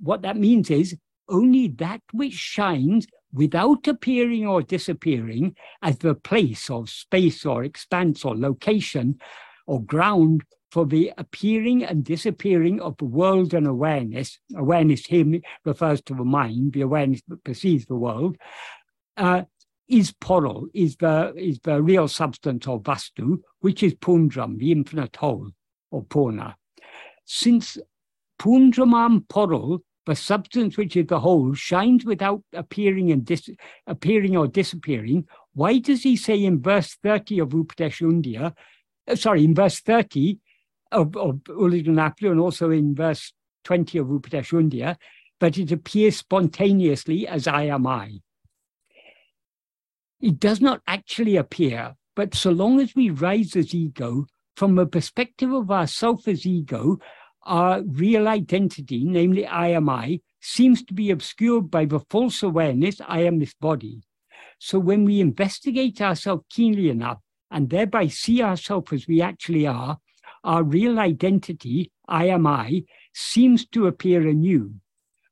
What 0.00 0.22
that 0.22 0.36
means 0.36 0.70
is 0.70 0.96
only 1.28 1.68
that 1.68 2.02
which 2.12 2.34
shines 2.34 3.06
without 3.32 3.86
appearing 3.88 4.46
or 4.46 4.62
disappearing 4.62 5.54
as 5.82 5.98
the 5.98 6.14
place 6.14 6.70
or 6.70 6.86
space 6.86 7.44
or 7.44 7.64
expanse 7.64 8.24
or 8.24 8.36
location 8.36 9.18
or 9.66 9.82
ground 9.82 10.42
for 10.76 10.84
the 10.84 11.10
appearing 11.16 11.82
and 11.82 12.04
disappearing 12.04 12.82
of 12.82 12.94
the 12.98 13.06
world 13.06 13.54
and 13.54 13.66
awareness. 13.66 14.38
Awareness 14.54 15.06
here 15.06 15.40
refers 15.64 16.02
to 16.02 16.14
the 16.14 16.22
mind, 16.22 16.74
the 16.74 16.82
awareness 16.82 17.22
that 17.28 17.42
perceives 17.44 17.86
the 17.86 17.94
world, 17.94 18.36
uh, 19.16 19.44
is 19.88 20.12
porol, 20.12 20.66
is 20.74 20.96
the, 20.96 21.32
is 21.34 21.58
the 21.60 21.82
real 21.82 22.08
substance 22.08 22.68
of 22.68 22.82
vastu, 22.82 23.38
which 23.60 23.82
is 23.82 23.94
pundram, 23.94 24.58
the 24.58 24.70
infinite 24.70 25.16
whole, 25.16 25.48
or 25.90 26.02
purna. 26.02 26.56
Since 27.24 27.78
pundramam 28.38 29.26
porol, 29.28 29.78
the 30.04 30.14
substance 30.14 30.76
which 30.76 30.94
is 30.94 31.06
the 31.06 31.20
whole, 31.20 31.54
shines 31.54 32.04
without 32.04 32.42
appearing 32.52 33.10
and 33.10 33.24
dis- 33.24 33.48
appearing 33.86 34.36
or 34.36 34.46
disappearing, 34.46 35.26
why 35.54 35.78
does 35.78 36.02
he 36.02 36.16
say 36.16 36.44
in 36.44 36.60
verse 36.60 36.98
30 37.02 37.38
of 37.38 37.48
Upadesha 37.48 38.52
uh, 39.08 39.14
sorry, 39.14 39.44
in 39.44 39.54
verse 39.54 39.80
30, 39.80 40.38
of, 40.92 41.16
of 41.16 41.36
Ulladu 41.44 42.30
and 42.30 42.40
also 42.40 42.70
in 42.70 42.94
verse 42.94 43.32
20 43.64 43.98
of 43.98 44.06
Upadesha 44.06 44.96
but 45.38 45.58
it 45.58 45.72
appears 45.72 46.16
spontaneously 46.16 47.26
as 47.28 47.46
I 47.46 47.64
am 47.64 47.86
I. 47.86 48.20
It 50.20 50.40
does 50.40 50.60
not 50.60 50.80
actually 50.86 51.36
appear, 51.36 51.94
but 52.14 52.34
so 52.34 52.50
long 52.50 52.80
as 52.80 52.94
we 52.94 53.10
rise 53.10 53.54
as 53.54 53.74
ego, 53.74 54.26
from 54.56 54.78
a 54.78 54.86
perspective 54.86 55.52
of 55.52 55.70
our 55.70 55.86
self 55.86 56.26
as 56.26 56.46
ego, 56.46 56.98
our 57.42 57.82
real 57.82 58.26
identity, 58.26 59.04
namely 59.04 59.46
I 59.46 59.68
am 59.68 59.90
I, 59.90 60.20
seems 60.40 60.82
to 60.84 60.94
be 60.94 61.10
obscured 61.10 61.70
by 61.70 61.84
the 61.84 62.00
false 62.10 62.42
awareness 62.42 63.00
I 63.06 63.20
am 63.20 63.38
this 63.38 63.54
body. 63.54 64.00
So 64.58 64.78
when 64.78 65.04
we 65.04 65.20
investigate 65.20 66.00
ourselves 66.00 66.44
keenly 66.48 66.88
enough 66.88 67.18
and 67.50 67.68
thereby 67.68 68.08
see 68.08 68.42
ourselves 68.42 68.92
as 68.92 69.06
we 69.06 69.20
actually 69.20 69.66
are, 69.66 69.98
our 70.46 70.62
real 70.62 70.98
identity, 70.98 71.90
I 72.08 72.26
am 72.26 72.46
I, 72.46 72.84
seems 73.12 73.66
to 73.68 73.86
appear 73.86 74.26
anew. 74.26 74.74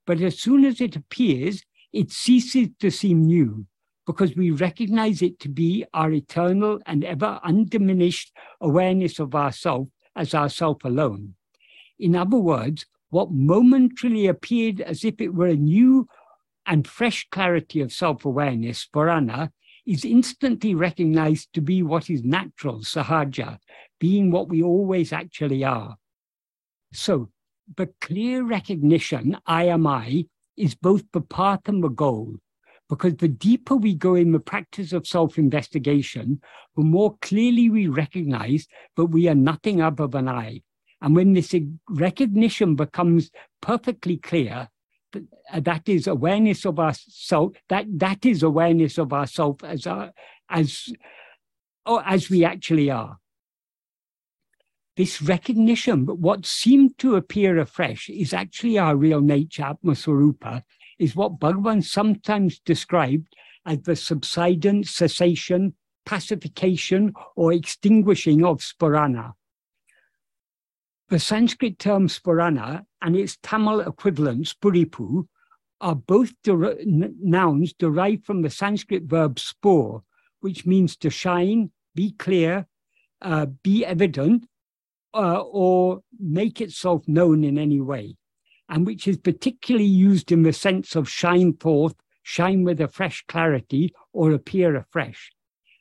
But 0.07 0.21
as 0.21 0.39
soon 0.39 0.65
as 0.65 0.81
it 0.81 0.97
appears, 0.97 1.63
it 1.93 2.11
ceases 2.11 2.69
to 2.81 2.91
seem 2.91 3.23
new 3.23 3.67
because 4.07 4.37
we 4.37 4.51
recognize 4.51 5.23
it 5.23 5.39
to 5.41 5.49
be 5.49 5.85
our 5.95 6.13
eternal 6.13 6.81
and 6.85 7.05
ever 7.05 7.41
undiminished 7.43 8.33
awareness 8.61 9.19
of 9.19 9.35
ourself 9.35 9.89
as 10.17 10.35
ourself 10.35 10.85
alone. 10.85 11.35
In 11.99 12.15
other 12.15 12.37
words, 12.37 12.85
what 13.11 13.31
momentarily 13.31 14.27
appeared 14.27 14.81
as 14.81 15.05
if 15.05 15.21
it 15.21 15.33
were 15.33 15.47
a 15.47 15.57
new 15.57 16.09
and 16.67 16.87
fresh 16.87 17.27
clarity 17.31 17.81
of 17.81 17.93
self 17.93 18.25
awareness, 18.25 18.87
Spurana, 18.87 19.53
is 19.87 20.05
instantly 20.05 20.75
recognized 20.75 21.53
to 21.53 21.61
be 21.61 21.83
what 21.83 22.09
is 22.09 22.25
natural, 22.25 22.81
Sahaja, 22.81 23.59
being 24.01 24.31
what 24.31 24.49
we 24.49 24.63
always 24.63 25.13
actually 25.13 25.65
are. 25.65 25.97
So, 26.93 27.31
the 27.77 27.89
clear 28.01 28.45
recognition, 28.45 29.39
I 29.47 29.65
am 29.65 29.87
I, 29.87 30.27
is 30.57 30.75
both 30.75 31.05
the 31.13 31.21
path 31.21 31.69
and 31.69 31.83
the 31.83 31.89
goal. 31.89 32.37
Because 32.89 33.17
the 33.17 33.29
deeper 33.29 33.77
we 33.77 33.95
go 33.95 34.15
in 34.15 34.33
the 34.33 34.41
practice 34.41 34.93
of 34.93 35.07
self 35.07 35.39
investigation, 35.39 36.41
the 36.77 36.83
more 36.83 37.17
clearly 37.23 37.71
we 37.71 37.89
recognize 37.89 38.67
that 38.97 39.07
we 39.07 39.27
are 39.29 39.35
nothing 39.35 39.81
other 39.81 40.07
than 40.07 40.29
I. 40.29 40.61
And 41.01 41.17
when 41.17 41.33
this 41.33 41.55
recognition 41.89 42.77
becomes 42.77 43.31
perfectly 43.61 44.19
clear, 44.19 44.69
Uh, 45.17 45.61
that 45.61 45.89
is 45.89 46.07
awareness 46.07 46.65
of 46.65 46.79
ourself, 46.79 47.53
that, 47.69 47.87
that 47.89 48.25
is 48.25 48.43
awareness 48.43 48.99
of 48.99 49.13
ourself 49.13 49.63
as, 49.63 49.87
our, 49.87 50.13
as, 50.49 50.89
or 51.87 52.03
as 52.07 52.31
we 52.31 52.45
actually 52.45 52.91
are. 52.91 53.19
This 54.97 55.21
recognition, 55.21 56.05
but 56.05 56.19
what 56.19 56.47
seemed 56.47 56.99
to 56.99 57.17
appear 57.17 57.59
afresh 57.59 58.09
is 58.09 58.33
actually 58.33 58.79
our 58.79 58.97
real 58.97 59.21
nature, 59.21 59.63
Atmaswarupa, 59.63 60.63
is 60.99 61.17
what 61.17 61.41
Bhagavan 61.41 61.83
sometimes 61.83 62.61
described 62.61 63.35
as 63.67 63.83
the 63.83 63.97
subsidence, 63.97 64.91
cessation, 64.91 65.75
pacification, 66.07 67.13
or 67.35 67.53
extinguishing 67.53 68.45
of 68.45 68.59
spurana. 68.59 69.35
The 71.11 71.19
Sanskrit 71.19 71.79
term 71.79 72.09
spurana 72.09 72.87
and 73.03 73.15
its 73.15 73.37
Tamil 73.43 73.81
equivalent 73.81 74.47
spuripu 74.47 75.29
are 75.81 75.95
both 75.95 76.33
der- 76.43 76.79
nouns 76.87 77.75
derived 77.75 78.25
from 78.25 78.41
the 78.41 78.49
Sanskrit 78.49 79.05
verb 79.05 79.39
spur, 79.39 80.01
which 80.41 80.65
means 80.65 80.97
to 80.97 81.11
shine, 81.11 81.71
be 81.95 82.13
clear, 82.13 82.67
uh, 83.21 83.47
be 83.63 83.85
evident, 83.85 84.47
uh, 85.13 85.41
or 85.41 86.01
make 86.19 86.63
itself 86.63 87.07
known 87.07 87.45
in 87.45 87.59
any 87.59 87.81
way, 87.81 88.17
and 88.71 88.87
which 88.87 89.07
is 89.07 89.19
particularly 89.19 89.85
used 89.85 90.33
in 90.33 90.43
the 90.43 90.53
sense 90.55 90.97
of 90.97 91.09
shine 91.09 91.53
forth, 91.53 91.97
shine 92.23 92.65
with 92.65 92.81
a 92.81 92.89
fresh 92.89 93.23
clarity, 93.29 93.93
or 94.13 94.33
appear 94.33 94.75
afresh. 94.75 95.31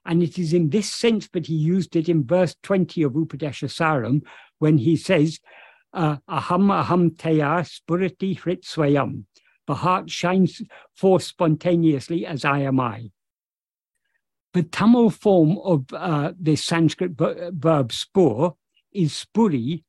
And 0.06 0.22
it 0.22 0.38
is 0.38 0.54
in 0.54 0.70
this 0.70 0.92
sense 0.92 1.30
that 1.30 1.48
he 1.48 1.56
used 1.56 1.96
it 1.96 2.10
in 2.10 2.26
verse 2.26 2.56
20 2.64 3.04
of 3.04 3.14
Upadeshasaram 3.14 4.22
when 4.64 4.78
he 4.78 4.96
says, 4.96 5.40
uh, 5.94 6.16
Aham 6.30 6.68
aham 6.82 7.04
teya 7.22 7.52
spurati 7.74 8.32
hrit 8.40 8.62
swayam. 8.64 9.26
The 9.68 9.76
heart 9.76 10.10
shines 10.10 10.62
forth 10.96 11.24
spontaneously 11.24 12.26
as 12.26 12.46
I 12.46 12.60
am 12.60 12.80
I. 12.80 13.12
The 14.54 14.64
Tamil 14.64 15.10
form 15.10 15.58
of 15.58 15.86
uh, 15.92 16.32
this 16.40 16.64
Sanskrit 16.64 17.12
verb 17.18 17.92
spur 17.92 18.52
is 18.94 19.12
spuri, 19.26 19.84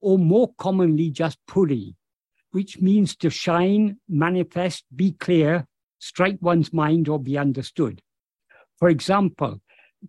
or 0.00 0.16
more 0.16 0.52
commonly 0.58 1.10
just 1.10 1.38
puri, 1.48 1.96
which 2.52 2.80
means 2.80 3.16
to 3.16 3.30
shine, 3.30 3.98
manifest, 4.08 4.84
be 4.94 5.10
clear, 5.12 5.66
strike 5.98 6.38
one's 6.40 6.72
mind, 6.72 7.08
or 7.08 7.18
be 7.18 7.36
understood. 7.36 8.00
For 8.78 8.88
example, 8.90 9.60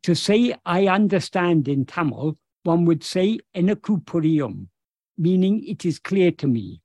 to 0.03 0.13
say 0.13 0.53
I 0.63 0.87
understand 0.87 1.67
in 1.67 1.85
Tamil, 1.85 2.37
one 2.63 2.85
would 2.85 3.03
say 3.03 3.39
enakupurium, 3.55 4.67
meaning 5.17 5.63
it 5.65 5.85
is 5.85 5.99
clear 5.99 6.31
to 6.31 6.47
me. 6.47 6.81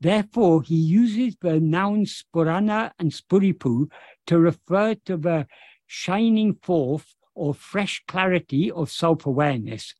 Therefore, 0.00 0.62
he 0.62 0.76
uses 0.76 1.36
the 1.40 1.60
nouns 1.60 2.24
spurana 2.24 2.92
and 2.98 3.10
spuripu 3.10 3.90
to 4.26 4.38
refer 4.38 4.94
to 5.06 5.16
the 5.16 5.46
shining 5.86 6.56
forth 6.62 7.14
or 7.34 7.54
fresh 7.54 8.02
clarity 8.06 8.70
of 8.70 8.90
self 8.90 9.26
awareness. 9.26 9.94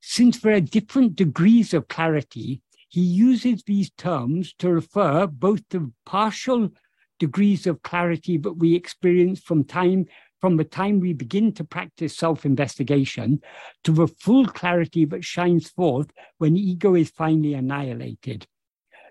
Since 0.00 0.40
there 0.40 0.54
are 0.54 0.60
different 0.60 1.16
degrees 1.16 1.74
of 1.74 1.88
clarity, 1.88 2.60
he 2.88 3.00
uses 3.00 3.62
these 3.64 3.90
terms 3.90 4.54
to 4.58 4.72
refer 4.72 5.26
both 5.26 5.68
to 5.70 5.92
partial 6.06 6.70
degrees 7.18 7.66
of 7.66 7.82
clarity 7.82 8.36
that 8.38 8.52
we 8.52 8.74
experience 8.74 9.40
from 9.40 9.64
time 9.64 10.06
from 10.44 10.58
the 10.58 10.64
time 10.64 11.00
we 11.00 11.14
begin 11.14 11.50
to 11.50 11.64
practice 11.64 12.14
self 12.14 12.44
investigation 12.44 13.40
to 13.82 13.92
the 13.92 14.06
full 14.06 14.44
clarity 14.44 15.06
that 15.06 15.24
shines 15.24 15.70
forth 15.70 16.10
when 16.36 16.54
ego 16.54 16.94
is 16.94 17.08
finally 17.08 17.54
annihilated. 17.54 18.46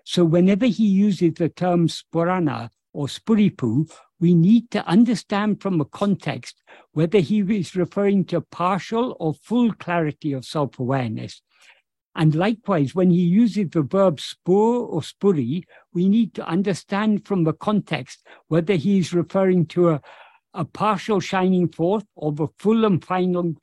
So, 0.04 0.24
whenever 0.24 0.66
he 0.66 0.86
uses 0.86 1.34
the 1.34 1.48
term 1.48 1.88
spurana 1.88 2.70
or 2.92 3.08
spuripu, 3.08 3.92
we 4.20 4.32
need 4.32 4.70
to 4.70 4.86
understand 4.86 5.60
from 5.60 5.78
the 5.78 5.86
context 5.86 6.62
whether 6.92 7.18
he 7.18 7.40
is 7.40 7.74
referring 7.74 8.26
to 8.26 8.40
partial 8.40 9.16
or 9.18 9.34
full 9.34 9.72
clarity 9.72 10.32
of 10.34 10.44
self 10.44 10.78
awareness. 10.78 11.42
And 12.14 12.36
likewise, 12.36 12.94
when 12.94 13.10
he 13.10 13.22
uses 13.22 13.70
the 13.70 13.82
verb 13.82 14.20
spur 14.20 14.52
or 14.52 15.00
spuri, 15.00 15.64
we 15.92 16.08
need 16.08 16.32
to 16.34 16.46
understand 16.46 17.26
from 17.26 17.42
the 17.42 17.54
context 17.54 18.24
whether 18.46 18.74
he 18.74 18.98
is 18.98 19.12
referring 19.12 19.66
to 19.66 19.88
a, 19.88 20.00
a 20.54 20.64
partial 20.64 21.18
shining 21.18 21.68
forth 21.68 22.04
or 22.14 22.32
the 22.32 22.46
full 22.58 22.84
and 22.84 23.04
final 23.04 23.54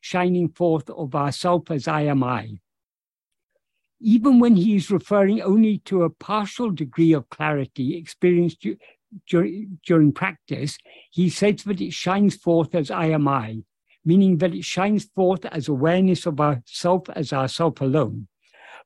shining 0.00 0.48
forth 0.48 0.90
of 0.90 1.14
ourself 1.14 1.70
as 1.70 1.86
I 1.86 2.02
am 2.02 2.24
I. 2.24 2.58
Even 4.00 4.40
when 4.40 4.56
he 4.56 4.76
is 4.76 4.90
referring 4.90 5.40
only 5.40 5.78
to 5.84 6.02
a 6.02 6.10
partial 6.10 6.70
degree 6.70 7.12
of 7.12 7.28
clarity 7.28 7.96
experienced 7.96 8.66
during, 9.28 9.78
during 9.86 10.12
practice, 10.12 10.76
he 11.10 11.28
says 11.30 11.62
that 11.64 11.80
it 11.80 11.92
shines 11.92 12.34
forth 12.34 12.74
as 12.74 12.90
I 12.90 13.06
am 13.06 13.28
I, 13.28 13.62
meaning 14.04 14.38
that 14.38 14.54
it 14.54 14.64
shines 14.64 15.04
forth 15.14 15.44
as 15.46 15.68
awareness 15.68 16.26
of 16.26 16.40
ourself 16.40 17.08
as 17.10 17.32
ourself 17.32 17.80
alone. 17.80 18.26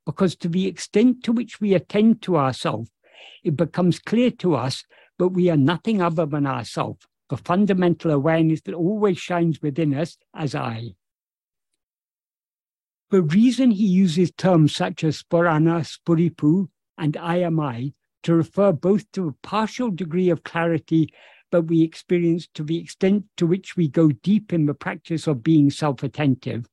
Because 0.04 0.36
to 0.36 0.48
the 0.48 0.66
extent 0.66 1.24
to 1.24 1.32
which 1.32 1.60
we 1.60 1.72
attend 1.72 2.20
to 2.22 2.36
ourself, 2.36 2.88
it 3.42 3.56
becomes 3.56 3.98
clear 3.98 4.30
to 4.32 4.54
us 4.54 4.84
that 5.18 5.28
we 5.28 5.48
are 5.48 5.56
nothing 5.56 6.02
other 6.02 6.26
than 6.26 6.46
ourself, 6.46 6.98
the 7.30 7.36
fundamental 7.36 8.10
awareness 8.10 8.60
that 8.62 8.74
always 8.74 9.18
shines 9.18 9.60
within 9.62 9.94
us 9.94 10.16
as 10.34 10.54
I. 10.54 10.94
The 13.10 13.22
reason 13.22 13.70
he 13.70 13.86
uses 13.86 14.32
terms 14.32 14.74
such 14.74 15.04
as 15.04 15.22
Spurana, 15.22 15.84
Spuripu, 15.84 16.68
and 16.98 17.16
I 17.16 17.36
am 17.36 17.60
I 17.60 17.92
to 18.24 18.34
refer 18.34 18.72
both 18.72 19.10
to 19.12 19.28
a 19.28 19.46
partial 19.46 19.90
degree 19.90 20.30
of 20.30 20.42
clarity 20.42 21.12
that 21.52 21.62
we 21.62 21.82
experience 21.82 22.48
to 22.54 22.64
the 22.64 22.78
extent 22.78 23.24
to 23.36 23.46
which 23.46 23.76
we 23.76 23.86
go 23.88 24.08
deep 24.08 24.52
in 24.52 24.66
the 24.66 24.74
practice 24.74 25.26
of 25.26 25.42
being 25.42 25.70
self 25.70 26.02
attentive, 26.02 26.66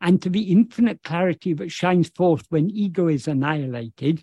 and 0.00 0.20
to 0.20 0.28
the 0.28 0.52
infinite 0.52 1.02
clarity 1.02 1.54
that 1.54 1.72
shines 1.72 2.10
forth 2.10 2.44
when 2.50 2.70
ego 2.70 3.08
is 3.08 3.26
annihilated, 3.26 4.22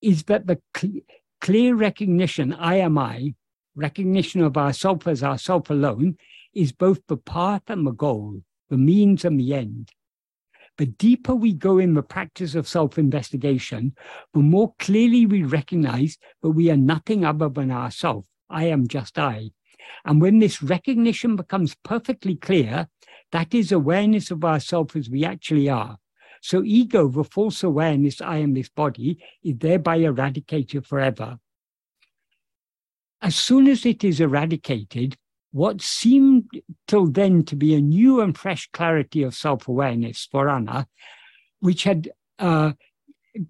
is 0.00 0.24
that 0.24 0.46
the 0.46 0.58
cl- 0.74 1.02
clear 1.40 1.74
recognition, 1.74 2.52
I 2.54 2.76
am 2.76 2.96
I, 2.96 3.34
recognition 3.76 4.42
of 4.42 4.56
ourself 4.56 5.06
as 5.06 5.22
ourself 5.22 5.70
alone, 5.70 6.16
is 6.54 6.72
both 6.72 7.00
the 7.06 7.16
path 7.16 7.62
and 7.68 7.86
the 7.86 7.92
goal, 7.92 8.40
the 8.70 8.78
means 8.78 9.24
and 9.24 9.38
the 9.38 9.54
end. 9.54 9.90
The 10.78 10.86
deeper 10.86 11.34
we 11.34 11.52
go 11.54 11.78
in 11.78 11.94
the 11.94 12.02
practice 12.02 12.54
of 12.54 12.68
self 12.68 12.98
investigation, 12.98 13.94
the 14.34 14.40
more 14.40 14.74
clearly 14.78 15.24
we 15.24 15.42
recognize 15.42 16.18
that 16.42 16.50
we 16.50 16.70
are 16.70 16.76
nothing 16.76 17.24
other 17.24 17.48
than 17.48 17.70
ourself. 17.70 18.26
I 18.50 18.64
am 18.64 18.86
just 18.88 19.18
I. 19.18 19.50
And 20.04 20.20
when 20.20 20.38
this 20.38 20.62
recognition 20.62 21.36
becomes 21.36 21.76
perfectly 21.82 22.36
clear, 22.36 22.88
that 23.32 23.54
is 23.54 23.72
awareness 23.72 24.30
of 24.30 24.44
ourself 24.44 24.96
as 24.96 25.08
we 25.08 25.24
actually 25.24 25.68
are. 25.68 25.98
So, 26.42 26.62
ego, 26.62 27.08
the 27.08 27.24
false 27.24 27.62
awareness, 27.62 28.20
I 28.20 28.38
am 28.38 28.54
this 28.54 28.68
body, 28.68 29.18
is 29.42 29.56
thereby 29.58 29.96
eradicated 29.96 30.86
forever. 30.86 31.38
As 33.22 33.34
soon 33.34 33.66
as 33.66 33.86
it 33.86 34.04
is 34.04 34.20
eradicated, 34.20 35.16
what 35.52 35.80
seemed 35.80 36.50
till 36.86 37.06
then 37.06 37.44
to 37.44 37.56
be 37.56 37.74
a 37.74 37.80
new 37.80 38.20
and 38.20 38.36
fresh 38.36 38.68
clarity 38.72 39.22
of 39.22 39.34
self-awareness 39.34 40.26
spurana, 40.26 40.86
which 41.60 41.84
had 41.84 42.10
uh, 42.38 42.72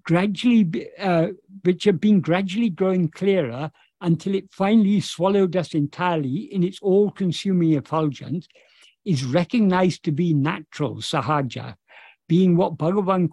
gradually, 0.03 0.87
uh, 0.97 1.27
which 1.63 1.83
had 1.83 1.99
been 1.99 2.21
gradually 2.21 2.69
growing 2.69 3.09
clearer 3.09 3.71
until 3.99 4.35
it 4.35 4.51
finally 4.51 5.01
swallowed 5.01 5.55
us 5.55 5.73
entirely 5.73 6.53
in 6.53 6.63
its 6.63 6.79
all-consuming 6.81 7.73
effulgence, 7.73 8.47
is 9.03 9.25
recognized 9.25 10.03
to 10.03 10.11
be 10.11 10.33
natural, 10.33 10.97
sahaja, 10.97 11.75
being 12.27 12.55
what 12.55 12.77
Bhagavan 12.77 13.29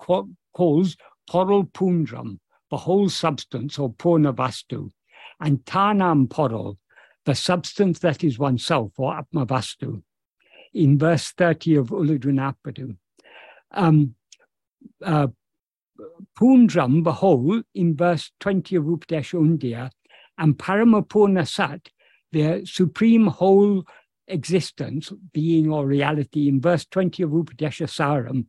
calls 0.52 0.96
poral 1.28 1.70
pundram, 1.70 2.38
the 2.70 2.76
whole 2.76 3.08
substance 3.08 3.78
or 3.78 3.92
purna 3.92 4.32
vastu, 4.32 4.90
and 5.40 5.64
tanam 5.64 6.28
poral, 6.28 6.76
the 7.24 7.34
substance 7.34 7.98
that 8.00 8.22
is 8.22 8.38
oneself 8.38 8.92
or 8.98 9.20
atmavastu, 9.20 10.02
in 10.72 10.98
verse 10.98 11.30
30 11.32 11.76
of 11.76 11.88
Ulladu 11.88 12.96
Um, 13.70 14.14
uh, 15.02 15.28
Pundram, 16.38 17.04
the 17.04 17.12
whole, 17.12 17.62
in 17.74 17.96
verse 17.96 18.32
20 18.40 18.76
of 18.76 18.84
Upadesha 18.84 19.40
Undiyar, 19.40 19.90
and 20.36 20.58
Paramapurna 20.58 21.46
Sat, 21.46 21.88
the 22.32 22.66
supreme 22.66 23.28
whole 23.28 23.84
existence, 24.26 25.12
being 25.32 25.70
or 25.70 25.86
reality, 25.86 26.48
in 26.48 26.60
verse 26.60 26.84
20 26.86 27.22
of 27.22 27.30
Upadesha 27.30 27.86
Saram. 27.86 28.46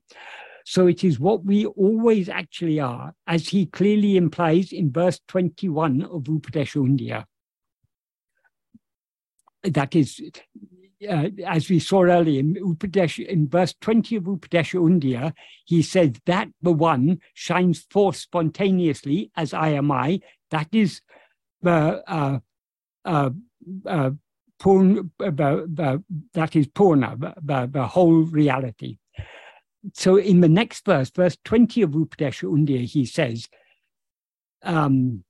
So 0.68 0.88
it 0.88 1.03
is 1.03 1.20
what 1.20 1.45
we 1.45 1.68
always 1.68 2.28
actually 2.28 2.80
are, 2.80 3.13
as 3.28 3.49
he 3.49 3.68
clearly 3.68 4.18
implies 4.18 4.74
in 4.74 4.91
verse 4.91 5.22
21 5.28 6.01
of 6.01 6.24
Upadesha 6.24 6.78
Undiyar. 6.78 7.26
That 9.63 9.95
is, 9.95 10.20
uh, 11.07 11.30
as 11.45 11.70
we 11.70 11.78
saw 11.78 12.01
earlier 12.01 12.39
in 12.39 12.55
Upadesh, 12.55 13.24
in 13.24 13.47
verse 13.47 13.76
20 13.80 14.16
of 14.16 14.24
Upadesha 14.24 14.82
Undiyar, 14.82 15.34
he 15.66 15.84
says 15.84 16.13
that 16.26 16.47
the 16.63 16.74
one 16.74 17.20
shines 17.36 17.86
forth 17.91 18.16
spontaneously 18.16 19.32
as 19.38 19.53
I 19.53 19.70
am 19.70 19.91
I. 19.91 20.20
That 20.49 20.70
is 20.72 21.01
the 21.61 22.01
uh, 22.07 22.39
uh, 23.05 23.30
uh, 23.86 24.09
Purna, 24.57 25.03
that 25.20 26.55
is 26.55 26.68
Purna, 26.70 27.18
the, 27.43 27.70
the 27.72 27.86
whole 27.86 28.24
reality. 28.24 28.97
So 29.94 30.18
in 30.18 30.42
the 30.42 30.50
next 30.50 30.86
verse, 30.86 31.10
verse 31.10 31.38
20 31.46 31.82
of 31.84 31.92
Upadesha 31.92 32.50
Undiyar, 32.52 32.86
he 32.86 33.06
says, 33.06 33.48
um, 34.64 35.24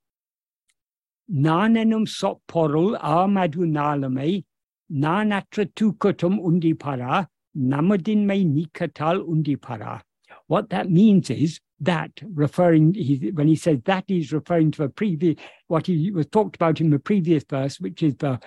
Nananum 1.30 2.08
sop 2.08 2.40
porul 2.48 2.98
amadu 3.00 3.66
nalame, 3.66 4.44
nanatra 4.92 5.66
tukutum 5.74 6.40
undipara, 6.40 7.26
namadin 7.56 8.24
me 8.24 8.44
nikatal 8.44 9.26
undipara. 9.28 10.02
What 10.46 10.70
that 10.70 10.88
means 10.88 11.30
is 11.30 11.60
that 11.80 12.12
referring 12.22 12.94
he, 12.94 13.32
when 13.34 13.48
he 13.48 13.56
says 13.56 13.80
that 13.84 14.04
he's 14.06 14.32
referring 14.32 14.70
to 14.72 14.84
a 14.84 14.88
previous 14.88 15.36
what 15.66 15.86
he 15.86 16.10
was 16.10 16.26
talked 16.26 16.54
about 16.54 16.80
in 16.80 16.90
the 16.90 16.98
previous 16.98 17.44
verse, 17.48 17.80
which 17.80 18.02
is 18.02 18.14
the 18.16 18.38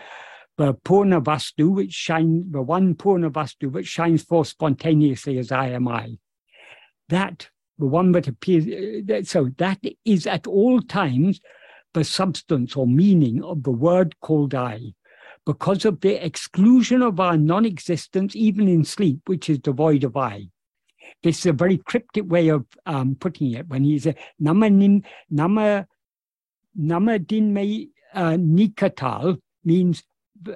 the 0.60 0.74
Purna 0.74 1.22
which 1.22 1.94
shines 1.94 2.52
the 2.52 2.62
one 2.62 2.94
Purna 2.94 3.30
which 3.30 3.88
shines 3.88 4.24
forth 4.24 4.50
spontaneously 4.50 5.38
as 5.38 5.54
I 5.54 5.70
am 5.70 5.88
I. 5.88 6.18
That 7.08 7.50
the 7.78 7.86
one 7.86 8.12
that 8.12 8.28
appears 8.28 8.68
uh, 8.68 9.24
so 9.24 9.52
that 9.58 9.80
is 10.04 10.28
at 10.28 10.48
all 10.48 10.82
times 10.82 11.40
the 11.94 12.04
substance 12.04 12.76
or 12.76 12.86
meaning 12.86 13.42
of 13.42 13.64
the 13.64 13.72
word 13.72 14.20
called 14.20 14.54
I. 14.54 14.96
Because 15.46 15.86
of 15.86 16.02
the 16.02 16.24
exclusion 16.24 17.02
of 17.04 17.22
our 17.22 17.38
non-existence, 17.38 18.36
even 18.36 18.68
in 18.68 18.84
sleep, 18.84 19.22
which 19.28 19.50
is 19.50 19.60
devoid 19.60 20.04
of 20.04 20.18
I. 20.18 20.50
This 21.24 21.40
is 21.40 21.46
a 21.46 21.54
very 21.54 21.78
cryptic 21.78 22.30
way 22.30 22.50
of 22.50 22.66
um, 22.86 23.16
putting 23.16 23.54
it 23.54 23.70
when 23.70 23.86
he 23.86 23.98
says, 23.98 24.16
Nama, 24.38 24.70
nim, 24.70 25.04
nama, 25.30 25.88
nama 26.76 27.18
dinme 27.18 27.90
uh, 28.14 28.32
nikatal 28.32 29.40
means 29.64 30.04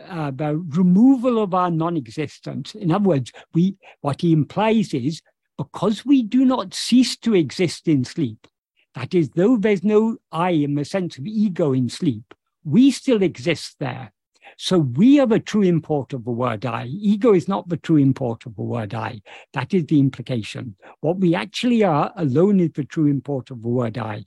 uh, 0.08 0.32
the 0.32 0.56
removal 0.70 1.42
of 1.42 1.54
our 1.54 1.72
non-existence. 1.72 2.76
In 2.76 2.92
other 2.92 3.08
words, 3.08 3.32
we 3.54 3.78
what 4.02 4.22
he 4.22 4.32
implies 4.32 4.94
is 4.94 5.22
because 5.58 6.06
we 6.06 6.24
do 6.24 6.46
not 6.46 6.74
cease 6.74 7.16
to 7.18 7.36
exist 7.36 7.88
in 7.88 8.04
sleep, 8.04 8.48
that 8.96 9.14
is, 9.14 9.30
though 9.30 9.58
there's 9.58 9.84
no 9.84 10.18
I 10.32 10.52
in 10.52 10.76
the 10.76 10.86
sense 10.86 11.18
of 11.18 11.26
ego 11.26 11.74
in 11.74 11.90
sleep, 11.90 12.34
we 12.64 12.92
still 12.92 13.22
exist 13.22 13.78
there. 13.80 14.14
So 14.58 14.78
we 14.78 15.20
are 15.20 15.26
the 15.26 15.40
true 15.40 15.64
import 15.64 16.14
of 16.14 16.26
the 16.26 16.32
word 16.32 16.66
I. 16.66 16.86
Ego 16.86 17.34
is 17.34 17.48
not 17.48 17.70
the 17.70 17.78
true 17.78 17.98
import 17.98 18.46
of 18.46 18.56
the 18.56 18.62
word 18.62 18.94
I. 18.94 19.22
That 19.54 19.74
is 19.74 19.86
the 19.86 20.00
implication. 20.00 20.76
What 21.02 21.18
we 21.18 21.34
actually 21.34 21.84
are 21.84 22.12
alone 22.16 22.60
is 22.60 22.72
the 22.74 22.84
true 22.84 23.08
import 23.08 23.50
of 23.50 23.64
the 23.64 23.70
word 23.70 23.98
I. 23.98 24.26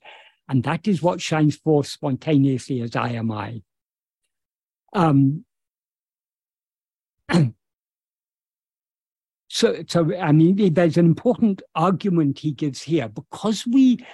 And 0.48 0.64
that 0.64 0.88
is 0.88 1.02
what 1.02 1.20
shines 1.20 1.57
forth 1.57 1.86
spontaneously 1.86 2.80
as 2.80 2.96
I 2.96 3.11
am 3.11 3.30
I. 3.30 3.62
Um, 4.97 5.44
so, 9.49 9.84
so 9.86 10.16
I 10.16 10.32
mean, 10.32 10.74
there's 10.74 10.97
an 10.97 11.07
important 11.07 11.62
argument 11.74 12.38
he 12.40 12.53
gives 12.53 12.82
here 12.82 13.09
because 13.09 13.66
we 13.66 14.05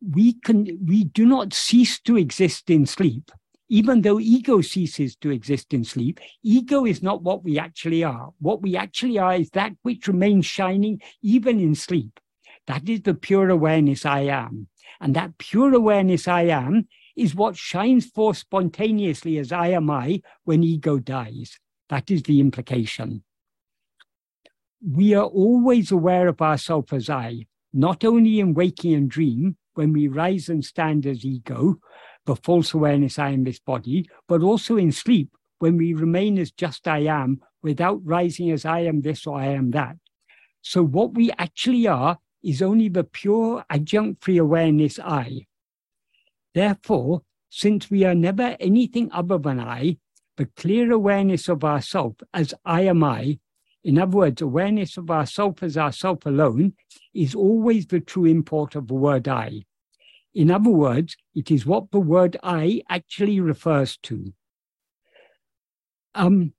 we 0.00 0.32
can 0.32 0.78
we 0.84 1.04
do 1.04 1.26
not 1.26 1.52
cease 1.52 2.00
to 2.00 2.16
exist 2.16 2.70
in 2.70 2.86
sleep 2.86 3.30
even 3.70 4.02
though 4.02 4.18
ego 4.18 4.60
ceases 4.60 5.14
to 5.16 5.30
exist 5.30 5.72
in 5.72 5.84
sleep, 5.84 6.18
ego 6.42 6.84
is 6.84 7.04
not 7.04 7.22
what 7.22 7.44
we 7.44 7.56
actually 7.56 8.02
are. 8.02 8.30
What 8.40 8.62
we 8.62 8.76
actually 8.76 9.16
are 9.18 9.34
is 9.34 9.48
that 9.50 9.72
which 9.82 10.08
remains 10.08 10.44
shining 10.44 11.00
even 11.22 11.60
in 11.60 11.76
sleep. 11.76 12.18
That 12.66 12.88
is 12.88 13.02
the 13.02 13.14
pure 13.14 13.48
awareness 13.48 14.04
I 14.04 14.22
am. 14.22 14.66
And 15.00 15.14
that 15.14 15.38
pure 15.38 15.72
awareness 15.72 16.26
I 16.26 16.42
am 16.42 16.88
is 17.20 17.34
what 17.34 17.54
shines 17.54 18.06
forth 18.06 18.38
spontaneously 18.38 19.36
as 19.38 19.52
I 19.52 19.68
am 19.68 19.90
I 19.90 20.22
when 20.44 20.64
ego 20.64 20.98
dies. 20.98 21.58
That 21.90 22.10
is 22.10 22.22
the 22.22 22.40
implication. 22.40 23.22
We 24.82 25.12
are 25.12 25.26
always 25.26 25.92
aware 25.92 26.28
of 26.28 26.40
ourselves 26.40 26.94
as 26.94 27.10
I, 27.10 27.46
not 27.74 28.04
only 28.04 28.40
in 28.40 28.54
waking 28.54 28.94
and 28.94 29.10
dream, 29.10 29.56
when 29.74 29.92
we 29.92 30.08
rise 30.08 30.48
and 30.48 30.64
stand 30.64 31.06
as 31.06 31.24
ego, 31.24 31.78
the 32.24 32.36
false 32.36 32.72
awareness 32.72 33.18
I 33.18 33.30
am 33.30 33.44
this 33.44 33.60
body, 33.60 34.08
but 34.26 34.40
also 34.40 34.78
in 34.78 34.90
sleep 34.90 35.30
when 35.58 35.76
we 35.76 35.92
remain 35.92 36.38
as 36.38 36.50
just 36.50 36.88
I 36.88 37.00
am 37.00 37.40
without 37.62 38.00
rising 38.02 38.50
as 38.50 38.64
I 38.64 38.80
am 38.80 39.02
this 39.02 39.26
or 39.26 39.38
I 39.38 39.48
am 39.48 39.72
that. 39.72 39.96
So 40.62 40.82
what 40.82 41.12
we 41.12 41.30
actually 41.32 41.86
are 41.86 42.18
is 42.42 42.62
only 42.62 42.88
the 42.88 43.04
pure 43.04 43.62
adjunct 43.68 44.24
free 44.24 44.38
awareness 44.38 44.98
I. 44.98 45.46
Therefore, 46.54 47.22
since 47.48 47.90
we 47.90 48.04
are 48.04 48.14
never 48.14 48.56
anything 48.60 49.10
other 49.12 49.38
than 49.38 49.60
I, 49.60 49.98
the 50.36 50.46
clear 50.46 50.90
awareness 50.92 51.48
of 51.48 51.64
ourself 51.64 52.14
as 52.32 52.54
I 52.64 52.82
am 52.82 53.04
I, 53.04 53.38
in 53.82 53.98
other 53.98 54.16
words, 54.16 54.42
awareness 54.42 54.96
of 54.96 55.10
ourself 55.10 55.62
as 55.62 55.76
ourself 55.76 56.26
alone, 56.26 56.74
is 57.14 57.34
always 57.34 57.86
the 57.86 58.00
true 58.00 58.26
import 58.26 58.74
of 58.74 58.88
the 58.88 58.94
word 58.94 59.26
I. 59.26 59.62
In 60.34 60.50
other 60.50 60.70
words, 60.70 61.16
it 61.34 61.50
is 61.50 61.66
what 61.66 61.90
the 61.90 62.00
word 62.00 62.36
I 62.42 62.82
actually 62.88 63.40
refers 63.40 63.96
to. 64.04 64.32
Um, 66.14 66.52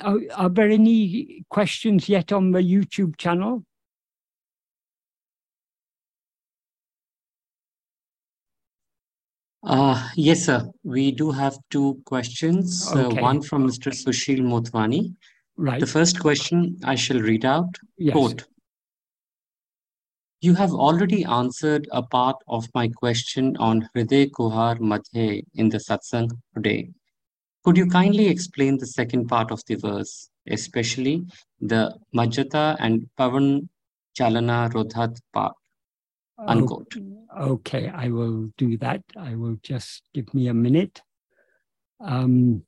are, 0.00 0.18
are 0.34 0.48
there 0.48 0.70
any 0.70 1.44
questions 1.50 2.08
yet 2.08 2.32
on 2.32 2.50
the 2.50 2.60
YouTube 2.60 3.16
channel? 3.16 3.64
Uh, 9.64 10.10
yes, 10.14 10.44
sir. 10.44 10.70
We 10.82 11.10
do 11.10 11.30
have 11.30 11.56
two 11.70 12.00
questions. 12.04 12.90
Uh, 12.92 13.06
okay. 13.06 13.18
Uh, 13.18 13.22
one 13.22 13.42
from 13.42 13.66
Mr. 13.66 13.92
Sushil 13.92 14.40
Motwani. 14.40 15.14
Right. 15.56 15.80
The 15.80 15.86
first 15.86 16.20
question 16.20 16.76
I 16.84 16.94
shall 16.96 17.20
read 17.20 17.44
out. 17.44 17.74
Yes. 17.96 18.12
Quote, 18.12 18.44
you 20.40 20.54
have 20.54 20.72
already 20.72 21.24
answered 21.24 21.88
a 21.92 22.02
part 22.02 22.36
of 22.48 22.68
my 22.74 22.88
question 22.88 23.56
on 23.56 23.88
Hriday 23.96 24.30
Kuhar 24.30 24.78
Madhe 24.78 25.42
in 25.54 25.70
the 25.70 25.78
satsang 25.78 26.30
today. 26.54 26.90
Could 27.64 27.78
you 27.78 27.86
kindly 27.86 28.26
explain 28.26 28.76
the 28.76 28.86
second 28.86 29.26
part 29.28 29.50
of 29.50 29.62
the 29.66 29.76
verse, 29.76 30.28
especially 30.46 31.24
the 31.62 31.96
Majjata 32.14 32.76
and 32.78 33.08
Pavan 33.18 33.68
Chalana 34.18 34.70
Rodhat 34.70 35.16
part? 35.32 35.54
Unquote. 36.38 36.94
Okay, 37.38 37.88
I 37.88 38.08
will 38.08 38.50
do 38.56 38.76
that. 38.78 39.02
I 39.16 39.34
will 39.34 39.56
just 39.62 40.02
give 40.12 40.32
me 40.34 40.48
a 40.48 40.54
minute. 40.54 41.00
Um, 42.00 42.64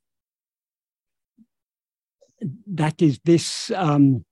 that 2.67 3.01
is 3.01 3.19
this 3.25 3.71
um, 3.71 4.25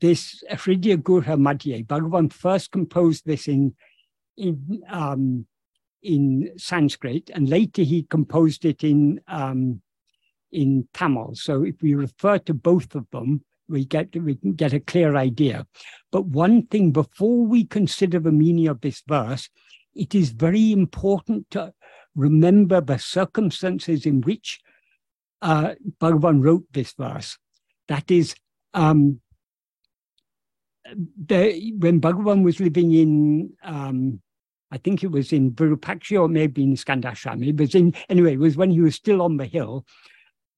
this 0.00 0.42
Hridaya 0.50 0.96
Gurha 0.96 1.36
Madhye, 1.36 1.86
Bhagavan 1.86 2.32
first 2.32 2.70
composed 2.70 3.24
this 3.26 3.48
in, 3.48 3.74
in, 4.36 4.82
um, 4.88 5.46
in 6.02 6.50
Sanskrit, 6.56 7.30
and 7.34 7.48
later 7.48 7.82
he 7.82 8.02
composed 8.04 8.64
it 8.64 8.84
in, 8.84 9.20
um, 9.28 9.80
in 10.52 10.88
Tamil. 10.92 11.34
So 11.34 11.64
if 11.64 11.76
we 11.82 11.94
refer 11.94 12.38
to 12.38 12.54
both 12.54 12.94
of 12.94 13.06
them, 13.12 13.44
we 13.68 13.84
get 13.84 14.14
we 14.16 14.36
can 14.36 14.54
get 14.54 14.72
a 14.72 14.80
clear 14.80 15.16
idea. 15.16 15.66
But 16.10 16.26
one 16.26 16.66
thing 16.66 16.90
before 16.90 17.46
we 17.46 17.64
consider 17.64 18.18
the 18.18 18.32
meaning 18.32 18.68
of 18.68 18.80
this 18.80 19.02
verse, 19.06 19.48
it 19.94 20.14
is 20.14 20.30
very 20.30 20.72
important 20.72 21.50
to 21.50 21.72
remember 22.14 22.80
the 22.80 22.98
circumstances 22.98 24.06
in 24.06 24.20
which 24.22 24.60
uh, 25.42 25.74
Bhagavan 26.00 26.42
wrote 26.42 26.64
this 26.72 26.92
verse. 26.92 27.38
That 27.86 28.10
is, 28.10 28.34
um, 28.74 29.20
the, 31.26 31.72
when 31.78 32.00
Bhagavan 32.00 32.42
was 32.42 32.60
living 32.60 32.92
in, 32.92 33.52
um, 33.62 34.20
I 34.70 34.78
think 34.78 35.02
it 35.02 35.10
was 35.10 35.32
in 35.32 35.52
Virupaksha 35.52 36.20
or 36.20 36.28
maybe 36.28 36.62
in 36.62 36.74
Skandashram. 36.74 37.46
It 37.46 37.56
was 37.56 37.74
in, 37.74 37.94
anyway, 38.08 38.34
it 38.34 38.40
was 38.40 38.56
when 38.56 38.70
he 38.70 38.80
was 38.80 38.94
still 38.94 39.22
on 39.22 39.36
the 39.36 39.46
hill. 39.46 39.86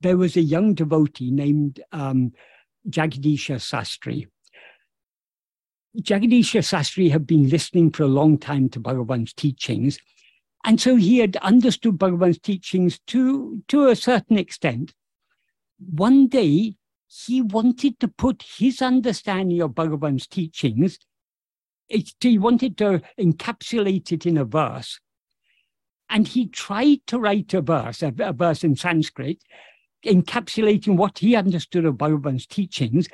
There 0.01 0.17
was 0.17 0.37
a 0.37 0.43
young 0.43 0.75
devotee 0.75 1.31
named 1.31 1.81
um, 1.93 2.33
Jagadisha 2.89 3.57
Sastri. 3.57 4.27
Jagadisha 5.99 6.61
Sastri 6.61 7.11
had 7.11 7.27
been 7.27 7.49
listening 7.49 7.91
for 7.91 8.05
a 8.05 8.09
long 8.09 8.39
time 8.39 8.69
to 8.71 8.81
Bhagavan's 8.81 9.33
teachings. 9.33 9.99
And 10.65 10.81
so 10.81 10.97
he 10.97 11.19
had 11.19 11.37
understood 11.39 11.99
Bhagavan's 11.99 12.39
teachings 12.39 13.01
to, 13.09 13.63
to 13.69 13.89
a 13.89 13.97
certain 13.97 14.39
extent. 14.39 14.95
One 15.79 16.29
day, 16.29 16.77
he 17.07 17.43
wanted 17.43 17.99
to 18.01 18.09
put 18.09 18.45
his 18.59 18.81
understanding 18.81 19.61
of 19.63 19.75
Bhagavan's 19.75 20.27
teachings, 20.27 20.99
he 21.89 22.39
wanted 22.39 22.79
to 22.79 23.03
encapsulate 23.19 24.13
it 24.13 24.27
in 24.27 24.37
a 24.39 24.45
verse. 24.45 25.01
And 26.09 26.29
he 26.29 26.47
tried 26.47 27.07
to 27.09 27.19
write 27.19 27.53
a 27.55 27.61
verse, 27.61 28.03
a, 28.03 28.13
a 28.19 28.33
verse 28.33 28.63
in 28.63 28.77
Sanskrit, 28.77 29.43
encapsulating 30.05 30.97
what 30.97 31.19
he 31.19 31.37
understood 31.37 31.85
of 31.85 31.95
Bhagavan's 31.97 32.47
teachings, 32.47 33.09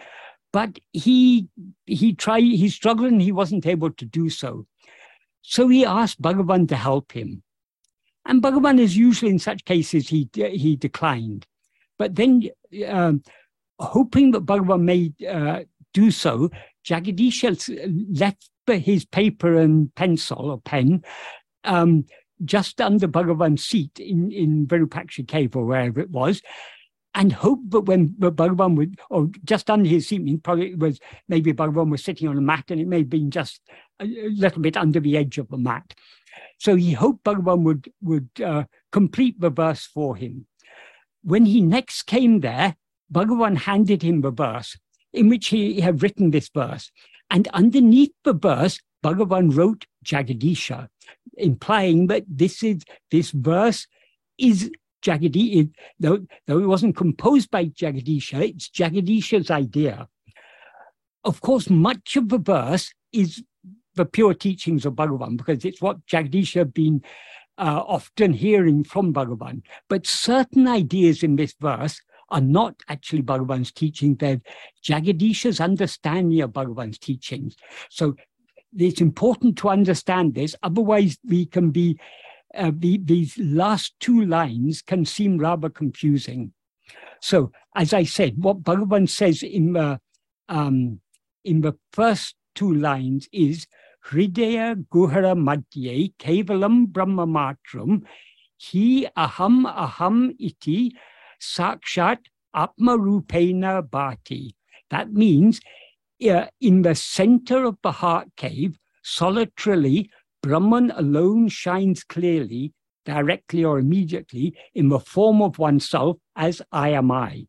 but 0.53 0.79
he 0.93 1.49
he 1.87 2.15
tried, 2.15 2.43
he 2.43 2.69
struggled 2.69 3.13
and 3.13 3.23
he 3.23 3.33
wasn't 3.33 3.67
able 3.67 3.91
to 3.91 4.05
do 4.05 4.31
so. 4.31 4.67
So 5.43 5.69
he 5.69 5.85
asked 5.85 6.21
Bhagavan 6.21 6.69
to 6.69 6.77
help 6.77 7.13
him. 7.13 7.43
And 8.25 8.43
Bhagavan 8.43 8.81
is 8.81 8.97
usually 8.97 9.31
in 9.31 9.39
such 9.39 9.65
cases, 9.65 10.09
he, 10.09 10.29
he 10.35 10.75
declined. 10.75 11.47
But 11.99 12.17
then, 12.17 12.43
um, 12.89 13.23
hoping 13.79 14.33
that 14.33 14.45
Bhagavan 14.45 14.83
may 14.83 15.13
uh, 15.29 15.65
do 15.95 16.11
so, 16.11 16.51
Jagadisha 16.85 18.19
left 18.19 18.51
his 18.67 19.05
paper 19.05 19.57
and 19.57 19.95
pencil 19.95 20.51
or 20.51 20.61
pen 20.61 21.05
um, 21.63 22.05
just 22.45 22.81
under 22.81 23.07
Bhagavan's 23.09 23.65
seat 23.65 23.99
in, 23.99 24.33
in 24.33 24.67
Virupaksha 24.67 25.27
cave 25.27 25.57
or 25.57 25.65
wherever 25.65 26.01
it 26.01 26.11
was, 26.11 26.43
and 27.17 27.33
hope 27.33 27.61
that 27.71 27.81
when 27.81 28.11
Bhagavan 28.11 28.77
would, 28.77 29.01
or 29.09 29.29
just 29.43 29.71
under 29.71 29.89
his 29.89 30.07
seat, 30.07 30.43
probably 30.43 30.73
it 30.73 30.79
was 30.79 31.01
maybe 31.29 31.53
Bhagavan 31.53 31.91
was 31.91 32.05
sitting 32.05 32.29
on 32.29 32.37
a 32.37 32.43
mat 32.43 32.67
and 32.69 32.79
it 32.79 32.87
may 32.87 32.99
have 32.99 33.11
been 33.11 33.31
just 33.31 33.63
a 33.99 34.05
little 34.05 34.61
bit 34.61 34.77
under 34.77 35.01
the 35.01 35.17
edge 35.17 35.39
of 35.39 35.49
the 35.49 35.57
mat. 35.57 35.95
So 36.59 36.77
he 36.77 36.93
hoped 36.93 37.25
Bhagavan 37.25 37.63
would, 37.63 37.91
would 38.03 38.29
uh, 38.45 38.65
complete 38.93 39.41
the 39.41 39.49
verse 39.49 39.87
for 39.87 40.15
him. 40.15 40.47
When 41.23 41.47
he 41.47 41.63
next 41.63 42.03
came 42.03 42.41
there, 42.41 42.77
Bhagavan 43.11 43.57
handed 43.57 44.03
him 44.03 44.21
the 44.21 44.31
verse 44.31 44.79
in 45.15 45.31
which 45.31 45.49
he 45.49 45.81
had 45.81 46.03
written 46.03 46.31
this 46.31 46.51
verse. 46.55 46.93
And 47.31 47.49
underneath 47.49 48.13
the 48.25 48.35
verse, 48.35 48.79
Bhagavan 49.03 49.57
wrote 49.57 49.87
Jagadisha, 50.05 50.89
implying 51.39 52.09
that 52.09 52.25
this 52.29 52.63
is 52.63 52.85
this 53.11 53.31
verse 53.31 53.87
is 54.37 54.71
Jagadish, 55.07 55.71
though, 56.01 56.27
though 56.47 56.59
it 56.59 56.67
wasn't 56.67 56.97
composed 56.97 57.51
by 57.51 57.67
Jagadisha, 57.67 58.41
it's 58.49 58.69
Jagadisha's 58.69 59.51
idea. 59.51 60.09
Of 61.25 61.41
course, 61.41 61.71
much 61.71 62.17
of 62.17 62.29
the 62.29 62.39
verse 62.39 62.93
is 63.13 63.43
the 63.95 64.05
pure 64.05 64.35
teachings 64.35 64.85
of 64.85 64.95
Bhagavan 64.95 65.37
because 65.37 65.65
it's 65.65 65.81
what 65.81 66.05
Jagadisha 66.07 66.59
had 66.59 66.75
been 66.75 67.03
uh, 67.59 67.83
often 67.87 68.33
hearing 68.33 68.85
from 68.85 69.15
Bhagavan. 69.15 69.63
But 69.89 70.07
certain 70.07 70.69
ideas 70.69 71.23
in 71.23 71.37
this 71.37 71.55
verse 71.61 72.01
are 72.31 72.41
not 72.41 72.75
actually 72.89 73.23
Bhagavan's 73.23 73.73
teaching, 73.73 74.17
they're 74.17 74.41
Jagadisha's 74.85 75.61
understanding 75.61 76.41
of 76.41 76.51
Bhagavan's 76.51 76.99
teachings. 76.99 77.57
So 77.89 78.17
it's 78.77 79.01
important 79.01 79.57
to 79.59 79.69
understand 79.69 80.35
this, 80.35 80.55
otherwise, 80.63 81.17
we 81.25 81.47
can 81.47 81.71
be 81.71 81.99
uh, 82.57 82.73
the, 82.75 82.99
these 83.03 83.39
last 83.39 83.95
two 84.01 84.25
lines 84.25 84.83
can 84.83 85.05
seem 85.05 85.39
rather 85.39 85.69
confusing. 85.69 86.53
So, 87.21 87.53
as 87.75 87.93
I 87.93 88.05
said, 88.05 88.35
what 88.37 88.63
Bhagavan 88.63 89.09
says 89.09 89.43
in 89.43 89.73
the, 89.73 90.01
um, 90.49 91.01
in 91.45 91.61
the 91.63 91.75
first 91.93 92.35
two 92.55 92.73
lines 92.73 93.29
is 93.33 93.67
Hridaya 94.07 94.85
Guhara 94.93 95.35
Madhye 95.35 96.15
Kevalam 96.19 96.87
Brahma 96.87 97.27
Matram 97.27 98.03
Hi 98.63 99.11
Aham 99.17 99.65
Aham 99.67 100.35
Iti 100.39 100.95
Sakshat 101.41 102.19
Atma 102.55 102.97
Rupena 102.97 103.83
Bhati. 103.83 104.55
That 104.91 105.13
means 105.13 105.61
uh, 106.25 106.47
in 106.61 106.83
the 106.83 106.95
center 106.95 107.65
of 107.65 107.77
the 107.83 107.93
heart 107.93 108.29
cave, 108.37 108.79
solitarily, 109.03 110.11
Brahman 110.47 110.93
alone 110.93 111.49
shines 111.49 112.05
clearly, 112.05 112.73
directly 113.05 113.65
or 113.65 113.81
immediately, 113.81 114.57
in 114.77 114.91
the 114.91 115.01
form 115.01 115.43
of 115.43 115.59
oneself 115.59 116.19
as 116.37 116.63
I 116.71 116.91
am 116.91 117.11
I. 117.11 117.47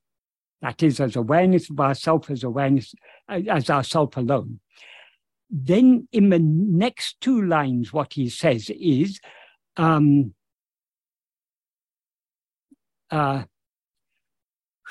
That 0.64 0.82
is, 0.82 1.00
as 1.00 1.16
awareness 1.16 1.70
of 1.70 1.80
ourself 1.80 2.32
as 2.32 2.44
awareness, 2.44 2.96
as 3.30 3.70
ourself 3.70 4.18
alone. 4.18 4.62
Then 5.52 6.08
in 6.12 6.30
the 6.30 6.40
next 6.40 7.22
two 7.22 7.40
lines, 7.46 7.94
what 7.94 8.14
he 8.14 8.30
says 8.30 8.72
is, 8.72 9.20
um, 9.78 10.34
uh, 13.12 13.44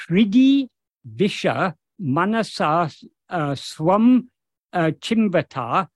Hridi 0.08 0.68
Visha 1.04 1.74
Manasa 1.98 2.88
uh, 3.28 3.56
Swam 3.56 4.30
uh, 4.72 4.92
Chimbata 5.00 5.88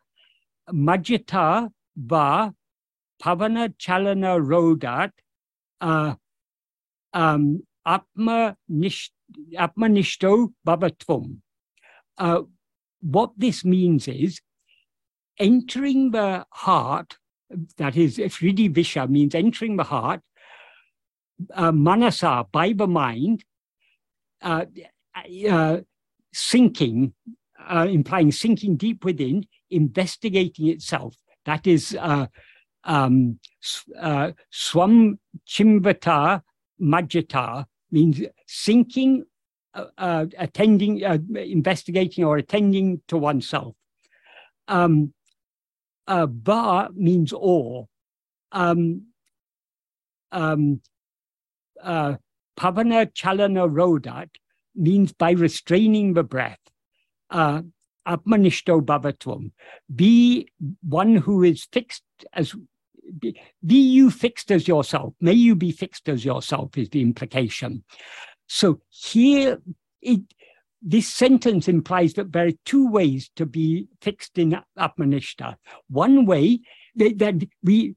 Majita 0.73 1.71
Va 1.97 2.53
Pavana 3.23 3.73
Chalana 3.79 4.41
Rodat 4.41 5.13
uh, 5.81 6.15
um, 7.13 7.63
Atmanishto 7.87 8.57
Bhavatvam. 10.67 11.37
Uh, 12.19 12.43
what 13.01 13.31
this 13.37 13.65
means 13.65 14.09
is 14.09 14.41
entering 15.39 16.11
the 16.11 16.45
heart, 16.51 17.17
that 17.79 17.97
is, 17.97 18.19
Hridi 18.19 18.69
Visha 18.73 19.09
means 19.09 19.35
entering 19.35 19.77
the 19.77 19.85
heart, 19.85 20.21
uh, 21.55 21.73
manasa, 21.73 22.45
by 22.53 22.75
the 22.75 22.87
mind, 22.87 23.45
uh, 24.43 24.67
uh, 25.49 25.79
sinking, 26.33 27.15
uh, 27.59 27.87
implying 27.89 28.33
sinking 28.33 28.77
deep 28.77 29.05
within, 29.05 29.47
investigating 29.71 30.69
itself. 30.69 31.17
That 31.47 31.67
is 31.67 31.97
uh, 31.99 32.27
um, 32.85 33.39
uh, 33.99 34.33
swam 34.51 35.19
chimvata 35.47 36.43
majita 36.81 37.67
means 37.91 38.21
sinking, 38.47 39.25
uh, 39.75 39.87
uh, 39.99 40.27
attending, 40.39 41.05
uh, 41.05 41.19
investigating 41.35 42.25
or 42.25 42.37
attending 42.37 43.01
to 43.09 43.17
oneself. 43.17 43.75
Um, 44.69 45.13
ba 46.07 46.89
means 46.95 47.33
awe. 47.33 47.85
Um, 48.53 49.07
um, 50.33 50.81
uh, 51.83 52.17
pavana 52.59 53.13
chalana 53.13 53.69
rodat 53.69 54.29
means 54.75 55.13
by 55.13 55.33
restraining 55.33 56.15
the 56.15 56.25
breath. 56.25 56.59
Atmanishto 58.07 58.81
bhavatvam. 58.81 59.53
Be 59.95 60.49
one 60.83 61.17
who 61.17 61.43
is 61.43 61.67
fixed 61.73 62.05
as 62.33 62.55
be, 63.19 63.41
be, 63.65 63.77
you 63.77 64.11
fixed 64.11 64.53
as 64.53 64.69
yourself. 64.69 65.15
May 65.21 65.33
you 65.33 65.55
be 65.55 65.73
fixed 65.73 66.09
as 66.09 66.25
yourself 66.25 66.77
is 66.79 66.89
the 66.91 67.03
implication. 67.03 67.85
So 68.47 68.81
here 68.89 69.61
it 70.01 70.21
this 70.83 71.09
sentence 71.09 71.69
implies 71.69 72.15
that 72.15 72.33
there 72.33 72.47
are 72.47 72.53
two 72.65 72.89
ways 72.89 73.31
to 73.37 73.45
be 73.45 73.89
fixed 74.01 74.39
in 74.39 74.57
Atmanishta. 74.79 75.57
One 75.89 76.25
way 76.25 76.61
that, 76.97 77.19
that 77.19 77.49
we 77.63 77.97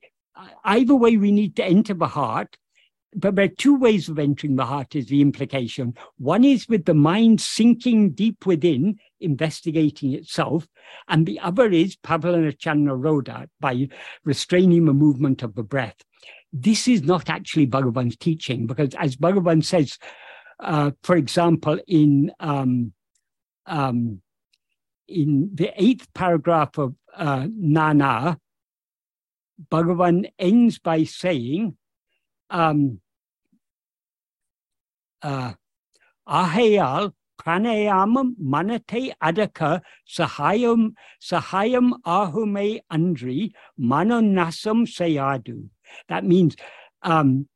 either 0.66 0.96
way 0.96 1.16
we 1.18 1.32
need 1.32 1.56
to 1.56 1.64
enter 1.64 1.94
the 1.94 2.08
heart 2.08 2.58
but 3.16 3.36
there 3.36 3.46
are 3.46 3.50
two 3.50 3.76
ways 3.76 4.10
of 4.10 4.20
entering 4.20 4.56
the 4.56 4.66
heart 4.66 4.96
is 4.96 5.08
the 5.08 5.22
implication. 5.22 5.94
One 6.18 6.44
is 6.44 6.68
with 6.68 6.86
the 6.86 6.94
mind 6.94 7.42
sinking 7.42 8.12
deep 8.12 8.46
within 8.46 8.98
investigating 9.20 10.14
itself 10.14 10.68
and 11.08 11.26
the 11.26 11.40
other 11.40 11.70
is 11.70 11.96
pavanachalana 11.96 13.02
roda 13.02 13.48
by 13.60 13.88
restraining 14.26 14.86
the 14.86 14.94
movement 14.94 15.44
of 15.44 15.56
the 15.56 15.64
breath. 15.64 15.96
This 16.52 16.88
is 16.88 17.04
not 17.04 17.30
actually 17.30 17.68
bhagavan's 17.68 18.18
teaching 18.18 18.68
because 18.68 18.94
as 18.96 19.16
bhagavan 19.16 19.64
says 19.64 19.98
uh, 20.60 20.92
for 21.04 21.16
example, 21.16 21.80
in 21.88 22.32
um, 22.40 22.94
um, 23.66 24.22
in 25.08 25.50
the 25.54 25.72
eighth 25.76 26.08
paragraph 26.14 26.78
of 26.78 26.96
uh, 27.16 27.48
Nana, 27.50 28.40
Bhagavan 29.70 30.32
ends 30.40 30.80
by 30.80 31.04
saying, 31.04 31.78
um, 32.50 33.00
uh, 35.22 35.54
Ahayal 36.28 37.14
pranayamam 37.40 38.36
manate 38.42 39.12
adaka 39.22 39.82
sahayam 40.08 40.94
sahayam 41.22 41.92
ahume 42.06 42.80
andri 42.92 43.52
manonasam 43.80 44.88
sayadu. 44.88 45.70
That 46.08 46.24
means, 46.24 46.56
um, 47.02 47.48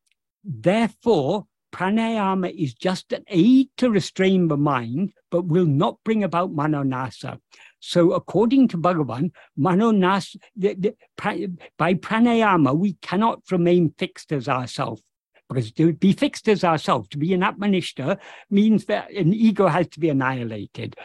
therefore, 0.43 1.45
pranayama 1.71 2.53
is 2.53 2.73
just 2.73 3.13
an 3.13 3.23
aid 3.27 3.69
to 3.77 3.89
restrain 3.89 4.47
the 4.47 4.57
mind, 4.57 5.13
but 5.31 5.45
will 5.45 5.65
not 5.65 5.97
bring 6.03 6.23
about 6.23 6.53
manonasa. 6.53 7.39
So, 7.79 8.13
according 8.13 8.69
to 8.69 8.77
Bhagavan, 8.77 9.31
manonasa, 9.57 10.37
the, 10.55 10.73
the, 10.73 11.57
by 11.77 11.93
pranayama, 11.93 12.75
we 12.75 12.93
cannot 13.01 13.41
remain 13.51 13.93
fixed 13.97 14.31
as 14.31 14.47
ourselves. 14.47 15.01
Because 15.47 15.71
to 15.73 15.93
be 15.93 16.11
fixed 16.11 16.49
as 16.49 16.63
ourselves, 16.63 17.07
to 17.09 17.17
be 17.17 17.33
an 17.33 17.41
Atmanishta, 17.41 18.17
means 18.49 18.85
that 18.85 19.11
an 19.11 19.33
ego 19.33 19.67
has 19.67 19.87
to 19.89 19.99
be 19.99 20.09
annihilated. 20.09 20.95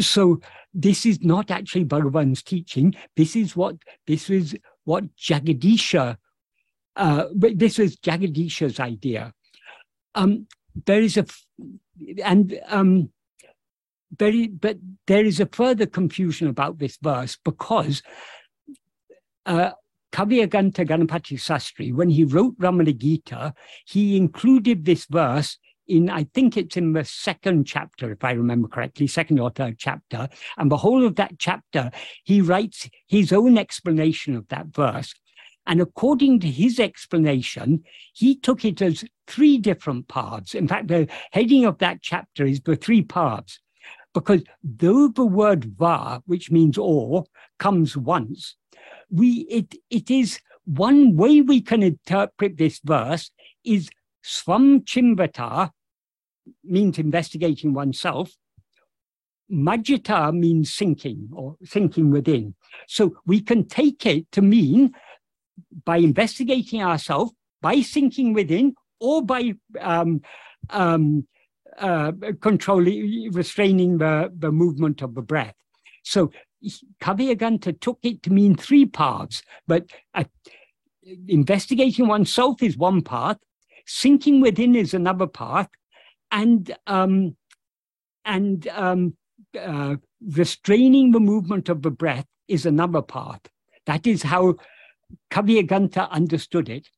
So 0.00 0.40
this 0.72 1.04
is 1.04 1.20
not 1.22 1.50
actually 1.50 1.84
Bhagavan's 1.84 2.42
teaching. 2.42 2.94
This 3.16 3.36
is 3.36 3.54
what 3.54 3.76
this 4.06 4.30
is 4.30 4.56
what 4.84 5.04
Jagadisha, 5.16 6.16
uh, 6.96 7.24
this 7.34 7.78
was 7.78 7.96
Jagadisha's 7.96 8.80
idea. 8.80 9.32
Um, 10.14 10.46
there 10.86 11.00
is 11.00 11.16
a, 11.16 11.26
and 12.24 12.58
um, 12.66 13.10
very, 14.16 14.48
but 14.48 14.78
there 15.06 15.24
is 15.24 15.40
a 15.40 15.46
further 15.46 15.86
confusion 15.86 16.48
about 16.48 16.78
this 16.78 16.98
verse 17.02 17.36
because 17.44 18.02
uh, 19.46 19.70
Kavyakantha 20.12 20.86
Ganapati 20.86 21.38
Sastri, 21.38 21.92
when 21.92 22.10
he 22.10 22.24
wrote 22.24 22.58
Ramana 22.58 22.96
Gita, 22.96 23.54
he 23.86 24.16
included 24.16 24.84
this 24.84 25.06
verse 25.06 25.58
in, 25.88 26.10
I 26.10 26.24
think 26.34 26.56
it's 26.56 26.76
in 26.76 26.92
the 26.92 27.04
second 27.04 27.66
chapter, 27.66 28.12
if 28.12 28.22
I 28.22 28.32
remember 28.32 28.68
correctly, 28.68 29.06
second 29.06 29.40
or 29.40 29.50
third 29.50 29.78
chapter. 29.78 30.28
And 30.56 30.70
the 30.70 30.76
whole 30.76 31.04
of 31.04 31.16
that 31.16 31.38
chapter, 31.38 31.90
he 32.24 32.40
writes 32.40 32.88
his 33.08 33.32
own 33.32 33.58
explanation 33.58 34.36
of 34.36 34.46
that 34.48 34.66
verse. 34.66 35.14
And 35.66 35.80
according 35.80 36.40
to 36.40 36.48
his 36.48 36.80
explanation, 36.80 37.84
he 38.12 38.36
took 38.36 38.64
it 38.64 38.82
as 38.82 39.04
three 39.26 39.58
different 39.58 40.08
paths. 40.08 40.54
In 40.54 40.66
fact, 40.68 40.88
the 40.88 41.08
heading 41.30 41.64
of 41.64 41.78
that 41.78 42.02
chapter 42.02 42.44
is 42.44 42.60
the 42.60 42.76
three 42.76 43.02
paths. 43.02 43.60
Because 44.14 44.42
though 44.62 45.08
the 45.08 45.24
word 45.24 45.64
va, 45.64 46.22
which 46.26 46.50
means 46.50 46.76
or, 46.76 47.24
comes 47.58 47.96
once, 47.96 48.56
we 49.10 49.46
it 49.48 49.74
it 49.90 50.10
is 50.10 50.40
one 50.64 51.16
way 51.16 51.40
we 51.40 51.60
can 51.60 51.82
interpret 51.82 52.56
this 52.56 52.80
verse 52.84 53.30
is 53.64 53.90
svam 54.24 54.84
chimvata 54.84 55.70
means 56.64 56.98
investigating 56.98 57.72
oneself. 57.72 58.32
Majita 59.50 60.34
means 60.34 60.72
sinking 60.72 61.28
or 61.32 61.56
sinking 61.62 62.10
within. 62.10 62.54
So 62.88 63.16
we 63.26 63.40
can 63.40 63.66
take 63.68 64.06
it 64.06 64.30
to 64.32 64.40
mean 64.40 64.92
by 65.84 65.98
investigating 65.98 66.82
ourselves, 66.82 67.32
by 67.60 67.82
sinking 67.82 68.32
within, 68.32 68.74
or 68.98 69.22
by 69.22 69.52
um, 69.80 70.22
um, 70.70 71.26
uh, 71.78 72.12
controlling, 72.40 73.30
restraining 73.32 73.98
the, 73.98 74.32
the 74.36 74.52
movement 74.52 75.02
of 75.02 75.14
the 75.14 75.22
breath. 75.22 75.54
So 76.04 76.30
Kavyakantha 77.00 77.80
took 77.80 77.98
it 78.02 78.22
to 78.22 78.32
mean 78.32 78.56
three 78.56 78.86
paths, 78.86 79.42
but 79.66 79.86
uh, 80.14 80.24
investigating 81.28 82.06
oneself 82.08 82.62
is 82.62 82.76
one 82.76 83.02
path, 83.02 83.38
sinking 83.86 84.40
within 84.40 84.74
is 84.74 84.94
another 84.94 85.26
path, 85.26 85.68
and 86.30 86.74
um, 86.86 87.36
and 88.24 88.68
um, 88.68 89.16
uh, 89.58 89.96
restraining 90.24 91.10
the 91.10 91.20
movement 91.20 91.68
of 91.68 91.82
the 91.82 91.90
breath 91.90 92.26
is 92.48 92.64
another 92.64 93.02
path. 93.02 93.40
That 93.86 94.06
is 94.06 94.22
how 94.22 94.54
Kavyakantha 95.30 96.10
understood 96.10 96.68
it. 96.68 96.88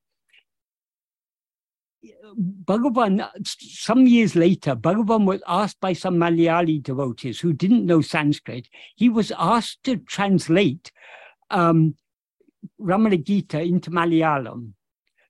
Bhagavan, 2.64 3.26
some 3.46 4.06
years 4.06 4.34
later, 4.34 4.74
Bhagavan 4.74 5.24
was 5.24 5.42
asked 5.46 5.80
by 5.80 5.92
some 5.92 6.16
Malayali 6.16 6.82
devotees 6.82 7.40
who 7.40 7.52
didn't 7.52 7.86
know 7.86 8.00
Sanskrit, 8.00 8.68
he 8.96 9.08
was 9.08 9.32
asked 9.38 9.84
to 9.84 9.96
translate 9.96 10.90
um, 11.50 11.94
Ramana 12.80 13.22
Gita 13.22 13.60
into 13.60 13.90
Malayalam. 13.90 14.72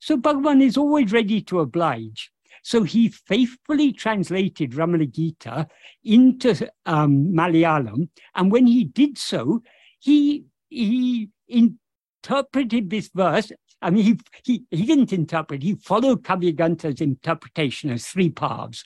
So 0.00 0.16
Bhagavan 0.16 0.62
is 0.62 0.76
always 0.76 1.12
ready 1.12 1.40
to 1.42 1.60
oblige. 1.60 2.30
So 2.62 2.82
he 2.82 3.08
faithfully 3.08 3.92
translated 3.92 4.72
Ramana 4.72 5.10
Gita 5.10 5.68
into 6.02 6.68
um, 6.86 7.32
Malayalam. 7.32 8.08
And 8.34 8.50
when 8.50 8.66
he 8.66 8.84
did 8.84 9.18
so, 9.18 9.62
he, 9.98 10.44
he 10.70 11.28
interpreted 11.48 12.90
this 12.90 13.10
verse 13.14 13.52
I 13.84 13.90
mean, 13.90 14.04
he, 14.04 14.18
he, 14.44 14.64
he 14.70 14.86
didn't 14.86 15.12
interpret, 15.12 15.62
he 15.62 15.74
followed 15.74 16.24
Kavyakantha's 16.24 17.02
interpretation 17.02 17.90
as 17.90 18.06
three 18.06 18.30
paths. 18.30 18.82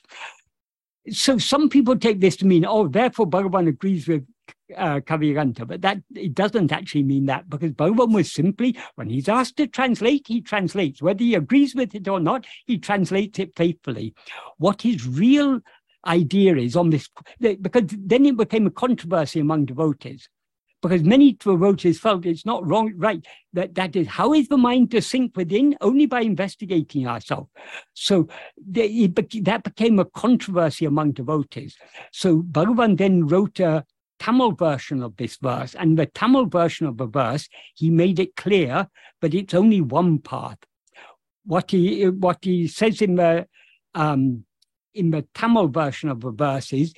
So 1.09 1.37
some 1.37 1.69
people 1.69 1.97
take 1.97 2.19
this 2.19 2.35
to 2.37 2.45
mean, 2.45 2.65
oh, 2.65 2.89
therefore 2.89 3.25
Bhagavan 3.25 3.69
agrees 3.69 4.07
with 4.07 4.25
uh, 4.77 4.99
but 4.99 5.81
that 5.81 5.99
it 6.13 6.35
doesn't 6.35 6.71
actually 6.71 7.03
mean 7.03 7.25
that 7.25 7.49
because 7.49 7.71
Bhagavan 7.71 8.13
was 8.13 8.31
simply, 8.31 8.77
when 8.95 9.09
he's 9.09 9.29
asked 9.29 9.57
to 9.57 9.67
translate, 9.67 10.27
he 10.27 10.41
translates. 10.41 11.01
Whether 11.01 11.23
he 11.23 11.33
agrees 11.33 11.73
with 11.73 11.95
it 11.95 12.07
or 12.07 12.19
not, 12.19 12.45
he 12.67 12.77
translates 12.77 13.39
it 13.39 13.55
faithfully. 13.55 14.13
What 14.57 14.81
his 14.81 15.07
real 15.07 15.61
idea 16.05 16.55
is 16.57 16.75
on 16.75 16.89
this, 16.89 17.09
because 17.39 17.83
then 17.87 18.25
it 18.25 18.37
became 18.37 18.67
a 18.67 18.71
controversy 18.71 19.39
among 19.39 19.65
devotees 19.65 20.29
because 20.81 21.03
many 21.03 21.33
devotees 21.33 21.99
felt 21.99 22.25
it's 22.25 22.45
not 22.45 22.67
wrong, 22.67 22.93
right, 22.95 23.25
that 23.53 23.75
that 23.75 23.95
is 23.95 24.07
how 24.07 24.33
is 24.33 24.47
the 24.47 24.57
mind 24.57 24.91
to 24.91 25.01
sink 25.01 25.35
within? 25.35 25.75
Only 25.81 26.05
by 26.05 26.21
investigating 26.21 27.07
ourselves. 27.07 27.49
So 27.93 28.27
they, 28.57 29.07
that 29.07 29.63
became 29.63 29.99
a 29.99 30.05
controversy 30.05 30.85
among 30.85 31.11
devotees. 31.11 31.75
So 32.11 32.41
Bhagavan 32.41 32.97
then 32.97 33.27
wrote 33.27 33.59
a 33.59 33.85
Tamil 34.19 34.51
version 34.51 35.01
of 35.01 35.15
this 35.17 35.37
verse, 35.37 35.75
and 35.75 35.97
the 35.97 36.05
Tamil 36.05 36.45
version 36.45 36.87
of 36.87 36.97
the 36.97 37.07
verse, 37.07 37.47
he 37.73 37.89
made 37.89 38.19
it 38.19 38.35
clear, 38.35 38.87
but 39.21 39.33
it's 39.33 39.53
only 39.53 39.81
one 39.81 40.19
path. 40.19 40.57
What 41.45 41.71
he 41.71 42.07
what 42.07 42.39
he 42.41 42.67
says 42.67 43.01
in 43.01 43.15
the 43.15 43.47
um, 43.95 44.45
in 44.93 45.11
the 45.11 45.25
Tamil 45.33 45.67
version 45.67 46.09
of 46.09 46.21
the 46.21 46.31
verse 46.31 46.73
is 46.73 46.93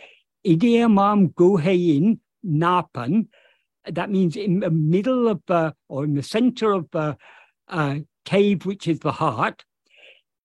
Idiyamam 0.45 1.33
Guhayin 1.33 2.19
Napan 2.45 3.27
that 3.85 4.09
means 4.09 4.35
in 4.35 4.59
the 4.59 4.69
middle 4.69 5.27
of 5.27 5.41
the, 5.47 5.73
or 5.89 6.03
in 6.03 6.13
the 6.15 6.23
center 6.23 6.71
of 6.71 6.89
the 6.91 7.17
uh, 7.67 7.95
cave, 8.25 8.65
which 8.65 8.87
is 8.87 8.99
the 8.99 9.11
heart, 9.13 9.63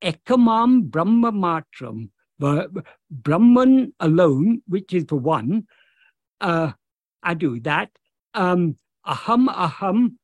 ekamam 0.03 0.85
brahma 0.85 1.33
matram, 1.33 2.11
the 2.39 2.85
Brahman 3.11 3.95
alone, 4.01 4.63
which 4.67 4.93
is 4.93 5.07
the 5.07 5.17
one, 5.17 5.67
uh, 6.41 6.73
do 7.39 7.59
that, 7.61 7.91
um, 8.35 8.77
aham 9.07 9.49
aham 9.49 10.17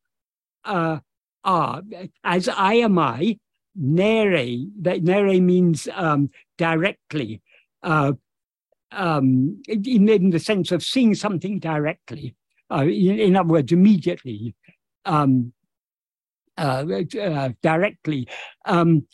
uh, 0.64 0.98
ah, 1.44 1.80
as 2.22 2.48
I 2.48 2.74
am 2.74 2.98
I, 2.98 3.39
nere, 3.74 4.66
that 4.82 5.02
nere 5.02 5.40
means 5.40 5.89
um, 5.94 6.30
directly, 6.59 7.40
uh, 7.82 8.12
um, 8.93 9.62
in, 9.66 10.09
in 10.09 10.30
the 10.30 10.39
sense 10.39 10.70
of 10.70 10.82
seeing 10.82 11.14
something 11.14 11.59
directly 11.59 12.36
uh, 12.73 12.82
in, 12.82 13.19
in, 13.19 13.36
other 13.36 13.49
words, 13.49 13.73
immediately, 13.73 14.55
um, 15.05 15.53
uh, 16.59 16.85
uh, 17.20 17.51
directly. 17.62 18.28
Um, 18.65 19.07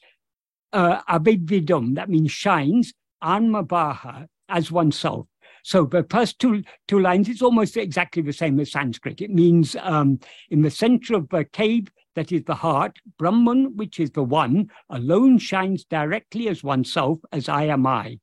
uh, 0.72 1.00
Abhidvidum, 1.08 1.94
that 1.94 2.10
means 2.10 2.30
shines, 2.30 2.92
Anmabaha, 3.22 4.26
as 4.48 4.70
oneself. 4.70 5.26
So 5.62 5.84
the 5.84 6.06
first 6.08 6.38
two, 6.38 6.62
two 6.86 7.00
lines, 7.00 7.28
it's 7.28 7.42
almost 7.42 7.76
exactly 7.76 8.22
the 8.22 8.32
same 8.32 8.58
as 8.60 8.72
Sanskrit. 8.72 9.20
It 9.20 9.30
means 9.30 9.76
um, 9.82 10.18
in 10.50 10.62
the 10.62 10.70
center 10.70 11.14
of 11.14 11.28
the 11.28 11.44
cave, 11.44 11.88
that 12.14 12.32
is 12.32 12.42
the 12.44 12.54
heart, 12.54 12.98
Brahman, 13.18 13.76
which 13.76 14.00
is 14.00 14.10
the 14.10 14.24
one, 14.24 14.70
alone 14.90 15.38
shines 15.38 15.84
directly 15.84 16.48
as 16.48 16.64
oneself, 16.64 17.20
as 17.32 17.48
I 17.48 17.64
am 17.64 17.86
I. 17.86 18.18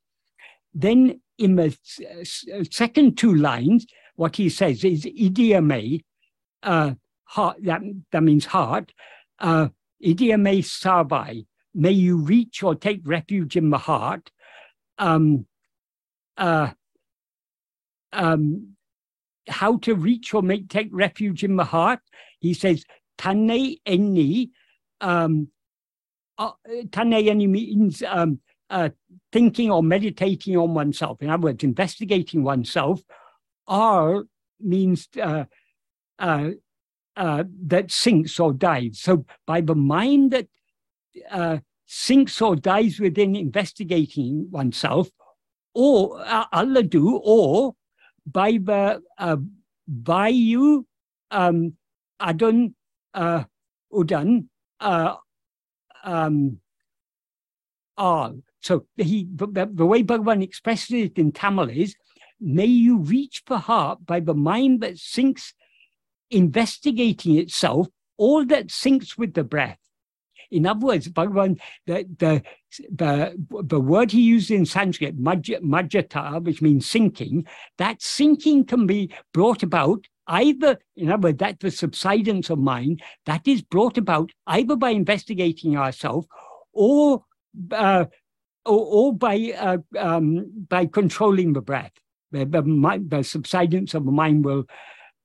Then 0.74 1.22
in 1.38 1.56
the 1.56 1.78
second 2.70 3.18
two 3.18 3.36
lines, 3.36 3.86
what 4.16 4.36
he 4.36 4.50
says 4.50 4.84
is 4.84 5.06
idiome, 5.06 6.04
uh, 6.64 6.94
heart, 7.26 7.58
that, 7.64 7.82
that 8.12 8.24
means 8.24 8.46
heart, 8.46 8.94
uh, 9.40 9.68
idiome 10.04 10.60
sabai, 10.60 11.46
may 11.74 11.92
you 11.92 12.18
reach 12.18 12.64
or 12.64 12.76
take 12.76 13.02
refuge 13.04 13.56
in 13.56 13.70
the 13.70 13.78
heart, 13.78 14.32
um, 14.98 15.46
uh, 16.38 16.72
um, 18.14 18.76
how 19.48 19.78
to 19.78 19.96
reach 19.96 20.34
or 20.34 20.42
make 20.42 20.70
take 20.70 20.90
refuge 20.92 21.44
in 21.44 21.56
the 21.56 21.64
heart. 21.64 22.00
He 22.40 22.54
says, 22.54 22.86
Tane 23.18 23.78
eni, 23.86 24.50
um, 25.02 25.50
uh, 26.38 26.52
tane 26.92 27.12
eni 27.12 27.48
means 27.48 28.02
um, 28.04 28.40
uh, 28.70 28.90
thinking 29.32 29.70
or 29.72 29.84
meditating 29.84 30.58
on 30.58 30.74
oneself. 30.74 31.22
In 31.22 31.30
other 31.30 31.44
words, 31.44 31.64
investigating 31.64 32.44
oneself. 32.44 33.02
R 33.68 34.24
means 34.60 35.08
uh, 35.22 35.46
uh, 36.20 36.50
uh, 37.16 37.44
that 37.68 37.92
sinks 37.92 38.40
or 38.40 38.54
dies. 38.54 39.00
So 39.00 39.26
by 39.46 39.62
the 39.62 39.76
mind 39.76 40.32
that 40.32 40.48
uh, 41.32 41.58
sinks 41.86 42.42
or 42.42 42.56
dies 42.56 43.00
within 43.00 43.36
investigating 43.36 44.48
oneself, 44.52 45.10
or 45.74 46.22
uh, 46.26 46.46
Allah 46.52 46.84
do, 46.84 47.18
or 47.24 47.76
by 48.26 48.52
the 48.54 49.02
uh, 49.18 49.38
by 49.88 50.30
you 50.30 50.88
um, 51.32 51.74
adun 52.20 52.74
uh, 53.14 53.44
udan 53.94 54.48
uh, 54.80 55.16
um, 56.04 56.60
all. 57.98 58.40
So 58.62 58.86
he 58.98 59.28
the, 59.36 59.70
the 59.72 59.86
way 59.86 60.04
Bhagavan 60.04 60.42
expresses 60.42 60.92
it 60.92 61.18
in 61.18 61.32
Tamil 61.32 61.70
is, 61.70 61.96
may 62.46 62.66
you 62.66 63.00
reach 63.00 63.44
the 63.48 63.58
heart 63.58 64.06
by 64.06 64.20
the 64.20 64.36
mind 64.36 64.82
that 64.82 65.00
sinks 65.00 65.54
investigating 66.30 67.38
itself, 67.38 67.88
all 68.18 68.46
that 68.46 68.72
sinks 68.72 69.18
with 69.18 69.34
the 69.34 69.44
breath. 69.44 69.80
In 70.52 70.66
other 70.68 70.86
words, 70.86 71.10
Bhagavan, 71.10 71.60
the, 71.88 72.06
the, 72.18 72.44
the, 72.90 73.36
the 73.64 73.80
word 73.80 74.12
he 74.12 74.22
used 74.22 74.52
in 74.52 74.66
Sanskrit, 74.66 75.18
majjata, 75.20 76.44
which 76.44 76.62
means 76.62 76.86
sinking, 76.86 77.46
that 77.80 78.02
sinking 78.02 78.66
can 78.66 78.86
be 78.86 79.12
brought 79.34 79.64
about 79.64 80.06
either, 80.28 80.78
in 80.96 81.12
other 81.12 81.30
words, 81.30 81.40
that 81.40 81.60
the 81.60 81.72
subsidence 81.72 82.50
of 82.50 82.60
mind, 82.60 83.02
that 83.26 83.48
is 83.48 83.62
brought 83.64 83.98
about 83.98 84.32
either 84.48 84.76
by 84.76 84.92
investigating 84.92 85.78
ourselves 85.78 86.28
or, 86.74 87.24
uh, 87.72 88.06
or, 88.66 88.86
or, 88.86 89.14
by, 89.16 89.54
uh, 89.58 89.78
um, 89.98 90.52
by 90.70 90.86
controlling 90.86 91.54
the 91.54 91.62
breath. 91.62 91.92
The, 92.44 93.06
the, 93.10 93.24
subsidence 93.24 93.94
of 93.94 94.06
the 94.06 94.12
mind 94.12 94.46
will 94.46 94.66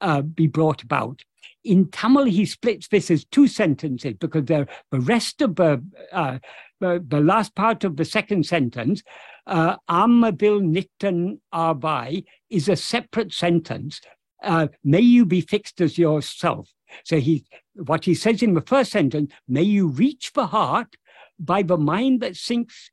uh, 0.00 0.22
be 0.22 0.46
brought 0.46 0.82
about. 0.82 1.22
In 1.64 1.90
Tamil, 1.90 2.24
he 2.24 2.46
splits 2.46 2.88
this 2.88 3.10
as 3.10 3.24
two 3.24 3.46
sentences 3.46 4.14
because 4.18 4.46
the, 4.46 4.66
the 4.90 5.00
rest 5.00 5.42
of 5.42 5.56
the, 5.56 5.82
uh, 6.12 6.38
the, 6.80 7.04
the, 7.06 7.20
last 7.20 7.54
part 7.54 7.84
of 7.84 7.96
the 7.96 8.04
second 8.04 8.46
sentence, 8.46 9.02
uh, 9.46 9.76
Amabil 9.88 10.62
Nitan 10.62 11.38
Arbai, 11.52 12.24
is 12.48 12.68
a 12.68 12.76
separate 12.76 13.32
sentence. 13.32 14.00
Uh, 14.42 14.68
may 14.82 15.00
you 15.00 15.26
be 15.26 15.42
fixed 15.42 15.80
as 15.80 15.98
yourself. 15.98 16.70
So 17.04 17.18
he, 17.18 17.44
what 17.74 18.04
he 18.04 18.14
says 18.14 18.42
in 18.42 18.54
the 18.54 18.62
first 18.62 18.92
sentence, 18.92 19.32
may 19.46 19.62
you 19.62 19.88
reach 19.88 20.32
the 20.32 20.46
heart 20.46 20.96
by 21.38 21.62
the 21.62 21.76
mind 21.76 22.20
that 22.20 22.36
sinks 22.36 22.90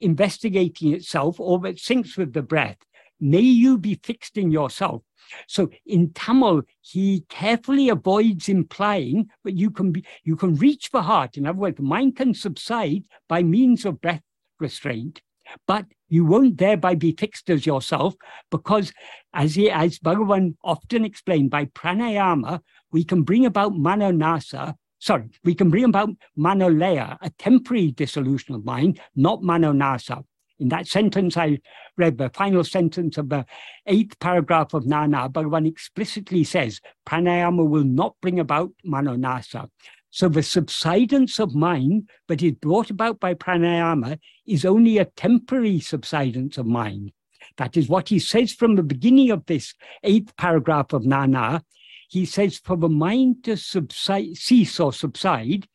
investigating 0.00 0.92
itself 0.92 1.40
or 1.40 1.58
that 1.60 1.78
sinks 1.78 2.16
with 2.16 2.32
the 2.32 2.42
breath. 2.42 2.76
May 3.20 3.40
you 3.40 3.78
be 3.78 4.00
fixed 4.02 4.36
in 4.36 4.50
yourself. 4.50 5.02
So 5.48 5.70
in 5.86 6.12
Tamil, 6.12 6.62
he 6.80 7.24
carefully 7.28 7.88
avoids 7.88 8.48
implying 8.48 9.30
that 9.44 9.56
you 9.56 9.70
can 9.70 9.92
be 9.92 10.04
you 10.22 10.36
can 10.36 10.54
reach 10.56 10.90
the 10.90 11.02
heart. 11.02 11.36
In 11.36 11.46
other 11.46 11.58
words, 11.58 11.76
the 11.76 11.82
mind 11.82 12.16
can 12.16 12.34
subside 12.34 13.04
by 13.28 13.42
means 13.42 13.84
of 13.84 14.00
breath 14.00 14.22
restraint, 14.60 15.22
but 15.66 15.86
you 16.08 16.24
won't 16.24 16.58
thereby 16.58 16.94
be 16.94 17.12
fixed 17.12 17.50
as 17.50 17.66
yourself, 17.66 18.14
because 18.50 18.92
as 19.32 19.54
he 19.54 19.70
as 19.70 19.98
Bhagavan 19.98 20.56
often 20.62 21.04
explained, 21.04 21.50
by 21.50 21.64
pranayama, 21.66 22.60
we 22.92 23.04
can 23.04 23.22
bring 23.22 23.46
about 23.46 23.72
manonasa. 23.72 24.74
Sorry, 24.98 25.30
we 25.42 25.54
can 25.54 25.70
bring 25.70 25.84
about 25.84 26.10
manolaya, 26.38 27.18
a 27.20 27.30
temporary 27.30 27.90
dissolution 27.90 28.54
of 28.54 28.64
mind, 28.64 29.00
not 29.16 29.40
manonasa. 29.40 30.24
In 30.60 30.68
that 30.68 30.86
sentence, 30.86 31.36
I 31.36 31.58
read 31.96 32.18
the 32.18 32.30
final 32.30 32.62
sentence 32.62 33.18
of 33.18 33.28
the 33.28 33.44
eighth 33.86 34.18
paragraph 34.20 34.72
of 34.72 34.86
Nana, 34.86 35.28
Bhagavan 35.28 35.66
explicitly 35.66 36.44
says, 36.44 36.80
pranayama 37.06 37.68
will 37.68 37.84
not 37.84 38.14
bring 38.20 38.38
about 38.38 38.70
manonasa. 38.86 39.68
So 40.10 40.28
the 40.28 40.44
subsidence 40.44 41.40
of 41.40 41.56
mind 41.56 42.08
that 42.28 42.40
is 42.40 42.52
brought 42.52 42.90
about 42.90 43.18
by 43.18 43.34
pranayama 43.34 44.18
is 44.46 44.64
only 44.64 44.98
a 44.98 45.06
temporary 45.06 45.80
subsidence 45.80 46.56
of 46.56 46.66
mind. 46.66 47.10
That 47.56 47.76
is 47.76 47.88
what 47.88 48.08
he 48.08 48.20
says 48.20 48.52
from 48.52 48.76
the 48.76 48.84
beginning 48.84 49.30
of 49.30 49.44
this 49.46 49.74
eighth 50.04 50.36
paragraph 50.36 50.92
of 50.92 51.04
Nana. 51.04 51.64
He 52.08 52.26
says, 52.26 52.58
for 52.58 52.76
the 52.76 52.88
mind 52.88 53.42
to 53.44 53.56
subside, 53.56 54.36
cease 54.36 54.78
or 54.78 54.92
subside, 54.92 55.66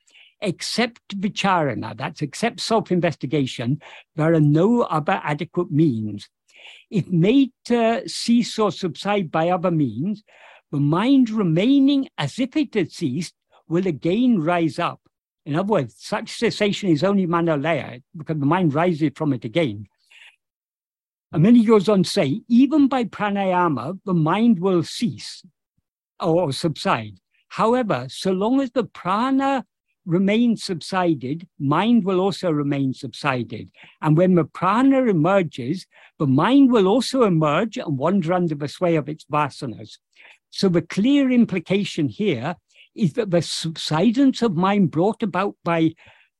except 0.41 1.19
vicharana, 1.19 1.97
that's 1.97 2.21
except 2.21 2.59
self-investigation, 2.59 3.81
there 4.15 4.33
are 4.33 4.39
no 4.39 4.81
other 4.83 5.19
adequate 5.23 5.71
means. 5.71 6.29
If 6.89 7.07
made 7.07 7.51
to 7.65 8.07
cease 8.07 8.57
or 8.57 8.71
subside 8.71 9.31
by 9.31 9.49
other 9.49 9.71
means, 9.71 10.23
the 10.71 10.79
mind 10.79 11.29
remaining 11.29 12.09
as 12.17 12.39
if 12.39 12.55
it 12.55 12.73
had 12.73 12.91
ceased 12.91 13.33
will 13.67 13.87
again 13.87 14.39
rise 14.39 14.79
up. 14.79 15.01
In 15.45 15.55
other 15.55 15.71
words, 15.71 15.95
such 15.97 16.31
cessation 16.31 16.89
is 16.89 17.03
only 17.03 17.25
manolaya 17.25 18.01
because 18.15 18.37
the 18.39 18.45
mind 18.45 18.73
rises 18.73 19.11
from 19.15 19.33
it 19.33 19.45
again. 19.45 19.87
And 21.31 21.45
then 21.45 21.55
he 21.55 21.65
goes 21.65 21.87
on 21.87 22.03
to 22.03 22.09
say, 22.09 22.41
even 22.47 22.87
by 22.87 23.03
pranayama, 23.05 23.99
the 24.05 24.13
mind 24.13 24.59
will 24.59 24.83
cease 24.83 25.43
or 26.19 26.51
subside. 26.51 27.19
However, 27.49 28.07
so 28.09 28.31
long 28.31 28.61
as 28.61 28.71
the 28.71 28.83
prana 28.83 29.65
remain 30.09 30.57
subsided, 30.57 31.47
mind 31.59 32.03
will 32.03 32.19
also 32.19 32.49
remain 32.49 32.93
subsided. 32.93 33.69
And 34.01 34.17
when 34.17 34.33
the 34.35 34.43
prana 34.43 35.03
emerges, 35.05 35.85
the 36.17 36.27
mind 36.27 36.71
will 36.71 36.87
also 36.87 37.23
emerge 37.23 37.77
and 37.77 37.97
wander 37.97 38.33
under 38.33 38.55
the 38.55 38.67
sway 38.67 38.95
of 38.95 39.07
its 39.07 39.23
vasanas. 39.25 39.99
So 40.49 40.67
the 40.67 40.81
clear 40.81 41.29
implication 41.29 42.09
here 42.09 42.55
is 42.95 43.13
that 43.13 43.29
the 43.29 43.43
subsidence 43.43 44.41
of 44.41 44.55
mind 44.55 44.89
brought 44.89 45.21
about 45.21 45.55
by, 45.63 45.93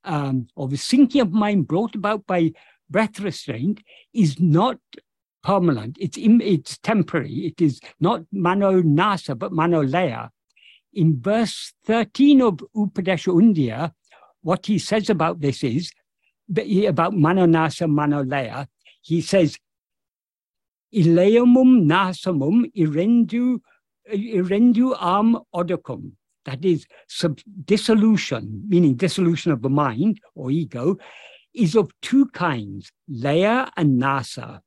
um, 0.04 0.48
or 0.56 0.68
the 0.68 0.78
sinking 0.78 1.22
of 1.22 1.32
mind 1.32 1.68
brought 1.68 1.94
about 1.94 2.26
by 2.26 2.52
breath 2.90 3.20
restraint 3.20 3.84
is 4.14 4.40
not 4.40 4.80
permanent. 5.44 5.96
It's, 6.00 6.18
it's 6.18 6.80
temporary. 6.80 7.46
It 7.46 7.62
is 7.62 7.80
not 8.00 8.24
mano 8.32 8.82
nasa, 8.82 9.38
but 9.38 9.52
mano 9.52 9.84
laya 9.84 10.30
in 10.94 11.22
verse 11.22 11.74
13 11.86 12.41
of 12.41 12.64
Upadesha 12.76 13.34
Undiyar, 13.34 13.91
what 14.41 14.66
he 14.66 14.80
says 14.80 15.10
about 15.10 15.40
this 15.40 15.64
is 15.64 15.91
about 16.49 17.14
Manonasa 17.14 17.88
Manolaya. 17.88 18.68
He 19.02 19.22
says, 19.22 19.57
Ileumum 20.94 21.86
nasamum 21.86 22.72
irendu, 22.76 23.60
irendu 24.11 24.95
am 24.99 25.40
odacum. 25.53 26.14
That 26.45 26.66
is 26.66 26.88
sub- 27.07 27.40
dissolution, 27.66 28.64
meaning 28.68 28.95
dissolution 28.95 29.52
of 29.52 29.61
the 29.61 29.70
mind 29.70 30.20
or 30.34 30.49
ego, 30.49 30.98
is 31.53 31.76
of 31.76 31.91
two 32.02 32.28
kinds, 32.28 32.91
laya 33.07 33.70
and 33.78 34.02
nasa. 34.02 34.61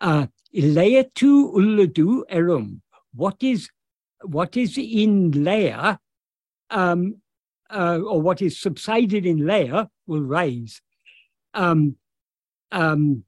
Uh, 0.00 0.26
tu 0.52 1.52
ulladu 1.52 2.22
erum. 2.30 2.80
What 3.14 3.36
is 3.40 3.68
what 4.22 4.56
is 4.56 4.76
in 4.78 5.44
laya 5.44 5.98
um, 6.70 7.16
uh, 7.70 7.98
or 7.98 8.20
what 8.20 8.42
is 8.42 8.60
subsided 8.60 9.26
in 9.26 9.46
laya 9.46 9.86
will 10.06 10.22
rise. 10.22 10.80
Um, 11.54 11.96
um, 12.72 13.24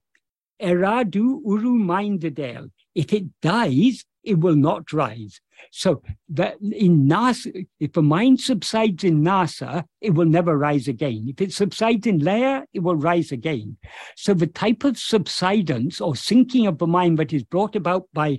eradu 0.60 1.40
uru 1.44 1.78
mindedel. 1.78 2.70
If 2.94 3.12
it 3.12 3.24
dies, 3.40 4.04
it 4.22 4.38
will 4.38 4.56
not 4.56 4.92
rise. 4.92 5.40
So 5.70 6.02
that 6.30 6.60
in 6.60 7.06
nasa, 7.06 7.66
if 7.78 7.96
a 7.96 8.02
mind 8.02 8.40
subsides 8.40 9.04
in 9.04 9.22
nasa, 9.22 9.84
it 10.00 10.10
will 10.10 10.26
never 10.26 10.56
rise 10.56 10.88
again. 10.88 11.26
If 11.28 11.40
it 11.40 11.52
subsides 11.52 12.06
in 12.06 12.18
laya, 12.18 12.62
it 12.72 12.80
will 12.80 12.96
rise 12.96 13.32
again. 13.32 13.76
So 14.16 14.34
the 14.34 14.46
type 14.46 14.84
of 14.84 14.98
subsidence 14.98 16.00
or 16.00 16.16
sinking 16.16 16.66
of 16.66 16.78
the 16.78 16.86
mind 16.86 17.18
that 17.18 17.32
is 17.32 17.44
brought 17.44 17.76
about 17.76 18.08
by 18.12 18.38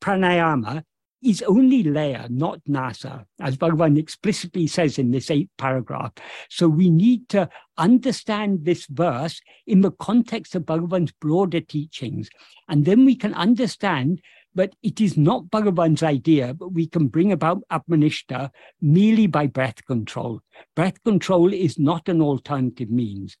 pranayama 0.00 0.84
is 1.24 1.42
only 1.42 1.82
laya, 1.82 2.28
not 2.28 2.60
nasa, 2.68 3.24
as 3.40 3.56
Bhagavan 3.56 3.98
explicitly 3.98 4.66
says 4.66 4.98
in 4.98 5.10
this 5.10 5.30
eighth 5.30 5.50
paragraph. 5.56 6.12
So 6.50 6.68
we 6.68 6.90
need 6.90 7.28
to 7.30 7.48
understand 7.78 8.64
this 8.64 8.86
verse 8.86 9.40
in 9.66 9.80
the 9.80 9.92
context 9.92 10.54
of 10.54 10.66
Bhagavan's 10.66 11.12
broader 11.12 11.60
teachings. 11.60 12.28
And 12.68 12.84
then 12.84 13.04
we 13.04 13.16
can 13.16 13.34
understand 13.34 14.20
that 14.54 14.74
it 14.82 15.00
is 15.00 15.16
not 15.16 15.50
Bhagavan's 15.50 16.02
idea, 16.02 16.54
but 16.54 16.72
we 16.72 16.86
can 16.86 17.08
bring 17.08 17.32
about 17.32 17.62
Atmanishta 17.72 18.50
merely 18.80 19.26
by 19.26 19.46
breath 19.46 19.84
control. 19.86 20.40
Breath 20.76 21.02
control 21.02 21.52
is 21.52 21.78
not 21.78 22.08
an 22.08 22.20
alternative 22.20 22.90
means. 22.90 23.36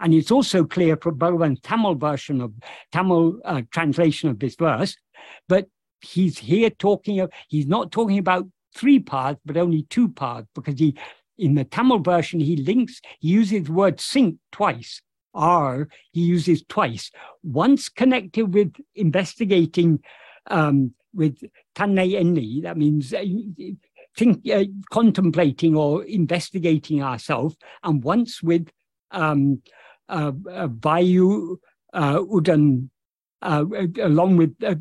And 0.00 0.12
it's 0.12 0.30
also 0.30 0.64
clear 0.64 0.96
from 0.96 1.18
Bhagavan's 1.18 1.60
Tamil 1.60 1.94
version 1.94 2.40
of 2.40 2.52
Tamil 2.92 3.40
uh, 3.44 3.62
translation 3.70 4.28
of 4.28 4.38
this 4.38 4.56
verse, 4.56 4.96
but 5.48 5.68
he's 6.00 6.38
here 6.38 6.70
talking 6.70 7.20
of, 7.20 7.30
he's 7.48 7.66
not 7.66 7.90
talking 7.90 8.18
about 8.18 8.46
three 8.74 8.98
paths, 8.98 9.40
but 9.44 9.56
only 9.56 9.82
two 9.84 10.08
paths, 10.08 10.48
because 10.54 10.78
he, 10.78 10.94
in 11.38 11.54
the 11.54 11.64
Tamil 11.64 11.98
version, 12.00 12.40
he 12.40 12.56
links, 12.56 13.00
he 13.20 13.28
uses 13.28 13.64
the 13.64 13.72
word 13.72 14.00
sink 14.00 14.36
twice. 14.52 15.02
R 15.34 15.88
he 16.12 16.22
uses 16.22 16.64
twice. 16.68 17.10
Once 17.42 17.88
connected 17.88 18.54
with 18.54 18.74
investigating 18.94 20.00
um, 20.50 20.94
with 21.14 21.38
Tanne 21.74 21.96
Enli, 21.96 22.62
that 22.62 22.76
means 22.76 23.12
uh, 23.12 23.24
think, 24.16 24.48
uh, 24.50 24.64
contemplating 24.90 25.76
or 25.76 26.02
investigating 26.04 27.02
ourselves, 27.02 27.56
and 27.84 28.02
once 28.02 28.42
with 28.42 28.68
um, 29.10 29.62
uh, 30.08 30.32
uh, 30.50 30.68
Vayu 30.68 31.56
uh, 31.92 32.18
Udan, 32.18 32.88
uh, 33.42 33.64
along 34.00 34.36
with 34.36 34.54
uh, 34.62 34.74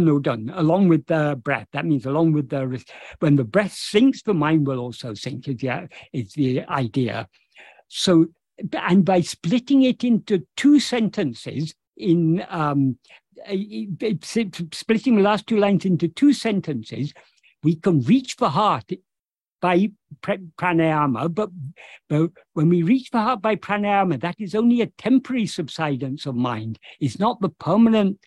know, 0.00 0.18
done. 0.18 0.52
along 0.54 0.88
with 0.88 1.06
the 1.06 1.40
breath. 1.42 1.68
That 1.72 1.86
means 1.86 2.06
along 2.06 2.32
with 2.32 2.50
the 2.50 2.84
when 3.20 3.36
the 3.36 3.44
breath 3.44 3.72
sinks, 3.72 4.22
the 4.22 4.34
mind 4.34 4.66
will 4.66 4.78
also 4.78 5.14
sink. 5.14 5.48
Is 5.48 5.56
the, 5.56 5.88
is 6.12 6.32
the 6.32 6.64
idea. 6.68 7.28
So, 7.88 8.26
and 8.72 9.04
by 9.04 9.22
splitting 9.22 9.82
it 9.82 10.04
into 10.04 10.46
two 10.56 10.78
sentences 10.78 11.74
in 11.96 12.44
um, 12.48 12.98
splitting 14.22 15.16
the 15.16 15.22
last 15.22 15.46
two 15.46 15.58
lines 15.58 15.84
into 15.84 16.08
two 16.08 16.32
sentences, 16.32 17.12
we 17.62 17.76
can 17.76 18.00
reach 18.02 18.36
the 18.36 18.50
heart 18.50 18.90
by 19.60 19.90
pranayama, 20.22 21.32
but, 21.34 21.50
but 22.08 22.30
when 22.54 22.68
we 22.68 22.82
reach 22.82 23.10
the 23.10 23.20
heart 23.20 23.42
by 23.42 23.56
pranayama, 23.56 24.20
that 24.20 24.36
is 24.38 24.54
only 24.54 24.80
a 24.80 24.86
temporary 24.86 25.46
subsidence 25.46 26.26
of 26.26 26.34
mind. 26.34 26.78
It's 27.00 27.18
not 27.18 27.40
the 27.40 27.48
permanent 27.48 28.18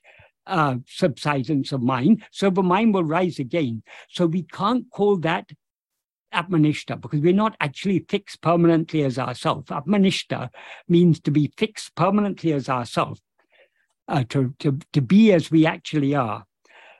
uh, 0.48 0.78
subsidence 0.88 1.72
of 1.72 1.82
mind. 1.82 2.24
So 2.32 2.50
the 2.50 2.64
mind 2.64 2.94
will 2.94 3.04
rise 3.04 3.40
again. 3.40 3.84
So 4.10 4.26
we 4.26 4.44
can't 4.44 4.90
call 4.92 5.18
that 5.18 5.50
Atmanishta 6.34 7.00
because 7.00 7.20
we're 7.20 7.34
not 7.34 7.56
actually 7.60 8.06
fixed 8.08 8.42
permanently 8.42 9.04
as 9.04 9.20
ourselves. 9.20 9.68
Atmanishta 9.70 10.50
means 10.88 11.20
to 11.22 11.32
be 11.32 11.52
fixed 11.58 11.96
permanently 11.96 12.54
as 12.54 12.70
ourselves, 12.70 13.22
uh, 14.08 14.24
to, 14.30 14.54
to, 14.60 14.80
to 14.94 15.02
be 15.02 15.34
as 15.34 15.52
we 15.52 15.66
actually 15.66 16.16
are. 16.16 16.46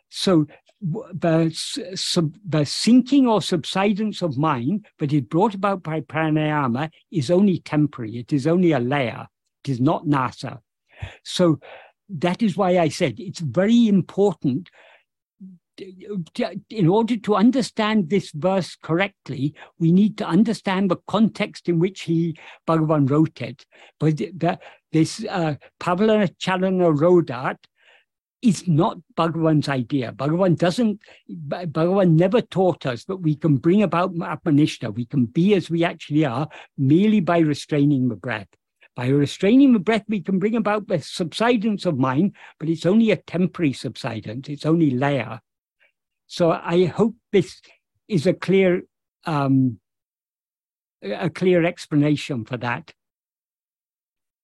So 0.10 0.48
the, 0.82 2.36
the 2.48 2.66
sinking 2.66 3.28
or 3.28 3.42
subsidence 3.42 4.22
of 4.22 4.38
mind 4.38 4.88
that 5.00 5.14
is 5.14 5.22
brought 5.22 5.54
about 5.54 5.84
by 5.84 6.02
pranayama 6.02 6.90
is 7.12 7.30
only 7.30 7.60
temporary. 7.60 8.18
It 8.18 8.34
is 8.34 8.48
only 8.48 8.72
a 8.72 8.80
laya. 8.80 9.26
It 9.64 9.70
is 9.70 9.80
not 9.80 10.06
nasa. 10.06 10.60
So 11.24 11.60
that 12.10 12.42
is 12.42 12.58
why 12.58 12.80
I 12.80 12.90
said 12.90 13.20
it's 13.20 13.40
very 13.40 13.88
important 13.88 14.70
in 16.70 16.88
order 16.88 17.18
to 17.18 17.36
understand 17.36 18.10
this 18.10 18.32
verse 18.32 18.76
correctly, 18.76 19.56
we 19.80 19.92
need 19.92 20.18
to 20.18 20.28
understand 20.28 20.92
the 20.92 20.98
context 21.08 21.70
in 21.70 21.80
which 21.80 22.02
he 22.02 22.38
Bhagavan 22.68 23.10
wrote 23.10 23.42
it. 23.42 23.66
But 24.00 24.18
the, 24.18 24.60
this 24.92 25.26
uh, 25.28 25.56
Pavana 25.80 26.30
Chalana 26.38 26.96
Rodat 26.96 27.58
is 28.42 28.68
not 28.68 28.98
Bhagavan's 29.16 29.70
idea. 29.70 30.12
Bhagavan 30.12 30.58
doesn't, 30.58 31.00
Bhagavan 31.30 32.16
never 32.16 32.42
taught 32.42 32.86
us 32.86 33.06
that 33.06 33.18
we 33.18 33.36
can 33.36 33.58
bring 33.58 33.84
about 33.84 34.14
Atmanishta. 34.16 34.94
We 34.94 35.06
can 35.06 35.26
be 35.26 35.54
as 35.54 35.70
we 35.70 35.84
actually 35.84 36.26
are 36.26 36.48
merely 36.78 37.20
by 37.20 37.40
restraining 37.40 38.10
the 38.10 38.16
breath. 38.16 38.48
By 38.96 39.08
restraining 39.08 39.74
the 39.74 39.80
breath, 39.80 40.04
we 40.08 40.22
can 40.22 40.40
bring 40.40 40.56
about 40.56 40.88
the 40.88 41.00
subsidence 41.00 41.86
of 41.86 41.98
mind, 41.98 42.36
but 42.60 42.68
it's 42.68 42.86
only 42.86 43.12
a 43.12 43.16
temporary 43.16 43.74
subsidence. 43.74 44.50
It's 44.50 44.66
only 44.66 44.92
laya. 44.92 45.40
So 46.28 46.52
I 46.52 46.86
hope 46.86 47.16
this 47.32 47.62
is 48.08 48.26
a 48.26 48.34
clear, 48.34 48.84
um, 49.26 49.80
a 51.04 51.30
clear 51.30 51.64
explanation 51.64 52.44
for 52.44 52.58
that. 52.58 52.94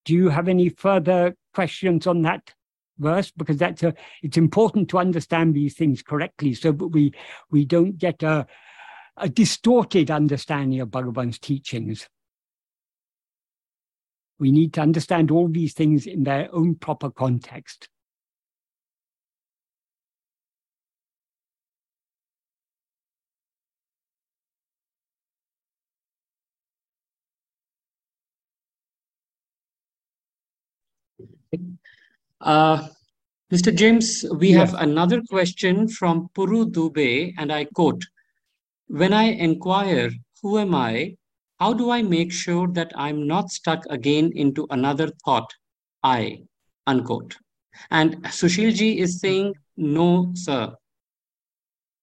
Do 0.06 0.14
you 0.14 0.30
have 0.30 0.48
any 0.48 0.70
further 0.70 1.36
questions 1.54 2.08
on 2.08 2.22
that? 2.22 2.54
Verse 3.00 3.32
because 3.32 3.58
that's 3.58 3.84
a 3.84 3.94
it's 4.24 4.38
important 4.38 4.90
to 4.90 4.98
understand 4.98 5.54
these 5.54 5.76
things 5.76 6.02
correctly 6.02 6.54
so 6.54 6.72
that 6.72 6.88
we 6.88 7.14
we 7.50 7.66
don't 7.66 7.98
get 7.98 8.24
a, 8.24 8.46
a 9.18 9.30
distorted 9.30 10.12
understanding 10.12 10.80
of 10.80 10.90
Bhagavan's 10.90 11.40
teachings. 11.40 12.08
We 14.40 14.52
need 14.52 14.74
to 14.74 14.82
understand 14.82 15.32
all 15.32 15.48
these 15.48 15.74
things 15.74 16.06
in 16.06 16.24
their 16.24 16.54
own 16.54 16.76
proper 16.76 17.10
context. 17.10 17.90
Uh, 32.42 32.88
Mr. 33.52 33.74
James, 33.74 34.26
we 34.36 34.50
yes. 34.50 34.72
have 34.72 34.82
another 34.82 35.22
question 35.30 35.88
from 35.88 36.30
Puru 36.36 36.70
Dubey, 36.70 37.34
and 37.38 37.52
I 37.52 37.66
quote 37.66 38.04
When 38.88 39.14
I 39.14 39.24
inquire, 39.24 40.12
who 40.42 40.60
am 40.60 40.76
I? 40.76 41.16
How 41.60 41.74
do 41.74 41.90
I 41.90 42.04
make 42.04 42.32
sure 42.32 42.68
that 42.74 42.92
I'm 42.96 43.26
not 43.26 43.50
stuck 43.50 43.84
again 43.90 44.32
into 44.36 44.68
another 44.70 45.10
thought? 45.26 45.52
I, 46.04 46.44
unquote. 46.86 47.36
And 47.90 48.24
Sushilji 48.26 48.98
is 48.98 49.20
saying, 49.20 49.56
no, 49.76 50.32
sir, 50.36 50.76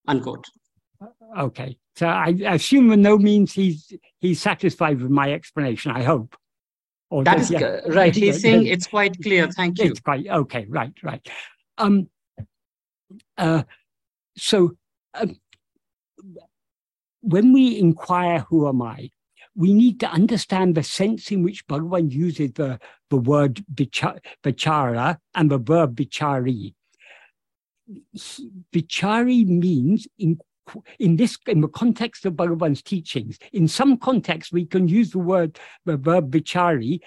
unquote. 0.07 0.47
Okay. 1.39 1.77
So 1.97 2.07
I 2.09 2.29
assume 2.47 2.89
the 2.89 2.97
no 2.97 3.19
means 3.19 3.53
he's 3.53 3.93
he's 4.19 4.41
satisfied 4.41 5.01
with 5.01 5.11
my 5.11 5.33
explanation, 5.33 5.93
I 5.93 6.03
hope. 6.03 6.37
Or 7.15 7.23
that 7.23 7.39
is 7.39 7.51
yeah. 7.53 7.79
right. 7.87 8.13
He's 8.13 8.43
saying 8.43 8.67
it's 8.67 8.89
quite 8.89 9.17
clear. 9.23 9.47
Thank 9.53 9.79
you. 9.79 9.93
It's 9.93 10.01
quite 10.01 10.27
okay. 10.27 10.67
Right, 10.69 10.93
right. 11.01 11.25
Um, 11.79 12.09
uh, 13.39 13.63
so 14.37 14.73
uh, 15.15 15.29
when 17.21 17.53
we 17.53 17.79
inquire, 17.79 18.41
who 18.41 18.67
am 18.67 18.83
I? 18.83 19.11
We 19.55 19.75
need 19.75 20.01
to 20.01 20.11
understand 20.11 20.75
the 20.75 20.83
sense 20.83 21.31
in 21.31 21.45
which 21.45 21.65
Bhagavan 21.69 22.11
uses 22.11 22.55
the, 22.55 22.81
the 23.11 23.19
word 23.19 23.65
vichara 23.73 25.19
and 25.37 25.53
the 25.53 25.59
verb 25.59 25.95
vichari. 25.95 26.75
Vichari 28.75 29.47
means 29.47 30.09
in 30.19 30.41
in 30.99 31.17
this 31.17 31.39
in 31.47 31.61
the 31.61 31.69
context 31.69 32.25
of 32.27 32.35
Bhagavan's 32.35 32.83
teachings. 32.83 33.39
In 33.53 33.69
some 33.69 33.97
contexts, 33.97 34.53
we 34.53 34.67
can 34.67 34.89
use 34.89 35.11
the 35.11 35.19
word 35.19 35.59
the 35.85 35.97
verb 35.97 36.31
vichari 36.31 37.01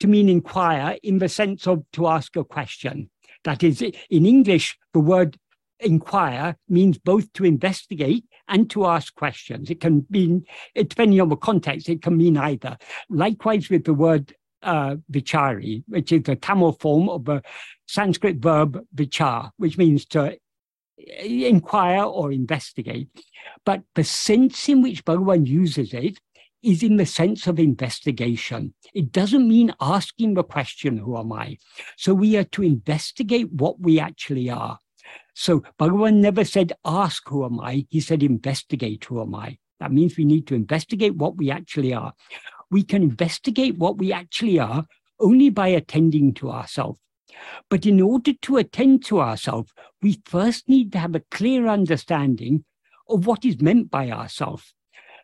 to 0.00 0.08
mean 0.08 0.28
inquire 0.28 0.98
in 1.02 1.18
the 1.18 1.28
sense 1.28 1.66
of 1.66 1.84
to 1.92 2.08
ask 2.08 2.36
a 2.36 2.44
question. 2.44 3.08
That 3.44 3.62
is, 3.62 3.82
in 3.82 4.26
English, 4.26 4.78
the 4.92 5.00
word 5.00 5.38
inquire 5.80 6.56
means 6.68 6.98
both 6.98 7.32
to 7.34 7.44
investigate 7.44 8.24
and 8.48 8.70
to 8.70 8.86
ask 8.86 9.14
questions. 9.14 9.70
It 9.70 9.80
can 9.80 10.06
mean, 10.10 10.44
depending 10.74 11.20
on 11.20 11.28
the 11.28 11.36
context, 11.36 11.88
it 11.88 12.02
can 12.02 12.16
mean 12.16 12.36
either. 12.36 12.76
Likewise 13.08 13.68
with 13.68 13.84
the 13.84 13.94
word 13.94 14.34
uh, 14.62 14.96
vichari, 15.10 15.82
which 15.88 16.12
is 16.12 16.22
the 16.22 16.36
Tamil 16.36 16.72
form 16.72 17.08
of 17.08 17.24
the 17.24 17.42
Sanskrit 17.86 18.36
verb 18.36 18.80
vichar, 18.94 19.50
which 19.56 19.76
means 19.76 20.06
to 20.06 20.36
Eh, 20.98 21.46
inquire 21.48 22.04
or 22.04 22.32
investigate. 22.32 23.08
But 23.64 23.82
the 23.94 24.04
sense 24.04 24.68
in 24.68 24.82
which 24.82 25.04
Bhagavan 25.04 25.46
uses 25.46 25.94
it 25.94 26.18
is 26.62 26.82
in 26.82 26.96
the 26.96 27.06
sense 27.06 27.46
of 27.46 27.58
investigation. 27.58 28.74
It 28.94 29.10
doesn't 29.10 29.48
mean 29.48 29.74
asking 29.80 30.34
the 30.34 30.44
question, 30.44 30.98
who 30.98 31.18
am 31.18 31.32
I? 31.32 31.58
So 31.96 32.14
we 32.14 32.36
are 32.36 32.44
to 32.44 32.62
investigate 32.62 33.50
what 33.52 33.80
we 33.80 33.98
actually 33.98 34.48
are. 34.48 34.78
So 35.34 35.62
Bhagavan 35.78 36.16
never 36.16 36.44
said, 36.44 36.72
ask 36.84 37.28
who 37.28 37.44
am 37.44 37.58
I? 37.60 37.86
He 37.90 38.00
said, 38.00 38.22
investigate 38.22 39.04
who 39.04 39.20
am 39.20 39.34
I? 39.34 39.58
That 39.80 39.92
means 39.92 40.16
we 40.16 40.24
need 40.24 40.46
to 40.48 40.54
investigate 40.54 41.16
what 41.16 41.36
we 41.36 41.50
actually 41.50 41.92
are. 41.92 42.12
We 42.70 42.84
can 42.84 43.02
investigate 43.02 43.76
what 43.76 43.98
we 43.98 44.12
actually 44.12 44.60
are 44.60 44.86
only 45.18 45.50
by 45.50 45.68
attending 45.68 46.34
to 46.34 46.50
ourselves. 46.50 46.98
But 47.68 47.86
in 47.86 48.00
order 48.00 48.32
to 48.32 48.56
attend 48.56 49.04
to 49.06 49.20
ourselves, 49.20 49.72
we 50.00 50.20
first 50.24 50.68
need 50.68 50.92
to 50.92 50.98
have 50.98 51.14
a 51.14 51.24
clear 51.30 51.66
understanding 51.66 52.64
of 53.08 53.26
what 53.26 53.44
is 53.44 53.60
meant 53.60 53.90
by 53.90 54.10
ourselves. 54.10 54.74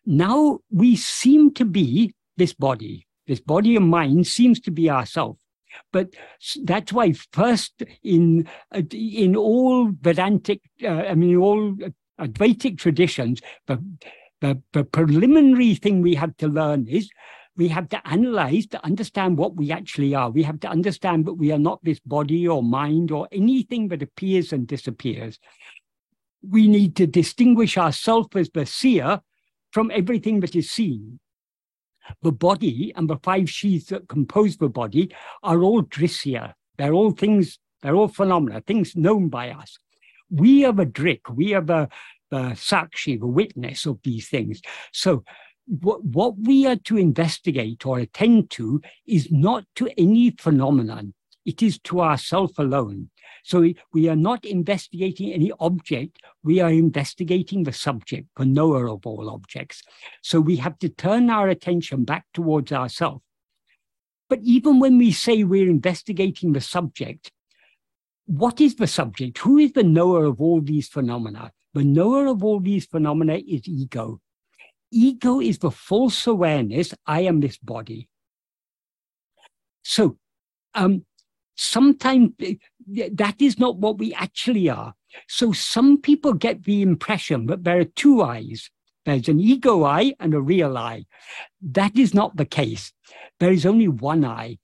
Now 0.06 0.60
we 0.70 0.96
seem 0.96 1.52
to 1.54 1.64
be 1.64 2.14
this 2.36 2.54
body. 2.54 3.06
This 3.26 3.40
body 3.40 3.76
and 3.76 3.90
mind 3.90 4.26
seems 4.26 4.60
to 4.60 4.70
be 4.70 4.88
ourselves. 4.88 5.38
But 5.92 6.14
that's 6.64 6.92
why 6.92 7.12
first 7.32 7.82
in 8.02 8.48
uh, 8.74 8.82
in 8.90 9.36
all 9.36 9.90
Vedantic, 10.00 10.62
uh, 10.82 10.88
I 10.88 11.14
mean 11.14 11.36
all 11.36 11.76
Advaitic 12.18 12.78
traditions, 12.78 13.40
the, 13.66 13.82
the, 14.40 14.60
the 14.72 14.84
preliminary 14.84 15.74
thing 15.74 16.02
we 16.02 16.14
have 16.16 16.36
to 16.38 16.48
learn 16.48 16.88
is 16.88 17.08
we 17.58 17.66
have 17.68 17.88
to 17.88 18.08
analyze 18.08 18.68
to 18.68 18.82
understand 18.84 19.36
what 19.36 19.56
we 19.56 19.72
actually 19.72 20.14
are. 20.14 20.30
We 20.30 20.44
have 20.44 20.60
to 20.60 20.68
understand 20.68 21.26
that 21.26 21.34
we 21.34 21.50
are 21.50 21.58
not 21.58 21.82
this 21.82 21.98
body 21.98 22.46
or 22.46 22.62
mind 22.62 23.10
or 23.10 23.28
anything 23.32 23.88
that 23.88 24.00
appears 24.00 24.52
and 24.52 24.66
disappears. 24.66 25.40
We 26.40 26.68
need 26.68 26.94
to 26.96 27.06
distinguish 27.08 27.76
ourselves 27.76 28.28
as 28.36 28.48
the 28.54 28.64
seer 28.64 29.20
from 29.72 29.90
everything 29.90 30.38
that 30.40 30.54
is 30.54 30.70
seen. 30.70 31.18
The 32.22 32.30
body 32.30 32.92
and 32.94 33.10
the 33.10 33.18
five 33.18 33.50
sheaths 33.50 33.86
that 33.86 34.08
compose 34.08 34.56
the 34.56 34.68
body 34.68 35.12
are 35.42 35.60
all 35.60 35.82
drishya. 35.82 36.54
They're 36.78 36.94
all 36.94 37.10
things, 37.10 37.58
they're 37.82 37.96
all 37.96 38.06
phenomena, 38.06 38.60
things 38.60 38.94
known 38.94 39.28
by 39.30 39.50
us. 39.50 39.78
We 40.30 40.64
are 40.64 40.72
the 40.72 40.86
drik, 40.86 41.28
we 41.34 41.54
are 41.54 41.60
the, 41.60 41.88
the 42.30 42.52
sakshi, 42.54 43.18
the 43.18 43.26
witness 43.26 43.84
of 43.84 43.98
these 44.04 44.28
things. 44.28 44.62
So 44.92 45.24
what, 45.68 46.04
what 46.04 46.38
we 46.38 46.66
are 46.66 46.76
to 46.76 46.96
investigate 46.96 47.84
or 47.84 47.98
attend 47.98 48.50
to 48.50 48.80
is 49.06 49.30
not 49.30 49.64
to 49.76 49.90
any 49.98 50.30
phenomenon. 50.30 51.14
It 51.44 51.62
is 51.62 51.78
to 51.84 52.00
ourself 52.00 52.58
alone. 52.58 53.10
So 53.44 53.72
we 53.92 54.08
are 54.08 54.16
not 54.16 54.44
investigating 54.44 55.32
any 55.32 55.52
object, 55.60 56.18
we 56.42 56.60
are 56.60 56.70
investigating 56.70 57.62
the 57.62 57.72
subject, 57.72 58.28
the 58.36 58.44
knower 58.44 58.88
of 58.88 59.06
all 59.06 59.30
objects. 59.30 59.82
So 60.22 60.40
we 60.40 60.56
have 60.56 60.78
to 60.80 60.88
turn 60.88 61.30
our 61.30 61.48
attention 61.48 62.04
back 62.04 62.26
towards 62.34 62.72
ourselves. 62.72 63.22
But 64.28 64.40
even 64.42 64.78
when 64.78 64.98
we 64.98 65.12
say 65.12 65.44
we're 65.44 65.70
investigating 65.70 66.52
the 66.52 66.60
subject, 66.60 67.32
what 68.26 68.60
is 68.60 68.74
the 68.74 68.86
subject? 68.86 69.38
Who 69.38 69.56
is 69.56 69.72
the 69.72 69.82
knower 69.82 70.26
of 70.26 70.40
all 70.42 70.60
these 70.60 70.88
phenomena? 70.88 71.52
The 71.72 71.84
knower 71.84 72.26
of 72.26 72.44
all 72.44 72.60
these 72.60 72.84
phenomena 72.84 73.36
is 73.36 73.66
ego. 73.66 74.20
Ego 74.90 75.40
is 75.40 75.58
the 75.58 75.70
false 75.70 76.26
awareness, 76.26 76.94
I 77.06 77.22
am 77.22 77.40
this 77.40 77.58
body. 77.58 78.08
So 79.82 80.18
um, 80.74 81.04
sometimes 81.56 82.32
that 82.86 83.36
is 83.40 83.58
not 83.58 83.78
what 83.78 83.98
we 83.98 84.14
actually 84.14 84.68
are. 84.68 84.94
So 85.28 85.52
some 85.52 86.00
people 86.00 86.32
get 86.34 86.64
the 86.64 86.82
impression 86.82 87.46
that 87.46 87.64
there 87.64 87.78
are 87.80 87.84
two 87.84 88.22
eyes. 88.22 88.70
There's 89.04 89.28
an 89.28 89.40
ego 89.40 89.84
eye 89.84 90.14
and 90.20 90.34
a 90.34 90.40
real 90.40 90.76
eye. 90.76 91.06
That 91.62 91.96
is 91.96 92.12
not 92.12 92.36
the 92.36 92.44
case. 92.44 92.92
There 93.40 93.52
is 93.52 93.64
only 93.64 93.88
one 93.88 94.24
eye 94.24 94.58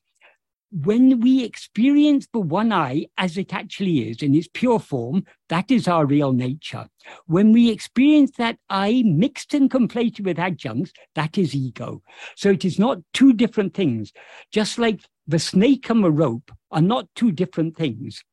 when 0.83 1.21
we 1.21 1.45
experience 1.45 2.27
the 2.33 2.41
one 2.41 2.73
eye 2.73 3.07
as 3.17 3.39
it 3.39 3.55
actually 3.55 4.11
is 4.11 4.23
in 4.23 4.35
its 4.35 4.49
pure 4.53 4.81
form, 4.81 5.25
that 5.49 5.71
is 5.71 5.87
our 5.87 6.05
real 6.05 6.33
nature. 6.33 6.89
When 7.27 7.53
we 7.53 7.71
experience 7.71 8.33
that 8.39 8.59
eye 8.69 9.05
mixed 9.07 9.55
and 9.55 9.71
conflated 9.71 10.25
with 10.25 10.39
adjuncts, 10.39 10.93
that 11.15 11.39
is 11.39 11.55
ego. 11.55 12.03
So 12.35 12.51
it 12.51 12.65
is 12.65 12.77
not 12.77 12.99
two 13.13 13.33
different 13.33 13.73
things. 13.73 14.13
Just 14.51 14.77
like 14.77 15.01
the 15.29 15.39
snake 15.39 15.89
and 15.91 16.03
the 16.03 16.11
rope 16.11 16.51
are 16.73 16.83
not 16.83 17.07
two 17.15 17.31
different 17.31 17.77
things. 17.77 18.25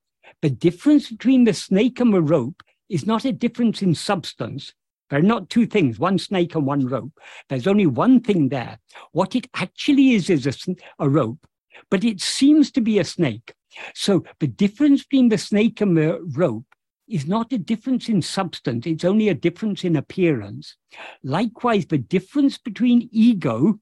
The 0.41 0.49
difference 0.49 1.11
between 1.11 1.43
the 1.43 1.53
snake 1.53 1.99
and 1.99 2.11
the 2.11 2.23
rope 2.23 2.63
is 2.89 3.05
not 3.05 3.23
a 3.23 3.31
difference 3.31 3.83
in 3.83 3.93
substance. 3.93 4.73
They're 5.11 5.21
not 5.21 5.49
two 5.49 5.67
things, 5.67 5.99
one 5.99 6.17
snake 6.17 6.55
and 6.55 6.65
one 6.65 6.87
rope. 6.87 7.11
There's 7.49 7.67
only 7.67 7.85
one 7.85 8.21
thing 8.21 8.49
there. 8.49 8.79
What 9.11 9.35
it 9.35 9.45
actually 9.53 10.13
is 10.13 10.29
is 10.29 10.47
a, 10.47 10.75
a 10.97 11.07
rope 11.07 11.45
but 11.91 12.03
it 12.03 12.19
seems 12.21 12.71
to 12.71 12.81
be 12.81 12.97
a 12.97 13.03
snake. 13.03 13.53
So 13.93 14.23
the 14.39 14.47
difference 14.47 15.03
between 15.03 15.29
the 15.29 15.37
snake 15.37 15.81
and 15.81 15.95
the 15.95 16.19
rope 16.21 16.65
is 17.07 17.27
not 17.27 17.53
a 17.53 17.57
difference 17.57 18.07
in 18.09 18.21
substance, 18.21 18.87
it's 18.87 19.03
only 19.05 19.27
a 19.27 19.35
difference 19.35 19.83
in 19.83 19.97
appearance. 19.97 20.77
Likewise, 21.23 21.85
the 21.85 21.97
difference 21.97 22.57
between 22.57 23.09
ego 23.11 23.79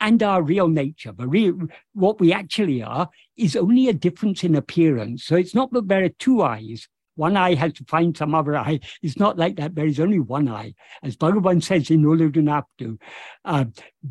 and 0.00 0.22
our 0.22 0.42
real 0.42 0.68
nature, 0.68 1.12
the 1.12 1.26
real, 1.26 1.56
what 1.94 2.20
we 2.20 2.32
actually 2.32 2.82
are, 2.82 3.08
is 3.36 3.56
only 3.56 3.88
a 3.88 3.94
difference 3.94 4.44
in 4.44 4.54
appearance. 4.54 5.24
So 5.24 5.36
it's 5.36 5.54
not 5.54 5.72
that 5.72 5.88
there 5.88 6.04
are 6.04 6.10
two 6.10 6.42
eyes, 6.42 6.88
one 7.14 7.36
eye 7.36 7.54
has 7.54 7.72
to 7.74 7.84
find 7.84 8.16
some 8.16 8.34
other 8.34 8.56
eye. 8.56 8.80
It's 9.02 9.18
not 9.18 9.38
like 9.38 9.56
that. 9.56 9.74
There 9.74 9.86
is 9.86 10.00
only 10.00 10.20
one 10.20 10.48
eye. 10.48 10.74
As 11.02 11.16
Bhagavan 11.16 11.62
says 11.62 11.90
in 11.90 12.02
Ulladu 12.02 12.36
Narpadu, 12.36 12.98
uh, 13.44 13.66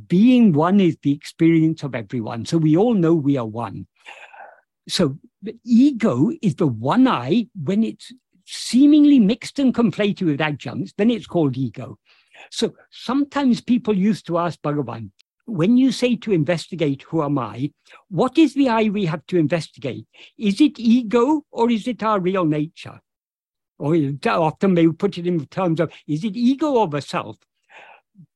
being 0.08 0.54
one 0.54 0.80
is 0.80 0.98
the 1.02 1.12
experience 1.12 1.84
of 1.84 1.96
everyone. 1.96 2.46
So 2.46 2.58
we 2.58 2.78
all 2.78 2.94
know 2.94 3.14
we 3.14 3.38
are 3.38 3.46
one. 3.46 3.88
So 4.88 5.18
the 5.42 5.58
ego 5.66 6.32
is 6.42 6.56
the 6.56 6.68
one 6.68 7.08
eye 7.08 7.48
when 7.62 7.84
it's 7.84 8.12
seemingly 8.46 9.20
mixed 9.20 9.60
and 9.60 9.74
conflated 9.74 10.26
with 10.26 10.42
adjuncts, 10.42 10.94
then 10.98 11.10
it's 11.10 11.28
called 11.28 11.58
ego. 11.58 11.98
So 12.50 12.74
sometimes 12.90 13.62
people 13.62 13.96
used 13.96 14.28
to 14.28 14.38
ask 14.40 14.60
Bhagavan, 14.62 15.12
when 15.52 15.78
you 15.78 15.92
say 15.92 16.16
to 16.16 16.32
investigate 16.32 17.04
who 17.04 17.24
am 17.24 17.38
I, 17.38 17.72
what 18.10 18.38
is 18.38 18.54
the 18.54 18.70
I 18.70 18.84
we 18.90 19.06
have 19.06 19.26
to 19.28 19.38
investigate? 19.38 20.08
Is 20.38 20.62
it 20.62 20.80
ego 20.80 21.46
or 21.52 21.70
is 21.70 21.88
it 21.88 22.02
our 22.04 22.20
real 22.20 22.46
nature? 22.46 23.02
Or 23.78 23.96
often 24.26 24.76
they 24.76 24.88
put 24.88 25.18
it 25.18 25.28
in 25.28 25.46
terms 25.48 25.80
of 25.80 25.92
is 26.08 26.24
it 26.24 26.36
ego 26.36 26.72
or 26.72 26.88
the 26.88 27.02
self? 27.02 27.38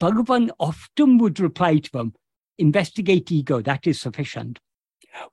Bhagavan 0.02 0.50
often 0.60 1.18
would 1.20 1.40
reply 1.40 1.78
to 1.78 1.92
them, 1.92 2.14
investigate 2.58 3.32
ego, 3.32 3.62
that 3.62 3.88
is 3.88 4.02
sufficient. 4.02 4.60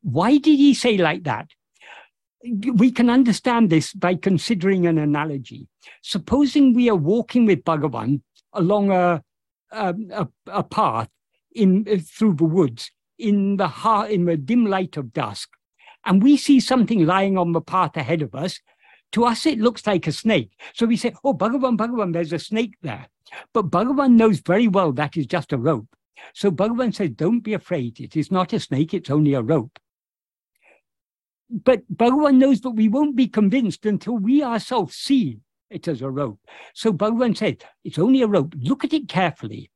Why 0.03 0.37
did 0.37 0.57
he 0.57 0.75
say 0.75 0.99
like 0.99 1.25
that? 1.25 1.49
We 2.45 2.91
can 2.91 3.09
understand 3.09 3.71
this 3.71 3.93
by 3.93 4.17
considering 4.17 4.87
an 4.87 4.99
analogy. 4.99 5.69
Supposing 6.03 6.75
we 6.75 6.91
are 6.91 6.97
walking 6.97 7.47
with 7.47 7.65
Bhagavan 7.65 8.21
along 8.53 8.91
a, 8.91 9.23
a, 9.71 10.29
a 10.47 10.63
path 10.63 11.09
in 11.55 11.87
uh, 11.91 11.99
through 11.99 12.35
the 12.35 12.45
woods 12.45 12.91
in 13.19 13.57
the 13.57 13.69
heart, 13.69 14.11
in 14.11 14.25
the 14.25 14.37
dim 14.37 14.67
light 14.67 14.97
of 14.97 15.13
dusk, 15.13 15.51
and 16.05 16.23
we 16.23 16.37
see 16.37 16.59
something 16.61 17.07
lying 17.07 17.39
on 17.39 17.53
the 17.53 17.61
path 17.61 17.97
ahead 17.97 18.23
of 18.23 18.35
us. 18.35 18.61
To 19.13 19.25
us, 19.25 19.45
it 19.47 19.59
looks 19.59 19.87
like 19.87 20.07
a 20.07 20.13
snake. 20.13 20.53
So 20.75 20.87
we 20.87 20.97
say, 20.97 21.13
"Oh, 21.23 21.35
Bhagavan, 21.35 21.77
Bhagavan, 21.77 22.13
there's 22.13 22.33
a 22.33 22.39
snake 22.39 22.75
there." 22.83 23.09
But 23.53 23.71
Bhagavan 23.71 24.13
knows 24.17 24.41
very 24.41 24.69
well 24.69 24.93
that 24.93 25.17
is 25.17 25.27
just 25.27 25.53
a 25.53 25.59
rope. 25.59 25.89
So 26.35 26.51
Bhagavan 26.51 26.95
says, 26.95 27.11
"Don't 27.11 27.41
be 27.41 27.55
afraid. 27.55 28.01
It 28.01 28.17
is 28.17 28.31
not 28.31 28.53
a 28.53 28.61
snake. 28.61 28.95
It's 28.95 29.11
only 29.11 29.35
a 29.35 29.43
rope." 29.43 29.79
But 31.51 31.83
Bhagavan 31.95 32.39
knows 32.39 32.63
that 32.63 32.71
we 32.71 32.89
won't 32.89 33.15
be 33.15 33.29
convinced 33.29 33.85
until 33.85 34.17
we 34.17 34.43
ourselves 34.43 34.95
see 34.97 35.41
it 35.73 35.89
as 35.89 36.03
a 36.03 36.11
rope. 36.11 36.41
So 36.75 36.93
Bhagavan 36.93 37.37
said, 37.37 37.65
it's 37.85 37.99
only 37.99 38.23
a 38.23 38.27
rope. 38.27 38.55
Look 38.59 38.85
at 38.85 38.93
it 38.93 39.09
carefully. 39.09 39.71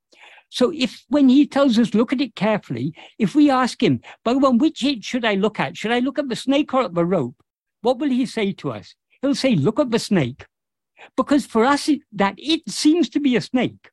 So 0.49 0.71
if 0.73 1.03
when 1.09 1.29
he 1.29 1.45
tells 1.45 1.77
us, 1.77 1.93
look 1.93 2.13
at 2.13 2.21
it 2.21 2.35
carefully, 2.35 2.93
if 3.19 3.35
we 3.35 3.49
ask 3.49 3.81
him, 3.81 4.01
Bhagavan, 4.25 4.59
which 4.59 4.81
hitch 4.81 5.03
should 5.03 5.25
I 5.25 5.35
look 5.35 5.59
at? 5.59 5.77
Should 5.77 5.91
I 5.91 5.99
look 5.99 6.17
at 6.17 6.29
the 6.29 6.35
snake 6.35 6.73
or 6.73 6.83
at 6.83 6.93
the 6.93 7.05
rope? 7.05 7.35
What 7.81 7.99
will 7.99 8.09
he 8.09 8.25
say 8.25 8.53
to 8.53 8.71
us? 8.71 8.95
He'll 9.21 9.35
say, 9.35 9.55
look 9.55 9.79
at 9.79 9.91
the 9.91 9.99
snake. 9.99 10.45
Because 11.15 11.45
for 11.45 11.63
us, 11.65 11.89
that 12.11 12.35
it 12.37 12.61
seems 12.69 13.09
to 13.09 13.19
be 13.19 13.35
a 13.35 13.41
snake. 13.41 13.89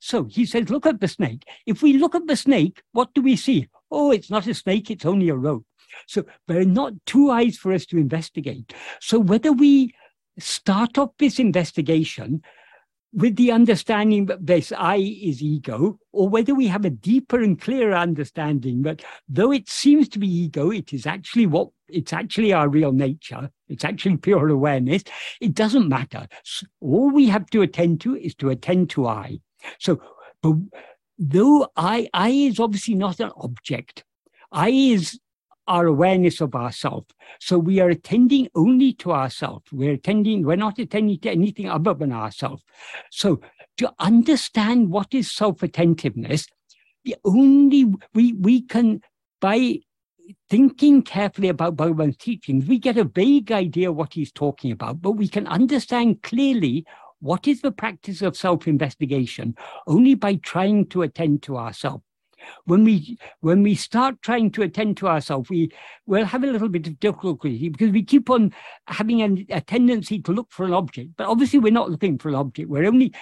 So 0.00 0.24
he 0.24 0.44
says, 0.46 0.70
look 0.70 0.86
at 0.86 1.00
the 1.00 1.08
snake. 1.08 1.44
If 1.66 1.82
we 1.82 1.94
look 1.94 2.14
at 2.14 2.26
the 2.26 2.36
snake, 2.36 2.82
what 2.92 3.14
do 3.14 3.22
we 3.22 3.36
see? 3.36 3.68
Oh, 3.90 4.10
it's 4.10 4.30
not 4.30 4.46
a 4.46 4.54
snake, 4.54 4.90
it's 4.90 5.04
only 5.04 5.28
a 5.28 5.36
rope. 5.36 5.66
So 6.06 6.24
there 6.48 6.60
are 6.60 6.64
not 6.64 6.94
two 7.06 7.30
eyes 7.30 7.56
for 7.56 7.72
us 7.72 7.86
to 7.86 7.98
investigate. 7.98 8.72
So 9.00 9.18
whether 9.18 9.52
we 9.52 9.94
start 10.38 10.98
off 10.98 11.10
this 11.18 11.38
investigation 11.38 12.42
with 13.12 13.36
the 13.36 13.52
understanding 13.52 14.26
that 14.26 14.46
this 14.46 14.72
I 14.76 14.96
is 14.96 15.42
ego, 15.42 15.98
or 16.12 16.28
whether 16.28 16.54
we 16.54 16.66
have 16.68 16.84
a 16.84 16.90
deeper 16.90 17.42
and 17.42 17.60
clearer 17.60 17.94
understanding 17.94 18.82
that 18.82 19.04
though 19.28 19.52
it 19.52 19.68
seems 19.68 20.08
to 20.10 20.18
be 20.18 20.28
ego, 20.28 20.70
it 20.70 20.92
is 20.92 21.06
actually 21.06 21.46
what 21.46 21.68
it's 21.88 22.12
actually 22.12 22.52
our 22.52 22.68
real 22.68 22.92
nature, 22.92 23.50
it's 23.68 23.84
actually 23.84 24.16
pure 24.16 24.48
awareness, 24.48 25.04
it 25.40 25.54
doesn't 25.54 25.88
matter. 25.88 26.26
All 26.80 27.10
we 27.10 27.28
have 27.28 27.46
to 27.50 27.62
attend 27.62 28.00
to 28.02 28.16
is 28.16 28.34
to 28.36 28.48
attend 28.48 28.90
to 28.90 29.06
I. 29.06 29.40
So, 29.78 30.00
but 30.40 30.54
though 31.18 31.68
I, 31.76 32.08
I 32.14 32.30
is 32.30 32.58
obviously 32.58 32.94
not 32.94 33.20
an 33.20 33.30
object, 33.36 34.04
I 34.50 34.70
is 34.70 35.20
our 35.66 35.86
awareness 35.86 36.40
of 36.40 36.54
ourself. 36.54 37.04
So 37.40 37.58
we 37.58 37.80
are 37.80 37.88
attending 37.88 38.48
only 38.54 38.92
to 38.94 39.12
ourselves. 39.12 39.64
We're 39.72 39.92
attending, 39.92 40.44
we're 40.44 40.56
not 40.56 40.78
attending 40.78 41.18
to 41.20 41.30
anything 41.30 41.68
other 41.68 41.94
than 41.94 42.12
ourselves. 42.12 42.62
So 43.10 43.40
to 43.78 43.92
understand 43.98 44.90
what 44.90 45.14
is 45.14 45.30
self-attentiveness, 45.30 46.46
the 47.04 47.16
only 47.24 47.86
we 48.14 48.32
we 48.34 48.62
can 48.62 49.00
by 49.40 49.80
thinking 50.48 51.02
carefully 51.02 51.48
about 51.48 51.76
Bhagavan's 51.76 52.16
teachings, 52.16 52.66
we 52.66 52.78
get 52.78 52.96
a 52.96 53.04
vague 53.04 53.50
idea 53.50 53.90
what 53.90 54.14
he's 54.14 54.32
talking 54.32 54.70
about, 54.70 55.02
but 55.02 55.12
we 55.12 55.26
can 55.26 55.46
understand 55.46 56.22
clearly 56.22 56.86
what 57.20 57.48
is 57.48 57.60
the 57.60 57.72
practice 57.72 58.22
of 58.22 58.36
self-investigation 58.36 59.54
only 59.86 60.14
by 60.14 60.36
trying 60.36 60.86
to 60.86 61.02
attend 61.02 61.42
to 61.42 61.56
ourselves 61.56 62.04
when 62.64 62.84
we 62.84 63.18
when 63.40 63.62
we 63.62 63.74
start 63.74 64.20
trying 64.22 64.50
to 64.52 64.62
attend 64.62 64.96
to 64.98 65.08
ourselves, 65.08 65.50
we 65.50 65.70
will 66.06 66.24
have 66.24 66.44
a 66.44 66.46
little 66.46 66.68
bit 66.68 66.86
of 66.86 67.00
difficulty 67.00 67.68
because 67.68 67.90
we 67.90 68.02
keep 68.02 68.30
on 68.30 68.52
having 68.88 69.20
a, 69.20 69.56
a 69.56 69.60
tendency 69.60 70.20
to 70.20 70.32
look 70.32 70.50
for 70.50 70.64
an 70.64 70.72
object. 70.72 71.10
But 71.16 71.28
obviously, 71.28 71.58
we're 71.58 71.72
not 71.72 71.90
looking 71.90 72.18
for 72.18 72.28
an 72.28 72.34
object. 72.36 72.68
We're 72.68 72.86
only 72.86 73.14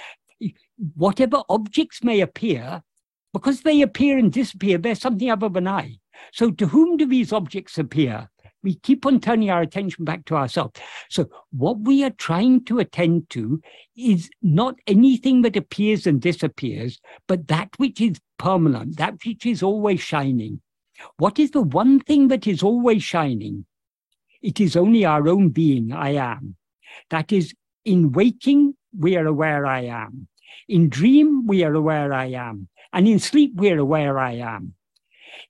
whatever 0.95 1.43
objects 1.49 2.03
may 2.03 2.21
appear 2.21 2.83
because 3.33 3.63
they 3.63 3.83
appear 3.83 4.19
and 4.19 4.33
disappear, 4.33 4.79
they're 4.79 4.95
something 4.95 5.31
other 5.31 5.49
than 5.49 5.69
I. 5.69 5.99
So 6.33 6.51
to 6.51 6.67
whom 6.67 6.97
do 6.97 7.07
these 7.07 7.33
objects 7.33 7.79
appear? 7.79 8.29
We 8.63 8.75
keep 8.75 9.07
on 9.07 9.21
turning 9.21 9.51
our 9.51 9.63
attention 9.63 10.05
back 10.05 10.25
to 10.27 10.37
ourselves. 10.37 10.81
So 11.09 11.29
what 11.51 11.81
we 11.81 12.05
are 12.05 12.11
trying 12.11 12.65
to 12.67 12.79
attend 12.79 13.31
to 13.31 13.61
is 13.97 14.29
not 14.43 14.75
anything 14.87 15.43
that 15.43 15.57
appears 15.57 16.07
and 16.07 16.21
disappears, 16.21 17.01
but 17.27 17.49
that 17.49 17.71
which 17.79 18.01
is 18.01 18.21
permanent, 18.39 18.97
that 18.99 19.15
which 19.25 19.47
is 19.47 19.63
always 19.63 20.01
shining. 20.01 20.61
What 21.17 21.39
is 21.39 21.53
the 21.53 21.63
one 21.63 22.01
thing 22.01 22.29
that 22.29 22.47
is 22.47 22.63
always 22.63 23.03
shining? 23.03 23.65
It 24.43 24.61
is 24.61 24.77
only 24.77 25.05
our 25.05 25.29
own 25.29 25.51
being, 25.51 25.93
I 25.93 26.11
am. 26.11 26.57
That 27.11 27.33
is, 27.33 27.55
in 27.85 28.13
waking, 28.13 28.75
we 28.99 29.17
are 29.17 29.27
aware 29.27 29.67
I 29.67 29.83
am. 29.83 30.29
In 30.69 30.89
dream, 30.89 31.47
we 31.47 31.65
are 31.65 31.75
aware 31.75 32.13
I 32.13 32.27
am. 32.27 32.69
And 32.93 33.07
in 33.07 33.19
sleep, 33.19 33.53
we're 33.55 33.79
aware 33.79 34.19
I 34.19 34.33
am. 34.33 34.75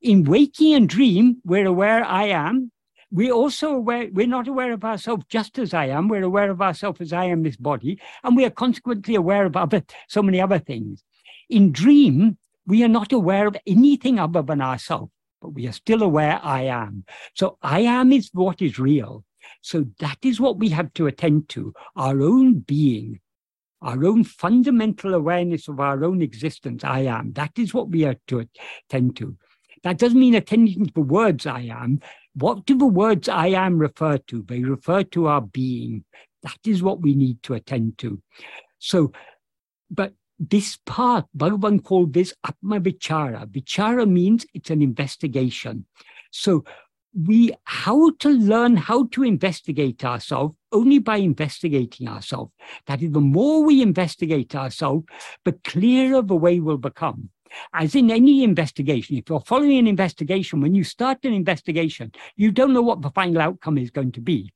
In 0.03 0.25
waking 0.25 0.75
and 0.75 0.89
dream, 0.89 1.41
we're 1.45 1.67
aware 1.67 2.05
I 2.05 2.27
am. 2.27 2.71
We're 3.13 3.33
also 3.33 3.75
aware, 3.75 4.09
we're 4.13 4.27
not 4.27 4.47
aware 4.47 4.73
of 4.73 4.85
ourselves 4.85 5.25
just 5.29 5.59
as 5.59 5.75
I 5.75 5.87
am. 5.87 6.09
We're 6.09 6.23
aware 6.23 6.51
of 6.51 6.63
ourselves 6.63 7.01
as 7.01 7.13
I 7.13 7.25
am 7.25 7.43
this 7.43 7.57
body. 7.57 8.01
And 8.23 8.37
we 8.37 8.45
are 8.45 8.51
consequently 8.51 9.17
aware 9.17 9.47
of 9.47 9.57
other, 9.57 9.83
so 10.09 10.23
many 10.23 10.41
other 10.41 10.61
things. 10.61 11.03
In 11.49 11.73
dream, 11.73 12.39
we 12.67 12.85
are 12.85 12.89
not 12.89 13.13
aware 13.13 13.49
of 13.49 13.57
anything 13.67 14.21
other 14.21 14.43
than 14.43 14.61
ourselves, 14.61 15.11
but 15.43 15.51
we 15.51 15.67
are 15.67 15.73
still 15.73 16.03
aware 16.03 16.39
I 16.41 16.63
am. 16.63 17.05
So 17.35 17.59
I 17.63 17.81
am 17.81 18.13
is 18.13 18.31
what 18.33 18.63
is 18.63 18.79
real. 18.79 19.25
So 19.61 19.87
that 19.99 20.19
is 20.23 20.41
what 20.41 20.59
we 20.59 20.69
have 20.69 20.93
to 20.95 21.09
attend 21.09 21.49
to 21.51 21.73
our 21.97 22.23
own 22.23 22.61
being, 22.61 23.21
our 23.83 24.05
own 24.05 24.23
fundamental 24.23 25.15
awareness 25.15 25.67
of 25.67 25.81
our 25.81 26.05
own 26.05 26.23
existence, 26.23 26.85
I 26.85 27.01
am. 27.01 27.33
That 27.33 27.59
is 27.59 27.75
what 27.75 27.89
we 27.89 28.05
are 28.05 28.17
to 28.29 28.47
attend 28.89 29.17
to. 29.17 29.37
That 29.83 29.99
doesn't 29.99 30.19
mean 30.19 30.35
attending 30.35 30.87
to 30.87 30.93
the 30.93 31.01
words 31.01 31.47
I 31.47 31.63
am. 31.63 32.01
What 32.35 32.67
do 32.67 32.77
the 32.77 32.87
words 32.87 33.29
I 33.29 33.49
am 33.49 33.79
refer 33.79 34.19
to? 34.19 34.43
They 34.43 34.63
refer 34.63 35.03
to 35.05 35.27
our 35.27 35.41
being. 35.41 36.05
That 36.43 36.59
is 36.65 36.83
what 36.83 37.01
we 37.01 37.15
need 37.15 37.43
to 37.45 37.55
attend 37.55 37.99
to. 37.99 38.23
So, 38.79 39.13
but 39.91 40.15
this 40.39 40.79
part, 40.87 41.27
Bhagavan 41.37 41.85
called 41.85 42.15
this 42.15 42.33
Atma 42.45 42.81
Vichara. 42.81 43.47
Vichara 43.47 44.09
means 44.09 44.47
it's 44.55 44.71
an 44.71 44.81
investigation. 44.81 45.87
So 46.31 46.65
we 47.13 47.53
how 47.65 48.11
to 48.21 48.29
learn 48.29 48.77
how 48.77 49.07
to 49.09 49.25
investigate 49.25 50.05
ourselves 50.05 50.55
only 50.73 50.99
by 50.99 51.17
investigating 51.17 52.09
ourselves. 52.09 52.53
That 52.87 53.03
is, 53.03 53.11
the 53.11 53.21
more 53.21 53.65
we 53.65 53.83
investigate 53.83 54.55
ourselves, 54.55 55.05
the 55.45 55.53
clearer 55.65 56.23
the 56.23 56.37
way 56.37 56.61
will 56.61 56.79
become. 56.79 57.31
As 57.73 57.95
in 57.95 58.11
any 58.11 58.45
investigation, 58.45 59.17
if 59.17 59.29
you're 59.29 59.41
following 59.41 59.79
an 59.79 59.87
investigation, 59.87 60.61
when 60.61 60.75
you 60.75 60.85
start 60.85 61.25
an 61.25 61.33
investigation, 61.33 62.13
you 62.37 62.51
don't 62.51 62.73
know 62.73 62.83
what 62.83 63.03
the 63.03 63.11
final 63.11 63.41
outcome 63.41 63.79
is 63.79 63.91
going 63.91 64.13
to 64.13 64.21
be. 64.21 64.53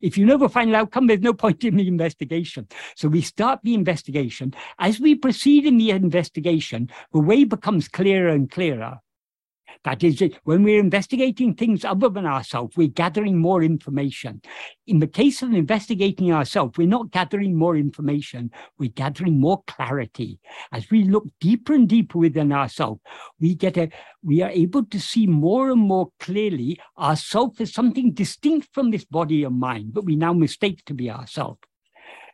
If 0.00 0.16
you 0.16 0.24
know 0.24 0.38
the 0.38 0.48
final 0.48 0.76
outcome, 0.76 1.08
there's 1.08 1.20
no 1.20 1.34
point 1.34 1.64
in 1.64 1.76
the 1.76 1.88
investigation. 1.88 2.68
So 2.94 3.08
we 3.08 3.20
start 3.20 3.60
the 3.62 3.74
investigation. 3.74 4.54
As 4.78 5.00
we 5.00 5.16
proceed 5.16 5.66
in 5.66 5.76
the 5.76 5.90
investigation, 5.90 6.88
the 7.12 7.18
way 7.18 7.44
becomes 7.44 7.88
clearer 7.88 8.28
and 8.28 8.50
clearer. 8.50 9.00
That 9.84 10.02
is, 10.02 10.22
when 10.44 10.62
we're 10.62 10.80
investigating 10.80 11.54
things 11.54 11.84
other 11.84 12.08
than 12.08 12.26
ourselves, 12.26 12.76
we're 12.76 12.88
gathering 12.88 13.38
more 13.38 13.62
information. 13.62 14.42
In 14.86 14.98
the 15.00 15.06
case 15.06 15.42
of 15.42 15.52
investigating 15.52 16.32
ourselves, 16.32 16.78
we're 16.78 16.88
not 16.88 17.10
gathering 17.10 17.56
more 17.56 17.76
information, 17.76 18.50
we're 18.78 18.90
gathering 18.90 19.40
more 19.40 19.62
clarity. 19.66 20.38
As 20.72 20.90
we 20.90 21.04
look 21.04 21.24
deeper 21.40 21.74
and 21.74 21.88
deeper 21.88 22.18
within 22.18 22.52
ourselves, 22.52 23.00
we 23.40 23.54
get 23.54 23.76
a 23.76 23.90
we 24.22 24.42
are 24.42 24.50
able 24.50 24.84
to 24.84 25.00
see 25.00 25.26
more 25.26 25.70
and 25.70 25.80
more 25.80 26.10
clearly 26.18 26.80
ourself 26.98 27.60
as 27.60 27.72
something 27.72 28.12
distinct 28.12 28.68
from 28.72 28.90
this 28.90 29.04
body 29.04 29.44
and 29.44 29.60
mind, 29.60 29.94
but 29.94 30.04
we 30.04 30.16
now 30.16 30.32
mistake 30.32 30.84
to 30.86 30.94
be 30.94 31.10
ourselves. 31.10 31.60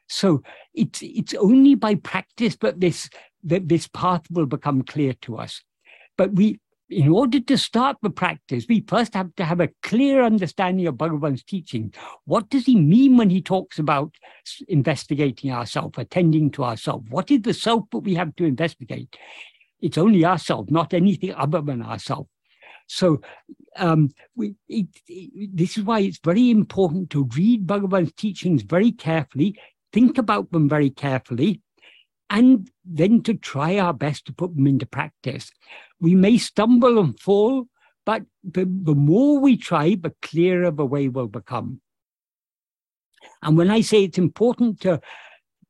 So 0.08 0.42
it's 0.74 1.00
it's 1.02 1.34
only 1.34 1.74
by 1.74 1.96
practice 1.96 2.56
that 2.60 2.80
this 2.80 3.10
that 3.44 3.68
this 3.68 3.88
path 3.88 4.22
will 4.30 4.46
become 4.46 4.82
clear 4.82 5.14
to 5.22 5.36
us. 5.36 5.62
But 6.16 6.34
we 6.34 6.60
in 6.92 7.08
order 7.08 7.40
to 7.40 7.58
start 7.58 7.96
the 8.02 8.10
practice, 8.10 8.66
we 8.68 8.84
first 8.86 9.14
have 9.14 9.34
to 9.36 9.44
have 9.44 9.60
a 9.60 9.70
clear 9.82 10.22
understanding 10.22 10.86
of 10.86 10.96
Bhagavan's 10.96 11.42
teaching. 11.42 11.92
What 12.24 12.50
does 12.50 12.66
he 12.66 12.76
mean 12.76 13.16
when 13.16 13.30
he 13.30 13.40
talks 13.40 13.78
about 13.78 14.14
investigating 14.68 15.50
ourselves, 15.50 15.94
attending 15.98 16.50
to 16.52 16.64
ourselves? 16.64 17.06
What 17.10 17.30
is 17.30 17.42
the 17.42 17.54
self 17.54 17.84
that 17.90 18.00
we 18.00 18.14
have 18.14 18.36
to 18.36 18.44
investigate? 18.44 19.16
It's 19.80 19.98
only 19.98 20.24
ourselves, 20.24 20.70
not 20.70 20.94
anything 20.94 21.34
other 21.34 21.60
than 21.60 21.82
ourselves. 21.82 22.28
So 22.86 23.22
um, 23.76 24.10
we, 24.36 24.54
it, 24.68 24.86
it, 25.08 25.56
this 25.56 25.78
is 25.78 25.84
why 25.84 26.00
it's 26.00 26.20
very 26.22 26.50
important 26.50 27.10
to 27.10 27.28
read 27.36 27.66
Bhagavan's 27.66 28.12
teachings 28.12 28.62
very 28.62 28.92
carefully, 28.92 29.58
think 29.92 30.18
about 30.18 30.52
them 30.52 30.68
very 30.68 30.90
carefully, 30.90 31.62
and 32.32 32.70
then 32.82 33.22
to 33.22 33.34
try 33.34 33.78
our 33.78 33.92
best 33.92 34.24
to 34.24 34.32
put 34.32 34.56
them 34.56 34.66
into 34.66 34.86
practice. 34.86 35.52
We 36.00 36.14
may 36.14 36.38
stumble 36.38 36.98
and 36.98 37.18
fall, 37.20 37.68
but 38.06 38.22
the, 38.42 38.64
the 38.64 38.94
more 38.94 39.38
we 39.38 39.58
try, 39.58 39.94
the 39.94 40.14
clearer 40.22 40.70
the 40.70 40.86
way 40.86 41.08
will 41.08 41.28
become. 41.28 41.82
And 43.42 43.56
when 43.56 43.70
I 43.70 43.82
say 43.82 44.04
it's 44.04 44.18
important 44.18 44.80
to 44.80 45.00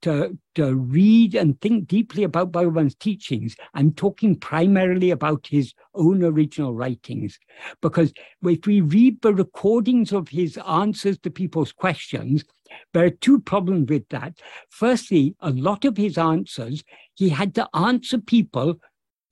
to, 0.03 0.37
to 0.57 0.75
read 0.75 1.37
and 1.37 1.61
think 1.61 1.87
deeply 1.87 2.25
about 2.25 2.51
Bhagavan's 2.51 2.97
teachings, 2.97 3.55
I'm 3.75 3.93
talking 3.93 4.35
primarily 4.35 5.11
about 5.11 5.47
his 5.47 5.75
own 5.95 6.25
original 6.25 6.75
writings. 6.75 7.39
Because 7.81 8.13
if 8.43 8.67
we 8.67 8.81
read 8.81 9.23
the 9.23 9.33
recordings 9.33 10.13
of 10.13 10.29
his 10.29 10.59
answers 10.59 11.19
to 11.19 11.31
people's 11.31 11.71
questions, 11.71 12.45
there 12.93 13.05
are 13.05 13.11
two 13.11 13.41
problems 13.41 13.89
with 13.89 14.09
that. 14.11 14.35
Firstly, 14.71 15.35
a 15.41 15.51
lot 15.51 15.85
of 15.85 15.97
his 15.97 16.19
answers, 16.19 16.83
he 17.15 17.29
had 17.29 17.55
to 17.55 17.69
answer 17.75 18.19
people 18.19 18.77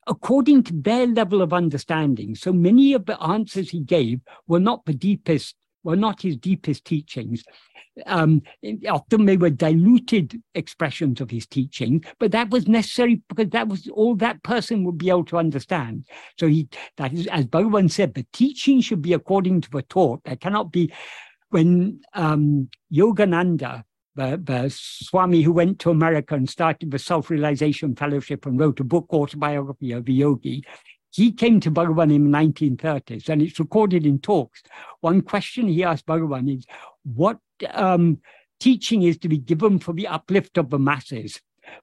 according 0.07 0.63
to 0.65 0.73
their 0.75 1.07
level 1.07 1.43
of 1.43 1.53
understanding. 1.53 2.35
So 2.35 2.53
many 2.53 2.95
of 2.95 3.07
the 3.07 3.21
answers 3.23 3.71
he 3.71 3.81
gave 3.81 4.21
were 4.49 4.61
not 4.61 4.85
the 4.85 4.95
deepest, 4.95 5.55
were 5.85 5.97
not 5.97 6.23
his 6.23 6.37
deepest 6.37 6.85
teachings. 6.85 7.45
Um, 8.07 8.43
often 8.89 9.27
they 9.27 9.37
were 9.37 9.51
diluted 9.51 10.41
expressions 10.55 11.21
of 11.21 11.31
his 11.31 11.47
teaching, 11.47 12.05
but 12.19 12.33
that 12.33 12.51
was 12.51 12.67
necessary 12.67 13.23
because 13.29 13.51
that 13.51 13.69
was 13.69 13.89
all 13.89 14.15
that 14.17 14.43
person 14.43 14.85
would 14.85 14.99
be 14.99 15.11
able 15.11 15.25
to 15.27 15.39
understand. 15.39 16.07
So 16.39 16.49
he, 16.49 16.69
that 16.97 17.13
is, 17.13 17.27
as 17.27 17.47
Bhagavan 17.47 17.91
said, 17.91 18.15
the 18.15 18.27
teaching 18.33 18.81
should 18.81 19.03
be 19.03 19.13
according 19.13 19.61
to 19.63 19.71
the 19.71 19.83
taught. 19.83 20.25
There 20.25 20.37
cannot 20.37 20.73
be 20.73 20.93
when 21.51 22.01
um, 22.15 22.69
Yogananda, 22.93 23.85
the, 24.17 24.41
the 24.43 24.69
Swami 24.71 25.43
who 25.43 25.53
went 25.53 25.79
to 25.81 25.91
America 25.91 26.35
and 26.35 26.49
started 26.49 26.91
the 26.91 26.99
Self 26.99 27.31
Realization 27.31 27.95
Fellowship 27.95 28.47
and 28.47 28.59
wrote 28.59 28.81
a 28.81 28.85
book, 28.85 29.07
Autobiography 29.13 29.93
of 29.93 30.09
a 30.09 30.13
Yogi, 30.13 30.65
he 31.13 31.33
came 31.33 31.61
to 31.61 31.71
Bhagavan 31.71 32.15
in 32.15 32.31
the 32.31 32.39
1930s 32.39 33.29
and 33.29 33.43
it's 33.43 33.59
recorded 33.59 34.07
in 34.07 34.21
talks. 34.21 34.63
One 35.01 35.23
question 35.23 35.69
he 35.69 35.85
asked 35.85 36.07
Bhagavan 36.07 36.57
is, 36.57 36.65
What 37.05 37.39
um, 37.73 38.21
teaching 38.61 39.03
is 39.03 39.19
to 39.19 39.29
be 39.29 39.39
given 39.39 39.79
for 39.79 39.93
the 39.93 40.07
uplift 40.07 40.57
of 40.57 40.71
the 40.71 40.79
masses? 40.79 41.41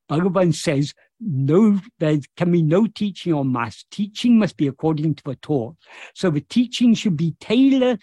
Bhagavan 0.10 0.54
says, 0.54 0.94
no, 1.20 1.80
there 2.00 2.20
can 2.36 2.52
be 2.52 2.62
no 2.62 2.88
teaching 2.88 3.34
on 3.34 3.52
mass. 3.52 3.86
Teaching 3.90 4.38
must 4.38 4.58
be 4.58 4.68
according 4.68 5.16
to 5.16 5.24
the 5.24 5.36
taught. 5.36 5.76
So 6.14 6.30
the 6.30 6.42
teaching 6.42 6.94
should 6.94 7.18
be 7.18 7.36
tailored 7.40 8.00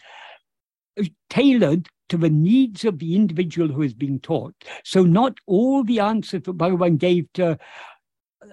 tailored 1.31 1.89
to 2.09 2.16
the 2.16 2.31
needs 2.31 2.85
of 2.85 2.99
the 2.99 3.16
individual 3.16 3.69
who 3.69 3.83
is 3.83 3.95
being 3.95 4.21
taught. 4.21 4.55
So 4.85 5.03
not 5.03 5.39
all 5.47 5.85
the 5.85 6.01
answers 6.01 6.43
that 6.43 6.59
Bhagavan 6.59 6.99
gave 6.99 7.33
to, 7.35 7.59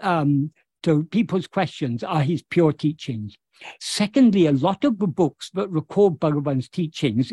um, 0.02 0.52
to 0.84 1.04
people's 1.06 1.48
questions 1.48 2.04
are 2.04 2.24
his 2.24 2.44
pure 2.44 2.74
teachings. 2.74 3.38
Secondly, 3.80 4.48
a 4.48 4.52
lot 4.52 4.84
of 4.84 4.98
the 4.98 5.08
books 5.08 5.52
that 5.54 5.70
record 5.70 6.20
Bhagavan's 6.20 6.70
teachings, 6.70 7.32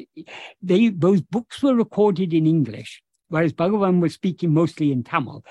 they, 0.60 0.88
those 0.88 1.22
books 1.22 1.62
were 1.62 1.74
recorded 1.74 2.34
in 2.34 2.46
English, 2.46 3.02
whereas 3.28 3.52
Bhagavan 3.52 4.00
was 4.00 4.14
speaking 4.14 4.52
mostly 4.52 4.92
in 4.92 5.04
Tamil 5.04 5.44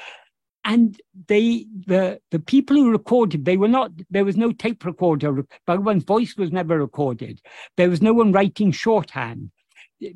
and 0.67 0.99
they 1.27 1.65
the 1.87 2.19
the 2.29 2.39
people 2.39 2.75
who 2.75 2.91
recorded 2.91 3.45
they 3.45 3.57
were 3.57 3.69
not 3.69 3.91
there 4.11 4.25
was 4.25 4.37
no 4.37 4.51
tape 4.51 4.85
recorder. 4.85 5.43
Bhagavan's 5.65 6.03
voice 6.03 6.35
was 6.37 6.51
never 6.51 6.77
recorded. 6.77 7.41
There 7.77 7.89
was 7.89 8.01
no 8.01 8.13
one 8.13 8.33
writing 8.33 8.71
shorthand. 8.71 9.49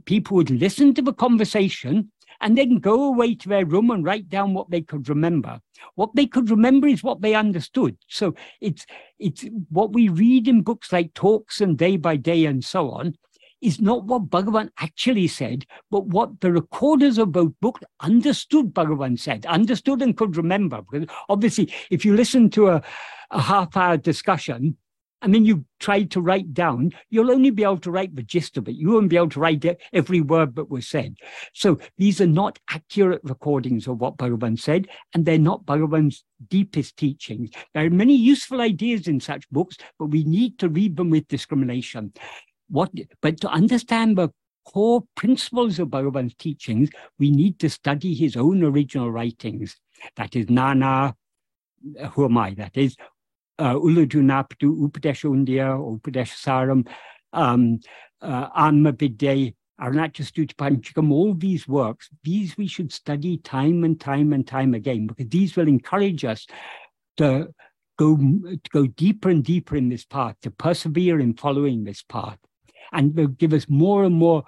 People 0.05 0.35
would 0.35 0.51
listen 0.51 0.93
to 0.93 1.01
the 1.01 1.13
conversation 1.13 2.11
and 2.41 2.57
then 2.57 2.79
go 2.79 3.05
away 3.05 3.33
to 3.35 3.49
their 3.49 3.65
room 3.65 3.91
and 3.91 4.03
write 4.03 4.27
down 4.27 4.53
what 4.53 4.69
they 4.69 4.81
could 4.81 5.07
remember. 5.07 5.59
What 5.95 6.15
they 6.15 6.27
could 6.27 6.49
remember 6.49 6.87
is 6.87 7.01
what 7.01 7.21
they 7.21 7.33
understood. 7.33 7.97
So 8.09 8.35
it's 8.59 8.85
it's 9.19 9.45
what 9.69 9.93
we 9.93 10.09
read 10.09 10.49
in 10.49 10.63
books 10.63 10.91
like 10.91 11.13
talks 11.13 11.61
and 11.61 11.77
day 11.77 11.95
by 11.95 12.17
day 12.17 12.45
and 12.45 12.63
so 12.63 12.91
on 12.91 13.15
is 13.61 13.79
not 13.79 14.05
what 14.05 14.29
Bhagavan 14.29 14.69
actually 14.79 15.27
said, 15.27 15.65
but 15.89 16.05
what 16.07 16.39
the 16.41 16.51
recorders 16.51 17.17
of 17.17 17.31
both 17.31 17.53
books 17.61 17.81
understood 17.99 18.73
Bhagavan 18.73 19.19
said, 19.19 19.45
understood 19.45 20.01
and 20.01 20.17
could 20.17 20.37
remember. 20.37 20.81
Because 20.81 21.07
obviously, 21.29 21.73
if 21.89 22.03
you 22.03 22.15
listen 22.15 22.49
to 22.51 22.69
a, 22.69 22.81
a 23.31 23.41
half 23.41 23.77
hour 23.77 23.97
discussion, 23.97 24.77
and 25.21 25.33
then 25.33 25.45
you 25.45 25.65
try 25.79 26.03
to 26.03 26.21
write 26.21 26.53
down, 26.53 26.91
you'll 27.09 27.31
only 27.31 27.51
be 27.51 27.63
able 27.63 27.77
to 27.77 27.91
write 27.91 28.15
the 28.15 28.23
gist 28.23 28.57
of 28.57 28.67
it. 28.67 28.75
You 28.75 28.91
won't 28.91 29.09
be 29.09 29.17
able 29.17 29.29
to 29.29 29.39
write 29.39 29.63
every 29.93 30.21
word 30.21 30.55
that 30.55 30.69
was 30.69 30.87
said. 30.87 31.15
So 31.53 31.79
these 31.97 32.19
are 32.21 32.27
not 32.27 32.57
accurate 32.69 33.21
recordings 33.23 33.87
of 33.87 33.99
what 33.99 34.17
Bhagavan 34.17 34.59
said, 34.59 34.87
and 35.13 35.25
they're 35.25 35.37
not 35.37 35.65
Bhagavan's 35.65 36.23
deepest 36.49 36.97
teachings. 36.97 37.51
There 37.73 37.85
are 37.85 37.89
many 37.89 38.15
useful 38.15 38.61
ideas 38.61 39.07
in 39.07 39.19
such 39.19 39.47
books, 39.49 39.77
but 39.99 40.07
we 40.07 40.23
need 40.23 40.57
to 40.59 40.69
read 40.69 40.97
them 40.97 41.11
with 41.11 41.27
discrimination. 41.27 42.13
What, 42.71 42.91
but 43.21 43.41
to 43.41 43.49
understand 43.49 44.17
the 44.17 44.29
core 44.65 45.03
principles 45.15 45.77
of 45.79 45.89
Bhagavan's 45.89 46.35
teachings, 46.35 46.89
we 47.19 47.29
need 47.29 47.59
to 47.59 47.69
study 47.69 48.13
his 48.13 48.37
own 48.37 48.63
original 48.63 49.11
writings. 49.11 49.75
That 50.15 50.35
is 50.35 50.49
Nana, 50.49 51.15
who 52.11 52.25
am 52.25 52.37
I? 52.37 52.53
That 52.53 52.77
is 52.77 52.95
uh, 53.59 53.75
Ulladu 53.75 54.21
Narpadu 54.23 54.87
Upadeshundya, 54.87 55.99
Upadeshasaram, 55.99 56.87
um, 57.33 57.79
uh, 58.21 58.47
Anma 58.55 58.93
Viddai, 58.93 59.53
Arunachastuti 59.81 61.11
all 61.11 61.33
these 61.33 61.67
works, 61.67 62.09
these 62.23 62.55
we 62.55 62.67
should 62.67 62.93
study 62.93 63.37
time 63.37 63.83
and 63.83 63.99
time 63.99 64.31
and 64.31 64.47
time 64.47 64.73
again, 64.75 65.07
because 65.07 65.27
these 65.27 65.55
will 65.55 65.67
encourage 65.67 66.23
us 66.23 66.45
to 67.17 67.49
go, 67.97 68.15
to 68.15 68.69
go 68.71 68.85
deeper 68.85 69.29
and 69.29 69.43
deeper 69.43 69.75
in 69.75 69.89
this 69.89 70.05
path, 70.05 70.35
to 70.43 70.51
persevere 70.51 71.19
in 71.19 71.33
following 71.33 71.83
this 71.83 72.03
path, 72.03 72.37
and 72.91 73.15
will 73.15 73.27
give 73.27 73.53
us 73.53 73.67
more 73.69 74.03
and 74.03 74.15
more 74.15 74.43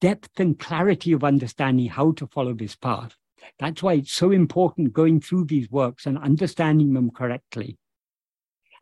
depth 0.00 0.38
and 0.38 0.58
clarity 0.58 1.12
of 1.12 1.24
understanding 1.24 1.88
how 1.88 2.12
to 2.12 2.26
follow 2.26 2.54
this 2.54 2.76
path. 2.76 3.16
That's 3.58 3.82
why 3.82 3.94
it's 3.94 4.12
so 4.12 4.30
important 4.30 4.92
going 4.92 5.20
through 5.20 5.44
these 5.46 5.70
works 5.70 6.06
and 6.06 6.18
understanding 6.18 6.94
them 6.94 7.10
correctly. 7.10 7.78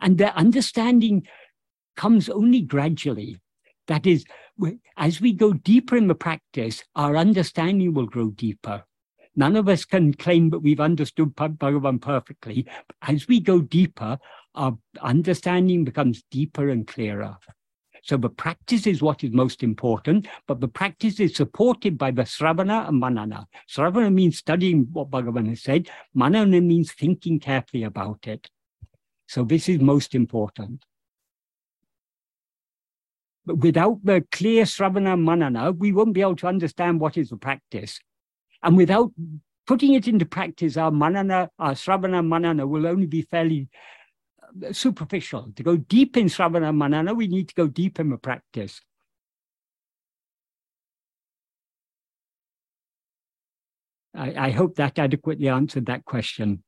And 0.00 0.18
the 0.18 0.34
understanding 0.34 1.26
comes 1.96 2.28
only 2.28 2.60
gradually. 2.60 3.38
That 3.86 4.06
is, 4.06 4.24
as 4.96 5.20
we 5.20 5.32
go 5.32 5.52
deeper 5.52 5.96
in 5.96 6.08
the 6.08 6.14
practice, 6.14 6.82
our 6.96 7.16
understanding 7.16 7.94
will 7.94 8.06
grow 8.06 8.30
deeper. 8.30 8.84
None 9.36 9.56
of 9.56 9.68
us 9.68 9.84
can 9.84 10.14
claim 10.14 10.50
that 10.50 10.60
we've 10.60 10.80
understood 10.80 11.34
Bhagavan 11.34 12.00
perfectly. 12.00 12.66
As 13.02 13.28
we 13.28 13.40
go 13.40 13.60
deeper, 13.60 14.18
our 14.54 14.78
understanding 15.00 15.84
becomes 15.84 16.22
deeper 16.30 16.68
and 16.68 16.86
clearer. 16.86 17.36
So 18.04 18.18
the 18.18 18.28
practice 18.28 18.86
is 18.86 19.00
what 19.00 19.24
is 19.24 19.32
most 19.32 19.62
important, 19.62 20.28
but 20.46 20.60
the 20.60 20.68
practice 20.68 21.20
is 21.20 21.34
supported 21.34 21.96
by 21.96 22.10
the 22.10 22.26
sravana 22.26 22.86
and 22.86 23.00
manana. 23.00 23.46
Sravana 23.66 24.12
means 24.12 24.36
studying 24.36 24.86
what 24.92 25.10
Bhagavan 25.10 25.48
has 25.48 25.62
said. 25.62 25.88
Manana 26.12 26.60
means 26.60 26.92
thinking 26.92 27.40
carefully 27.40 27.82
about 27.82 28.26
it. 28.26 28.50
So 29.26 29.42
this 29.42 29.70
is 29.70 29.80
most 29.80 30.14
important. 30.14 30.84
But 33.46 33.56
without 33.56 34.04
the 34.04 34.22
clear 34.30 34.64
sravana 34.64 35.18
manana, 35.18 35.72
we 35.72 35.92
won't 35.92 36.12
be 36.12 36.20
able 36.20 36.36
to 36.36 36.46
understand 36.46 37.00
what 37.00 37.16
is 37.16 37.30
the 37.30 37.38
practice. 37.38 38.00
And 38.62 38.76
without 38.76 39.12
putting 39.66 39.94
it 39.94 40.06
into 40.06 40.26
practice, 40.26 40.76
our 40.76 40.90
manana, 40.90 41.48
our 41.58 41.72
sravana 41.72 42.22
manana 42.22 42.66
will 42.66 42.86
only 42.86 43.06
be 43.06 43.22
fairly 43.22 43.68
superficial. 44.72 45.52
To 45.56 45.62
go 45.62 45.76
deep 45.76 46.16
in 46.16 46.26
Sravana 46.26 46.74
Manana, 46.74 47.14
we 47.14 47.26
need 47.26 47.48
to 47.48 47.54
go 47.54 47.66
deep 47.66 47.98
in 48.00 48.10
the 48.10 48.16
practice. 48.16 48.80
I, 54.14 54.46
I 54.46 54.50
hope 54.50 54.76
that 54.76 54.98
adequately 54.98 55.48
answered 55.48 55.86
that 55.86 56.04
question. 56.04 56.62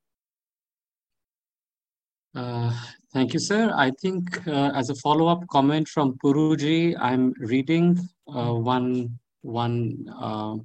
Uh, 2.35 2.73
thank 3.13 3.33
you, 3.33 3.39
sir. 3.39 3.73
I 3.75 3.91
think 4.03 4.47
uh, 4.47 4.73
as 4.75 4.91
a 4.91 4.95
follow-up 4.97 5.47
comment 5.49 5.89
from 5.89 6.19
Puruji, 6.23 6.95
I'm 7.01 7.33
reading 7.39 7.99
uh, 8.29 8.53
one, 8.53 9.19
one 9.43 10.07
uh, 10.21 10.57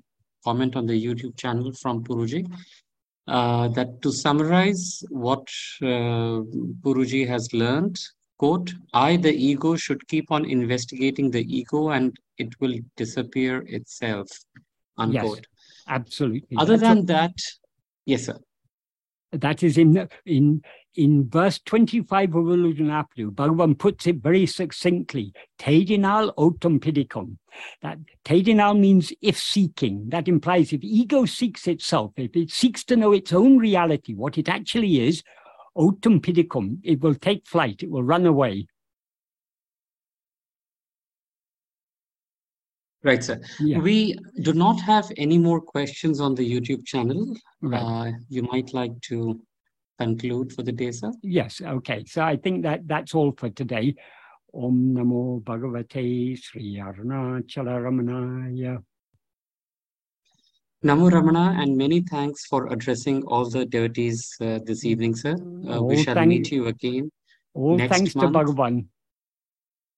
comment 0.43 0.75
on 0.75 0.85
the 0.85 1.05
YouTube 1.05 1.37
channel 1.37 1.71
from 1.73 2.03
Puruji 2.03 2.51
uh, 3.27 3.67
that 3.69 4.01
to 4.01 4.11
summarize 4.11 5.03
what 5.09 5.47
uh, 5.81 6.41
Puruji 6.81 7.27
has 7.27 7.53
learned, 7.53 7.99
quote, 8.37 8.73
I, 8.93 9.17
the 9.17 9.33
ego, 9.33 9.75
should 9.75 10.07
keep 10.07 10.31
on 10.31 10.45
investigating 10.45 11.31
the 11.31 11.43
ego 11.43 11.89
and 11.89 12.17
it 12.37 12.49
will 12.59 12.75
disappear 12.97 13.63
itself, 13.67 14.27
unquote. 14.97 15.37
Yes, 15.37 15.85
absolutely. 15.87 16.57
Other 16.57 16.77
That's 16.77 16.81
than 16.81 16.97
a, 16.99 17.03
that, 17.03 17.33
yes, 18.05 18.25
sir. 18.25 18.39
That 19.31 19.63
is 19.63 19.77
in 19.77 20.09
in 20.25 20.61
in 20.95 21.29
verse 21.29 21.59
25 21.65 22.35
of 22.35 22.45
Ulladu 22.45 22.79
Narpadu, 22.81 23.31
Bhagavan 23.31 23.77
puts 23.77 24.07
it 24.07 24.17
very 24.17 24.45
succinctly. 24.45 25.33
Tedinal 25.59 26.33
otum 26.37 26.79
pidicum. 26.79 27.37
That 27.81 27.99
tedinal 28.25 28.79
means 28.79 29.13
if 29.21 29.37
seeking. 29.37 30.09
That 30.09 30.27
implies 30.27 30.73
if 30.73 30.83
ego 30.83 31.25
seeks 31.25 31.67
itself, 31.67 32.11
if 32.17 32.35
it 32.35 32.51
seeks 32.51 32.83
to 32.85 32.95
know 32.95 33.13
its 33.13 33.33
own 33.33 33.57
reality, 33.57 34.13
what 34.13 34.37
it 34.37 34.49
actually 34.49 35.07
is, 35.07 35.23
otum 35.77 36.19
pidicum, 36.19 36.79
it 36.83 37.01
will 37.01 37.15
take 37.15 37.47
flight, 37.47 37.83
it 37.83 37.89
will 37.89 38.03
run 38.03 38.25
away. 38.25 38.67
Right, 43.03 43.23
sir. 43.23 43.41
Yeah. 43.59 43.79
We 43.79 44.15
do 44.41 44.53
not 44.53 44.79
have 44.81 45.11
any 45.17 45.39
more 45.39 45.59
questions 45.59 46.19
on 46.19 46.35
the 46.35 46.47
YouTube 46.47 46.85
channel. 46.85 47.35
Right. 47.61 47.81
Uh, 47.81 48.11
you 48.29 48.43
might 48.43 48.73
like 48.75 48.99
to 49.09 49.41
conclude 49.99 50.53
for 50.53 50.63
the 50.63 50.71
day, 50.71 50.91
sir? 50.91 51.11
Yes, 51.21 51.61
okay. 51.61 52.03
So 52.05 52.21
I 52.21 52.35
think 52.37 52.63
that 52.63 52.87
that's 52.87 53.13
all 53.15 53.33
for 53.37 53.49
today. 53.49 53.95
Om 54.53 54.95
Namo 54.95 55.41
Bhagavate 55.43 56.37
Sri 56.37 56.77
Arunachala 56.77 57.79
Ramanaya. 57.79 58.83
Namo 60.83 61.11
Ramana, 61.11 61.61
and 61.61 61.77
many 61.77 62.01
thanks 62.01 62.47
for 62.47 62.67
addressing 62.73 63.23
all 63.25 63.47
the 63.47 63.65
devotees 63.65 64.35
uh, 64.41 64.59
this 64.65 64.83
evening, 64.83 65.15
sir. 65.15 65.35
Uh, 65.69 65.81
we 65.81 66.01
shall 66.03 66.25
meet 66.25 66.51
you 66.51 66.67
again. 66.67 67.11
All 67.53 67.77
thanks 67.77 68.15
month. 68.15 68.33
to 68.33 68.39
Bhagavan. 68.39 68.85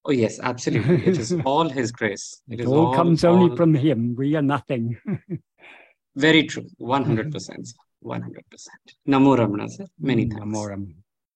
Oh, 0.06 0.12
yes, 0.12 0.40
absolutely. 0.42 1.06
it 1.08 1.18
is 1.18 1.34
all 1.46 1.70
His 1.70 1.92
grace. 1.94 2.42
It, 2.50 2.60
it 2.60 2.68
all, 2.68 2.88
all, 2.88 2.94
comes 2.94 3.24
all... 3.24 3.36
only 3.36 3.56
from 3.56 3.74
Him. 3.74 4.16
We 4.18 4.36
are 4.36 4.42
nothing. 4.42 4.98
Very 6.16 6.44
true. 6.44 6.68
100%. 6.82 7.74
100%. 8.04 8.98
Namo 9.08 9.36
Ramana, 9.36 9.70
sir. 9.70 9.86
Many 10.00 10.28
thanks. 10.28 10.44
Namo 10.44 10.68
Ramana. 10.68 11.03